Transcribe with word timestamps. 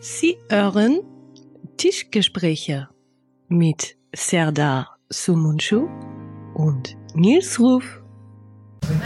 Sie 0.00 0.36
hören 0.48 1.00
Tischgespräche 1.76 2.88
mit 3.48 3.96
Serdar 4.14 4.96
Sumunchu 5.10 5.88
und 6.54 6.96
Nils 7.14 7.58
Ruf. 7.58 7.84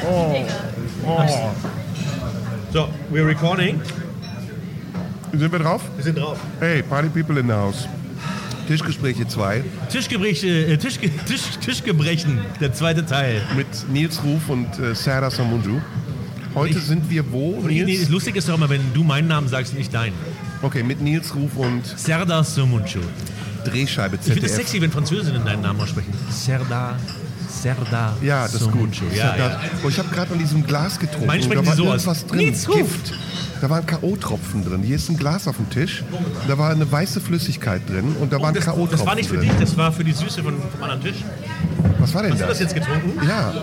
Oh, 0.08 0.44
oh. 1.06 1.22
So, 2.72 2.88
we're 3.12 3.26
recording. 3.26 3.80
Sind 5.32 5.50
wir 5.52 5.58
drauf? 5.58 5.82
Wir 5.96 6.04
sind 6.04 6.18
drauf. 6.18 6.38
Hey, 6.60 6.82
Party 6.82 7.08
People 7.08 7.38
in 7.40 7.46
the 7.48 7.52
House. 7.52 7.88
Tischgespräche 8.68 9.26
2 9.28 9.62
Tischgebreche, 9.90 10.46
äh, 10.48 10.78
Tischge 10.78 11.10
Tisch, 11.26 11.58
Tischgebrechen, 11.60 12.38
der 12.62 12.72
zweite 12.72 13.04
Teil. 13.04 13.42
mit 13.56 13.66
Nils 13.92 14.22
Ruf 14.24 14.48
und 14.48 14.78
äh, 14.78 14.94
Sarah 14.94 15.30
Samunju. 15.30 15.80
Heute 16.54 16.78
Ich- 16.78 16.84
sind 16.84 17.10
wir 17.10 17.30
wo? 17.30 17.50
Und 17.56 17.66
nee, 17.66 17.84
Nils? 17.84 18.08
lustig 18.08 18.36
ist 18.36 18.48
doch 18.48 18.54
immer, 18.56 18.70
wenn 18.70 18.80
du 18.94 19.04
meinen 19.04 19.28
Namen 19.28 19.48
sagst, 19.48 19.74
nicht 19.74 19.92
deinen. 19.92 20.14
Okay, 20.62 20.82
mit 20.82 21.00
Nils 21.00 21.34
Ruf 21.34 21.56
und 21.56 21.82
Serdar 21.86 22.42
Somuncu. 22.44 23.00
Drehscheibe 23.64 24.16
Ich 24.16 24.22
finde 24.22 24.46
es 24.46 24.52
ZDF. 24.52 24.56
sexy, 24.68 24.80
wenn 24.82 24.90
Französinnen 24.90 25.44
deinen 25.44 25.62
Namen 25.62 25.80
aussprechen. 25.80 26.12
Serdar, 26.30 26.96
Serdar 27.48 28.16
Ja, 28.22 28.44
das 28.44 28.54
ist 28.62 28.70
gut. 28.72 28.90
Ja, 29.14 29.32
Da- 29.32 29.36
ja. 29.36 29.60
Oh, 29.84 29.88
ich 29.88 29.98
habe 29.98 30.08
gerade 30.08 30.32
an 30.32 30.38
diesem 30.38 30.66
Glas 30.66 30.98
getrunken. 30.98 31.30
Sprechen 31.42 31.62
da 31.62 31.66
war 31.66 31.76
so 31.76 31.84
irgendwas 31.84 32.26
drin. 32.26 32.38
Nils 32.38 32.68
Ruf. 32.68 32.76
Gift. 32.76 33.14
Da 33.60 33.70
waren 33.70 33.86
K.O.-Tropfen 33.86 34.64
drin. 34.68 34.82
Hier 34.82 34.96
ist 34.96 35.08
ein 35.08 35.16
Glas 35.16 35.48
auf 35.48 35.56
dem 35.56 35.70
Tisch. 35.70 36.02
Da 36.48 36.58
war 36.58 36.70
eine 36.70 36.90
weiße 36.90 37.20
Flüssigkeit 37.20 37.80
drin 37.88 38.14
und 38.20 38.32
da 38.32 38.40
waren 38.40 38.52
Das, 38.54 38.64
K.O.-Tropfen 38.64 38.90
das 38.90 39.06
war 39.06 39.14
nicht 39.14 39.28
für 39.30 39.36
drin. 39.36 39.48
dich, 39.48 39.58
das 39.58 39.76
war 39.76 39.92
für 39.92 40.04
die 40.04 40.12
Süße 40.12 40.42
von, 40.42 40.54
vom 40.60 40.82
anderen 40.82 41.02
Tisch. 41.02 41.24
Was 42.00 42.12
war 42.12 42.22
denn 42.22 42.32
Hast 42.32 42.40
du 42.42 42.46
das 42.46 42.58
das? 42.58 42.72
jetzt 42.72 42.74
getrunken? 42.74 43.26
Ja, 43.26 43.54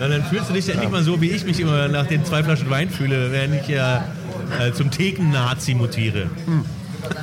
Ja, 0.00 0.08
dann 0.08 0.24
fühlst 0.24 0.48
du 0.48 0.54
dich 0.54 0.66
ja 0.66 0.74
nicht 0.76 0.90
mal 0.90 1.02
so, 1.04 1.20
wie 1.20 1.30
ich 1.30 1.44
mich 1.44 1.60
immer 1.60 1.86
nach 1.88 2.06
den 2.06 2.24
zwei 2.24 2.42
Flaschen 2.42 2.68
Wein 2.70 2.90
fühle, 2.90 3.30
während 3.30 3.54
ich 3.54 3.68
äh, 3.70 3.98
äh, 4.58 4.72
zum 4.72 4.90
Theken-Nazi 4.90 5.74
mutiere. 5.74 6.28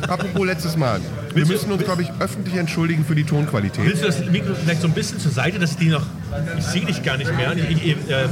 apropos 0.07 0.45
letztes 0.45 0.75
Mal. 0.77 0.99
Wir 1.33 1.47
Willst 1.47 1.51
müssen 1.51 1.71
uns, 1.71 1.83
glaube 1.83 2.01
ich, 2.01 2.09
öffentlich 2.19 2.55
entschuldigen 2.55 3.05
für 3.05 3.15
die 3.15 3.23
Tonqualität. 3.23 3.85
Willst 3.85 4.01
du 4.01 4.07
das 4.07 4.25
Mikro 4.25 4.53
vielleicht 4.55 4.81
so 4.81 4.87
ein 4.87 4.93
bisschen 4.93 5.19
zur 5.19 5.31
Seite, 5.31 5.59
dass 5.59 5.71
ich 5.71 5.77
die 5.77 5.89
noch. 5.89 6.05
Ich 6.57 6.65
sehe 6.65 6.85
dich 6.85 7.03
gar 7.03 7.17
nicht 7.17 7.31
mehr. 7.35 7.53
Ich, 7.55 7.69
ich, 7.85 8.09
äh, 8.09 8.25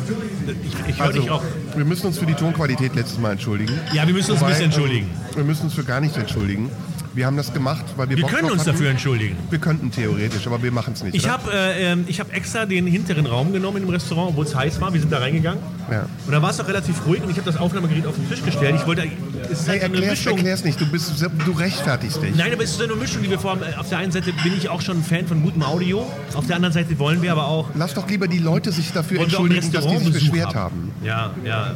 ich, 0.64 0.90
ich 0.90 1.00
höre 1.00 1.14
dich 1.14 1.30
auch. 1.30 1.44
Also, 1.44 1.78
wir 1.78 1.86
müssen 1.86 2.08
uns 2.08 2.18
für 2.18 2.26
die 2.26 2.34
Tonqualität 2.34 2.96
letztes 2.96 3.20
Mal 3.20 3.34
entschuldigen. 3.34 3.74
Ja, 3.94 4.08
wir 4.08 4.14
müssen 4.14 4.32
uns 4.32 4.40
ein 4.40 4.42
Wobei, 4.42 4.52
bisschen 4.52 4.66
entschuldigen. 4.66 5.08
ähm, 5.30 5.36
Wir 5.36 5.44
müssen 5.44 5.64
uns 5.66 5.74
für 5.74 5.84
gar 5.84 6.02
nichts 6.02 6.18
entschuldigen. 6.18 6.70
Wir 7.16 7.26
haben 7.26 7.38
das 7.38 7.54
gemacht, 7.54 7.86
weil 7.96 8.10
wir 8.10 8.18
Wir 8.18 8.24
Bock 8.24 8.32
können 8.34 8.52
uns 8.52 8.62
hatten. 8.62 8.72
dafür 8.72 8.90
entschuldigen. 8.90 9.38
Wir 9.50 9.60
könnten 9.60 9.90
theoretisch, 9.90 10.46
aber 10.48 10.62
wir 10.62 10.72
machen 10.72 10.94
es 10.94 11.04
nicht. 11.04 11.16
Ich 11.16 11.30
habe 11.30 11.50
äh, 11.54 11.94
ähm, 11.94 12.04
ich 12.08 12.20
hab 12.20 12.34
extra 12.36 12.66
den 12.66 12.86
hinteren 12.88 13.26
Raum 13.26 13.54
genommen 13.54 13.82
im 13.84 13.90
Restaurant, 13.90 14.32
obwohl 14.32 14.46
es 14.46 14.54
heiß 14.54 14.82
war. 14.82 14.94
Wir 14.94 15.00
sind 15.00 15.12
da 15.14 15.20
reingegangen. 15.20 15.62
Ja. 15.90 16.08
Und 16.26 16.32
da 16.34 16.42
war 16.42 16.50
es 16.50 16.60
auch 16.60 16.68
relativ 16.68 17.06
ruhig 17.06 17.24
und 17.24 17.30
ich 17.30 17.38
habe 17.38 17.50
das 17.50 17.58
Aufnahmegerät 17.60 18.06
auf 18.06 18.16
den 18.16 18.28
Tisch 18.30 18.44
gestellt. 18.44 18.76
Ich 18.78 18.86
wollte. 18.86 19.04
Es 19.50 19.62
ist 19.62 19.68
Hey, 19.68 19.80
halt 19.80 19.94
erklär's, 19.94 20.26
erklär's 20.26 20.64
nicht. 20.66 20.82
Du, 20.82 20.86
bist, 20.88 21.14
du 21.46 21.52
rechtfertigst 21.54 22.22
dich. 22.22 22.36
Nein, 22.36 22.52
aber 22.52 22.64
es 22.64 22.72
ist 22.72 22.82
eine 22.82 22.96
Mischung, 22.96 23.24
die 23.24 23.30
wir 23.30 23.40
vor 23.40 23.58
äh, 23.62 23.76
Auf 23.78 23.88
der 23.90 24.00
einen 24.00 24.12
Seite 24.12 24.34
bin 24.44 24.54
ich 24.58 24.68
auch 24.68 24.82
schon 24.82 24.98
ein 24.98 25.04
Fan 25.04 25.26
von 25.26 25.42
gutem 25.42 25.64
Audio. 25.64 26.06
Auf 26.34 26.48
der 26.48 26.58
anderen 26.58 26.74
Seite 26.74 27.00
wollen 27.00 27.22
wir 27.22 27.32
aber 27.32 27.48
auch. 27.48 27.70
Lass 27.76 27.94
doch 27.94 28.10
lieber 28.10 28.28
die 28.28 28.40
Leute 28.40 28.72
sich 28.74 28.92
dafür 28.92 29.22
entschuldigen, 29.22 29.72
dass 29.72 29.88
die 29.88 29.98
sich 30.00 30.12
beschwert 30.14 30.54
haben. 30.54 30.92
Ja, 31.02 31.32
ja. 31.46 31.76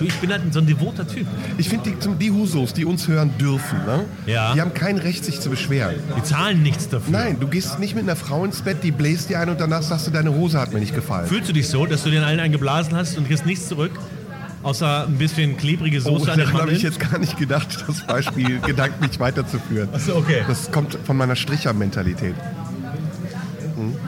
Du, 0.00 0.06
ich 0.06 0.14
bin 0.14 0.32
halt 0.32 0.40
so 0.52 0.60
ein 0.60 0.66
devoter 0.66 1.06
Typ. 1.06 1.26
Ich 1.58 1.68
finde, 1.68 1.90
die, 1.90 2.14
die 2.18 2.30
Husos, 2.30 2.72
die 2.72 2.86
uns 2.86 3.06
hören 3.06 3.30
dürfen, 3.38 3.78
ne? 3.84 4.04
Ja. 4.26 4.54
die 4.54 4.60
haben 4.60 4.72
kein 4.72 4.96
Recht, 4.96 5.24
sich 5.24 5.40
zu 5.40 5.50
beschweren. 5.50 5.96
Die 6.16 6.22
zahlen 6.22 6.62
nichts 6.62 6.88
dafür. 6.88 7.12
Nein, 7.12 7.36
du 7.38 7.46
gehst 7.46 7.78
nicht 7.78 7.94
mit 7.94 8.04
einer 8.04 8.16
Frau 8.16 8.44
ins 8.44 8.62
Bett, 8.62 8.78
die 8.82 8.92
bläst 8.92 9.28
dir 9.28 9.38
ein 9.40 9.50
und 9.50 9.60
danach 9.60 9.82
sagst 9.82 10.06
du, 10.06 10.10
deine 10.10 10.34
Hose 10.34 10.58
hat 10.58 10.72
mir 10.72 10.80
nicht 10.80 10.94
gefallen. 10.94 11.26
Fühlst 11.28 11.50
du 11.50 11.52
dich 11.52 11.68
so, 11.68 11.84
dass 11.84 12.02
du 12.02 12.10
den 12.10 12.22
allen 12.22 12.40
einen 12.40 12.52
geblasen 12.52 12.96
hast 12.96 13.18
und 13.18 13.26
kriegst 13.28 13.44
nichts 13.44 13.68
zurück? 13.68 13.92
Außer 14.62 15.06
ein 15.06 15.16
bisschen 15.16 15.56
klebrige 15.56 15.98
Oh, 15.98 16.18
Soße 16.18 16.32
an 16.32 16.38
den 16.38 16.46
daran 16.46 16.62
habe 16.62 16.72
ich 16.72 16.82
jetzt 16.82 17.00
gar 17.00 17.18
nicht 17.18 17.38
gedacht, 17.38 17.84
das 17.86 18.06
Beispiel 18.06 18.58
gedanklich 18.66 19.18
weiterzuführen. 19.20 19.88
Achso, 19.92 20.16
okay. 20.16 20.42
Das 20.48 20.70
kommt 20.70 20.98
von 21.04 21.16
meiner 21.16 21.36
Strichermentalität. 21.36 22.34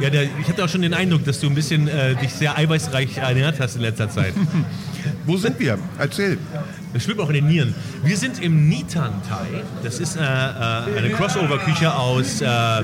Ja, 0.03 0.11
der, 0.11 0.25
ich 0.25 0.49
hatte 0.49 0.65
auch 0.65 0.69
schon 0.69 0.83
den 0.83 0.95
Eindruck, 0.95 1.25
dass 1.25 1.39
du 1.39 1.47
ein 1.47 1.55
bisschen 1.55 1.87
äh, 1.87 2.17
dich 2.17 2.33
sehr 2.33 2.59
eiweißreich 2.59 3.19
ernährt 3.19 3.61
hast 3.61 3.77
in 3.77 3.83
letzter 3.83 4.11
Zeit. 4.11 4.35
Wo 5.27 5.37
sind 5.37 5.61
wir? 5.61 5.79
Erzähl. 5.97 6.39
Das 6.93 7.05
schwimmt 7.05 7.21
auch 7.21 7.29
in 7.29 7.37
den 7.37 7.47
Nieren. 7.47 7.73
Wir 8.03 8.17
sind 8.17 8.43
im 8.43 8.69
Nitan-Thai. 8.69 9.63
Das 9.85 10.01
ist 10.01 10.17
äh, 10.17 10.21
äh, 10.21 10.99
eine 10.99 11.11
Crossover-Küche 11.11 11.95
aus 11.95 12.41
äh, 12.41 12.47
äh, 12.47 12.83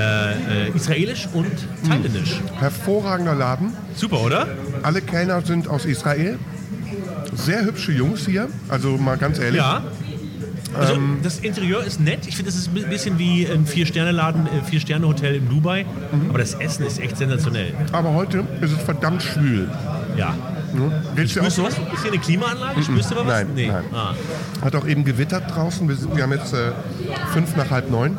äh, 0.00 0.68
Israelisch 0.74 1.28
und 1.32 1.52
Thailändisch. 1.86 2.40
Hervorragender 2.58 3.36
Laden. 3.36 3.72
Super, 3.94 4.20
oder? 4.20 4.48
Alle 4.82 5.00
Kellner 5.00 5.42
sind 5.42 5.68
aus 5.68 5.84
Israel. 5.84 6.40
Sehr 7.34 7.64
hübsche 7.64 7.92
Jungs 7.92 8.26
hier. 8.26 8.48
Also 8.68 8.98
mal 8.98 9.16
ganz 9.16 9.38
ehrlich. 9.38 9.60
Ja. 9.60 9.84
Also 10.74 10.94
Ähm. 10.94 11.18
das 11.22 11.38
Interieur 11.38 11.84
ist 11.84 12.00
nett. 12.00 12.26
Ich 12.26 12.36
finde, 12.36 12.50
das 12.50 12.58
ist 12.58 12.68
ein 12.68 12.88
bisschen 12.88 13.18
wie 13.18 13.46
ein 13.46 13.66
Vier-Sterne-Laden, 13.66 14.46
äh, 14.46 14.62
Vier-Sterne-Hotel 14.68 15.36
in 15.36 15.48
Dubai. 15.48 15.84
Mhm. 15.84 16.30
Aber 16.30 16.38
das 16.38 16.54
Essen 16.54 16.84
ist 16.86 16.98
echt 17.00 17.16
sensationell. 17.16 17.74
Aber 17.92 18.12
heute 18.14 18.44
ist 18.60 18.72
es 18.72 18.82
verdammt 18.82 19.22
schwül. 19.22 19.70
Ja. 20.16 20.34
Dir 20.74 20.84
auch 20.86 21.28
Spürst 21.28 21.36
du 21.36 21.50
so? 21.50 21.64
was? 21.64 21.74
Ist 21.74 22.02
hier 22.02 22.12
eine 22.12 22.20
Klimaanlage? 22.20 22.82
Spürst 22.82 23.10
du 23.10 23.16
was? 23.16 23.26
Nein, 23.26 23.48
nee. 23.54 23.66
nein. 23.68 23.84
Ah. 23.92 24.14
Hat 24.62 24.74
auch 24.74 24.86
eben 24.86 25.04
gewittert 25.04 25.54
draußen. 25.54 25.86
Wir, 25.86 25.96
sind, 25.96 26.16
wir 26.16 26.22
haben 26.22 26.32
jetzt 26.32 26.54
äh, 26.54 26.72
fünf 27.32 27.54
nach 27.56 27.70
halb 27.70 27.90
neun. 27.90 28.18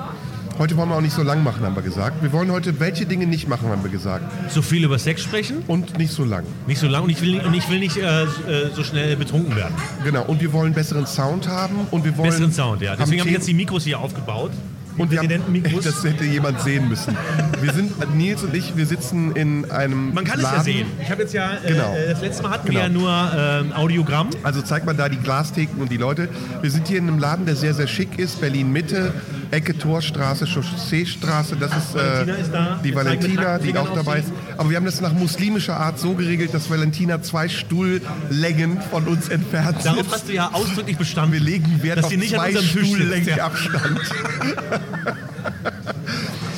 Heute 0.59 0.77
wollen 0.77 0.89
wir 0.89 0.95
auch 0.95 1.01
nicht 1.01 1.15
so 1.15 1.23
lang 1.23 1.43
machen, 1.43 1.63
haben 1.65 1.75
wir 1.75 1.81
gesagt. 1.81 2.21
Wir 2.21 2.31
wollen 2.31 2.51
heute 2.51 2.79
welche 2.79 3.05
Dinge 3.07 3.25
nicht 3.25 3.47
machen, 3.49 3.69
haben 3.69 3.83
wir 3.83 3.89
gesagt. 3.89 4.23
So 4.51 4.61
viel 4.61 4.83
über 4.83 4.99
Sex 4.99 5.21
sprechen? 5.23 5.63
Und 5.67 5.97
nicht 5.97 6.13
so 6.13 6.23
lang. 6.23 6.43
Nicht 6.67 6.77
so 6.79 6.87
lang 6.87 7.03
und 7.03 7.09
ich 7.09 7.21
will, 7.21 7.31
nicht- 7.33 7.45
und 7.45 7.53
ich 7.55 7.69
will 7.69 7.79
nicht 7.79 7.97
äh, 7.97 8.25
so- 8.27 8.51
äh, 8.51 8.69
so 8.73 8.83
schnell 8.83 9.15
betrunken 9.15 9.55
werden. 9.55 9.73
Genau. 10.03 10.23
Und 10.25 10.41
wir 10.41 10.53
wollen 10.53 10.73
besseren 10.73 11.07
Sound 11.07 11.47
haben. 11.47 11.87
Und 11.89 12.05
wir 12.05 12.15
wollen 12.17 12.29
Besseren 12.29 12.51
Sound, 12.51 12.81
ja. 12.81 12.95
Deswegen 12.95 13.21
haben 13.21 13.27
wir 13.27 13.33
jetzt 13.33 13.47
die 13.47 13.53
Mikros 13.55 13.83
hier 13.83 13.99
aufgebaut. 13.99 14.51
Und 14.97 15.09
wir 15.11 15.17
haben, 15.19 15.27
Präsidentenmikros. 15.27 15.83
das 15.85 16.03
hätte 16.03 16.23
jemand 16.23 16.61
sehen 16.61 16.87
müssen. 16.89 17.17
Wir 17.61 17.73
sind, 17.73 18.15
Nils 18.15 18.43
und 18.43 18.53
ich, 18.53 18.75
wir 18.77 18.85
sitzen 18.85 19.35
in 19.35 19.69
einem 19.71 20.13
Man 20.13 20.23
kann 20.23 20.37
es 20.37 20.43
Laden. 20.43 20.57
ja 20.57 20.63
sehen. 20.63 20.87
Ich 21.01 21.09
habe 21.09 21.21
jetzt 21.23 21.33
ja, 21.33 21.53
äh, 21.63 21.67
Genau. 21.69 21.95
äh, 21.95 22.09
das 22.11 22.21
letzte 22.21 22.43
Mal 22.43 22.51
hatten 22.51 22.67
Genau. 22.67 22.79
wir 22.79 22.83
ja 22.83 22.89
nur 22.89 23.31
ähm, 23.65 23.73
Audiogramm. 23.73 24.29
Also 24.43 24.61
zeigt 24.61 24.85
man 24.85 24.95
da 24.97 25.09
die 25.09 25.17
Glastheken 25.17 25.79
und 25.81 25.91
die 25.91 25.97
Leute. 25.97 26.29
Wir 26.61 26.69
sind 26.69 26.87
hier 26.87 26.99
in 26.99 27.07
einem 27.07 27.17
Laden, 27.19 27.45
der 27.45 27.55
sehr, 27.55 27.73
sehr 27.73 27.87
schick 27.87 28.19
ist. 28.19 28.39
Berlin 28.41 28.71
Mitte, 28.71 29.13
Ecke 29.51 29.77
Torstraße, 29.77 30.45
Chausseestraße. 30.45 31.55
Das 31.55 31.71
ist, 31.75 31.95
äh, 31.95 31.97
Valentina 31.97 32.33
ist 32.35 32.51
da. 32.53 32.79
die 32.83 32.89
Wir 32.89 32.95
Valentina, 32.95 33.57
die 33.59 33.77
auch 33.77 33.93
dabei 33.95 34.19
ist. 34.19 34.31
Aber 34.57 34.69
wir 34.69 34.77
haben 34.77 34.85
das 34.85 35.01
nach 35.01 35.13
muslimischer 35.13 35.77
Art 35.77 35.99
so 35.99 36.13
geregelt, 36.13 36.53
dass 36.53 36.69
Valentina 36.69 37.21
zwei 37.21 37.49
Stuhllängen 37.49 38.79
von 38.91 39.05
uns 39.07 39.29
entfernt 39.29 39.77
Darauf 39.83 39.97
sitzt. 40.01 40.11
hast 40.13 40.29
du 40.29 40.33
ja 40.33 40.49
ausdrücklich 40.53 40.97
bestanden. 40.97 41.33
Wir 41.33 41.39
legen 41.39 41.81
Wert 41.81 41.97
dass 41.97 42.05
auf 42.05 42.11
sie 42.11 42.17
nicht 42.17 42.33
zwei 42.35 42.55
an. 42.55 42.63
Stuhllängen. 42.63 43.39
Abstand. 43.39 43.99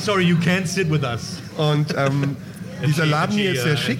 Sorry, 0.02 0.24
you 0.24 0.36
can't 0.36 0.66
sit 0.66 0.90
with 0.90 1.02
us. 1.02 1.38
Und 1.56 1.94
ähm, 1.96 2.36
dieser 2.86 3.04
She- 3.04 3.10
Laden 3.10 3.34
she, 3.36 3.42
hier 3.42 3.52
ist 3.54 3.62
sehr 3.62 3.74
uh, 3.74 3.76
schick. 3.76 3.98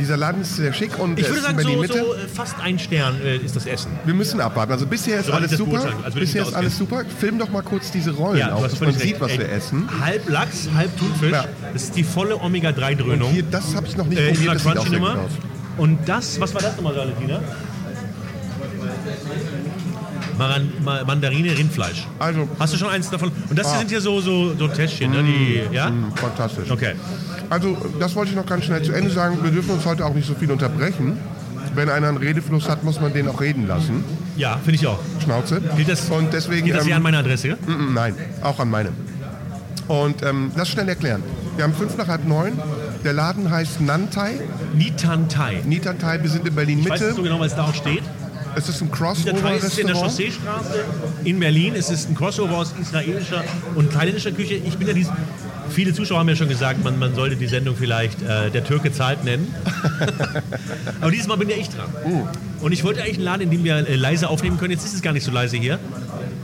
Dieser 0.00 0.16
Laden 0.16 0.40
ist 0.40 0.56
sehr 0.56 0.72
schick 0.72 0.98
und 0.98 1.18
Ich 1.18 1.26
würde 1.26 1.38
in 1.38 1.44
sagen, 1.44 1.58
so, 1.62 1.76
Mitte. 1.76 1.98
so 1.98 2.14
äh, 2.14 2.26
fast 2.26 2.54
ein 2.62 2.78
Stern 2.78 3.20
äh, 3.22 3.36
ist 3.36 3.54
das 3.56 3.66
Essen. 3.66 3.90
Wir 4.04 4.14
müssen 4.14 4.40
abwarten. 4.40 4.72
Also 4.72 4.86
bisher 4.86 5.20
ist 5.20 5.26
Soweit 5.26 5.40
alles 5.40 5.50
super. 5.52 5.70
beurteilen, 5.72 5.96
als 6.04 6.14
würde 6.14 6.24
ich 6.24 6.32
Bisher 6.32 6.46
ist 6.48 6.54
alles 6.54 6.78
super. 6.78 7.02
Film 7.18 7.38
doch 7.38 7.50
mal 7.50 7.62
kurz 7.62 7.90
diese 7.90 8.10
Rollen 8.12 8.42
auf, 8.50 8.62
dass 8.62 8.80
man 8.80 8.92
sieht, 8.94 9.02
recht. 9.02 9.20
was 9.20 9.32
Ey, 9.32 9.38
wir 9.40 9.50
essen. 9.50 9.88
Halb 10.00 10.28
Lachs, 10.30 10.68
halb 10.74 10.96
Thunfisch. 10.98 11.30
Ja. 11.32 11.44
Das 11.74 11.82
ist 11.84 11.96
die 11.96 12.04
volle 12.04 12.36
Omega-3-Dröhnung. 12.40 13.30
Hier, 13.32 13.42
das 13.44 13.74
habe 13.74 13.86
ich 13.86 13.96
noch 13.96 14.06
nicht 14.06 14.18
Äh, 14.18 14.32
probiert. 14.32 14.54
Das 14.54 14.62
sieht 14.62 14.78
auch 14.78 14.86
sehr 14.86 14.98
gut 14.98 15.08
aus. 15.08 15.30
Und 15.76 15.98
das, 16.06 16.40
was 16.40 16.54
war 16.54 16.62
das 16.62 16.76
nochmal, 16.76 16.96
Valentina? 16.96 17.40
Maran, 20.38 20.72
Ma 20.84 21.04
Mandarine, 21.04 21.56
Rindfleisch. 21.56 22.06
Also, 22.18 22.48
Hast 22.58 22.72
du 22.74 22.78
schon 22.78 22.88
eins 22.88 23.10
davon? 23.10 23.30
Und 23.50 23.58
das 23.58 23.66
Ah. 23.66 23.78
sind 23.78 23.90
hier 23.90 24.00
so, 24.00 24.20
so, 24.20 24.54
so 24.58 24.68
Täschchen, 24.68 25.10
ne? 25.10 25.22
Die, 25.22 25.74
ja? 25.74 25.90
mh, 25.90 26.16
fantastisch. 26.16 26.70
Okay. 26.70 26.94
Also, 27.50 27.76
das 28.00 28.14
wollte 28.14 28.30
ich 28.30 28.36
noch 28.36 28.46
ganz 28.46 28.64
schnell 28.64 28.82
zu 28.82 28.92
Ende 28.92 29.10
sagen. 29.10 29.38
Wir 29.42 29.50
dürfen 29.50 29.70
uns 29.72 29.84
heute 29.84 30.04
auch 30.06 30.14
nicht 30.14 30.26
so 30.26 30.34
viel 30.34 30.50
unterbrechen. 30.50 31.18
Wenn 31.74 31.88
einer 31.88 32.08
einen 32.08 32.18
Redefluss 32.18 32.68
hat, 32.68 32.84
muss 32.84 33.00
man 33.00 33.12
den 33.14 33.28
auch 33.28 33.40
reden 33.40 33.66
lassen. 33.66 34.04
Ja, 34.36 34.56
finde 34.56 34.74
ich 34.74 34.86
auch. 34.86 34.98
Schnauze. 35.22 35.60
Gilt 35.76 35.88
das, 35.88 36.08
Und 36.10 36.32
deswegen. 36.32 36.64
gilt 36.66 36.76
das 36.78 36.84
hier 36.84 36.92
ähm, 36.92 36.96
an 36.98 37.02
meine 37.02 37.18
Adresse? 37.18 37.48
ja? 37.48 37.56
mm, 37.66 37.90
mm, 37.90 37.94
nein, 37.94 38.14
auch 38.42 38.58
an 38.60 38.68
meine. 38.70 38.90
Und 39.88 40.22
ähm, 40.22 40.52
das 40.56 40.68
schnell 40.68 40.88
erklären. 40.88 41.22
Wir 41.56 41.64
haben 41.64 41.74
fünf 41.74 41.96
nach 41.96 42.08
halb 42.08 42.26
neun. 42.26 42.52
Der 43.04 43.12
Laden 43.12 43.50
heißt 43.50 43.80
Nantai. 43.80 44.34
Nitantai. 44.74 45.62
Nitantai, 45.66 46.22
wir 46.22 46.30
sind 46.30 46.46
in 46.46 46.54
Berlin 46.54 46.78
Ich 46.80 46.84
weiß 46.88 47.00
nicht 47.00 47.08
Mitte. 47.08 47.16
so 47.16 47.22
genau, 47.22 47.40
was 47.40 47.54
da 47.56 47.64
auch 47.64 47.74
steht. 47.74 48.02
Es 48.54 48.68
ist 48.68 48.82
ein 48.82 48.90
Nitantai 48.90 49.56
ist 49.56 49.78
in 49.78 49.86
der. 49.86 49.96
Chausseestraße 49.96 50.84
in 51.24 51.38
Berlin. 51.38 51.74
Es 51.74 51.90
ist 51.90 52.08
ein 52.08 52.14
Crossover 52.14 52.58
aus 52.58 52.74
israelischer 52.80 53.44
und 53.74 53.92
thailändischer 53.92 54.32
Küche. 54.32 54.54
Ich 54.54 54.76
bin 54.76 54.88
ja 54.88 54.94
dies. 54.94 55.08
Viele 55.70 55.94
Zuschauer 55.94 56.18
haben 56.18 56.28
ja 56.28 56.36
schon 56.36 56.48
gesagt, 56.48 56.84
man, 56.84 56.98
man 56.98 57.14
sollte 57.14 57.36
die 57.36 57.46
Sendung 57.46 57.76
vielleicht 57.76 58.20
äh, 58.20 58.50
Der 58.50 58.62
Türke 58.62 58.92
zahlt 58.92 59.24
nennen. 59.24 59.54
Aber 61.00 61.10
dieses 61.10 61.26
Mal 61.26 61.36
bin 61.36 61.48
ja 61.48 61.56
ich 61.56 61.70
dran. 61.70 61.88
Uh. 62.04 62.26
Und 62.60 62.72
ich 62.72 62.84
wollte 62.84 63.00
eigentlich 63.00 63.16
einen 63.16 63.24
Laden, 63.24 63.42
in 63.42 63.50
dem 63.50 63.64
wir 63.64 63.88
äh, 63.88 63.96
leise 63.96 64.28
aufnehmen 64.28 64.58
können. 64.58 64.72
Jetzt 64.72 64.84
ist 64.84 64.94
es 64.94 65.02
gar 65.02 65.12
nicht 65.12 65.24
so 65.24 65.32
leise 65.32 65.56
hier. 65.56 65.78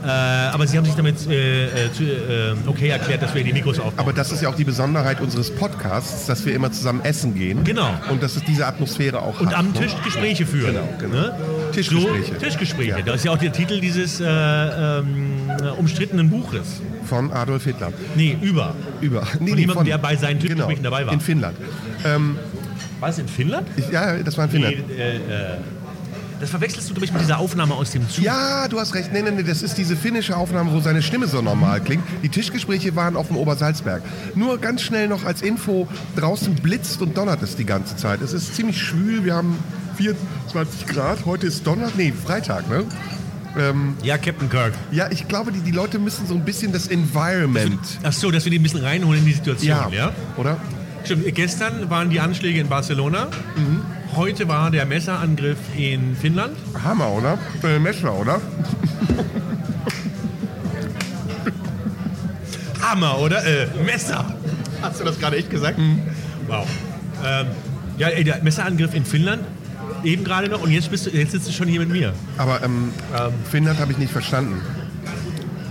Äh, 0.05 0.09
aber 0.09 0.67
sie 0.67 0.77
haben 0.77 0.85
sich 0.85 0.95
damit 0.95 1.27
äh, 1.27 1.67
äh, 1.67 1.87
äh, 1.87 2.55
okay 2.67 2.89
erklärt, 2.89 3.23
dass 3.23 3.35
wir 3.35 3.43
die 3.43 3.53
Mikros 3.53 3.79
aufbauen. 3.79 3.99
Aber 3.99 4.13
das 4.13 4.31
ist 4.31 4.43
ja 4.43 4.49
auch 4.49 4.55
die 4.55 4.65
Besonderheit 4.65 5.21
unseres 5.21 5.51
Podcasts, 5.51 6.27
dass 6.27 6.47
wir 6.47 6.55
immer 6.55 6.71
zusammen 6.71 7.01
essen 7.03 7.35
gehen. 7.35 7.65
Genau. 7.65 7.91
Und 8.11 8.23
dass 8.23 8.37
es 8.37 8.45
diese 8.45 8.67
Atmosphäre 8.67 9.21
auch 9.21 9.41
und 9.41 9.49
hat. 9.49 9.59
am 9.59 9.73
ne? 9.73 9.81
Tisch 9.81 9.95
Gespräche 10.05 10.47
führen. 10.47 10.75
Genau, 10.75 10.89
genau. 10.99 11.15
Ne? 11.15 11.39
Tischgespräche. 11.73 12.35
So, 12.35 12.41
Tischgespräche. 12.41 12.91
Ja. 12.91 13.03
Das 13.03 13.17
ist 13.17 13.25
ja 13.25 13.33
auch 13.33 13.39
der 13.39 13.53
Titel 13.53 13.81
dieses 13.81 14.21
äh, 14.21 14.25
ähm, 14.27 15.51
umstrittenen 15.77 16.31
Buches. 16.31 16.81
Von 17.05 17.33
Adolf 17.33 17.65
Hitler. 17.65 17.93
Nee, 18.15 18.37
über. 18.41 18.75
Über. 19.01 19.27
Nee, 19.41 19.51
Von 19.51 19.59
jemandem, 19.59 19.85
der 19.87 19.99
bei 19.99 20.15
seinen 20.17 20.39
genau, 20.39 20.47
Tischgesprächen 20.47 20.85
dabei 20.85 21.07
war. 21.07 21.13
In 21.13 21.21
Finnland. 21.21 21.57
Ähm, 22.05 22.39
War 23.01 23.09
es 23.09 23.19
in 23.19 23.29
Finnland? 23.29 23.67
ich, 23.77 23.91
ja, 23.91 24.17
das 24.19 24.37
war 24.37 24.45
in 24.45 24.51
Finnland. 24.51 24.77
Nee, 24.89 24.95
äh, 24.95 25.57
das 26.41 26.51
verwechselst 26.51 26.89
du, 26.89 26.95
glaube 26.95 27.05
ich, 27.07 27.13
mit 27.13 27.21
dieser 27.23 27.39
Aufnahme 27.39 27.75
aus 27.75 27.91
dem 27.91 28.09
Zug. 28.09 28.25
Ja, 28.25 28.69
du 28.69 28.79
hast 28.79 28.95
recht. 28.95 29.13
Nee, 29.13 29.23
nee, 29.23 29.31
nee, 29.31 29.43
das 29.43 29.63
ist 29.63 29.77
diese 29.79 29.97
finnische 29.97 30.37
Aufnahme, 30.37 30.73
wo 30.73 30.81
seine 30.81 31.03
Stimme 31.03 31.27
so 31.27 31.43
normal 31.43 31.81
klingt. 31.81 32.05
Die 32.23 32.29
Tischgespräche 32.29 32.95
waren 32.97 33.17
auf 33.17 33.29
dem 33.29 33.37
Obersalzberg. 33.37 34.03
Nur 34.35 34.59
ganz 34.59 34.83
schnell 34.83 35.09
noch 35.09 35.25
als 35.25 35.43
Info, 35.43 35.89
draußen 36.17 36.55
blitzt 36.57 37.03
und 37.03 37.17
donnert 37.17 37.43
es 37.43 37.57
die 37.57 37.65
ganze 37.65 37.97
Zeit. 37.97 38.21
Es 38.23 38.33
ist 38.33 38.55
ziemlich 38.55 38.81
schwül, 38.81 39.25
wir 39.25 39.35
haben 39.35 39.59
24 39.97 40.87
Grad. 40.87 41.25
Heute 41.27 41.47
ist 41.47 41.67
Donner, 41.67 41.91
nee, 41.97 42.13
Freitag, 42.13 42.69
ne? 42.71 42.85
Ähm, 43.59 43.95
Ja, 44.03 44.19
Captain 44.19 44.49
Kirk. 44.49 44.75
ja, 44.93 45.11
ich 45.11 45.27
glaube, 45.27 45.51
die, 45.53 45.61
die 45.61 45.71
Leute 45.73 45.99
müssen 45.99 46.27
so 46.27 46.35
ein 46.35 46.45
bisschen 46.45 46.71
das 46.73 46.87
Environment... 46.87 47.81
Ach 48.03 48.13
so, 48.13 48.31
dass 48.31 48.45
wir 48.45 48.51
die 48.51 48.59
ein 48.59 48.63
bisschen 48.63 48.83
reinholen 48.85 49.21
in 49.21 49.27
die 49.27 49.33
Situation, 49.33 49.69
Ja, 49.71 49.89
ja? 49.91 50.13
oder? 50.37 50.59
Stimmt, 51.05 51.35
gestern 51.35 51.89
waren 51.91 52.11
die 52.11 52.21
Anschläge 52.21 52.61
in 52.61 52.69
Barcelona. 52.69 53.29
Mhm. 53.57 53.81
Heute 54.17 54.49
war 54.49 54.71
der 54.71 54.87
Messerangriff 54.87 55.59
in 55.77 56.17
Finnland. 56.17 56.57
Hammer, 56.83 57.11
oder? 57.13 57.39
Äh, 57.63 57.79
Messer, 57.79 58.15
oder? 58.15 58.41
Hammer, 62.81 63.19
oder? 63.19 63.45
Äh, 63.45 63.67
Messer. 63.85 64.25
Hast 64.83 65.01
du 65.01 65.05
das 65.05 65.19
gerade 65.19 65.37
echt 65.37 65.51
gesagt? 65.51 65.79
Mhm. 65.79 66.01
Wow. 66.47 66.67
Ähm, 67.25 67.47
ja, 67.99 68.09
ey, 68.09 68.25
der 68.25 68.43
Messerangriff 68.43 68.95
in 68.95 69.05
Finnland, 69.05 69.43
eben 70.05 70.25
gerade 70.25 70.49
noch, 70.49 70.63
und 70.63 70.71
jetzt, 70.71 70.91
bist 70.91 71.07
du, 71.07 71.11
jetzt 71.11 71.33
sitzt 71.33 71.49
du 71.49 71.53
schon 71.53 71.69
hier 71.69 71.81
mit 71.81 71.91
mir. 71.91 72.13
Aber 72.39 72.63
ähm, 72.63 72.93
Finnland 73.51 73.79
habe 73.79 73.93
ich 73.93 73.99
nicht 73.99 74.13
verstanden. 74.13 74.61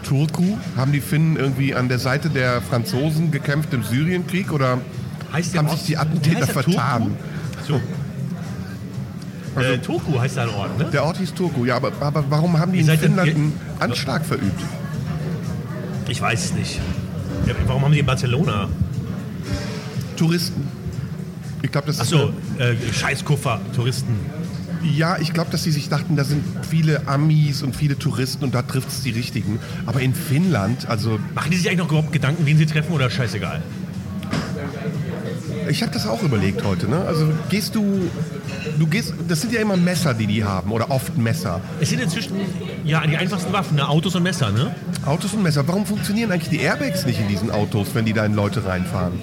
Turku? 0.04 0.58
Haben 0.78 0.94
die 0.94 1.02
Finnen 1.02 1.36
irgendwie 1.36 1.76
an 1.76 1.90
der 1.90 2.00
Seite 2.00 2.30
der 2.30 2.62
Franzosen 2.62 3.32
gekämpft 3.32 3.74
im 3.74 3.84
Syrienkrieg 3.84 4.52
oder 4.52 4.80
Heißt 5.34 5.54
der 5.54 5.60
haben 5.60 5.70
sich 5.70 5.84
die 5.84 5.98
Attentäter 5.98 6.48
vertan? 6.48 7.18
So. 7.68 7.82
Äh, 9.66 9.78
Toku 9.80 10.20
heißt 10.20 10.38
da 10.38 10.44
ein 10.44 10.50
Ort, 10.50 10.78
ne? 10.78 10.86
Der 10.92 11.04
Ort 11.06 11.18
hieß 11.18 11.34
Turku, 11.34 11.66
ja, 11.66 11.76
aber, 11.76 11.92
aber 12.00 12.24
warum 12.30 12.58
haben 12.60 12.72
die 12.74 12.80
in 12.80 12.88
Finnland 12.88 13.30
einen 13.30 13.54
Anschlag 13.80 14.26
verübt? 14.26 14.62
Ich 16.08 16.22
weiß 16.22 16.46
es 16.46 16.54
nicht. 16.54 16.80
Ja, 17.46 17.54
warum 17.66 17.84
haben 17.84 17.92
die 17.92 18.00
in 18.00 18.06
Barcelona? 18.06 18.68
Touristen. 20.16 20.68
Ich 21.62 21.72
glaube, 21.72 21.88
das 21.88 22.00
Ach 22.00 22.04
ist 22.04 22.10
so, 22.10 22.34
äh, 22.60 22.76
Scheißkuffer, 22.94 23.60
Touristen. 23.76 24.16
ja, 24.84 25.18
ich 25.20 25.34
glaube, 25.34 25.52
dass 25.52 25.64
sie 25.64 25.72
sich 25.72 25.90
dachten, 25.90 26.16
da 26.16 26.24
sind 26.24 26.44
viele 26.70 27.08
Amis 27.08 27.62
und 27.64 27.76
viele 27.76 27.98
Touristen 27.98 28.44
und 28.44 28.54
da 28.56 28.62
trifft 28.62 28.90
es 28.90 29.02
die 29.02 29.12
richtigen. 29.12 29.60
Aber 29.86 30.02
in 30.02 30.14
Finnland, 30.14 30.88
also 30.88 31.20
Machen 31.36 31.52
die 31.52 31.58
sich 31.58 31.68
eigentlich 31.68 31.80
noch 31.80 31.90
überhaupt 31.90 32.12
Gedanken, 32.14 32.46
wen 32.46 32.58
sie 32.58 32.66
treffen 32.66 32.92
oder 32.94 33.10
scheißegal? 33.10 33.62
Ich 35.70 35.82
habe 35.82 35.92
das 35.92 36.08
auch 36.08 36.24
überlegt 36.24 36.64
heute. 36.64 36.90
Ne? 36.90 37.00
Also 37.06 37.28
gehst 37.50 37.76
du, 37.76 38.10
du 38.78 38.88
gehst, 38.88 39.14
das 39.28 39.42
sind 39.42 39.54
ja 39.54 39.60
immer 39.60 39.78
Messer, 39.78 40.14
die 40.14 40.28
die 40.28 40.44
haben 40.44 40.72
oder 40.72 40.92
oft 40.92 41.18
Messer. 41.18 41.62
Es 41.80 41.90
sind 41.90 42.02
inzwischen 42.02 42.36
ja 42.84 43.06
die 43.06 43.18
einfachsten 43.18 43.52
Waffen, 43.54 43.76
ne? 43.76 43.88
Autos 43.88 44.16
und 44.16 44.24
Messer, 44.24 44.52
ne? 44.52 44.76
Autos 45.06 45.34
und 45.34 45.44
Messer. 45.44 45.68
Warum 45.68 45.86
funktionieren 45.86 46.32
eigentlich 46.32 46.50
die 46.50 46.60
Airbags 46.60 47.06
nicht 47.06 47.20
in 47.20 47.28
diesen 47.28 47.52
Autos, 47.52 47.90
wenn 47.94 48.06
die 48.06 48.14
da 48.14 48.26
in 48.26 48.34
Leute 48.34 48.66
reinfahren? 48.66 49.14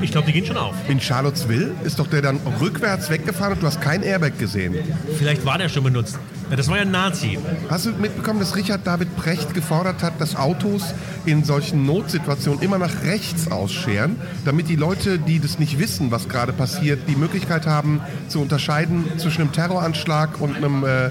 Ich 0.00 0.12
glaube, 0.12 0.26
die 0.26 0.32
gehen 0.32 0.46
schon 0.46 0.56
auf. 0.56 0.74
In 0.88 1.00
Charlottesville 1.00 1.72
ist 1.84 1.98
doch 1.98 2.06
der 2.06 2.22
dann 2.22 2.38
rückwärts 2.60 3.10
weggefahren 3.10 3.54
und 3.54 3.62
du 3.62 3.66
hast 3.66 3.80
kein 3.80 4.02
Airbag 4.02 4.38
gesehen. 4.38 4.74
Vielleicht 5.18 5.44
war 5.44 5.58
der 5.58 5.68
schon 5.68 5.84
benutzt. 5.84 6.18
Ja, 6.50 6.56
das 6.56 6.68
war 6.68 6.76
ja 6.76 6.82
ein 6.82 6.90
Nazi. 6.90 7.38
Hast 7.68 7.86
du 7.86 7.90
mitbekommen, 7.90 8.40
dass 8.40 8.56
Richard 8.56 8.86
David 8.86 9.14
Precht 9.16 9.52
gefordert 9.54 10.02
hat, 10.02 10.20
dass 10.20 10.34
Autos 10.36 10.94
in 11.26 11.44
solchen 11.44 11.84
Notsituationen 11.84 12.62
immer 12.62 12.78
nach 12.78 13.02
rechts 13.02 13.50
ausscheren, 13.50 14.16
damit 14.44 14.68
die 14.68 14.76
Leute, 14.76 15.18
die 15.18 15.40
das 15.40 15.58
nicht 15.58 15.78
wissen, 15.78 16.10
was 16.10 16.28
gerade 16.28 16.52
passiert, 16.52 17.00
die 17.08 17.16
Möglichkeit 17.16 17.66
haben 17.66 18.00
zu 18.28 18.40
unterscheiden 18.40 19.04
zwischen 19.18 19.42
einem 19.42 19.52
Terroranschlag 19.52 20.40
und 20.40 20.56
einem 20.56 20.84
äh, 20.84 21.10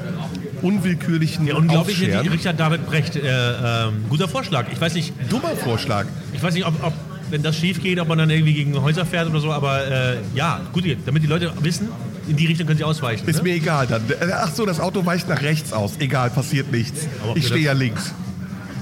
unwillkürlichen 0.63 1.51
unglaubliche 1.51 2.07
Ausscheren? 2.07 2.27
Richard 2.29 2.59
David 2.59 2.87
Brecht. 2.87 3.15
Äh, 3.15 3.21
ähm, 3.21 4.05
guter 4.09 4.27
Vorschlag. 4.27 4.65
Ich 4.71 4.81
weiß 4.81 4.93
nicht, 4.95 5.13
Dummer 5.29 5.55
Vorschlag. 5.55 6.05
ich 6.33 6.41
weiß 6.41 6.53
nicht 6.53 6.65
ob, 6.65 6.73
ob 6.83 6.93
wenn 7.29 7.44
das 7.44 7.57
schief 7.57 7.81
geht, 7.81 8.00
ob 8.00 8.07
man 8.07 8.18
dann 8.18 8.29
irgendwie 8.29 8.53
gegen 8.53 8.81
Häuser 8.81 9.06
fährt 9.06 9.29
oder 9.29 9.39
so, 9.39 9.51
aber 9.51 9.85
äh, 9.88 10.18
ja, 10.33 10.62
gut, 10.74 10.85
damit 11.06 11.24
die 11.24 11.27
Leute 11.27 11.51
wissen, 11.62 11.89
in 12.27 12.35
die 12.35 12.45
Richtung 12.45 12.68
können 12.68 12.77
sie 12.77 12.83
ausweichen. 12.83 13.27
Ist 13.27 13.38
ne? 13.38 13.44
mir 13.44 13.56
egal 13.56 13.88
dann. 13.88 14.03
Ach 14.33 14.53
so, 14.53 14.65
das 14.65 14.79
Auto 14.79 15.06
weicht 15.06 15.29
nach 15.29 15.41
rechts 15.41 15.74
aus. 15.74 15.94
Egal, 16.00 16.29
passiert 16.29 16.71
nichts. 16.71 17.07
Aber 17.24 17.38
Ich 17.38 17.47
stehe 17.47 17.65
ja 17.65 17.74
links. 17.74 18.13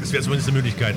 Das 0.01 0.12
wäre 0.12 0.24
zumindest 0.24 0.50
eine 0.50 0.57
Möglichkeit. 0.57 0.95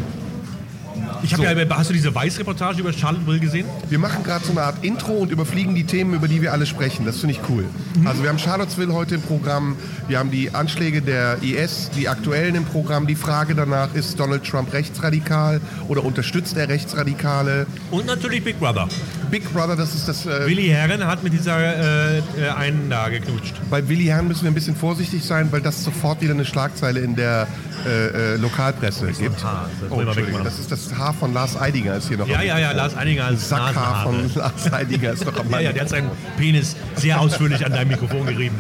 Ich 1.23 1.33
habe 1.33 1.43
So. 1.43 1.49
ja, 1.49 1.77
hast 1.77 1.91
du 1.91 1.95
diese 1.95 2.15
Weiß-Reportage 2.15 2.81
über 2.81 2.93
Charlottesville 2.93 3.41
gesehen? 3.41 3.67
Wir 3.89 3.99
machen 3.99 4.23
gerade 4.23 4.45
so 4.45 4.53
eine 4.53 4.63
Art 4.63 4.85
Intro 4.85 5.13
und 5.13 5.31
überfliegen 5.31 5.75
die 5.75 5.85
Themen, 5.85 6.15
über 6.15 6.29
die 6.29 6.43
wir 6.43 6.53
alle 6.53 6.67
sprechen. 6.67 7.05
Das 7.07 7.19
finde 7.19 7.35
ich 7.35 7.41
cool. 7.49 7.65
Also 8.05 8.23
wir 8.23 8.29
haben 8.29 8.39
Charlottesville 8.39 8.93
heute 8.93 9.17
im 9.17 9.23
Programm, 9.23 9.77
wir 10.07 10.19
haben 10.19 10.31
die 10.31 10.55
Anschläge 10.55 11.03
der 11.03 11.43
IS, 11.43 11.91
die 11.97 12.09
aktuellen 12.09 12.55
im 12.55 12.65
Programm. 12.65 13.07
Die 13.07 13.15
Frage 13.15 13.55
danach, 13.55 13.95
ist 13.95 14.19
Donald 14.19 14.45
Trump 14.45 14.73
rechtsradikal 14.73 15.61
oder 15.89 16.05
unterstützt 16.05 16.57
er 16.57 16.69
Rechtsradikale? 16.69 17.67
Und 17.91 18.07
natürlich 18.07 18.43
Big 18.45 18.59
Brother. 18.59 18.89
Big 19.31 19.53
Brother, 19.53 19.77
das 19.77 19.95
ist 19.95 20.09
das... 20.09 20.27
Äh, 20.27 20.47
Willi 20.47 20.69
Herren 20.69 21.05
hat 21.07 21.23
mit 21.23 21.33
dieser 21.33 21.59
äh, 21.59 22.19
äh, 22.19 22.23
einen 22.57 22.89
da 22.89 23.09
geknutscht. 23.09 23.55
bei 23.71 23.87
Willi 23.89 24.07
Herrn 24.07 24.29
müssen 24.29 24.45
wir 24.45 24.51
ein 24.51 24.55
bisschen 24.55 24.77
vorsichtig 24.77 25.25
sein, 25.25 25.49
weil 25.51 25.61
das 25.61 25.85
sofort 25.85 26.23
wieder 26.23 26.33
eine 26.33 26.45
Schlagzeile 26.45 27.01
in 27.01 27.17
der 27.17 27.47
äh, 27.87 28.35
äh, 28.35 28.37
Lokalpresse 28.37 29.07
gibt. 29.13 29.43
Haar, 29.43 29.69
das 29.81 29.91
oh, 29.91 30.03
das 30.45 30.59
ist 30.59 30.73
das 30.73 30.95
Haar 30.95 31.15
von 31.15 31.33
Lars 31.33 31.57
Eidinger 31.57 31.97
ist 31.97 32.09
hier 32.09 32.19
noch. 32.19 32.29
Ja, 32.29 32.43
ja, 32.43 32.59
ja, 32.59 32.73
Lars 32.73 32.97
Einiger 32.97 33.27
als 33.27 33.49
Sackhaar 33.49 34.05
von. 34.05 34.35
Lars 34.35 34.73
Eidinger 34.73 35.13
ist 35.13 35.25
noch 35.25 35.39
am 35.39 35.51
Ja, 35.59 35.61
ja, 35.61 35.73
der 35.73 35.83
hat 35.83 35.89
seinen 35.89 36.11
Penis 36.37 36.77
sehr 36.97 37.21
ausführlich 37.21 37.65
an 37.65 37.73
deinem 37.73 37.89
Mikrofon 37.89 38.27
gerieben. 38.27 38.57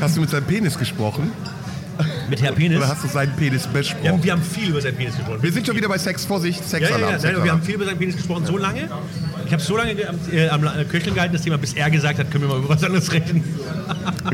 Hast 0.00 0.16
du 0.16 0.20
mit 0.20 0.30
seinem 0.30 0.44
Penis 0.44 0.78
gesprochen? 0.78 1.32
Mit 2.28 2.42
Herr 2.42 2.52
Penis? 2.52 2.78
Oder 2.78 2.88
hast 2.88 3.04
du 3.04 3.08
seinen 3.08 3.34
Penis 3.36 3.64
Wir 3.66 3.72
besprochen? 3.80 4.08
haben, 4.08 4.22
wir 4.24 4.32
haben 4.32 4.42
viel 4.42 4.70
über 4.70 4.80
seinen 4.80 4.96
Penis 4.96 5.16
gesprochen. 5.16 5.42
Wir 5.42 5.52
sind 5.52 5.66
schon 5.66 5.76
wieder 5.76 5.88
bei 5.88 5.98
Sex, 5.98 6.24
Vorsicht, 6.24 6.60
ja, 6.72 6.78
ja, 6.78 6.88
ja, 6.88 6.88
Sexalarm. 6.88 7.00
nein, 7.00 7.20
wir 7.22 7.28
haben 7.28 7.40
Sexalarm. 7.40 7.62
viel 7.62 7.74
über 7.76 7.84
seinen 7.84 7.98
Penis 7.98 8.16
gesprochen, 8.16 8.46
so 8.46 8.56
lange. 8.58 8.88
Ich 9.46 9.52
habe 9.52 9.62
so 9.62 9.76
lange 9.76 9.94
ge- 9.94 10.06
am, 10.06 10.16
äh, 10.32 10.48
am 10.48 10.62
La- 10.64 10.84
Köcheln 10.84 11.14
gehalten, 11.14 11.34
das 11.34 11.42
Thema, 11.42 11.56
bis 11.58 11.74
er 11.74 11.88
gesagt 11.90 12.18
hat, 12.18 12.30
können 12.30 12.42
wir 12.44 12.48
mal 12.48 12.58
über 12.58 12.68
was 12.70 12.82
anderes 12.82 13.12
reden. 13.12 13.44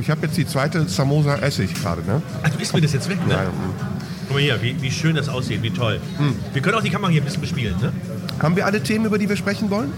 Ich 0.00 0.08
habe 0.08 0.26
jetzt 0.26 0.36
die 0.38 0.46
zweite 0.46 0.88
Samosa 0.88 1.36
Essig 1.36 1.74
gerade, 1.74 2.00
ne? 2.02 2.22
Ach, 2.42 2.48
du 2.48 2.58
isst 2.58 2.72
mir 2.72 2.80
das 2.80 2.94
jetzt 2.94 3.08
weg, 3.10 3.18
ne? 3.26 3.34
Nein, 3.34 3.46
Guck 4.26 4.36
mal 4.36 4.42
hier, 4.42 4.60
wie, 4.62 4.80
wie 4.80 4.90
schön 4.90 5.14
das 5.14 5.28
aussieht, 5.28 5.62
wie 5.62 5.70
toll. 5.70 6.00
Wir 6.54 6.62
können 6.62 6.76
auch 6.76 6.82
die 6.82 6.88
Kamera 6.88 7.10
hier 7.10 7.20
ein 7.20 7.24
bisschen 7.26 7.42
bespielen, 7.42 7.74
ne? 7.80 7.92
Haben 8.42 8.56
wir 8.56 8.64
alle 8.64 8.82
Themen, 8.82 9.04
über 9.04 9.18
die 9.18 9.28
wir 9.28 9.36
sprechen 9.36 9.68
wollen? 9.70 9.92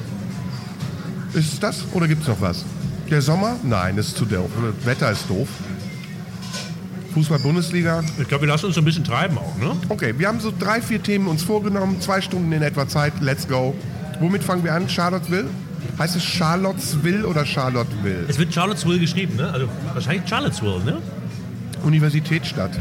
Ist 1.34 1.52
es 1.54 1.60
das 1.60 1.84
oder 1.92 2.08
gibt 2.08 2.22
es 2.22 2.28
noch 2.28 2.40
was? 2.40 2.64
Der 3.10 3.22
Sommer? 3.22 3.56
Nein, 3.62 3.96
das 3.96 4.08
ist 4.08 4.16
zu 4.16 4.24
doof. 4.24 4.50
Das 4.78 4.86
Wetter 4.86 5.10
ist 5.12 5.28
doof. 5.30 5.48
Fußball-Bundesliga? 7.14 8.02
Ich 8.20 8.28
glaube, 8.28 8.42
wir 8.42 8.48
lassen 8.48 8.66
uns 8.66 8.74
so 8.74 8.80
ein 8.80 8.84
bisschen 8.84 9.04
treiben 9.04 9.38
auch, 9.38 9.56
ne? 9.58 9.76
Okay, 9.88 10.14
wir 10.18 10.28
haben 10.28 10.40
so 10.40 10.52
drei, 10.56 10.82
vier 10.82 11.02
Themen 11.02 11.28
uns 11.28 11.42
vorgenommen. 11.42 12.00
Zwei 12.00 12.20
Stunden 12.20 12.52
in 12.52 12.62
etwa 12.62 12.86
Zeit. 12.88 13.12
Let's 13.20 13.46
go. 13.48 13.74
Womit 14.20 14.42
fangen 14.42 14.64
wir 14.64 14.74
an? 14.74 14.88
Charlottesville? 14.88 15.46
Heißt 15.98 16.16
es 16.16 16.24
Charlottesville 16.24 17.26
oder 17.26 17.46
Charlottesville? 17.46 18.24
Es 18.28 18.38
wird 18.38 18.52
Charlottesville 18.52 18.98
geschrieben, 18.98 19.36
ne? 19.36 19.50
Also 19.50 19.68
wahrscheinlich 19.92 20.28
Charlottesville, 20.28 20.84
ne? 20.84 20.98
Universitätsstadt. 21.84 22.72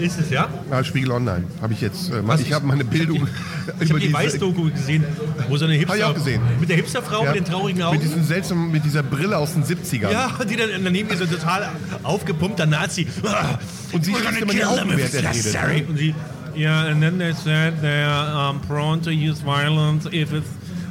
Ist 0.00 0.18
es, 0.18 0.30
ja? 0.30 0.48
Ah, 0.70 0.82
Spiegel 0.82 1.12
Online. 1.12 1.44
Habe 1.60 1.72
ich 1.74 1.80
jetzt. 1.80 2.10
Äh, 2.10 2.26
Was? 2.26 2.40
ich 2.40 2.52
habe 2.52 2.66
meine 2.66 2.84
Bildung 2.84 3.28
Ich 3.80 3.90
habe 3.90 4.00
die 4.00 4.06
diese- 4.06 4.18
Weiß-Doku 4.18 4.70
gesehen, 4.70 5.04
wo 5.48 5.56
so 5.56 5.64
eine 5.66 5.74
Hipster... 5.74 5.92
Hab 5.92 5.98
ich 5.98 6.04
auch 6.04 6.14
gesehen. 6.14 6.40
Mit 6.58 6.68
der 6.68 6.76
Hipsterfrau 6.76 7.24
Ja, 7.24 7.32
mit 7.32 7.40
den 7.40 7.44
traurigen 7.52 7.82
Augen. 7.82 7.96
Mit 7.98 8.04
diesem 8.06 8.24
seltsamen, 8.24 8.72
mit 8.72 8.84
dieser 8.84 9.02
Brille 9.02 9.36
aus 9.36 9.52
den 9.52 9.62
70ern. 9.64 10.10
ja, 10.10 10.30
die 10.48 10.56
dann 10.56 10.70
daneben 10.82 11.10
ist 11.10 11.18
so 11.18 11.24
ein 11.24 11.30
total 11.30 11.68
aufgepumpter 12.02 12.66
Nazi. 12.66 13.06
Und 13.92 14.04
sie 14.04 14.12
gonna 14.12 14.30
immer 14.30 14.52
die 14.52 14.58
kill 14.58 14.64
Augen, 14.66 14.76
them 14.88 14.98
if 14.98 15.12
während 15.12 15.14
it's 15.14 15.14
er 15.14 15.20
redet, 15.22 15.34
necessary. 15.36 15.80
ne? 15.82 15.86
Und 15.88 15.98
sie, 15.98 16.14
yeah, 16.56 16.86
and 16.86 17.00
then 17.00 17.18
they 17.18 17.32
said 17.32 17.74
they're 17.82 18.50
um, 18.50 18.60
prone 18.62 19.00
to 19.02 19.10
use 19.10 19.42
violence 19.44 20.06
if 20.12 20.32
it's 20.32 20.48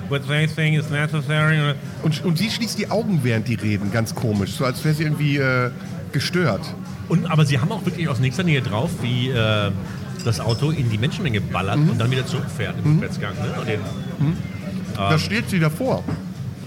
what 0.10 0.28
they 0.28 0.48
think 0.48 0.78
is 0.78 0.90
necessary. 0.90 1.60
Und, 2.04 2.24
und 2.26 2.38
sie 2.38 2.50
schließt 2.50 2.78
die 2.78 2.90
Augen, 2.92 3.20
während 3.24 3.48
die 3.48 3.56
reden, 3.56 3.92
ganz 3.92 4.14
komisch. 4.16 4.52
So 4.54 4.66
als 4.66 4.84
wäre 4.84 4.94
sie 4.96 5.04
irgendwie 5.04 5.38
äh, 5.38 5.70
gestört. 6.12 6.62
Und, 7.08 7.26
aber 7.30 7.46
sie 7.46 7.60
haben 7.60 7.72
auch 7.72 7.86
wirklich 7.86 8.08
aus 8.08 8.20
nächster 8.20 8.44
Nähe 8.44 8.62
drauf, 8.62 8.90
wie 9.02 9.30
äh, 9.30 9.72
das 10.26 10.40
Auto 10.40 10.72
in 10.72 10.90
die 10.90 10.98
Menschenmenge 10.98 11.42
ballert 11.42 11.78
Mhm. 11.78 11.90
und 11.92 11.98
dann 12.00 12.12
wieder 12.12 12.26
zurückfährt 12.26 12.76
im 12.84 12.94
Rückwärtsgang. 12.94 13.34
Ne? 13.36 13.60
Und 13.60 13.68
den, 13.68 13.80
Da 14.96 15.18
steht 15.18 15.50
sie 15.50 15.60
davor. 15.60 16.04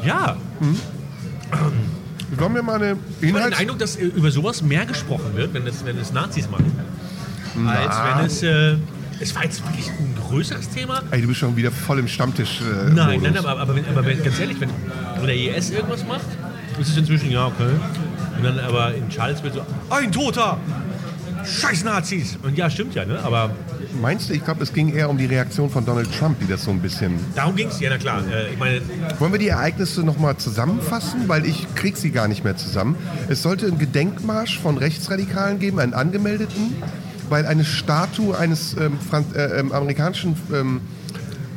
ja, 0.04 0.36
Sollen 2.38 2.54
wir 2.54 2.62
mal 2.62 2.76
eine 2.76 2.84
ich 2.86 2.90
habe 2.92 3.20
den 3.20 3.28
Inhalts... 3.36 3.58
Eindruck, 3.58 3.78
dass 3.78 3.96
über 3.96 4.30
sowas 4.30 4.62
mehr 4.62 4.86
gesprochen 4.86 5.34
wird, 5.36 5.52
wenn 5.52 5.66
es, 5.66 5.84
wenn 5.84 5.98
es 5.98 6.12
Nazis 6.12 6.48
machen. 6.50 6.72
als 7.68 7.96
wenn 8.18 8.26
es. 8.26 8.42
Äh, 8.42 8.76
es 9.20 9.34
war 9.36 9.44
jetzt 9.44 9.62
wirklich 9.64 9.88
ein 9.88 10.14
größeres 10.28 10.70
Thema. 10.70 11.02
Ey, 11.10 11.20
du 11.20 11.28
bist 11.28 11.38
schon 11.40 11.54
wieder 11.56 11.70
voll 11.70 11.98
im 12.00 12.08
Stammtisch. 12.08 12.60
Äh, 12.62 12.90
Nein, 12.90 13.20
nein, 13.22 13.36
aber, 13.36 13.60
aber, 13.60 13.76
wenn, 13.76 13.84
aber 13.86 14.04
wenn, 14.04 14.20
ganz 14.24 14.40
ehrlich, 14.40 14.56
wenn 14.60 14.70
der 15.24 15.36
IS 15.56 15.70
irgendwas 15.70 16.04
macht, 16.06 16.26
ist 16.80 16.88
es 16.88 16.96
inzwischen, 16.96 17.30
ja, 17.30 17.46
okay. 17.46 17.68
Und 18.42 18.56
dann 18.56 18.64
aber 18.64 18.94
in 18.94 19.08
Charlottesville 19.10 19.54
so, 19.54 19.62
ein 19.90 20.10
Toter! 20.10 20.58
Scheiß 21.44 21.84
Nazis! 21.84 22.38
Und 22.42 22.56
ja, 22.58 22.68
stimmt 22.70 22.94
ja, 22.94 23.04
ne? 23.04 23.20
Aber 23.22 23.50
Meinst 24.00 24.30
du, 24.30 24.34
ich 24.34 24.44
glaube, 24.44 24.62
es 24.62 24.72
ging 24.72 24.94
eher 24.94 25.10
um 25.10 25.18
die 25.18 25.26
Reaktion 25.26 25.70
von 25.70 25.84
Donald 25.84 26.08
Trump, 26.18 26.40
die 26.40 26.46
das 26.46 26.64
so 26.64 26.70
ein 26.70 26.80
bisschen. 26.80 27.20
darum 27.34 27.54
ging 27.54 27.68
es, 27.68 27.78
ja, 27.78 27.90
na 27.90 27.98
klar. 27.98 28.22
Äh, 28.32 28.52
ich 28.52 28.58
meine, 28.58 28.80
Wollen 29.18 29.32
wir 29.32 29.38
die 29.38 29.48
Ereignisse 29.48 30.02
nochmal 30.02 30.36
zusammenfassen? 30.38 31.28
Weil 31.28 31.44
ich 31.46 31.72
krieg 31.74 31.96
sie 31.96 32.10
gar 32.10 32.26
nicht 32.26 32.42
mehr 32.42 32.56
zusammen. 32.56 32.96
Es 33.28 33.42
sollte 33.42 33.66
einen 33.66 33.78
Gedenkmarsch 33.78 34.58
von 34.58 34.78
Rechtsradikalen 34.78 35.58
geben, 35.58 35.78
einen 35.78 35.94
angemeldeten, 35.94 36.74
weil 37.28 37.46
eine 37.46 37.64
Statue 37.64 38.36
eines 38.36 38.76
ähm, 38.76 38.98
Franz 38.98 39.34
äh, 39.34 39.60
ähm, 39.60 39.72
amerikanischen 39.72 40.34
ähm, 40.52 40.80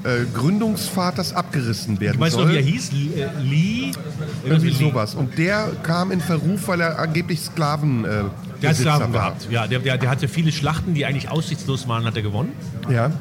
äh, 0.05 0.25
Gründungsvaters 0.33 1.33
abgerissen 1.33 1.99
werden 1.99 2.19
weißt 2.19 2.35
du 2.35 2.39
soll. 2.39 2.45
noch, 2.47 2.53
wie 2.53 2.57
er 2.57 2.63
hieß? 2.63 2.91
Lee? 2.91 3.21
Äh, 3.21 3.27
Lee? 3.41 3.91
Irgendwie 4.45 4.71
sowas. 4.71 5.15
Und 5.15 5.37
der 5.37 5.67
kam 5.83 6.11
in 6.11 6.21
Verruf, 6.21 6.67
weil 6.67 6.81
er 6.81 6.99
angeblich 6.99 7.41
Sklaven. 7.41 8.05
Äh, 8.05 8.23
Der 8.61 8.69
hat 8.69 8.77
Sklaven 8.77 9.13
war. 9.13 9.21
gehabt. 9.31 9.47
Ja, 9.51 9.67
der, 9.67 9.79
der, 9.79 9.97
der 9.97 10.09
hatte 10.09 10.27
viele 10.27 10.51
Schlachten, 10.51 10.93
die 10.93 11.05
eigentlich 11.05 11.29
aussichtslos 11.29 11.87
waren, 11.87 12.05
hat 12.05 12.15
er 12.15 12.21
gewonnen. 12.21 12.51
Ja, 12.89 13.11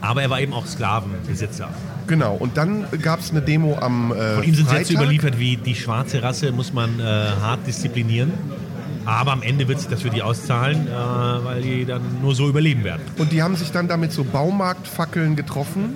Aber 0.00 0.22
er 0.22 0.30
war 0.30 0.40
eben 0.40 0.52
auch 0.52 0.66
Sklavenbesitzer. 0.66 1.68
genau. 2.06 2.34
Und 2.34 2.56
dann 2.56 2.86
gab 3.02 3.20
es 3.20 3.30
eine 3.30 3.40
Demo 3.42 3.76
am 3.80 4.12
äh, 4.12 4.34
Von 4.34 4.44
ihm 4.44 4.54
sind 4.54 4.66
Freitag. 4.68 4.86
Sätze 4.86 4.94
überliefert 4.94 5.38
wie, 5.38 5.56
die 5.56 5.74
schwarze 5.74 6.22
Rasse 6.22 6.52
muss 6.52 6.72
man 6.72 7.00
äh, 7.00 7.02
hart 7.02 7.66
disziplinieren. 7.66 8.32
Aber 9.08 9.32
am 9.32 9.40
Ende 9.40 9.66
wird 9.68 9.80
sich 9.80 9.88
das 9.88 10.02
für 10.02 10.10
die 10.10 10.20
auszahlen, 10.20 10.86
äh, 10.86 10.90
weil 11.42 11.62
die 11.62 11.86
dann 11.86 12.02
nur 12.20 12.34
so 12.34 12.46
überleben 12.46 12.84
werden. 12.84 13.00
Und 13.16 13.32
die 13.32 13.42
haben 13.42 13.56
sich 13.56 13.72
dann 13.72 13.88
damit 13.88 14.12
so 14.12 14.22
Baumarktfackeln 14.22 15.34
getroffen. 15.34 15.94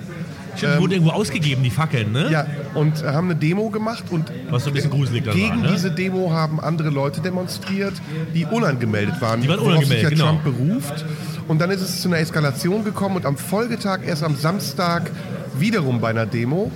Stimmt, 0.55 0.79
wurden 0.79 0.93
irgendwo 0.93 1.11
ausgegeben, 1.11 1.63
die 1.63 1.69
Fackeln, 1.69 2.11
ne? 2.11 2.29
Ja, 2.31 2.47
und 2.73 3.03
haben 3.03 3.29
eine 3.29 3.35
Demo 3.35 3.69
gemacht 3.69 4.05
und 4.09 4.31
Was 4.49 4.63
so 4.63 4.71
ein 4.71 4.73
bisschen 4.73 4.89
gruselig 4.89 5.25
dann 5.25 5.35
gegen 5.35 5.61
war, 5.61 5.69
ne? 5.69 5.71
diese 5.73 5.91
Demo 5.91 6.31
haben 6.31 6.59
andere 6.59 6.89
Leute 6.89 7.21
demonstriert, 7.21 7.93
die 8.33 8.45
unangemeldet 8.45 9.21
waren, 9.21 9.41
Die 9.41 9.47
waren 9.47 9.59
worauf 9.59 9.83
sich 9.83 9.89
ja 9.89 10.07
unangemeldet, 10.07 10.11
genau. 10.11 10.25
Trump 10.25 10.43
beruft. 10.43 11.05
Und 11.47 11.59
dann 11.59 11.69
ist 11.69 11.81
es 11.81 12.01
zu 12.01 12.07
einer 12.07 12.17
Eskalation 12.17 12.83
gekommen 12.83 13.17
und 13.17 13.25
am 13.25 13.37
Folgetag, 13.37 13.99
erst 14.05 14.23
am 14.23 14.35
Samstag, 14.35 15.11
wiederum 15.57 16.01
bei 16.01 16.09
einer 16.09 16.25
Demo, 16.25 16.71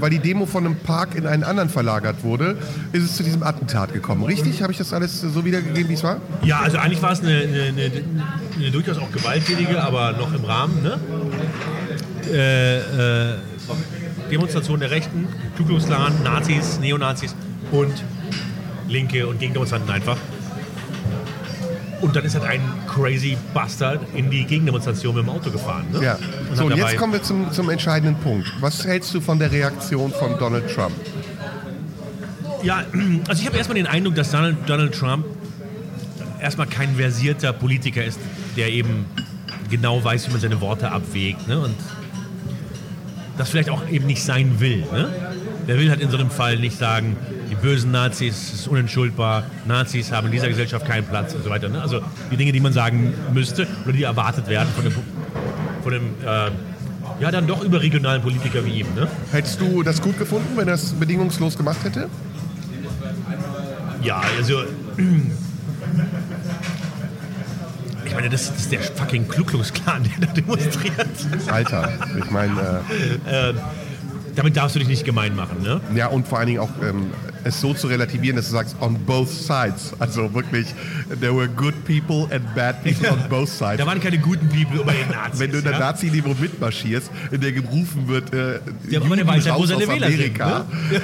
weil 0.00 0.10
die 0.10 0.18
Demo 0.18 0.46
von 0.46 0.64
einem 0.64 0.76
Park 0.76 1.14
in 1.14 1.26
einen 1.26 1.44
anderen 1.44 1.68
verlagert 1.68 2.22
wurde, 2.22 2.56
ist 2.92 3.04
es 3.04 3.16
zu 3.16 3.22
diesem 3.22 3.42
Attentat 3.42 3.92
gekommen. 3.92 4.24
Richtig? 4.24 4.62
Habe 4.62 4.72
ich 4.72 4.78
das 4.78 4.92
alles 4.92 5.20
so 5.20 5.44
wiedergegeben, 5.44 5.88
wie 5.88 5.94
es 5.94 6.02
war? 6.02 6.20
Ja, 6.42 6.60
also 6.60 6.78
eigentlich 6.78 7.02
war 7.02 7.12
es 7.12 7.20
eine, 7.20 7.30
eine, 7.30 7.62
eine, 7.62 7.92
eine 8.56 8.70
durchaus 8.70 8.98
auch 8.98 9.10
gewalttätige, 9.12 9.82
aber 9.82 10.12
noch 10.12 10.32
im 10.34 10.44
Rahmen, 10.44 10.82
ne? 10.82 10.98
Äh, 12.30 12.78
äh, 12.78 13.34
Demonstration 14.30 14.80
der 14.80 14.90
Rechten, 14.90 15.26
Ku 15.56 15.64
Klan, 15.64 16.12
Nazis, 16.22 16.78
Neonazis 16.80 17.34
und 17.70 18.04
Linke 18.88 19.26
und 19.26 19.38
Gegendemonstranten 19.38 19.90
einfach. 19.90 20.16
Und 22.00 22.14
dann 22.14 22.24
ist 22.24 22.34
halt 22.34 22.44
ein 22.44 22.60
crazy 22.86 23.36
Bastard 23.52 24.00
in 24.14 24.30
die 24.30 24.44
Gegendemonstration 24.44 25.14
mit 25.16 25.24
dem 25.24 25.30
Auto 25.30 25.50
gefahren. 25.50 25.86
Ne? 25.92 26.04
Ja. 26.04 26.18
Und 26.48 26.56
So, 26.56 26.64
und 26.66 26.76
jetzt 26.76 26.96
kommen 26.96 27.12
wir 27.12 27.22
zum, 27.22 27.50
zum 27.50 27.70
entscheidenden 27.70 28.16
Punkt. 28.22 28.46
Was 28.60 28.84
hältst 28.84 29.12
du 29.14 29.20
von 29.20 29.38
der 29.38 29.50
Reaktion 29.50 30.12
von 30.12 30.38
Donald 30.38 30.72
Trump? 30.72 30.94
Ja, 32.62 32.84
also 33.28 33.40
ich 33.40 33.46
habe 33.46 33.56
erstmal 33.56 33.76
den 33.76 33.86
Eindruck, 33.86 34.14
dass 34.14 34.30
Donald, 34.30 34.56
Donald 34.66 34.94
Trump 34.94 35.24
erstmal 36.40 36.66
kein 36.66 36.94
versierter 36.96 37.52
Politiker 37.52 38.04
ist, 38.04 38.18
der 38.56 38.70
eben 38.70 39.06
genau 39.70 40.02
weiß, 40.02 40.28
wie 40.28 40.32
man 40.32 40.40
seine 40.40 40.60
Worte 40.60 40.90
abwägt. 40.90 41.48
Ne? 41.48 41.58
Und 41.58 41.74
das 43.36 43.50
vielleicht 43.50 43.70
auch 43.70 43.88
eben 43.88 44.06
nicht 44.06 44.22
sein 44.22 44.60
will. 44.60 44.84
Ne? 44.92 45.08
Der 45.66 45.78
will 45.78 45.90
halt 45.90 46.00
in 46.00 46.10
so 46.10 46.16
einem 46.16 46.30
Fall 46.30 46.58
nicht 46.58 46.78
sagen, 46.78 47.16
die 47.50 47.54
bösen 47.54 47.90
Nazis 47.90 48.52
ist 48.52 48.68
unentschuldbar, 48.68 49.44
Nazis 49.66 50.12
haben 50.12 50.26
in 50.26 50.32
dieser 50.32 50.48
Gesellschaft 50.48 50.86
keinen 50.86 51.06
Platz 51.06 51.34
und 51.34 51.44
so 51.44 51.50
weiter. 51.50 51.68
Ne? 51.68 51.80
Also 51.80 52.00
die 52.30 52.36
Dinge, 52.36 52.52
die 52.52 52.60
man 52.60 52.72
sagen 52.72 53.14
müsste 53.32 53.66
oder 53.84 53.92
die 53.92 54.02
erwartet 54.02 54.48
werden 54.48 54.68
von 54.74 54.84
dem, 54.84 54.92
von 55.82 55.92
dem 55.92 56.02
äh, 56.24 56.50
ja 57.20 57.30
dann 57.30 57.46
doch 57.46 57.62
überregionalen 57.62 58.22
Politiker 58.22 58.64
wie 58.64 58.80
ihm. 58.80 58.94
Ne? 58.94 59.08
Hättest 59.32 59.60
du 59.60 59.82
das 59.82 60.00
gut 60.00 60.18
gefunden, 60.18 60.56
wenn 60.56 60.68
er 60.68 60.74
es 60.74 60.92
bedingungslos 60.92 61.56
gemacht 61.56 61.82
hätte? 61.84 62.08
Ja, 64.02 64.22
also. 64.36 64.62
Ich 68.04 68.14
meine, 68.14 68.30
das 68.30 68.48
ist 68.48 68.72
der 68.72 68.80
fucking 68.80 69.28
Ku 69.28 69.44
Klux 69.44 69.70
Klan, 69.70 70.02
der 70.02 70.26
da 70.26 70.32
demonstriert. 70.32 71.06
Alter, 71.52 71.92
ich 72.18 72.30
meine, 72.30 72.80
äh, 73.26 73.52
Damit 74.34 74.56
darfst 74.56 74.76
du 74.76 74.80
dich 74.80 74.88
nicht 74.88 75.04
gemein 75.04 75.34
machen, 75.34 75.62
ne? 75.62 75.80
ja, 75.94 76.08
und 76.08 76.26
vor 76.26 76.38
allen 76.38 76.48
Dingen 76.48 76.60
auch 76.60 76.70
ähm, 76.82 77.12
es 77.44 77.60
so 77.60 77.74
zu 77.74 77.86
relativieren, 77.86 78.36
dass 78.36 78.46
du 78.46 78.52
sagst, 78.52 78.76
on 78.80 78.94
both 79.04 79.28
sides. 79.28 79.92
Also 79.98 80.32
wirklich, 80.34 80.66
there 81.20 81.34
were 81.34 81.48
good 81.48 81.74
people 81.84 82.28
and 82.34 82.54
bad 82.54 82.82
people 82.82 83.10
on 83.10 83.28
both 83.28 83.48
sides. 83.48 83.78
Da 83.78 83.86
waren 83.86 84.00
keine 84.00 84.18
guten 84.18 84.48
People 84.48 84.80
über 84.80 84.92
den 84.92 85.08
Nazis. 85.08 85.40
Wenn 85.40 85.52
du 85.52 85.58
in 85.58 85.64
der 85.64 85.72
ja? 85.72 85.78
Nazi-Demo 85.78 86.34
mitmarschierst, 86.38 87.10
in 87.30 87.40
der 87.40 87.52
gerufen 87.52 88.08
wird, 88.08 88.32
äh, 88.32 88.60
Ja, 88.88 89.00
Juden 89.00 89.26
ja, 89.26 89.54
raus 89.54 89.70
aus 89.70 89.82
Amerika, 89.82 90.66
sind, 90.90 91.02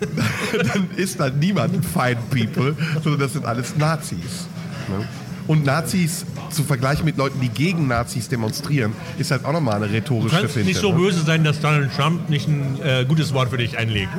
dann 0.74 0.88
ist 0.96 1.20
da 1.20 1.30
niemand 1.30 1.84
fine 1.84 2.18
people, 2.30 2.76
sondern 3.02 3.20
das 3.20 3.32
sind 3.32 3.44
alles 3.44 3.76
Nazis. 3.76 4.46
Ne? 4.88 5.06
Und 5.48 5.64
Nazis 5.64 6.24
zu 6.50 6.62
vergleichen 6.62 7.04
mit 7.04 7.16
Leuten, 7.16 7.40
die 7.40 7.48
gegen 7.48 7.88
Nazis 7.88 8.28
demonstrieren, 8.28 8.92
ist 9.18 9.30
halt 9.30 9.44
auch 9.44 9.52
nochmal 9.52 9.76
eine 9.76 9.86
Du 9.86 9.94
rhetorische 9.94 10.36
kannst 10.36 10.54
Finte. 10.54 10.68
nicht 10.68 10.80
so 10.80 10.92
ne? 10.92 10.98
böse 10.98 11.22
sein, 11.22 11.42
dass 11.42 11.60
Donald 11.60 11.90
Trump 11.96 12.28
nicht 12.28 12.46
ein 12.48 12.78
äh, 12.84 13.04
gutes 13.08 13.32
Wort 13.34 13.48
für 13.48 13.56
dich 13.56 13.76
einlegt. 13.76 14.12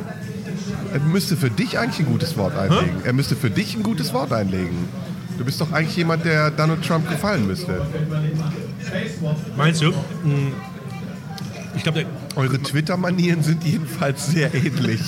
Er 0.91 0.99
müsste 0.99 1.37
für 1.37 1.51
dich 1.51 1.77
eigentlich 1.77 1.99
ein 1.99 2.11
gutes 2.11 2.35
Wort 2.35 2.57
einlegen. 2.57 3.01
Er 3.03 3.13
müsste 3.13 3.35
für 3.35 3.51
dich 3.51 3.75
ein 3.75 3.83
gutes 3.83 4.11
Wort 4.13 4.33
einlegen. 4.33 4.89
Du 5.37 5.45
bist 5.45 5.61
doch 5.61 5.71
eigentlich 5.71 5.95
jemand, 5.95 6.25
der 6.25 6.51
Donald 6.51 6.83
Trump 6.85 7.07
gefallen 7.09 7.47
müsste. 7.47 7.79
Meinst 9.55 9.81
du? 9.81 9.87
Hm. 9.87 10.53
Ich 11.75 11.83
glaube, 11.83 12.05
Eure 12.39 12.61
Twitter-Manieren 12.61 13.43
sind 13.43 13.65
jedenfalls 13.65 14.27
sehr 14.27 14.53
ähnlich. 14.53 15.01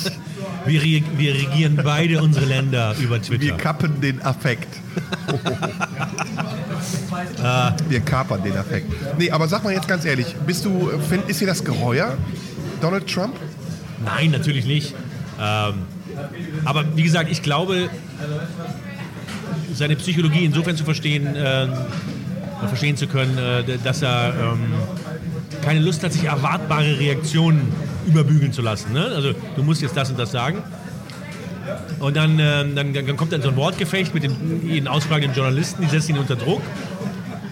wir, 0.65 0.81
re 0.81 1.01
wir 1.15 1.33
regieren 1.33 1.79
beide 1.81 2.21
unsere 2.21 2.45
Länder 2.45 2.93
über 3.00 3.15
Wir 3.15 3.21
Twitter. 3.21 3.55
kappen 3.55 4.01
den 4.01 4.21
Affekt. 4.21 4.67
Wir 7.88 8.01
kapern 8.01 8.43
den 8.43 8.57
Affekt. 8.57 8.91
Nee, 9.17 9.31
aber 9.31 9.47
sag 9.47 9.63
mal 9.63 9.71
jetzt 9.73 9.88
ganz 9.88 10.03
ehrlich, 10.03 10.35
bist 10.45 10.65
du, 10.65 10.89
find, 11.09 11.29
ist 11.29 11.39
dir 11.39 11.47
das 11.47 11.63
geheuer, 11.63 12.17
Donald 12.81 13.07
Trump? 13.07 13.35
Nein, 14.03 14.31
natürlich 14.31 14.65
nicht. 14.65 14.93
Ähm, 15.39 15.75
aber 16.65 16.83
wie 16.95 17.03
gesagt, 17.03 17.31
ich 17.31 17.41
glaube, 17.41 17.89
seine 19.73 19.95
Psychologie 19.95 20.43
insofern 20.45 20.75
zu 20.75 20.83
verstehen, 20.83 21.35
äh, 21.35 21.67
verstehen 22.67 22.97
zu 22.97 23.07
können, 23.07 23.38
äh, 23.38 23.77
dass 23.83 24.01
er 24.01 24.33
ähm, 24.53 24.73
keine 25.63 25.79
Lust 25.79 26.03
hat, 26.03 26.13
sich 26.13 26.24
erwartbare 26.24 27.00
Reaktionen 27.00 27.72
überbügeln 28.08 28.53
zu 28.53 28.62
lassen. 28.62 28.93
Ne? 28.93 29.03
Also 29.03 29.34
du 29.55 29.63
musst 29.63 29.81
jetzt 29.81 29.96
das 29.96 30.10
und 30.10 30.17
das 30.17 30.31
sagen. 30.31 30.63
Und 32.00 32.17
dann, 32.17 32.39
ähm, 32.39 32.75
dann, 32.75 32.93
dann 32.93 33.17
kommt 33.17 33.31
dann 33.31 33.41
so 33.41 33.50
ein 33.50 33.55
Wortgefecht 33.55 34.13
mit 34.13 34.24
den, 34.24 34.67
den 34.67 34.88
ausfragenden 34.88 35.36
Journalisten, 35.36 35.84
die 35.84 35.89
setzen 35.89 36.15
ihn 36.15 36.17
unter 36.17 36.36
Druck. 36.36 36.62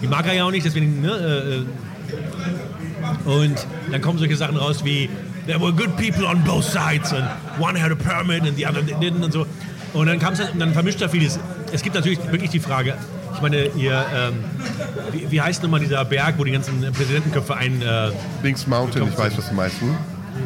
Die 0.02 0.06
mag 0.06 0.26
er 0.26 0.34
ja 0.34 0.44
auch 0.44 0.50
nicht, 0.50 0.66
deswegen. 0.66 1.02
Ne, 1.02 1.10
äh, 1.10 3.28
und 3.28 3.66
dann 3.90 4.00
kommen 4.00 4.18
solche 4.18 4.36
Sachen 4.36 4.56
raus 4.56 4.84
wie 4.84 5.08
There 5.46 5.60
were 5.60 5.72
good 5.72 5.96
people 5.96 6.26
on 6.26 6.42
both 6.44 6.64
sides 6.64 7.12
and 7.12 7.24
one 7.58 7.80
had 7.80 7.90
a 7.90 7.94
permit 7.94 8.42
and 8.42 8.56
the 8.56 8.66
other 8.66 8.82
didn't 8.82 9.24
und 9.24 9.32
so. 9.32 9.46
Und 9.92 10.06
dann 10.06 10.18
kam 10.18 10.34
es 10.34 10.42
dann 10.56 10.72
vermischt 10.72 11.00
da 11.00 11.08
vieles. 11.08 11.38
Es 11.72 11.82
gibt 11.82 11.94
natürlich 11.94 12.18
wirklich 12.30 12.50
die 12.50 12.60
Frage, 12.60 12.94
ich 13.34 13.40
meine, 13.42 13.66
ihr, 13.76 14.04
ähm, 14.14 14.44
wie, 15.12 15.30
wie 15.30 15.40
heißt 15.40 15.62
nochmal 15.62 15.80
dieser 15.80 16.04
Berg, 16.04 16.34
wo 16.38 16.44
die 16.44 16.52
ganzen 16.52 16.80
Präsidentenköpfe 16.92 17.56
ein, 17.56 17.80
äh, 17.82 18.10
Links 18.42 18.66
Mountain, 18.66 19.08
ich 19.08 19.18
weiß, 19.18 19.36
was 19.36 19.48
du 19.48 19.54
meinst. 19.54 19.80
Hm? 19.80 19.94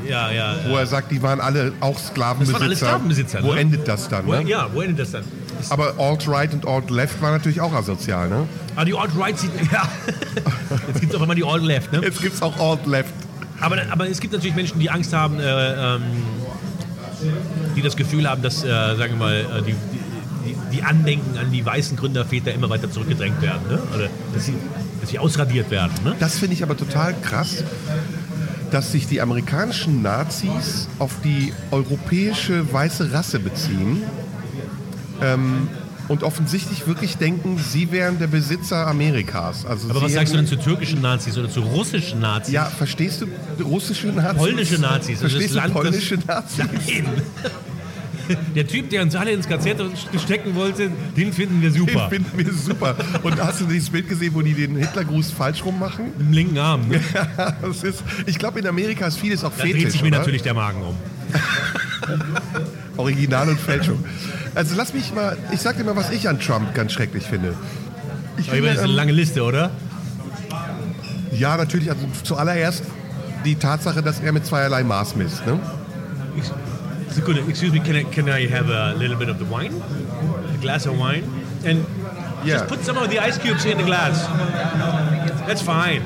ja, 0.09 0.31
ja, 0.31 0.57
Wo 0.69 0.77
er 0.77 0.87
sagt, 0.87 1.11
die 1.11 1.23
waren 1.23 1.41
alle 1.41 1.73
auch 1.81 1.99
Sklavenbesitzer. 1.99 2.53
Das 2.53 2.61
waren 2.61 2.69
alle 2.69 2.77
Sklavenbesitzer, 2.77 3.43
Wo 3.43 3.53
ne? 3.55 3.61
endet 3.61 3.87
das 3.89 4.09
dann? 4.09 4.27
wo, 4.27 4.33
Ne? 4.33 4.43
ja, 4.49 4.69
wo 4.73 4.81
endet 4.81 4.99
das 4.99 5.13
dann? 5.13 5.25
Aber 5.71 5.95
Alt-Right 5.99 6.53
und 6.53 6.67
Alt-Left 6.67 7.21
waren 7.23 7.33
natürlich 7.33 7.61
auch 7.61 7.73
asozial. 7.73 8.29
Ne? 8.29 8.47
Ah, 8.77 8.85
die 8.85 8.95
Alt-Right 8.95 9.39
sieht, 9.39 9.51
ja. 9.73 9.89
Jetzt 10.89 11.01
gibt 11.01 11.13
es 11.15 11.19
auch 11.19 11.25
immer 11.25 11.35
die 11.35 11.45
Alt-Left, 11.45 11.93
ne? 11.93 12.01
Jetzt 12.03 12.21
gibt 12.21 12.35
es 12.35 12.43
auch 12.43 12.59
Alt-Left. 12.59 13.13
Aber, 13.61 13.77
aber 13.91 14.09
es 14.09 14.21
gibt 14.21 14.33
natürlich 14.33 14.55
Menschen, 14.55 14.79
die 14.79 14.91
Angst 14.91 15.13
haben, 15.15 15.39
äh, 15.41 15.95
ähm, 15.97 16.03
die 17.77 17.83
das 17.83 17.97
Gefühl 17.97 18.29
haben, 18.29 18.43
dass, 18.43 18.63
äh, 18.65 18.69
sagen 18.69 19.13
wir 19.13 19.17
mal, 19.17 19.35
äh, 19.37 19.63
die, 19.63 19.75
die, 20.75 20.83
Andenken 20.83 21.39
an 21.39 21.51
die 21.53 21.65
weißen 21.65 21.97
Gründerväter 21.97 22.53
immer 22.53 22.69
weiter 22.69 22.91
zurückgedrängt 22.91 23.41
werden. 23.41 23.69
Ne? 23.69 23.79
Oder 23.95 24.09
dass 24.33 24.47
sie, 24.47 24.55
dass 25.01 25.11
sie 25.11 25.19
ausradiert 25.19 25.71
werden. 25.71 25.93
Ne? 26.05 26.15
Das 26.19 26.39
finde 26.39 26.55
ich 26.55 26.63
aber 26.63 26.77
total 26.77 27.15
krass, 27.23 27.65
dass 28.71 28.93
sich 28.93 29.07
die 29.07 29.21
amerikanischen 29.21 30.03
Nazis 30.03 30.89
auf 30.99 31.13
die 31.23 31.53
europäische 31.71 32.73
weiße 32.73 33.13
Rasse 33.13 33.39
beziehen. 33.39 34.03
Ähm, 35.23 35.69
und 36.07 36.23
offensichtlich 36.23 36.87
wirklich 36.87 37.17
denken, 37.17 37.59
sie 37.59 37.91
wären 37.91 38.19
der 38.19 38.27
Besitzer 38.27 38.87
Amerikas. 38.87 39.65
Also 39.65 39.89
Aber 39.89 40.03
was 40.03 40.13
sagst 40.13 40.35
du 40.35 40.37
denn 40.37 40.47
zu 40.47 40.57
türkischen 40.57 41.01
Nazis 41.01 41.39
oder 41.39 41.49
zu 41.49 41.61
russischen 41.61 42.21
Nazis? 42.21 42.53
Ja, 42.53 42.67
verstehst 42.67 43.23
du 43.23 43.65
russische 43.65 44.09
Nazis? 44.09 44.37
Polnische 44.37 44.79
Nazis. 44.79 45.23
also 45.23 45.29
Verstehst 45.29 45.57
das 45.57 45.63
du 45.63 45.69
Land, 45.69 45.73
polnische 45.73 46.19
Nazis? 46.27 46.59
Nein. 46.59 47.07
Der 48.55 48.67
Typ, 48.67 48.91
der 48.91 49.03
uns 49.03 49.15
alle 49.15 49.33
ins 49.33 49.49
KZ 49.49 49.77
stecken 50.23 50.55
wollte, 50.55 50.91
den 51.17 51.33
finden 51.33 51.61
wir 51.63 51.71
Den 51.71 51.87
super. 51.87 52.09
finden 52.09 52.39
wir 52.39 52.53
super. 52.53 52.97
Und 53.23 53.43
hast 53.43 53.61
du 53.61 53.67
dieses 53.67 53.91
Bild 53.91 54.09
gesehen, 54.09 54.35
wo 54.35 54.43
die 54.43 54.55
den 54.55 54.77
Hitlergruß 54.77 55.31
falsch 55.33 55.65
rummachen? 55.65 56.07
Im 56.19 56.33
linken 56.33 56.59
Arm. 56.59 56.83
Ne? 56.89 57.01
Das 57.63 57.83
ist, 57.83 58.03
ich 58.27 58.39
glaube, 58.39 58.61
in 58.61 58.67
Amerika 58.67 59.07
ist 59.07 59.19
vieles 59.19 59.43
auch 59.45 59.51
Da 59.57 59.63
Fetisch, 59.65 59.83
dreht 59.83 59.93
sich 59.93 60.03
mir 60.03 60.09
oder? 60.09 60.19
natürlich 60.19 60.43
der 60.43 60.55
Magen 60.55 60.83
um. 60.83 60.97
Original 62.97 63.49
und 63.49 63.59
Fälschung. 63.59 64.05
Also 64.55 64.75
lass 64.77 64.93
mich 64.95 65.13
mal, 65.15 65.37
ich 65.53 65.61
sag 65.61 65.77
dir 65.77 65.85
mal, 65.85 65.97
was 65.97 66.11
ich 66.11 66.29
an 66.29 66.39
Trump 66.39 66.75
ganz 66.75 66.93
schrecklich 66.93 67.25
finde. 67.25 67.55
Ich 68.37 68.51
Aber 68.51 68.61
das 68.61 68.73
ist 68.77 68.79
eine 68.81 68.91
ähm, 68.91 68.97
lange 68.97 69.13
Liste, 69.13 69.43
oder? 69.43 69.71
ja, 71.33 71.57
natürlich, 71.57 71.91
also 71.91 72.07
zuallererst 72.23 72.85
die 73.45 73.57
Tatsache, 73.57 74.03
dass 74.03 74.21
er 74.21 74.33
mit 74.33 74.47
zweierlei 74.47 74.85
Maß 74.85 75.17
misst. 75.17 75.47
Ne? 75.47 75.59
Excuse 77.17 77.73
me, 77.73 77.81
can 77.81 77.97
I, 77.97 78.03
can 78.05 78.29
I 78.29 78.47
have 78.47 78.69
a 78.71 78.95
little 78.95 79.17
bit 79.17 79.29
of 79.29 79.39
the 79.39 79.45
wine? 79.45 79.75
A 80.53 80.59
glass 80.61 80.87
of 80.87 80.99
wine? 80.99 81.25
And 81.65 81.87
Yeah. 82.45 82.59
just 82.59 82.67
put 82.69 82.81
some 82.85 82.99
of 82.99 83.09
the 83.11 83.19
ice 83.21 83.39
cubes 83.39 83.65
in 83.65 83.79
the 83.79 83.85
glass. 83.85 84.27
That's 85.47 85.63
fine. 85.63 86.03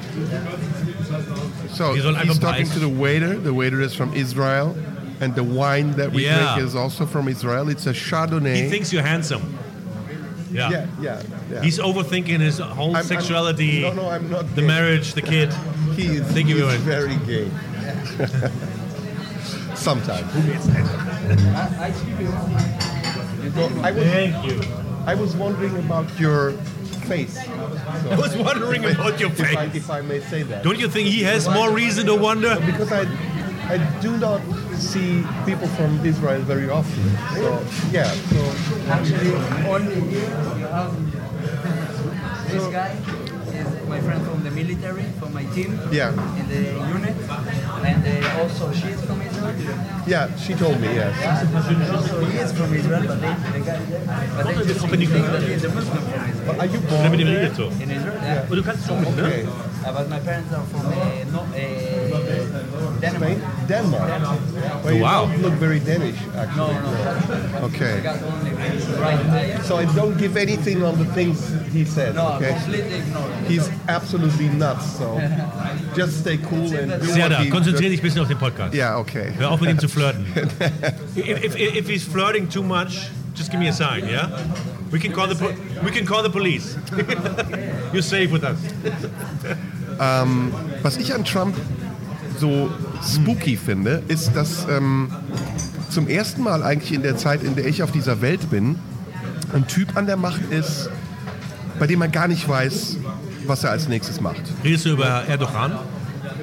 So 1.71 1.95
sollen 1.97 2.21
he's 2.23 2.39
talking 2.39 2.67
to 2.69 2.79
the 2.79 2.89
waiter. 2.89 3.39
The 3.39 3.55
waiter 3.55 3.81
is 3.81 3.95
from 3.95 4.13
Israel. 4.15 4.77
And 5.21 5.35
the 5.35 5.43
wine 5.45 5.93
that 5.93 6.13
we 6.13 6.25
Yeah. 6.25 6.55
drink 6.55 6.69
is 6.69 6.75
also 6.77 7.05
from 7.07 7.27
Israel. 7.29 7.69
It's 7.69 7.87
a 7.87 7.93
Chardonnay. 7.93 8.55
He 8.65 8.69
thinks 8.69 8.93
you're 8.93 9.03
handsome. 9.03 9.43
Yeah. 10.51 10.71
yeah, 10.71 10.87
yeah, 11.01 11.23
yeah. 11.53 11.63
He's 11.63 11.79
overthinking 11.79 12.41
his 12.41 12.59
whole 12.59 12.87
I'm- 12.89 12.97
I'm- 12.97 13.05
sexuality, 13.05 13.83
no, 13.83 13.93
no, 13.93 14.09
I'm 14.09 14.31
not 14.31 14.55
the 14.55 14.63
gay. 14.63 14.67
marriage, 14.67 15.13
the 15.13 15.21
kid. 15.23 15.53
he 15.95 16.05
is, 16.07 16.23
Thank 16.29 16.47
he 16.49 16.55
you 16.55 16.67
is 16.69 16.81
very 16.81 17.09
much. 17.09 17.19
very 17.27 17.47
gay. 17.47 18.51
Sometimes. 19.79 20.27
Well, 23.57 23.71
I 23.85 23.93
was 23.93 24.05
Thank 24.05 24.45
you. 24.45 24.61
I 25.07 25.15
was 25.15 25.35
wondering 25.37 25.77
about 25.79 26.19
your 26.21 26.53
face. 27.09 27.39
I 27.39 28.17
was 28.19 28.37
wondering 28.37 28.85
about 28.85 29.19
your 29.21 29.31
If 29.31 29.41
I, 29.41 29.69
face. 29.69 29.77
if 29.85 29.91
I 29.91 30.01
may 30.03 30.21
say 30.21 30.43
that. 30.43 30.63
Don't 30.65 30.79
you 30.79 30.89
think 30.89 31.09
he 31.09 31.23
has 31.23 31.49
more 31.49 31.71
reason 31.73 32.07
to 32.07 32.15
wonder? 32.15 32.57
Because 32.67 32.93
I, 32.93 33.03
I 33.73 33.79
do 34.01 34.17
not 34.19 34.41
see 34.75 35.25
people 35.47 35.69
from 35.69 36.05
Israel 36.05 36.43
very 36.43 36.69
often. 36.69 37.05
So, 37.35 37.65
yeah, 37.91 38.05
so 38.11 38.41
Actually, 38.91 39.33
only 39.69 40.01
here 40.11 40.29
you 40.59 40.67
have 40.67 40.93
this 42.49 42.67
guy 42.69 42.91
is 42.93 43.28
my 43.89 44.01
friend 44.01 44.21
from 44.27 44.43
the 44.45 44.51
military, 44.51 45.05
from 45.19 45.33
my 45.33 45.45
team 45.55 45.71
Yeah. 45.91 46.11
in 46.41 46.47
the 46.49 46.63
unit, 46.97 47.17
and 47.91 48.01
uh, 48.07 48.41
also 48.41 48.73
she's 48.73 49.01
from 49.07 49.19
Israel. 49.23 49.79
yeah, 50.07 50.27
she 50.37 50.55
told 50.55 50.81
me, 50.81 50.89
yes. 50.95 51.15
Also, 51.91 52.25
he 52.25 52.39
is 52.39 52.53
from 52.53 52.73
Israel, 52.75 53.05
but 53.07 53.19
they, 53.21 53.35
the 53.59 53.63
guy, 53.65 53.81
but 54.37 54.47
they 54.47 54.55
just 54.73 54.81
think 54.87 55.27
that 55.35 55.43
he's 55.43 55.65
a 55.65 55.71
Muslim 55.79 56.03
from 56.11 56.23
Israel. 56.31 56.61
Are 56.61 56.67
you 56.75 56.81
born 56.91 57.11
mit 57.11 57.19
dem 57.21 57.27
there? 57.29 57.41
redet 57.43 57.57
so. 57.57 57.67
In 57.83 57.91
Israel, 57.91 58.19
yeah. 58.23 58.45
Aber 58.47 58.57
du 58.57 58.63
kannst 58.63 58.87
schon 58.87 59.01
mit, 59.01 59.09
Okay. 59.09 59.45
Uh, 59.87 59.93
but 59.97 60.09
my 60.11 60.19
parents 60.21 60.53
are 60.53 60.65
from 60.73 60.85
uh, 60.87 60.93
no, 61.33 61.41
uh, 61.41 62.08
Denmark. 63.01 63.33
Spain? 63.33 63.41
Denmark. 63.69 64.11
Well, 64.85 64.95
you 64.95 65.03
Wow. 65.05 65.27
don't 65.27 65.43
look 65.43 65.55
very 65.61 65.81
Danish, 65.81 66.17
actually. 66.37 66.75
no, 66.75 67.59
I 67.59 67.63
Okay. 67.65 68.01
got 68.03 68.17
only 68.23 68.51
right 69.01 69.21
eye. 69.31 69.61
So 69.65 69.79
I 69.79 69.85
don't 69.95 70.17
give 70.19 70.37
anything 70.37 70.83
on 70.83 70.97
the 70.99 71.05
things 71.15 71.39
he 71.73 71.85
says, 71.85 72.15
No, 72.15 72.35
okay? 72.37 72.53
completely 72.55 72.99
ignore. 72.99 73.29
He's 73.49 73.71
absolutely 73.89 74.49
nuts, 74.49 74.97
so 74.99 75.21
just 75.97 76.19
stay 76.21 76.39
cool 76.39 76.73
and 76.75 77.01
do 77.01 77.07
Sehr 77.07 77.23
what 77.25 77.31
da, 77.31 77.39
he 77.43 77.51
konzentriere 77.51 77.91
dich 77.91 78.01
ein 78.01 78.03
bisschen 78.03 78.23
auf 78.23 78.29
den 78.29 78.39
Podcast. 78.39 78.75
Yeah, 78.75 78.99
okay. 78.99 79.33
Hör 79.39 79.51
auf 79.51 79.61
mit 79.61 79.71
ihm 79.71 79.79
zu 79.79 79.89
flirten. 79.89 80.27
if, 81.17 81.45
if, 81.45 81.57
if 81.57 81.89
he's 81.89 82.05
flirting 82.05 82.49
too 82.49 82.63
much, 82.63 83.11
just 83.35 83.51
give 83.51 83.61
me 83.61 83.69
a 83.69 83.73
sign, 83.73 84.07
yeah? 84.09 84.29
We 84.91 84.99
can 84.99 85.13
call 85.13 85.29
the, 85.29 85.35
po- 85.35 85.55
we 85.85 85.91
can 85.91 86.07
call 86.07 86.23
the 86.23 86.31
police. 86.31 86.77
You're 87.93 88.03
safe 88.03 88.31
with 88.33 88.43
us. 88.43 88.57
Um, 90.01 90.53
was 90.83 90.97
ich 90.97 91.13
an 91.13 91.25
Trump 91.25 91.55
so 92.39 92.71
spooky 93.03 93.57
finde, 93.57 94.03
ist, 94.09 94.33
dass 94.35 94.67
ähm, 94.71 95.11
zum 95.91 96.09
ersten 96.09 96.43
Mal 96.43 96.63
eigentlich 96.63 96.93
in 96.93 97.03
der 97.03 97.17
Zeit, 97.17 97.43
in 97.43 97.55
der 97.57 97.67
ich 97.67 97.83
auf 97.83 97.93
dieser 97.93 98.21
Welt 98.21 98.51
bin, 98.51 98.77
ein 99.55 99.67
Typ 99.67 99.97
an 99.97 100.07
der 100.07 100.17
Macht 100.17 100.41
ist, 100.51 100.91
bei 101.79 101.87
dem 101.87 102.01
man 102.01 102.13
gar 102.13 102.29
nicht 102.29 102.49
weiß, 102.49 102.99
was 103.47 103.65
er 103.65 103.71
als 103.71 103.89
nächstes 103.89 104.21
macht. 104.21 104.43
Redest 104.65 104.85
du 104.87 104.91
über 104.91 105.25
Erdogan? 105.27 105.73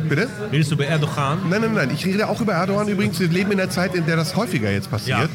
Bitte? 0.09 0.27
Redest 0.51 0.71
du 0.71 0.75
über 0.75 0.85
Erdogan? 0.85 1.39
Nein, 1.49 1.61
nein, 1.61 1.73
nein. 1.73 1.89
Ich 1.93 2.05
rede 2.05 2.27
auch 2.27 2.41
über 2.41 2.53
Erdogan 2.53 2.87
übrigens. 2.87 3.19
Wir 3.19 3.27
leben 3.27 3.51
in 3.51 3.59
einer 3.59 3.69
Zeit, 3.69 3.95
in 3.95 4.05
der 4.05 4.15
das 4.15 4.35
häufiger 4.35 4.71
jetzt 4.71 4.89
passiert. 4.89 5.29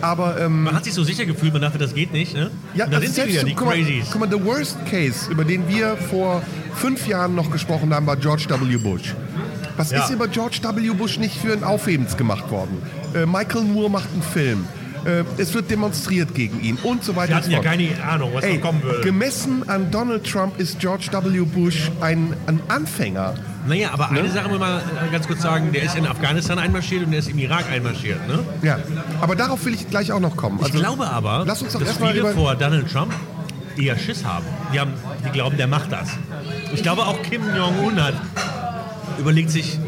Aber 0.00 0.40
ähm, 0.40 0.64
Man 0.64 0.74
hat 0.74 0.84
sich 0.84 0.94
so 0.94 1.02
sicher 1.02 1.24
gefühlt, 1.24 1.52
man 1.52 1.62
dachte, 1.62 1.78
das 1.78 1.94
geht 1.94 2.12
nicht, 2.12 2.34
ne? 2.34 2.50
Ja, 2.74 2.86
da 2.86 2.96
also 2.96 3.06
sind 3.10 3.26
sie 3.26 3.32
wieder, 3.32 3.44
die 3.44 3.54
guck 3.54 3.66
mal, 3.68 3.76
Crazies. 3.76 4.06
Guck 4.10 4.20
mal, 4.20 4.30
the 4.30 4.44
worst 4.44 4.76
case, 4.86 5.30
über 5.30 5.44
den 5.44 5.66
wir 5.68 5.96
vor 5.96 6.42
fünf 6.74 7.06
Jahren 7.06 7.34
noch 7.34 7.50
gesprochen 7.50 7.94
haben, 7.94 8.06
war 8.06 8.16
George 8.16 8.46
W. 8.48 8.76
Bush. 8.76 9.14
Was 9.76 9.90
Ja. 9.90 10.04
ist 10.04 10.10
über 10.10 10.28
George 10.28 10.58
W. 10.62 10.90
Bush 10.94 11.18
nicht 11.18 11.36
für 11.36 11.52
ein 11.52 11.64
Aufhebens 11.64 12.16
gemacht 12.16 12.50
worden? 12.50 12.80
Äh, 13.14 13.26
Michael 13.26 13.62
Moore 13.64 13.90
macht 13.90 14.08
einen 14.12 14.22
Film. 14.22 14.66
Äh, 15.04 15.24
es 15.36 15.52
wird 15.52 15.70
demonstriert 15.70 16.34
gegen 16.34 16.60
ihn 16.62 16.78
und 16.82 17.04
so 17.04 17.14
weiter 17.14 17.28
Wir 17.30 17.36
hatten 17.36 17.50
ja 17.50 17.58
keine 17.60 17.88
Ahnung, 18.10 18.30
was 18.32 18.42
Ey, 18.44 18.58
kommen 18.58 18.82
würde. 18.82 19.02
gemessen 19.02 19.68
an 19.68 19.90
Donald 19.90 20.24
Trump 20.24 20.58
ist 20.58 20.78
George 20.78 21.08
W. 21.12 21.40
Bush 21.40 21.90
ein, 22.00 22.32
ein 22.46 22.60
Anfänger. 22.68 23.34
Naja, 23.66 23.90
aber 23.92 24.08
Ne? 24.10 24.20
eine 24.20 24.30
Sache 24.30 24.48
muss 24.48 24.58
man 24.58 24.80
ganz 25.12 25.26
kurz 25.26 25.42
sagen, 25.42 25.72
der 25.72 25.82
ist 25.82 25.96
in 25.96 26.06
Afghanistan 26.06 26.58
einmarschiert 26.58 27.04
und 27.04 27.10
der 27.10 27.18
ist 27.20 27.28
im 27.28 27.38
Irak 27.38 27.64
einmarschiert, 27.70 28.26
ne? 28.28 28.38
Ja, 28.62 28.78
aber 29.20 29.36
darauf 29.36 29.62
will 29.66 29.74
ich 29.74 29.88
gleich 29.90 30.10
auch 30.12 30.20
noch 30.20 30.36
kommen. 30.36 30.58
Ich 30.64 30.72
glaube 30.72 31.06
aber, 31.06 31.30
Also, 31.32 31.46
lass 31.48 31.62
uns 31.62 31.72
doch 31.74 31.80
dass 31.80 31.96
viele 31.98 32.32
vor 32.32 32.54
Donald 32.54 32.90
Trump 32.90 33.12
eher 33.76 33.98
Schiss 33.98 34.24
haben. 34.24 34.44
Die, 34.72 34.80
haben. 34.80 34.92
die 35.26 35.30
glauben, 35.30 35.56
der 35.58 35.66
macht 35.66 35.92
das. 35.92 36.10
Ich 36.72 36.82
glaube 36.82 37.02
auch 37.02 37.20
Kim 37.22 37.42
Jong-un 37.54 38.02
hat 38.02 38.14
überlegt 39.18 39.50
sich 39.50 39.78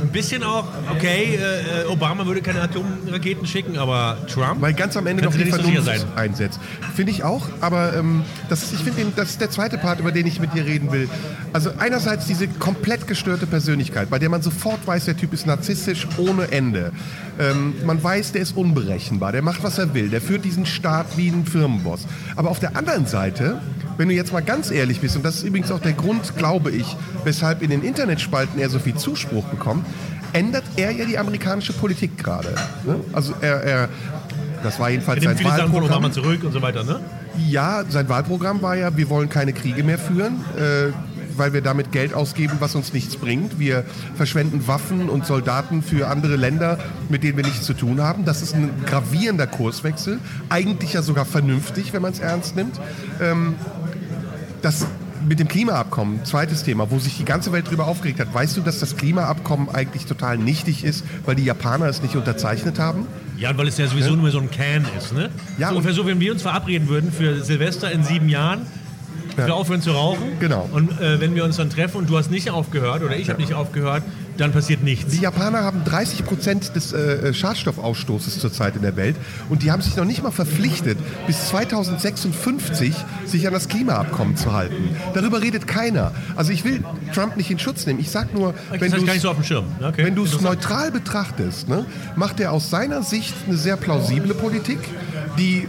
ein 0.00 0.08
bisschen 0.08 0.42
auch, 0.42 0.66
okay, 0.90 1.36
äh, 1.36 1.86
Obama 1.86 2.26
würde 2.26 2.42
keine 2.42 2.60
Atomraketen 2.62 3.46
schicken, 3.46 3.78
aber 3.78 4.18
Trump? 4.32 4.60
Weil 4.60 4.74
ganz 4.74 4.96
am 4.96 5.06
Ende 5.06 5.24
noch 5.24 5.34
die 5.34 5.44
Vernunft 5.44 5.84
sein. 5.84 6.00
einsetzt. 6.16 6.60
Finde 6.94 7.12
ich 7.12 7.24
auch, 7.24 7.48
aber 7.60 7.94
ähm, 7.96 8.22
das 8.48 8.62
ist, 8.62 8.74
ich 8.74 8.80
finde, 8.80 9.12
das 9.16 9.30
ist 9.30 9.40
der 9.40 9.50
zweite 9.50 9.78
Part, 9.78 10.00
über 10.00 10.12
den 10.12 10.26
ich 10.26 10.40
mit 10.40 10.54
dir 10.54 10.64
reden 10.64 10.92
will. 10.92 11.08
Also 11.52 11.70
einerseits 11.78 12.26
diese 12.26 12.48
komplett 12.48 13.06
gestörte 13.06 13.46
Persönlichkeit, 13.46 14.10
bei 14.10 14.18
der 14.18 14.28
man 14.28 14.42
sofort 14.42 14.86
weiß, 14.86 15.06
der 15.06 15.16
Typ 15.16 15.32
ist 15.32 15.46
narzisstisch 15.46 16.06
ohne 16.16 16.50
Ende. 16.52 16.92
Ähm, 17.38 17.74
man 17.84 18.02
weiß, 18.02 18.32
der 18.32 18.42
ist 18.42 18.56
unberechenbar, 18.56 19.32
der 19.32 19.42
macht, 19.42 19.62
was 19.62 19.78
er 19.78 19.94
will, 19.94 20.08
der 20.08 20.20
führt 20.20 20.44
diesen 20.44 20.66
Staat 20.66 21.16
wie 21.16 21.28
ein 21.28 21.46
Firmenboss. 21.46 22.06
Aber 22.36 22.50
auf 22.50 22.60
der 22.60 22.76
anderen 22.76 23.06
Seite, 23.06 23.60
wenn 23.96 24.08
du 24.08 24.14
jetzt 24.14 24.32
mal 24.32 24.42
ganz 24.42 24.70
ehrlich 24.70 25.00
bist, 25.00 25.16
und 25.16 25.24
das 25.24 25.36
ist 25.36 25.42
übrigens 25.42 25.70
auch 25.70 25.80
der 25.80 25.92
Grund, 25.92 26.36
glaube 26.36 26.70
ich, 26.70 26.96
weshalb 27.24 27.62
in 27.62 27.70
den 27.70 27.82
Internetspalten 27.82 28.60
er 28.60 28.70
so 28.70 28.78
viel 28.78 28.94
Zuspruch 28.94 29.44
bekommt, 29.44 29.84
ändert 30.32 30.64
er 30.76 30.90
ja 30.90 31.04
die 31.04 31.18
amerikanische 31.18 31.72
Politik 31.72 32.18
gerade. 32.18 32.54
Ne? 32.84 32.96
Also 33.12 33.34
er, 33.40 33.62
er, 33.62 33.88
das 34.62 34.78
war 34.78 34.90
jedenfalls 34.90 35.22
sein 35.22 35.36
viele 35.36 35.50
Sachen 35.50 35.62
von 35.64 35.72
Wahlprogramm. 35.72 35.98
Obama 35.98 36.12
zurück 36.12 36.44
und 36.44 36.52
so 36.52 36.62
weiter, 36.62 36.84
ne? 36.84 37.00
Ja, 37.48 37.84
sein 37.88 38.08
Wahlprogramm 38.08 38.60
war 38.60 38.76
ja, 38.76 38.96
wir 38.96 39.08
wollen 39.08 39.28
keine 39.28 39.52
Kriege 39.52 39.82
mehr 39.82 39.98
führen, 39.98 40.44
äh, 40.56 40.92
weil 41.36 41.52
wir 41.52 41.62
damit 41.62 41.92
Geld 41.92 42.12
ausgeben, 42.12 42.54
was 42.58 42.74
uns 42.74 42.92
nichts 42.92 43.16
bringt. 43.16 43.58
Wir 43.58 43.84
verschwenden 44.16 44.66
Waffen 44.66 45.08
und 45.08 45.24
Soldaten 45.24 45.82
für 45.82 46.08
andere 46.08 46.36
Länder, 46.36 46.78
mit 47.08 47.22
denen 47.22 47.36
wir 47.36 47.44
nichts 47.44 47.64
zu 47.64 47.72
tun 47.72 48.00
haben. 48.02 48.24
Das 48.24 48.42
ist 48.42 48.54
ein 48.54 48.70
gravierender 48.84 49.46
Kurswechsel. 49.46 50.18
Eigentlich 50.48 50.92
ja 50.92 51.02
sogar 51.02 51.24
vernünftig, 51.24 51.92
wenn 51.92 52.02
man 52.02 52.12
es 52.12 52.18
ernst 52.18 52.56
nimmt. 52.56 52.78
Ähm, 53.22 53.54
das 54.60 54.86
mit 55.26 55.40
dem 55.40 55.48
Klimaabkommen, 55.48 56.24
zweites 56.24 56.62
Thema, 56.62 56.90
wo 56.90 56.98
sich 56.98 57.16
die 57.16 57.24
ganze 57.24 57.52
Welt 57.52 57.70
drüber 57.70 57.86
aufgeregt 57.86 58.20
hat. 58.20 58.32
Weißt 58.32 58.56
du, 58.56 58.60
dass 58.60 58.78
das 58.78 58.96
Klimaabkommen 58.96 59.68
eigentlich 59.68 60.06
total 60.06 60.38
nichtig 60.38 60.84
ist, 60.84 61.04
weil 61.26 61.34
die 61.34 61.44
Japaner 61.44 61.86
es 61.86 62.02
nicht 62.02 62.16
unterzeichnet 62.16 62.78
haben? 62.78 63.06
Ja, 63.36 63.56
weil 63.56 63.68
es 63.68 63.78
ja 63.78 63.86
sowieso 63.86 64.16
nur 64.16 64.30
so 64.30 64.38
ein 64.38 64.50
Can 64.50 64.86
ist, 64.98 65.12
ne? 65.12 65.30
Ja, 65.58 65.68
so 65.68 65.76
ungefähr 65.76 65.94
so, 65.94 66.06
wenn 66.06 66.20
wir 66.20 66.32
uns 66.32 66.42
verabreden 66.42 66.88
würden 66.88 67.12
für 67.12 67.42
Silvester 67.42 67.90
in 67.90 68.04
sieben 68.04 68.28
Jahren, 68.28 68.66
dass 69.36 69.46
wir 69.46 69.54
aufhören 69.54 69.80
zu 69.80 69.92
rauchen. 69.92 70.38
Genau. 70.40 70.68
Und 70.72 71.00
äh, 71.00 71.20
wenn 71.20 71.34
wir 71.34 71.44
uns 71.44 71.56
dann 71.56 71.70
treffen 71.70 71.98
und 71.98 72.10
du 72.10 72.18
hast 72.18 72.30
nicht 72.30 72.50
aufgehört 72.50 73.02
oder 73.02 73.16
ich 73.16 73.30
habe 73.30 73.40
nicht 73.40 73.54
aufgehört, 73.54 74.02
dann 74.40 74.52
passiert 74.52 74.82
nichts. 74.82 75.12
Die 75.12 75.20
Japaner 75.20 75.62
haben 75.62 75.84
30 75.84 76.24
Prozent 76.24 76.74
des 76.74 76.92
äh, 76.92 77.34
Schadstoffausstoßes 77.34 78.38
zurzeit 78.38 78.76
in 78.76 78.82
der 78.82 78.96
Welt 78.96 79.16
und 79.48 79.62
die 79.62 79.70
haben 79.70 79.82
sich 79.82 79.96
noch 79.96 80.04
nicht 80.04 80.22
mal 80.22 80.30
verpflichtet, 80.30 80.98
bis 81.26 81.48
2056 81.48 82.94
sich 83.26 83.46
an 83.46 83.52
das 83.52 83.68
Klimaabkommen 83.68 84.36
zu 84.36 84.52
halten. 84.52 84.96
Darüber 85.14 85.42
redet 85.42 85.66
keiner. 85.66 86.12
Also 86.36 86.52
ich 86.52 86.64
will 86.64 86.82
Trump 87.14 87.36
nicht 87.36 87.50
in 87.50 87.58
Schutz 87.58 87.86
nehmen. 87.86 88.00
Ich 88.00 88.10
sag 88.10 88.34
nur, 88.34 88.54
das 88.70 88.80
wenn 88.80 88.92
du 88.92 89.04
so. 89.04 89.64
Okay. 89.82 90.04
wenn 90.04 90.14
du 90.14 90.24
es 90.24 90.40
neutral 90.40 90.90
betrachtest, 90.90 91.68
ne, 91.68 91.84
macht 92.16 92.40
er 92.40 92.52
aus 92.52 92.70
seiner 92.70 93.02
Sicht 93.02 93.34
eine 93.46 93.56
sehr 93.56 93.76
plausible 93.76 94.34
Politik. 94.34 94.78
Die, 95.38 95.68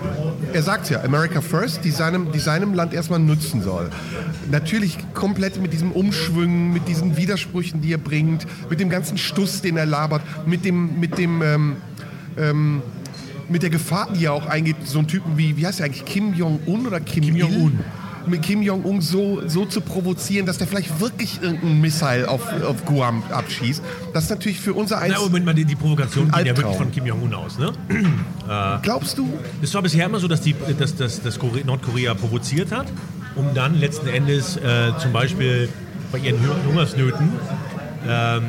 er 0.54 0.64
sagt 0.64 0.90
ja, 0.90 1.04
America 1.04 1.42
First, 1.42 1.84
die 1.84 1.92
seinem, 1.92 2.32
die 2.32 2.40
seinem 2.40 2.74
Land 2.74 2.94
erstmal 2.94 3.20
nutzen 3.20 3.62
soll. 3.62 3.90
Natürlich 4.50 4.98
komplett 5.14 5.62
mit 5.62 5.74
diesem 5.74 5.92
Umschwüngen, 5.92 6.74
mit 6.74 6.88
diesen 6.88 7.18
Widersprüchen, 7.18 7.82
die 7.82 7.94
er 7.94 7.98
bringt, 7.98 8.46
mit 8.70 8.80
dem 8.80 8.90
ganzen 8.90 9.18
Stuss, 9.18 9.62
den 9.62 9.78
er 9.78 9.86
labert, 9.86 10.22
mit 10.46 10.66
dem, 10.66 11.00
mit 11.00 11.18
dem, 11.18 11.42
ähm, 11.42 11.76
ähm, 12.38 12.82
mit 13.50 13.64
der 13.64 13.70
Gefahr, 13.70 14.10
die 14.14 14.26
er 14.26 14.34
auch 14.34 14.46
eingeht, 14.46 14.78
so 14.86 15.00
einen 15.00 15.08
Typen 15.08 15.38
wie, 15.38 15.58
wie 15.58 15.66
heißt 15.66 15.80
er 15.80 15.86
eigentlich, 15.86 16.06
Kim 16.06 16.34
Jong-un 16.34 16.88
oder 16.88 17.00
Kim, 17.00 17.24
Kim 17.24 17.36
Il? 17.36 17.42
Jong-un. 17.42 17.80
Mit 18.28 18.44
Kim 18.44 18.62
Jong-un 18.62 19.02
so, 19.02 19.42
so 19.48 19.66
zu 19.66 19.82
provozieren, 19.82 20.46
dass 20.46 20.58
der 20.60 20.68
vielleicht 20.68 21.00
wirklich 21.00 21.40
irgendein 21.42 21.82
Missile 21.82 22.28
auf, 22.30 22.42
auf 22.64 22.86
Guam 22.86 23.24
abschießt. 23.32 23.82
Das 24.14 24.26
ist 24.26 24.30
natürlich 24.30 24.60
für 24.60 24.74
unser 24.74 24.98
Na, 24.98 25.02
eins. 25.04 25.20
Moment 25.20 25.46
mal, 25.46 25.54
die, 25.56 25.66
die 25.66 25.76
Provokation 25.76 26.32
geht 26.32 26.46
ja 26.46 26.56
wirklich 26.58 26.76
von 26.78 26.92
Kim 26.92 27.06
Jong-un 27.06 27.34
aus. 27.34 27.58
Ne? 27.58 27.72
Glaubst 28.84 29.18
du? 29.18 29.28
Es 29.62 29.74
war 29.74 29.82
bisher 29.82 30.06
immer 30.06 30.20
so, 30.20 30.28
dass, 30.28 30.42
die, 30.42 30.56
dass, 30.78 30.96
dass, 30.96 31.22
dass 31.22 31.40
Kore- 31.40 31.66
Nordkorea 31.66 32.14
provoziert 32.14 32.72
hat, 32.72 32.88
um 33.36 33.54
dann 33.54 33.80
letzten 33.80 34.08
Endes 34.08 34.58
äh, 34.58 34.92
zum 35.00 35.12
Beispiel 35.14 35.70
bei 36.12 36.20
ihren 36.20 36.40
Hu- 36.40 36.70
Hungersnöten 36.70 37.30
ähm, 38.08 38.44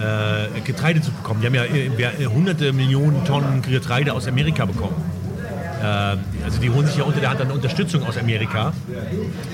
äh, 0.00 0.60
Getreide 0.64 1.00
zu 1.00 1.10
bekommen. 1.10 1.40
Die 1.40 1.46
haben 1.46 1.54
ja 1.54 1.64
äh, 1.64 1.90
wir- 1.96 2.30
hunderte 2.32 2.72
Millionen 2.72 3.24
Tonnen 3.24 3.62
Getreide 3.62 4.12
aus 4.12 4.26
Amerika 4.26 4.64
bekommen. 4.64 4.94
Äh, 5.82 5.84
also 6.44 6.60
die 6.60 6.70
holen 6.70 6.86
sich 6.86 6.96
ja 6.96 7.04
unter 7.04 7.20
der 7.20 7.30
Hand 7.30 7.40
dann 7.40 7.50
Unterstützung 7.50 8.02
aus 8.04 8.16
Amerika, 8.16 8.72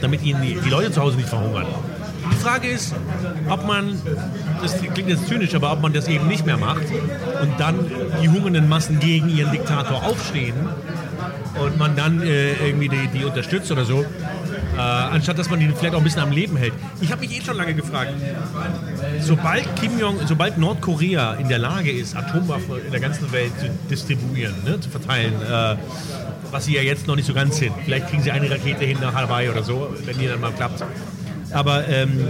damit 0.00 0.22
ihnen 0.22 0.42
die, 0.42 0.54
die 0.54 0.70
Leute 0.70 0.92
zu 0.92 1.00
Hause 1.00 1.16
nicht 1.16 1.28
verhungern. 1.28 1.66
Die 2.30 2.36
Frage 2.36 2.68
ist, 2.68 2.94
ob 3.48 3.66
man, 3.66 4.00
das 4.62 4.78
klingt 4.78 5.08
jetzt 5.08 5.26
zynisch, 5.26 5.54
aber 5.54 5.72
ob 5.72 5.82
man 5.82 5.92
das 5.92 6.08
eben 6.08 6.28
nicht 6.28 6.46
mehr 6.46 6.56
macht 6.56 6.84
und 7.40 7.58
dann 7.58 7.78
die 8.22 8.28
hungernden 8.28 8.68
Massen 8.68 9.00
gegen 9.00 9.28
ihren 9.28 9.50
Diktator 9.50 10.04
aufstehen 10.04 10.54
und 11.64 11.78
man 11.78 11.96
dann 11.96 12.22
äh, 12.22 12.52
irgendwie 12.66 12.88
die, 12.88 13.08
die 13.08 13.24
unterstützt 13.24 13.70
oder 13.72 13.84
so, 13.84 14.04
äh, 14.76 14.80
anstatt 14.80 15.38
dass 15.38 15.50
man 15.50 15.60
die 15.60 15.68
vielleicht 15.68 15.94
auch 15.94 15.98
ein 15.98 16.04
bisschen 16.04 16.22
am 16.22 16.32
Leben 16.32 16.56
hält. 16.56 16.72
Ich 17.00 17.10
habe 17.12 17.20
mich 17.20 17.38
eh 17.38 17.42
schon 17.42 17.56
lange 17.56 17.74
gefragt, 17.74 18.12
sobald 19.20 19.64
Kim 19.76 19.98
Jong, 19.98 20.18
sobald 20.26 20.58
Nordkorea 20.58 21.34
in 21.34 21.48
der 21.48 21.58
Lage 21.58 21.90
ist, 21.90 22.16
Atomwaffen 22.16 22.84
in 22.84 22.90
der 22.90 23.00
ganzen 23.00 23.30
Welt 23.32 23.52
zu 23.58 23.68
distribuieren, 23.90 24.54
ne, 24.64 24.80
zu 24.80 24.90
verteilen, 24.90 25.34
äh, 25.42 25.76
was 26.50 26.66
sie 26.66 26.74
ja 26.74 26.82
jetzt 26.82 27.06
noch 27.06 27.16
nicht 27.16 27.26
so 27.26 27.34
ganz 27.34 27.58
sind. 27.58 27.72
Vielleicht 27.84 28.08
kriegen 28.08 28.22
sie 28.22 28.30
eine 28.30 28.50
Rakete 28.50 28.84
hin 28.84 28.98
nach 29.00 29.14
Hawaii 29.14 29.48
oder 29.48 29.62
so, 29.62 29.94
wenn 30.04 30.18
die 30.18 30.26
dann 30.26 30.40
mal 30.40 30.52
klappt. 30.52 30.84
Aber 31.52 31.86
ähm, 31.88 32.26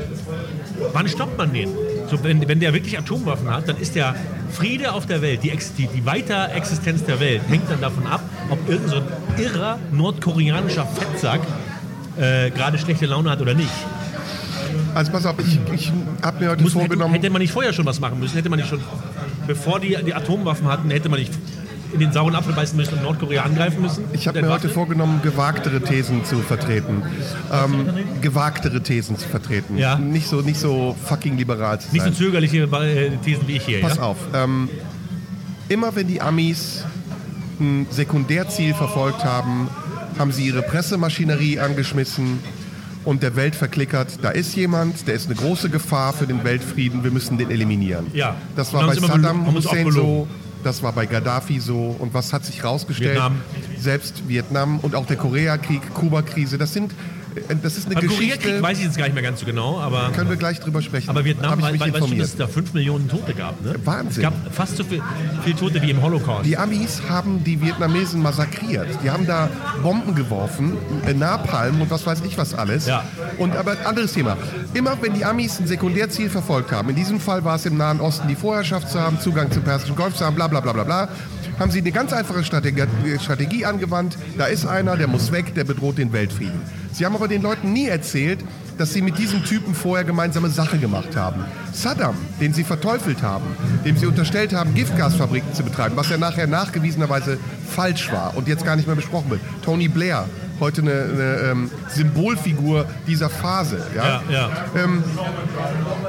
wann 0.93 1.09
stoppt 1.09 1.39
man 1.39 1.53
den? 1.53 1.71
So, 2.11 2.23
wenn, 2.25 2.47
wenn 2.49 2.61
der 2.61 2.75
wirklich 2.75 2.99
Atomwaffen 2.99 3.51
hat, 3.51 3.69
dann 3.69 3.77
ist 3.77 3.95
der 3.95 4.15
Friede 4.51 4.93
auf 4.93 5.07
der 5.07 5.23
Welt, 5.23 5.43
die, 5.43 5.57
die, 5.79 5.87
die 5.87 6.05
Weiterexistenz 6.05 7.05
der 7.05 7.21
Welt, 7.21 7.43
hängt 7.49 7.71
dann 7.71 7.81
davon 7.81 8.07
ab, 8.07 8.23
ob 8.51 8.69
irgendein 8.69 9.03
so 9.37 9.43
irrer 9.43 9.79
nordkoreanischer 9.93 10.87
Fettsack 10.87 11.41
äh, 12.19 12.51
gerade 12.51 12.79
schlechte 12.79 13.07
Laune 13.07 13.31
hat 13.31 13.41
oder 13.41 13.55
nicht. 13.55 13.71
Also 14.95 15.13
pass 15.13 15.27
auf, 15.27 15.37
ich, 15.39 15.59
ich 15.73 15.93
habe 16.23 16.45
mir 16.45 16.51
heute 16.51 16.63
Muss, 16.63 16.75
hätte, 16.75 16.87
vorgenommen. 16.87 17.15
hätte 17.15 17.31
man 17.31 17.41
nicht 17.41 17.53
vorher 17.53 17.73
schon 17.73 17.87
was 17.87 18.01
machen 18.01 18.21
müssen? 18.21 18.35
Hätte 18.35 18.51
man 18.51 18.59
nicht 18.59 18.69
schon, 18.69 18.81
bevor 19.47 19.81
die, 19.81 19.97
die 20.05 20.15
Atomwaffen 20.15 20.67
hatten, 20.69 20.91
hätte 20.91 21.09
man 21.09 21.19
nicht 21.21 21.33
in 21.93 22.01
den 22.01 22.13
sauren 22.13 22.35
Apfel 22.35 22.55
beißen 22.55 22.77
müssen 22.77 22.95
und 22.95 23.03
Nordkorea 23.03 23.43
angreifen 23.43 23.83
müssen? 23.83 24.05
Ich 24.13 24.27
habe 24.29 24.41
mir 24.41 24.51
heute 24.51 24.69
vorgenommen, 24.69 25.21
gewagtere 25.23 25.81
Thesen 25.81 26.25
zu 26.25 26.39
vertreten. 26.39 27.03
Ähm, 27.53 27.89
gewagtere 28.21 28.83
Thesen 28.83 29.19
zu 29.19 29.29
vertreten. 29.29 29.77
Ja. 29.77 29.97
Nicht, 29.97 30.29
so, 30.29 30.41
nicht 30.41 30.59
so 30.59 30.97
fucking 31.05 31.37
liberal 31.37 31.81
zu 31.81 31.89
Nicht 31.93 32.03
so 32.03 32.09
sein. 32.09 32.15
zögerliche 32.15 32.63
äh, 32.65 33.11
Thesen 33.25 33.47
wie 33.47 33.57
ich 33.57 33.65
hier. 33.65 33.81
Pass 33.81 33.97
ja? 33.97 34.03
auf. 34.03 34.17
Ähm, 34.35 34.69
immer 35.69 35.95
wenn 35.95 36.09
die 36.09 36.21
Amis 36.21 36.85
ein 37.61 37.87
Sekundärziel 37.91 38.75
verfolgt 38.75 39.25
haben, 39.25 39.69
haben 40.19 40.33
sie 40.33 40.47
ihre 40.47 40.63
Pressemaschinerie 40.63 41.59
angeschmissen 41.59 42.39
und 43.05 43.23
der 43.23 43.37
Welt 43.37 43.55
verklickert, 43.55 44.19
da 44.23 44.31
ist 44.31 44.55
jemand, 44.55 45.07
der 45.09 45.15
ist 45.15 45.27
eine 45.27 45.35
große 45.35 45.71
Gefahr 45.71 46.13
für 46.13 46.27
den 46.27 46.45
Weltfrieden, 46.45 47.03
wir 47.05 47.11
müssen 47.11 47.39
den 47.39 47.51
eliminieren. 47.51 48.07
Ja. 48.13 48.37
Das 48.55 48.73
war 48.73 48.87
bei 48.87 48.95
Saddam 48.95 49.53
Hussein 49.53 49.91
so, 49.91 50.29
das 50.63 50.83
war 50.83 50.93
bei 50.93 51.07
Gaddafi 51.07 51.59
so 51.59 51.97
und 51.99 52.15
was 52.15 52.33
hat 52.33 52.45
sich 52.45 52.63
rausgestellt? 52.63 53.15
Vietnam. 53.15 53.37
Selbst 53.79 54.29
Vietnam 54.29 54.79
und 54.81 54.95
auch 54.95 55.07
der 55.07 55.17
Koreakrieg, 55.17 55.83
Kuba-Krise, 55.95 56.59
das 56.59 56.73
sind, 56.73 56.93
das 57.63 57.77
ist 57.77 57.87
eine 57.87 57.95
Beim 57.95 58.09
Geschichte, 58.09 58.39
Koreakrieg 58.39 58.63
weiß 58.63 58.79
ich 58.79 58.85
jetzt 58.85 58.99
gar 58.99 59.05
nicht 59.05 59.15
mehr 59.15 59.23
ganz 59.23 59.41
so 59.41 59.47
genau, 59.47 59.81
aber, 59.81 60.11
können 60.13 60.31
wir 60.31 60.37
gleich 60.37 60.61
drüber 60.61 60.83
sprechen. 60.83 61.09
aber 61.09 61.25
Vietnam, 61.25 61.59
ich 61.59 61.65
weil, 61.65 61.73
mich 61.73 61.81
weil, 61.81 61.93
dass 61.93 62.11
es 62.11 62.37
da 62.37 62.47
5 62.47 62.75
Millionen 62.75 63.09
Tote 63.09 63.35
gab. 63.35 63.63
Ne? 63.65 63.75
Wahnsinn. 63.85 64.25
Es 64.25 64.31
gab 64.31 64.55
fast 64.55 64.77
so 64.77 64.85
viel, 64.85 65.03
viel 65.45 65.55
Tote 65.55 65.83
wie 65.83 65.91
im 65.91 66.03
Holocaust. 66.03 66.47
Die 66.47 66.57
Amis 66.57 67.03
haben 67.09 67.45
die 67.45 67.61
Vietnamesen 67.61 68.23
massakriert. 68.23 68.89
Die 69.03 69.11
haben 69.11 69.27
da 69.27 69.49
Bomben 69.83 70.15
geworfen, 70.15 70.77
äh, 71.07 71.15
Napalm 71.15 71.81
und 71.81 71.91
was 71.91 72.07
weiß 72.07 72.23
ich 72.27 72.39
was 72.39 72.55
alles. 72.55 72.87
Ja. 72.87 73.05
Und 73.39 73.57
aber 73.57 73.77
anderes 73.87 74.13
Thema. 74.13 74.37
Immer 74.75 74.97
wenn 75.01 75.15
die 75.15 75.25
Amis 75.25 75.59
ein 75.61 75.67
Sekundärziel 75.67 76.31
verfolgt 76.31 76.73
haben, 76.73 76.91
in 76.91 76.97
diesem 76.97 77.21
Fall 77.21 77.45
war 77.45 77.57
es 77.57 77.67
im 77.67 77.77
Nahen 77.77 78.01
Osten 78.01 78.29
die 78.29 78.37
Vorherrschaft 78.37 78.91
zu 78.91 79.01
haben, 79.01 79.21
Zugang 79.21 79.51
zum 79.51 79.63
Persischen 79.63 79.97
Golf 79.97 80.15
zu 80.15 80.25
haben, 80.25 80.35
bla 80.35 80.49
bla 80.49 80.61
bla 80.61 80.73
bla 80.73 80.85
bla, 80.85 81.09
haben 81.59 81.71
sie 81.71 81.79
eine 81.79 81.93
ganz 81.93 82.13
einfache 82.13 82.45
Strategie, 82.45 82.83
Strategie 83.21 83.65
angewandt. 83.65 84.17
Da 84.37 84.47
ist 84.47 84.67
einer, 84.67 84.97
der 84.97 85.07
muss 85.07 85.33
weg, 85.33 85.55
der 85.55 85.65
bedroht 85.65 85.99
den 85.99 86.13
Weltfrieden. 86.13 86.61
Sie 86.93 87.07
haben 87.07 87.15
aber 87.15 87.29
den 87.29 87.43
Leuten 87.43 87.73
nie 87.73 87.89
erzählt, 87.89 88.41
dass 88.79 88.93
sie 88.93 89.03
mit 89.03 89.19
diesem 89.19 89.45
Typen 89.45 89.75
vorher 89.75 90.05
gemeinsame 90.05 90.49
Sache 90.49 90.79
gemacht 90.79 91.17
haben. 91.17 91.45
Saddam, 91.73 92.15
den 92.41 92.53
sie 92.53 92.65
verteufelt 92.65 93.23
haben, 93.23 93.45
dem 93.85 93.97
sie 93.97 94.07
unterstellt 94.07 94.53
haben, 94.53 94.75
Giftgasfabriken 94.75 95.55
zu 95.55 95.63
betreiben, 95.63 95.97
was 95.97 96.09
ja 96.09 96.17
nachher 96.17 96.47
nachgewiesenerweise 96.47 97.39
falsch 97.69 98.11
war 98.13 98.37
und 98.37 98.49
jetzt 98.49 98.65
gar 98.65 98.77
nicht 98.77 98.87
mehr 98.87 98.97
besprochen 98.97 99.31
wird. 99.31 99.41
Tony 99.65 99.89
Blair, 99.89 100.27
heute 100.61 100.83
eine, 100.83 100.93
eine 100.93 101.51
ähm, 101.51 101.71
Symbolfigur 101.89 102.87
dieser 103.07 103.31
Phase. 103.31 103.85
Ja? 103.95 104.05
Ja, 104.05 104.23
ja. 104.31 104.51
Ähm, 104.83 105.03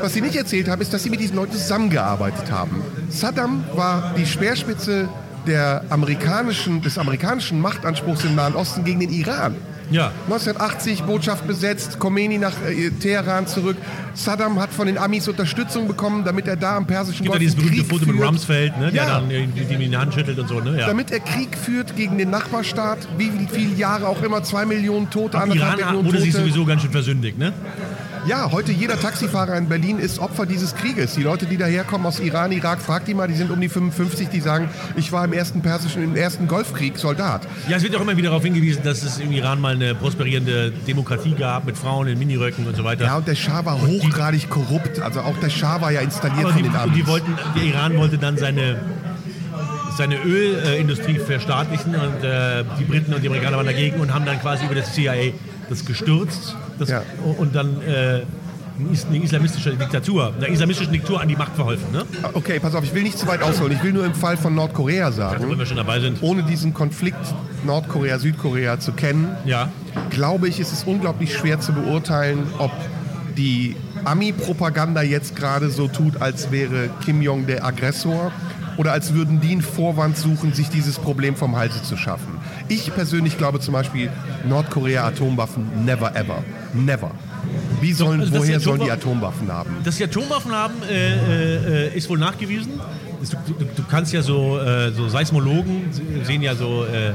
was 0.02 0.14
sie 0.14 0.22
nicht 0.22 0.36
erzählt 0.36 0.68
haben, 0.68 0.82
ist, 0.82 0.94
dass 0.94 1.04
sie 1.04 1.10
mit 1.10 1.20
diesen 1.20 1.36
Leuten 1.36 1.54
zusammengearbeitet 1.54 2.52
haben. 2.52 2.82
Saddam 3.10 3.64
war 3.76 4.14
die 4.18 4.26
Speerspitze 4.26 5.10
der 5.48 5.84
amerikanischen, 5.90 6.82
des 6.82 6.98
amerikanischen 6.98 7.60
Machtanspruchs 7.60 8.24
im 8.24 8.36
Nahen 8.36 8.56
Osten 8.56 8.84
gegen 8.84 9.00
den 9.00 9.12
Iran. 9.12 9.56
Ja. 9.92 10.12
1980 10.26 11.04
Botschaft 11.04 11.46
besetzt, 11.48 12.00
Khomeini 12.00 12.38
nach 12.38 12.54
äh, 12.68 12.90
Teheran 12.92 13.48
zurück. 13.48 13.78
Saddam 14.16 14.60
hat 14.60 14.72
von 14.72 14.88
den 14.88 14.98
Amis 14.98 15.28
Unterstützung 15.28 15.88
bekommen, 15.88 16.24
damit 16.24 16.48
er 16.48 16.56
da 16.56 16.78
am 16.78 16.86
Persischen 16.86 17.24
gibt 17.24 17.34
ja 17.36 17.40
Golf 17.40 17.40
dieses 17.40 17.56
berühmte 17.56 17.78
Krieg 17.78 17.90
Foto 17.90 18.06
mit 18.06 18.16
führt. 18.16 18.28
Rumsfeld, 18.30 18.78
ne, 18.78 18.92
der 18.92 19.04
Ja. 19.04 19.20
dann 19.20 19.30
die, 19.30 19.48
die, 19.48 19.66
die 19.66 19.86
in 19.86 19.92
die 19.92 19.98
Hand 19.98 20.14
schüttelt 20.14 20.38
und 20.40 20.48
so. 20.48 20.60
Ne? 20.60 20.80
Ja. 20.80 20.88
Damit 20.88 21.12
er 21.12 21.20
Krieg 21.20 21.58
führt 21.58 21.96
gegen 21.96 22.18
den 22.18 22.30
Nachbarstaat, 22.30 23.00
wie 23.18 23.32
viele 23.52 23.74
Jahre 23.76 24.08
auch 24.08 24.22
immer, 24.24 24.44
zwei 24.44 24.66
Millionen 24.66 25.10
Tote, 25.10 25.38
Am 25.38 25.44
anderthalb 25.52 25.80
Iran 25.80 25.90
Millionen 25.92 26.08
wurde 26.08 26.22
sich 26.22 26.32
Tote. 26.32 26.44
sowieso 26.46 26.66
ganz 26.66 26.82
schön 26.82 26.92
versündigt. 26.92 27.38
Ne? 27.38 27.54
Ja, 28.26 28.54
heute 28.54 28.72
jeder 28.72 28.98
Taxifahrer 28.98 29.58
in 29.58 29.68
Berlin 29.68 30.00
ist 30.00 30.20
Opfer 30.20 30.46
dieses 30.46 30.76
Krieges. 30.76 31.14
Die 31.16 31.24
Leute, 31.24 31.46
die 31.46 31.58
daherkommen 31.58 32.08
aus 32.08 32.22
Iran, 32.22 32.54
Irak, 32.54 32.82
fragt 32.82 33.10
die 33.10 33.14
mal, 33.14 33.28
die 33.28 33.34
sind 33.34 33.52
um 33.52 33.60
die 33.60 33.68
55, 33.68 34.30
die 34.30 34.40
sagen, 34.40 34.70
ich 34.96 35.12
war 35.12 35.26
im 35.26 35.34
ersten 35.34 35.62
persischen, 35.62 36.02
im 36.02 36.16
ersten 36.16 36.48
Golfkrieg 36.48 36.98
Soldat. 36.98 37.46
Ja, 37.68 37.76
es 37.76 37.84
wird 37.84 37.98
auch 37.98 38.02
immer 38.02 38.16
wieder 38.16 38.30
darauf 38.30 38.44
hingewiesen, 38.44 38.82
dass 38.84 39.04
es 39.04 39.20
im 39.20 39.34
Iran 39.34 39.60
mal 39.60 39.76
eine 39.76 39.94
prosperierende 39.94 40.72
Demokratie 40.72 41.34
gab 41.34 41.66
mit 41.66 41.78
Frauen 41.78 42.08
in 42.08 42.18
Miniröcken 42.18 42.66
und 42.66 42.78
so 42.78 42.86
weiter. 42.86 43.04
Ja, 43.04 43.18
und 43.18 43.28
der 43.28 43.36
Schah 43.36 43.66
war 43.66 43.82
hochgradig 43.82 44.50
korrupt. 44.50 45.02
Also 45.02 45.20
auch 45.20 45.38
der 45.40 45.50
Schah 45.50 45.82
war 45.82 45.92
ja 45.92 46.00
installiert 46.00 46.46
Aber 46.46 46.54
von 46.54 46.64
die, 46.64 46.70
den 46.70 46.72
und 46.72 46.80
Amis. 46.80 46.96
die 46.96 47.08
wollten, 47.08 47.38
der 47.58 47.64
Iran 47.64 47.98
wollte 47.98 48.18
dann 48.18 48.38
seine, 48.38 48.80
seine 49.98 50.16
Ölindustrie 50.24 51.20
verstaatlichen 51.20 51.94
und 51.94 52.24
äh, 52.24 52.64
die 52.80 52.86
Briten 52.86 53.14
und 53.14 53.22
die 53.22 53.28
Amerikaner 53.28 53.58
waren 53.58 53.66
dagegen 53.66 54.00
und 54.00 54.14
haben 54.14 54.26
dann 54.26 54.40
quasi 54.40 54.64
über 54.64 54.76
das 54.76 54.94
CIA 54.94 55.34
das 55.70 55.86
gestürzt 55.86 56.56
das, 56.80 56.90
Ja. 56.90 57.02
und 57.38 57.56
dann 57.56 57.82
äh, 57.82 58.22
eine 59.10 59.18
islamistische 59.24 59.76
Diktatur, 59.76 60.34
einer 60.36 60.48
islamistischen 60.48 60.92
Diktatur 60.94 61.22
an 61.22 61.28
die 61.28 61.36
Macht 61.36 61.56
verholfen. 61.56 61.92
Ne? 61.92 62.04
Okay, 62.34 62.60
pass 62.60 62.74
auf, 62.74 62.84
ich 62.84 62.94
will 62.96 63.04
nicht 63.04 63.20
zu 63.20 63.28
weit 63.28 63.44
ausholen. 63.44 63.72
Ich 63.74 63.84
will 63.84 63.94
nur 63.94 64.04
im 64.06 64.16
Fall 64.16 64.36
von 64.36 64.56
Nordkorea 64.56 65.06
Also, 65.06 65.22
wenn 65.22 65.30
sagen, 65.42 65.60
wir 65.60 65.66
schon 65.68 65.78
dabei 65.78 66.00
sind. 66.00 66.24
ohne 66.24 66.42
diesen 66.44 66.74
Konflikt 66.74 67.18
Nordkorea-Südkorea 67.66 68.80
zu 68.80 68.92
kennen, 68.94 69.28
Ja, 69.46 69.70
glaube 70.10 70.48
ich, 70.48 70.60
ist 70.60 70.74
es 70.74 70.84
unglaublich 70.86 71.36
schwer 71.36 71.60
zu 71.60 71.74
beurteilen, 71.74 72.48
ob 72.58 72.72
die 73.38 73.76
Ami-Propaganda 74.06 75.02
jetzt 75.02 75.36
gerade 75.36 75.70
so 75.70 75.88
tut, 75.88 76.22
als 76.22 76.52
wäre 76.52 76.90
Kim 77.06 77.22
Jong 77.22 77.46
der 77.46 77.64
Aggressor 77.66 78.32
oder 78.78 78.92
als 78.92 79.14
würden 79.14 79.40
die 79.40 79.52
einen 79.52 79.62
Vorwand 79.62 80.18
suchen, 80.18 80.54
sich 80.54 80.70
dieses 80.70 80.98
Problem 80.98 81.36
vom 81.36 81.56
Halse 81.56 81.82
zu 81.84 81.96
schaffen. 81.96 82.40
Ich 82.70 82.94
persönlich 82.94 83.38
glaube 83.38 83.60
zum 83.60 83.74
Beispiel, 83.74 84.10
Nordkorea 84.48 85.06
Atomwaffen, 85.06 85.86
never 85.86 86.16
ever. 86.16 86.44
Never. 86.74 87.12
Wie 87.82 87.92
sollen, 87.94 88.22
also, 88.22 88.34
woher 88.34 88.58
die 88.58 88.64
sollen 88.64 88.80
die 88.80 88.86
Atomwa- 88.92 88.94
Atomwaffen 88.94 89.52
haben? 89.52 89.76
Dass 89.84 89.98
sie 89.98 90.06
Atomwaffen 90.06 90.52
haben, 90.52 90.76
äh, 90.90 91.88
äh, 91.88 91.98
ist 91.98 92.10
wohl 92.10 92.18
nachgewiesen. 92.18 92.72
Du, 93.48 93.54
du, 93.54 93.66
du 93.66 93.84
kannst 93.90 94.14
ja 94.14 94.22
so, 94.22 94.60
äh, 94.60 94.92
so 94.92 95.08
Seismologen 95.08 95.84
sehen 96.24 96.42
ja 96.42 96.56
so 96.56 96.86
äh, 96.86 97.14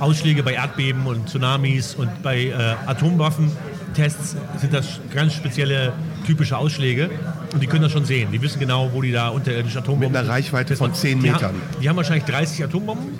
Ausschläge 0.00 0.42
bei 0.42 0.54
Erdbeben 0.54 1.06
und 1.06 1.28
Tsunamis 1.28 1.94
und 1.94 2.22
bei 2.22 2.46
äh, 2.46 2.52
Atomwaffentests 2.86 4.36
sind 4.58 4.72
das 4.72 5.00
ganz 5.14 5.34
spezielle 5.34 5.92
typische 6.26 6.56
Ausschläge 6.56 7.10
und 7.52 7.62
die 7.62 7.66
können 7.66 7.82
das 7.82 7.92
schon 7.92 8.04
sehen. 8.04 8.30
Die 8.32 8.40
wissen 8.40 8.60
genau, 8.60 8.90
wo 8.92 9.02
die 9.02 9.12
da 9.12 9.28
unterirdische 9.28 9.78
Atombomben 9.78 10.10
Mit 10.12 10.20
einer 10.20 10.28
Reichweite 10.28 10.74
von 10.76 10.94
10 10.94 11.20
die 11.20 11.26
Metern. 11.30 11.42
Haben, 11.42 11.62
die 11.82 11.88
haben 11.88 11.96
wahrscheinlich 11.96 12.24
30 12.24 12.64
Atombomben 12.64 13.18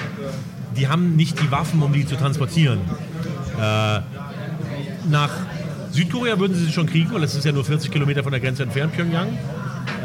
die 0.76 0.88
haben 0.88 1.16
nicht 1.16 1.40
die 1.40 1.50
Waffen, 1.50 1.82
um 1.82 1.92
die 1.92 2.06
zu 2.06 2.16
transportieren. 2.16 2.80
Äh, 3.60 4.00
nach 5.10 5.30
Südkorea 5.90 6.38
würden 6.38 6.56
sie 6.56 6.72
schon 6.72 6.86
kriegen, 6.86 7.12
weil 7.12 7.20
das 7.20 7.34
ist 7.34 7.44
ja 7.44 7.52
nur 7.52 7.64
40 7.64 7.90
Kilometer 7.90 8.22
von 8.22 8.32
der 8.32 8.40
Grenze 8.40 8.62
entfernt, 8.62 8.94
Pyongyang. 8.94 9.36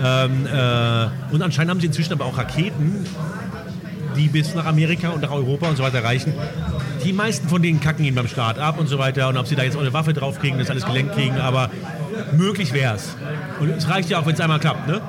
Ähm, 0.03 0.45
äh, 0.45 1.34
und 1.34 1.41
anscheinend 1.41 1.71
haben 1.71 1.80
sie 1.80 1.88
inzwischen 1.88 2.13
aber 2.13 2.25
auch 2.25 2.38
Raketen, 2.38 3.06
die 4.15 4.27
bis 4.27 4.53
nach 4.53 4.65
Amerika 4.65 5.10
und 5.10 5.21
nach 5.21 5.32
Europa 5.32 5.69
und 5.69 5.77
so 5.77 5.84
weiter 5.84 6.03
reichen. 6.03 6.34
Die 7.03 7.13
meisten 7.13 7.47
von 7.47 7.62
denen 7.62 7.80
kacken 7.80 8.03
ihn 8.03 8.15
beim 8.15 8.27
Start 8.27 8.60
ab 8.60 8.80
und 8.80 8.88
so 8.88 8.97
weiter. 8.97 9.30
Und 9.30 9.38
ob 9.38 9.47
sie 9.47 9.56
da 9.56 9.63
jetzt 9.63 9.77
auch 9.77 9.82
eine 9.82 9.93
Waffe 9.93 10.13
draufkriegen, 10.13 10.60
das 10.60 10.69
alles 10.69 10.86
gelenkt 10.86 11.13
kriegen, 11.13 11.38
aber 11.38 11.69
möglich 12.36 12.73
wäre 12.73 12.95
es. 12.95 13.15
Und 13.60 13.69
es 13.69 13.88
reicht 13.88 14.10
ja 14.10 14.19
auch, 14.19 14.25
wenn 14.25 14.34
es 14.34 14.41
einmal 14.41 14.60
klappt, 14.60 14.88
ne? 14.88 15.01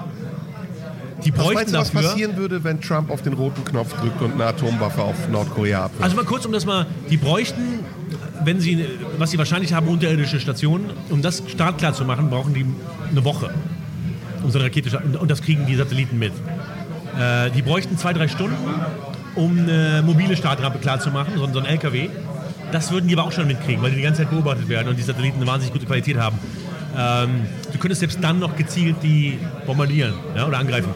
Die 1.25 1.33
Was 1.33 1.39
bräuchten 1.39 1.55
meinst 1.55 1.75
du, 1.75 1.79
was 1.79 1.93
dafür. 1.93 2.09
passieren 2.11 2.37
würde, 2.37 2.63
wenn 2.65 2.81
Trump 2.81 3.11
auf 3.11 3.23
den 3.23 3.33
roten 3.33 3.65
Knopf 3.65 3.93
drückt 4.01 4.23
und 4.23 4.35
eine 4.35 4.47
Atomwaffe 4.47 5.03
auf 5.03 5.29
Nordkorea 5.29 5.85
abwirft? 5.85 6.03
Also 6.05 6.17
mal 6.17 6.25
kurz, 6.25 6.45
um 6.47 6.53
das 6.53 6.65
mal, 6.65 6.87
die 7.11 7.17
bräuchten, 7.17 7.81
wenn 8.45 8.61
sie, 8.61 8.85
was 9.19 9.31
sie 9.31 9.39
wahrscheinlich 9.39 9.73
haben, 9.73 9.89
unterirdische 9.89 10.39
Stationen, 10.41 10.91
um 11.11 11.21
das 11.23 11.43
startklar 11.49 11.93
zu 11.93 12.05
machen, 12.05 12.31
brauchen 12.31 12.55
die 12.55 12.65
eine 13.11 13.25
Woche. 13.25 13.51
Um 14.43 14.51
so 14.51 14.59
eine 14.59 14.67
Rakete, 14.67 14.97
und 15.19 15.31
das 15.31 15.43
kriegen 15.43 15.67
die 15.67 15.75
Satelliten 15.75 16.19
mit. 16.19 16.33
Äh, 17.19 17.51
die 17.51 17.63
bräuchten 17.63 17.99
zwei, 17.99 18.13
drei 18.13 18.29
Stunden, 18.29 18.57
um 19.35 19.59
eine 19.59 20.03
mobile 20.07 20.37
Startrampe 20.37 20.79
klar 20.79 21.01
zu 21.01 21.11
machen, 21.11 21.33
so, 21.37 21.49
so 21.53 21.59
ein 21.59 21.65
LKW. 21.67 22.09
Das 22.71 22.93
würden 22.93 23.09
die 23.09 23.15
aber 23.15 23.25
auch 23.27 23.33
schon 23.33 23.47
mitkriegen, 23.47 23.83
weil 23.83 23.91
die 23.91 23.97
die 23.97 24.03
ganze 24.03 24.23
Zeit 24.23 24.31
beobachtet 24.31 24.69
werden 24.69 24.89
und 24.89 24.97
die 24.97 25.03
Satelliten 25.03 25.39
eine 25.39 25.47
wahnsinnig 25.47 25.73
gute 25.73 25.87
Qualität 25.87 26.19
haben. 26.19 26.39
Ähm, 26.97 27.47
du 27.73 27.79
könntest 27.79 28.01
selbst 28.01 28.19
dann 28.23 28.39
noch 28.39 28.57
gezielt 28.57 28.97
die 29.03 29.39
bombardieren 29.67 30.15
ja, 30.35 30.47
oder 30.47 30.59
angreifen. 30.59 30.91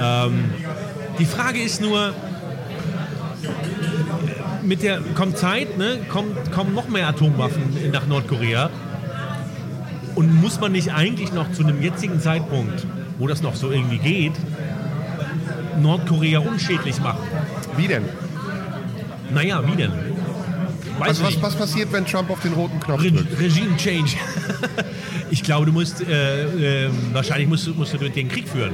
Ähm, 0.00 0.44
die 1.18 1.26
Frage 1.26 1.62
ist 1.62 1.80
nur, 1.80 2.14
mit 4.62 4.82
der 4.82 5.00
kommt 5.14 5.38
Zeit, 5.38 5.78
ne? 5.78 5.98
kommt, 6.10 6.52
kommen 6.52 6.74
noch 6.74 6.88
mehr 6.88 7.08
Atomwaffen 7.08 7.62
nach 7.92 8.06
Nordkorea. 8.06 8.70
Und 10.14 10.40
muss 10.40 10.60
man 10.60 10.72
nicht 10.72 10.92
eigentlich 10.94 11.32
noch 11.32 11.52
zu 11.52 11.62
einem 11.62 11.82
jetzigen 11.82 12.20
Zeitpunkt, 12.20 12.86
wo 13.18 13.26
das 13.26 13.42
noch 13.42 13.54
so 13.54 13.70
irgendwie 13.70 13.98
geht, 13.98 14.32
Nordkorea 15.80 16.40
unschädlich 16.40 17.00
machen? 17.00 17.20
Wie 17.76 17.86
denn? 17.86 18.04
Naja, 19.30 19.62
wie 19.66 19.76
denn? 19.76 19.92
Weiß 20.98 21.08
Also 21.08 21.24
was, 21.24 21.42
was 21.42 21.54
passiert, 21.56 21.92
wenn 21.92 22.06
Trump 22.06 22.30
auf 22.30 22.40
den 22.40 22.52
roten 22.54 22.80
Knopf 22.80 23.02
Re 23.02 23.12
drückt? 23.12 23.38
Regime 23.38 23.76
Change. 23.76 24.12
ich 25.30 25.42
glaube, 25.42 25.66
du 25.66 25.72
musst, 25.72 26.00
äh, 26.06 26.86
äh, 26.86 26.90
wahrscheinlich 27.12 27.48
musst, 27.48 27.66
du- 27.66 27.74
musst 27.74 27.92
du 27.94 27.98
den 27.98 28.28
Krieg 28.28 28.48
führen. 28.48 28.72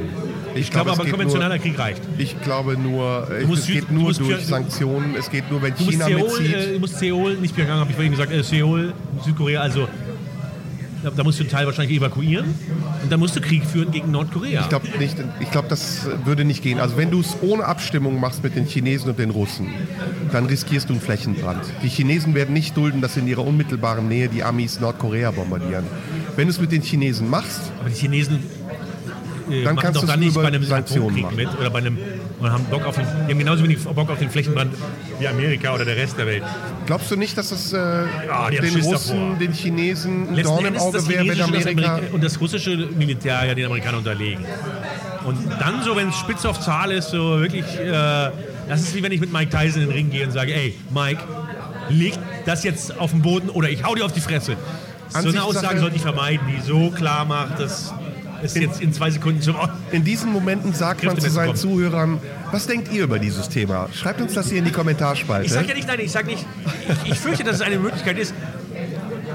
Ich, 0.55 0.71
glaube, 0.71 0.87
glaube, 0.87 0.91
es 0.91 0.99
aber 1.01 1.11
konventioneller 1.11 1.59
Krieg 1.59 1.79
reicht. 1.79 2.03
Ich 2.19 2.41
glaube 2.43 2.77
nur, 2.77 3.29
musst 3.47 3.63
es 3.63 3.75
geht 3.75 3.91
nur 3.91 4.13
durch 4.13 4.45
Sanktionen. 4.47 5.15
Es 5.19 5.31
geht 5.31 5.51
nur, 5.51 5.63
wenn 5.63 5.75
Du 5.75 5.85
China 5.85 6.07
Seoul, 6.07 6.23
mitzieht. 6.41 6.55
äh, 6.55 6.73
du 6.75 6.79
musst 6.81 6.99
Seoul, 6.99 7.35
nicht 7.37 7.57
Pyongyang, 7.57 7.79
habe 7.81 7.91
ich 7.91 7.97
vorhin 7.97 8.13
gesagt, 8.13 8.33
äh, 8.33 8.43
Seoul, 8.43 8.93
Südkorea, 9.25 9.61
also 9.61 9.89
da, 11.03 11.11
da 11.11 11.25
musst 11.25 11.41
du 11.41 11.43
einen 11.45 11.51
Teil 11.51 11.67
wahrscheinlich 11.67 11.97
evakuieren 11.99 12.55
und 13.03 13.11
dann 13.11 13.21
musst 13.21 13.37
du 13.37 13.41
Krieg 13.41 13.65
führen 13.65 13.91
gegen 13.91 14.11
Nordkorea. 14.11 14.63
Ich 14.63 14.69
glaube 14.69 14.87
nicht, 14.99 15.17
ich 15.41 15.51
glaube, 15.51 15.69
das 15.69 16.07
würde 16.25 16.45
nicht 16.45 16.63
gehen. 16.63 16.79
Also 16.79 16.97
wenn 16.97 17.11
du 17.11 17.21
es 17.21 17.37
ohne 17.43 17.65
Abstimmung 17.65 18.21
machst 18.21 18.43
mit 18.43 18.57
den 18.57 18.67
Chinesen 18.67 19.11
und 19.11 19.19
den 19.19 19.31
Russen, 19.31 19.69
dann 20.31 20.47
riskierst 20.47 20.89
du 20.89 20.95
einen 20.95 21.03
Flächenbrand. 21.03 21.65
Die 21.83 21.89
Chinesen 21.89 22.35
werden 22.35 22.53
nicht 22.53 22.77
dulden, 22.77 23.01
dass 23.01 23.17
in 23.17 23.27
ihrer 23.27 23.45
unmittelbaren 23.47 24.09
Nähe 24.09 24.29
die 24.29 24.45
Amis 24.45 24.81
Nordkorea 24.81 25.31
bombardieren. 25.31 25.85
Wenn 26.37 26.47
du 26.47 26.53
es 26.53 26.61
mit 26.61 26.73
den 26.73 26.83
Chinesen 26.83 27.29
machst, 27.29 27.61
aber 27.81 27.91
die 27.91 27.97
Chinesen 27.97 28.43
äh, 29.51 29.65
Dann 29.65 29.77
kannst 29.77 30.03
doch 30.03 30.07
dann 30.07 30.21
nicht 30.21 30.35
bei 30.35 30.45
einem 30.47 30.63
Sanktionen 30.65 31.23
machen. 31.23 31.37
mit 31.37 31.49
oder 31.59 31.71
bei 31.71 31.79
einem 31.79 31.99
und 32.39 32.51
haben 32.51 32.65
Bock 32.65 32.85
auf 32.85 32.97
den, 32.97 33.05
die 33.27 33.33
haben 33.33 33.39
genauso 33.39 33.63
wenig 33.63 33.79
Bock 33.85 34.11
auf 34.11 34.19
den 34.19 34.31
Flächenbrand 34.31 34.75
wie 35.19 35.29
Amerika 35.29 35.75
oder 35.75 35.85
der 35.85 35.97
Rest 35.97 36.19
der 36.19 36.27
Welt. 36.27 36.43
glaubst 36.87 37.11
du 37.11 37.17
nicht, 37.17 37.37
dass 37.39 37.51
das 37.51 37.73
äh, 37.73 37.77
Ja, 37.77 38.47
haben 38.47 38.57
den 38.57 38.81
Russen, 38.81 39.19
davor. 39.21 39.37
den 39.39 39.53
Chinesen 39.53 40.29
ein 40.37 40.43
Dorn 40.43 40.65
im 40.65 40.77
Auge 40.77 41.09
wäre, 41.09 41.27
wenn 41.27 41.35
chinesische 41.35 41.45
und 41.45 41.55
das 41.55 41.67
Amerika... 41.67 42.01
Und 42.13 42.25
das 42.25 42.41
russische 42.41 42.77
Militär 42.77 43.45
ja 43.47 43.55
den 43.55 43.67
Amerikanern 43.67 43.99
unterlegen. 43.99 44.45
Und 45.25 45.39
dann 45.61 45.83
so, 45.85 45.95
wenn 45.95 46.09
es 46.09 46.17
spitz 46.17 46.45
auf 46.45 46.59
Zahl 46.61 46.91
ist, 46.91 47.11
so 47.11 47.41
wirklich, 47.41 47.65
äh, 47.79 47.93
das 48.69 48.81
ist 48.81 48.95
wie 48.95 49.03
wenn 49.03 49.13
ich 49.13 49.21
mit 49.21 49.33
Mike 49.33 49.51
Tyson 49.51 49.83
in 49.83 49.89
den 49.89 49.97
Ring 49.97 50.11
gehe 50.11 50.25
und 50.27 50.33
sage, 50.33 50.53
ey, 50.55 50.75
Mike, 50.93 51.23
leg 51.91 52.15
das 52.45 52.65
jetzt 52.65 52.99
auf 52.99 53.11
den 53.13 53.23
Boden 53.23 53.49
oder 53.51 53.69
ich 53.69 53.85
hau 53.85 53.95
dir 53.95 54.05
auf 54.05 54.13
die 54.13 54.21
Fresse. 54.21 54.57
So 55.11 55.29
eine 55.29 55.45
Aussage 55.45 55.79
sollte 55.79 55.97
ich 55.97 56.03
vermeiden, 56.03 56.41
die 56.49 56.61
so 56.67 56.91
klar 56.91 57.25
macht, 57.27 57.61
dass 57.61 57.93
es 58.43 58.55
jetzt 58.55 58.81
in 58.81 58.93
zwei 58.93 59.11
Sekunden 59.11 59.41
zum... 59.41 59.57
In 59.91 60.05
diesen 60.05 60.33
Momenten 60.33 60.73
sagt 60.75 61.05
man 61.05 61.19
zu 61.19 61.31
seinen 61.31 61.47
kommen. 61.47 61.59
Zuhörern, 61.59 62.19
was 62.51 62.67
denkt 62.67 62.93
ihr 62.93 63.05
über 63.05 63.19
dieses 63.19 63.49
Thema? 63.49 63.89
Schreibt 63.95 64.21
uns 64.21 64.35
das 64.35 64.49
hier 64.49 64.59
in 64.59 64.65
die 64.65 64.73
Kommentarspalte. 64.73 65.47
Ich 65.47 65.53
sage 65.53 65.69
ja 65.69 65.75
nicht, 65.75 65.89
nein, 65.89 66.01
ich 66.01 66.13
sage 66.13 66.27
nicht, 66.29 66.45
ich, 67.05 67.13
ich 67.13 67.19
fürchte, 67.19 67.45
dass 67.45 67.57
es 67.57 67.63
eine 67.63 67.79
Möglichkeit 67.79 68.19
ist. 68.19 68.35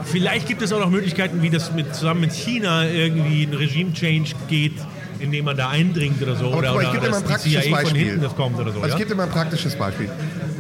Vielleicht 0.06 0.48
gibt 0.48 0.62
es 0.62 0.72
auch 0.72 0.80
noch 0.80 0.89
Möglichkeiten, 0.89 1.41
wie 1.41 1.50
das 1.50 1.74
mit, 1.74 1.93
zusammen 1.96 2.22
mit 2.22 2.34
China 2.34 2.86
irgendwie 2.88 3.43
ein 3.43 3.54
Regime-Change 3.54 4.32
geht, 4.48 4.76
indem 5.20 5.46
man 5.46 5.58
da 5.58 5.70
eindringt 5.70 6.22
oder 6.22 6.36
so. 6.36 6.48
Aber 6.48 6.58
oder 6.58 6.74
mal, 6.74 6.84
ich 6.84 6.91
gebe 6.91 7.06
dir 7.06 7.12
mal 7.12 7.17
ein 7.17 7.24
praktisches 7.24 7.72
Beispiel. 7.72 8.20
so. 8.72 8.82
Also 8.82 8.86
ich 8.86 8.91
ja? 8.91 8.98
gebe 8.98 9.10
dir 9.10 9.15
mal 9.15 9.24
ein 9.24 9.32
praktisches 9.32 9.76
Beispiel. 9.76 10.10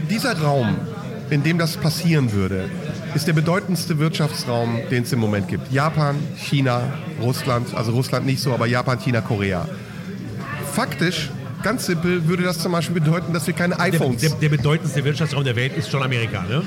Dieser 0.09 0.37
Raum, 0.39 0.77
in 1.29 1.43
dem 1.43 1.57
das 1.57 1.77
passieren 1.77 2.31
würde, 2.31 2.69
ist 3.15 3.27
der 3.27 3.33
bedeutendste 3.33 3.99
Wirtschaftsraum, 3.99 4.79
den 4.91 5.03
es 5.03 5.13
im 5.13 5.19
Moment 5.19 5.47
gibt. 5.47 5.71
Japan, 5.71 6.15
China, 6.35 6.81
Russland, 7.21 7.73
also 7.75 7.91
Russland 7.91 8.25
nicht 8.25 8.41
so, 8.41 8.53
aber 8.53 8.67
Japan, 8.67 8.99
China, 8.99 9.21
Korea. 9.21 9.67
Faktisch, 10.73 11.29
ganz 11.63 11.85
simpel, 11.85 12.27
würde 12.27 12.43
das 12.43 12.59
zum 12.59 12.71
Beispiel 12.71 12.99
bedeuten, 13.01 13.33
dass 13.33 13.47
wir 13.47 13.53
keine 13.53 13.75
der, 13.75 13.83
iPhones... 13.85 14.21
der, 14.21 14.31
der 14.31 14.49
bedeutendste 14.49 15.03
Wirtschaftsraum 15.03 15.43
der 15.43 15.55
Welt 15.55 15.75
ist 15.75 15.89
schon 15.89 16.03
Amerika. 16.03 16.43
Ne? 16.43 16.61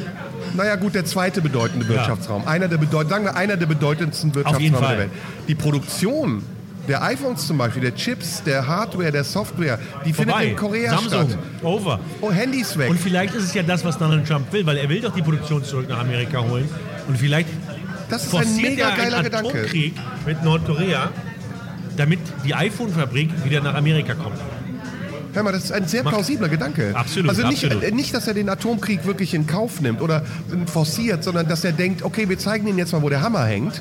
Naja 0.55 0.76
gut, 0.76 0.94
der 0.94 1.05
zweite 1.05 1.40
bedeutende 1.42 1.88
Wirtschaftsraum. 1.88 2.46
Einer 2.46 2.68
der 2.68 2.79
bedeut 2.79 3.09
sagen 3.09 3.24
wir, 3.24 3.37
einer 3.37 3.57
der 3.57 3.66
bedeutendsten 3.66 4.35
Wirtschaftsräume 4.35 4.81
der 4.81 4.98
Welt. 4.98 5.11
Die 5.48 5.55
Produktion 5.55 6.42
der 6.90 7.03
iPhones 7.03 7.46
zum 7.46 7.57
Beispiel, 7.57 7.83
der 7.83 7.94
Chips, 7.94 8.42
der 8.42 8.66
Hardware, 8.66 9.12
der 9.12 9.24
Software, 9.24 9.79
die 10.05 10.12
findet 10.12 10.33
Vorbei. 10.33 10.46
in 10.46 10.57
Korea 10.57 10.90
Samsung, 10.90 11.31
statt. 11.31 11.38
over. 11.62 12.00
Oh, 12.20 12.31
Handys 12.31 12.76
weg. 12.76 12.90
Und 12.90 12.98
vielleicht 13.00 13.35
ist 13.35 13.44
es 13.44 13.55
ja 13.55 13.62
das, 13.62 13.85
was 13.85 13.96
Donald 13.96 14.26
Trump 14.26 14.53
will, 14.53 14.66
weil 14.66 14.76
er 14.76 14.88
will 14.88 15.00
doch 15.00 15.14
die 15.14 15.22
Produktion 15.22 15.64
zurück 15.64 15.88
nach 15.88 16.00
Amerika 16.00 16.40
holen. 16.42 16.68
Und 17.09 17.16
vielleicht 17.16 17.48
Das 18.11 18.26
ist 18.26 18.35
ein 18.35 18.57
mega 18.57 18.90
er 18.90 18.96
geiler 18.96 19.16
einen 19.18 19.24
Gedanke. 19.24 19.48
Atomkrieg 19.50 19.94
mit 20.26 20.42
Nordkorea, 20.42 21.11
damit 21.96 22.18
die 22.44 22.55
iPhone-Fabrik 22.55 23.31
wieder 23.44 23.61
nach 23.62 23.74
Amerika 23.74 24.14
kommt. 24.14 24.37
Hör 25.33 25.44
mal, 25.44 25.53
das 25.53 25.66
ist 25.66 25.72
ein 25.72 25.87
sehr 25.87 26.03
plausibler 26.03 26.48
Gedanke. 26.48 26.90
Absolut, 26.92 27.31
Also 27.31 27.46
nicht, 27.46 27.64
absolut. 27.64 27.85
äh, 27.85 27.92
nicht, 27.92 28.12
dass 28.12 28.26
er 28.26 28.35
den 28.35 28.48
Atomkrieg 28.48 29.07
wirklich 29.07 29.33
in 29.33 29.46
Kauf 29.46 29.81
nimmt 29.81 30.00
oder 30.00 30.22
äh, 30.22 30.66
forciert, 30.66 31.22
sondern 31.22 31.46
dass 31.46 31.62
er 31.62 31.70
denkt, 31.70 32.03
okay, 32.03 32.29
wir 32.29 32.37
zeigen 32.37 32.66
ihnen 32.66 32.79
jetzt 32.79 32.92
mal, 32.92 33.00
wo 33.00 33.09
der 33.09 33.22
Hammer 33.22 33.44
hängt. 33.44 33.81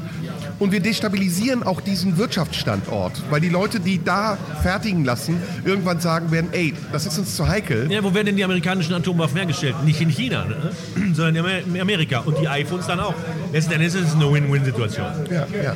Und 0.60 0.72
wir 0.74 0.82
destabilisieren 0.82 1.63
auch 1.63 1.80
diesen 1.82 2.17
Wirtschaftsstandort. 2.17 3.24
Weil 3.30 3.39
die 3.41 3.50
Leute, 3.50 3.80
die 3.80 4.04
da 4.04 4.38
fertigen 4.62 5.06
lassen, 5.06 5.41
irgendwann 5.63 6.00
sagen 6.02 6.32
werden, 6.32 6.50
ey, 6.52 6.74
das 6.91 7.06
ist 7.06 7.17
uns 7.17 7.36
zu 7.36 7.48
heikel. 7.48 7.89
Ja, 7.91 8.04
wo 8.04 8.13
werden 8.13 8.28
denn 8.28 8.36
die 8.36 8.43
amerikanischen 8.43 8.93
Atomwaffen 8.93 9.38
hergestellt? 9.38 9.76
Nicht 9.86 10.02
in 10.02 10.10
China, 10.10 10.45
ne? 10.45 10.56
sondern 11.13 11.36
in 11.36 11.45
Amer- 11.45 11.76
in 11.76 11.82
Amerika. 11.82 12.19
Und 12.19 12.38
die 12.39 12.48
iPhones 12.48 12.88
dann 12.88 13.00
auch. 13.00 13.13
Letzten 13.54 13.74
Endes 13.74 13.95
ist 13.95 14.10
es 14.10 14.13
eine 14.15 14.32
Win-Win-Situation. 14.32 15.08
Ja, 15.32 15.48
ja. 15.63 15.76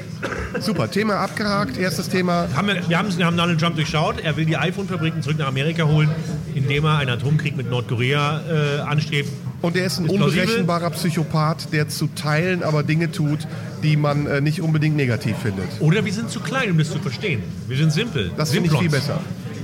Super, 0.59 0.91
Thema 0.91 1.15
abgehakt. 1.15 1.77
Erstes 1.77 2.09
Thema. 2.09 2.47
Haben 2.55 2.67
wir, 2.67 2.89
wir, 2.89 2.97
haben, 2.97 3.17
wir 3.17 3.25
haben 3.25 3.37
Donald 3.37 3.59
Trump 3.59 3.75
durchschaut. 3.75 4.19
Er 4.21 4.35
will 4.35 4.45
die 4.45 4.57
iPhone-Fabriken 4.57 5.21
zurück 5.21 5.37
nach 5.39 5.47
Amerika 5.47 5.83
holen, 5.85 6.09
indem 6.53 6.85
er 6.85 6.97
einen 6.97 7.09
Atomkrieg 7.11 7.55
mit 7.55 7.69
Nordkorea 7.69 8.41
äh, 8.41 8.79
anstrebt. 8.81 9.29
Und 9.63 9.77
er 9.77 9.85
ist 9.85 9.97
ein 9.97 10.05
Ist 10.05 10.15
plausibel. 10.15 10.41
unberechenbarer 10.41 10.89
Psychopath, 10.89 11.71
der 11.71 11.87
zu 11.87 12.07
Teilen 12.07 12.63
aber 12.63 12.83
Dinge 12.83 13.11
tut, 13.11 13.47
die 13.81 13.95
man 13.95 14.27
äh, 14.27 14.41
nicht 14.41 14.61
unbedingt 14.61 14.97
negativ 14.97 15.37
findet. 15.37 15.67
Oder 15.79 16.03
wir 16.03 16.11
sind 16.11 16.29
zu 16.29 16.41
klein, 16.41 16.69
um 16.71 16.77
das 16.77 16.91
zu 16.91 16.99
verstehen. 16.99 17.41
Wir 17.69 17.77
sind 17.77 17.93
simpel. 17.93 18.31
Das 18.35 18.51
finde 18.51 18.69
ich 18.71 18.77
viel 18.77 18.89
besser. 18.89 19.21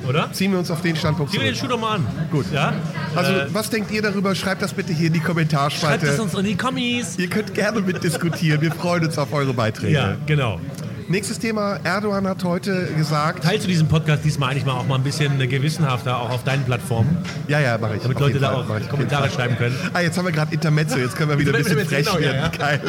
Oder? 0.08 0.32
Ziehen 0.32 0.54
wir 0.54 0.60
uns 0.60 0.72
auf 0.72 0.82
den 0.82 0.96
Standpunkt 0.96 1.34
Ziehen 1.34 1.42
wir 1.42 1.52
den. 1.52 1.56
Schuh 1.56 1.68
doch 1.68 1.80
mal 1.80 1.96
an. 1.98 2.08
Gut. 2.32 2.46
Ja? 2.54 2.74
Also, 3.14 3.32
äh, 3.34 3.54
was 3.54 3.70
denkt 3.70 3.92
ihr 3.92 4.02
darüber? 4.02 4.34
Schreibt 4.34 4.62
das 4.62 4.74
bitte 4.74 4.94
hier 4.94 5.08
in 5.08 5.14
die 5.14 5.20
schreibt 5.20 5.28
Kommentarspalte. 5.28 6.08
es 6.08 6.20
uns 6.20 6.34
in 6.34 6.46
die 6.46 6.56
Kommis. 6.56 7.18
Ihr 7.20 7.28
könnt 7.28 7.54
gerne 7.54 7.82
mitdiskutieren. 7.82 8.62
Wir 8.62 8.72
freuen 8.72 9.06
uns 9.06 9.18
auf 9.18 9.34
eure 9.34 9.54
Beiträge. 9.54 9.94
Ja, 9.94 10.16
genau. 10.26 10.62
Nächstes 11.10 11.40
Thema. 11.40 11.80
Erdogan 11.84 12.28
hat 12.28 12.44
heute 12.44 12.86
gesagt. 12.96 13.44
Teilst 13.44 13.64
du 13.64 13.68
diesen 13.68 13.88
Podcast 13.88 14.24
diesmal 14.24 14.52
eigentlich 14.52 14.64
mal 14.66 14.74
auch 14.74 14.86
mal 14.86 14.94
ein 14.96 15.04
bisschen 15.04 15.40
gewissenhafter, 15.40 16.20
auch 16.20 16.30
auf 16.30 16.44
deinen 16.44 16.64
Plattformen, 16.66 17.18
Ja, 17.48 17.60
ja, 17.60 17.80
mache 17.80 17.96
ich. 17.96 18.04
damit 18.04 18.18
Auf 18.18 18.22
Leute 18.24 18.40
da 18.40 18.54
auch 18.54 18.90
Kommentare 18.90 19.28
schreiben 19.32 19.58
können? 19.58 19.76
Ah, 19.94 20.02
jetzt 20.02 20.20
haben 20.20 20.26
wir 20.26 20.32
gerade 20.32 20.54
Intermezzo. 20.54 21.00
Jetzt 21.00 21.16
können 21.16 21.32
wir 21.32 21.40
wieder 21.40 21.52
ein 21.56 21.64
bisschen 21.64 21.80
frech 21.80 22.06
Genau, 22.06 22.20
ja, 22.20 22.34
werden. 22.34 22.52
Geil. 22.60 22.82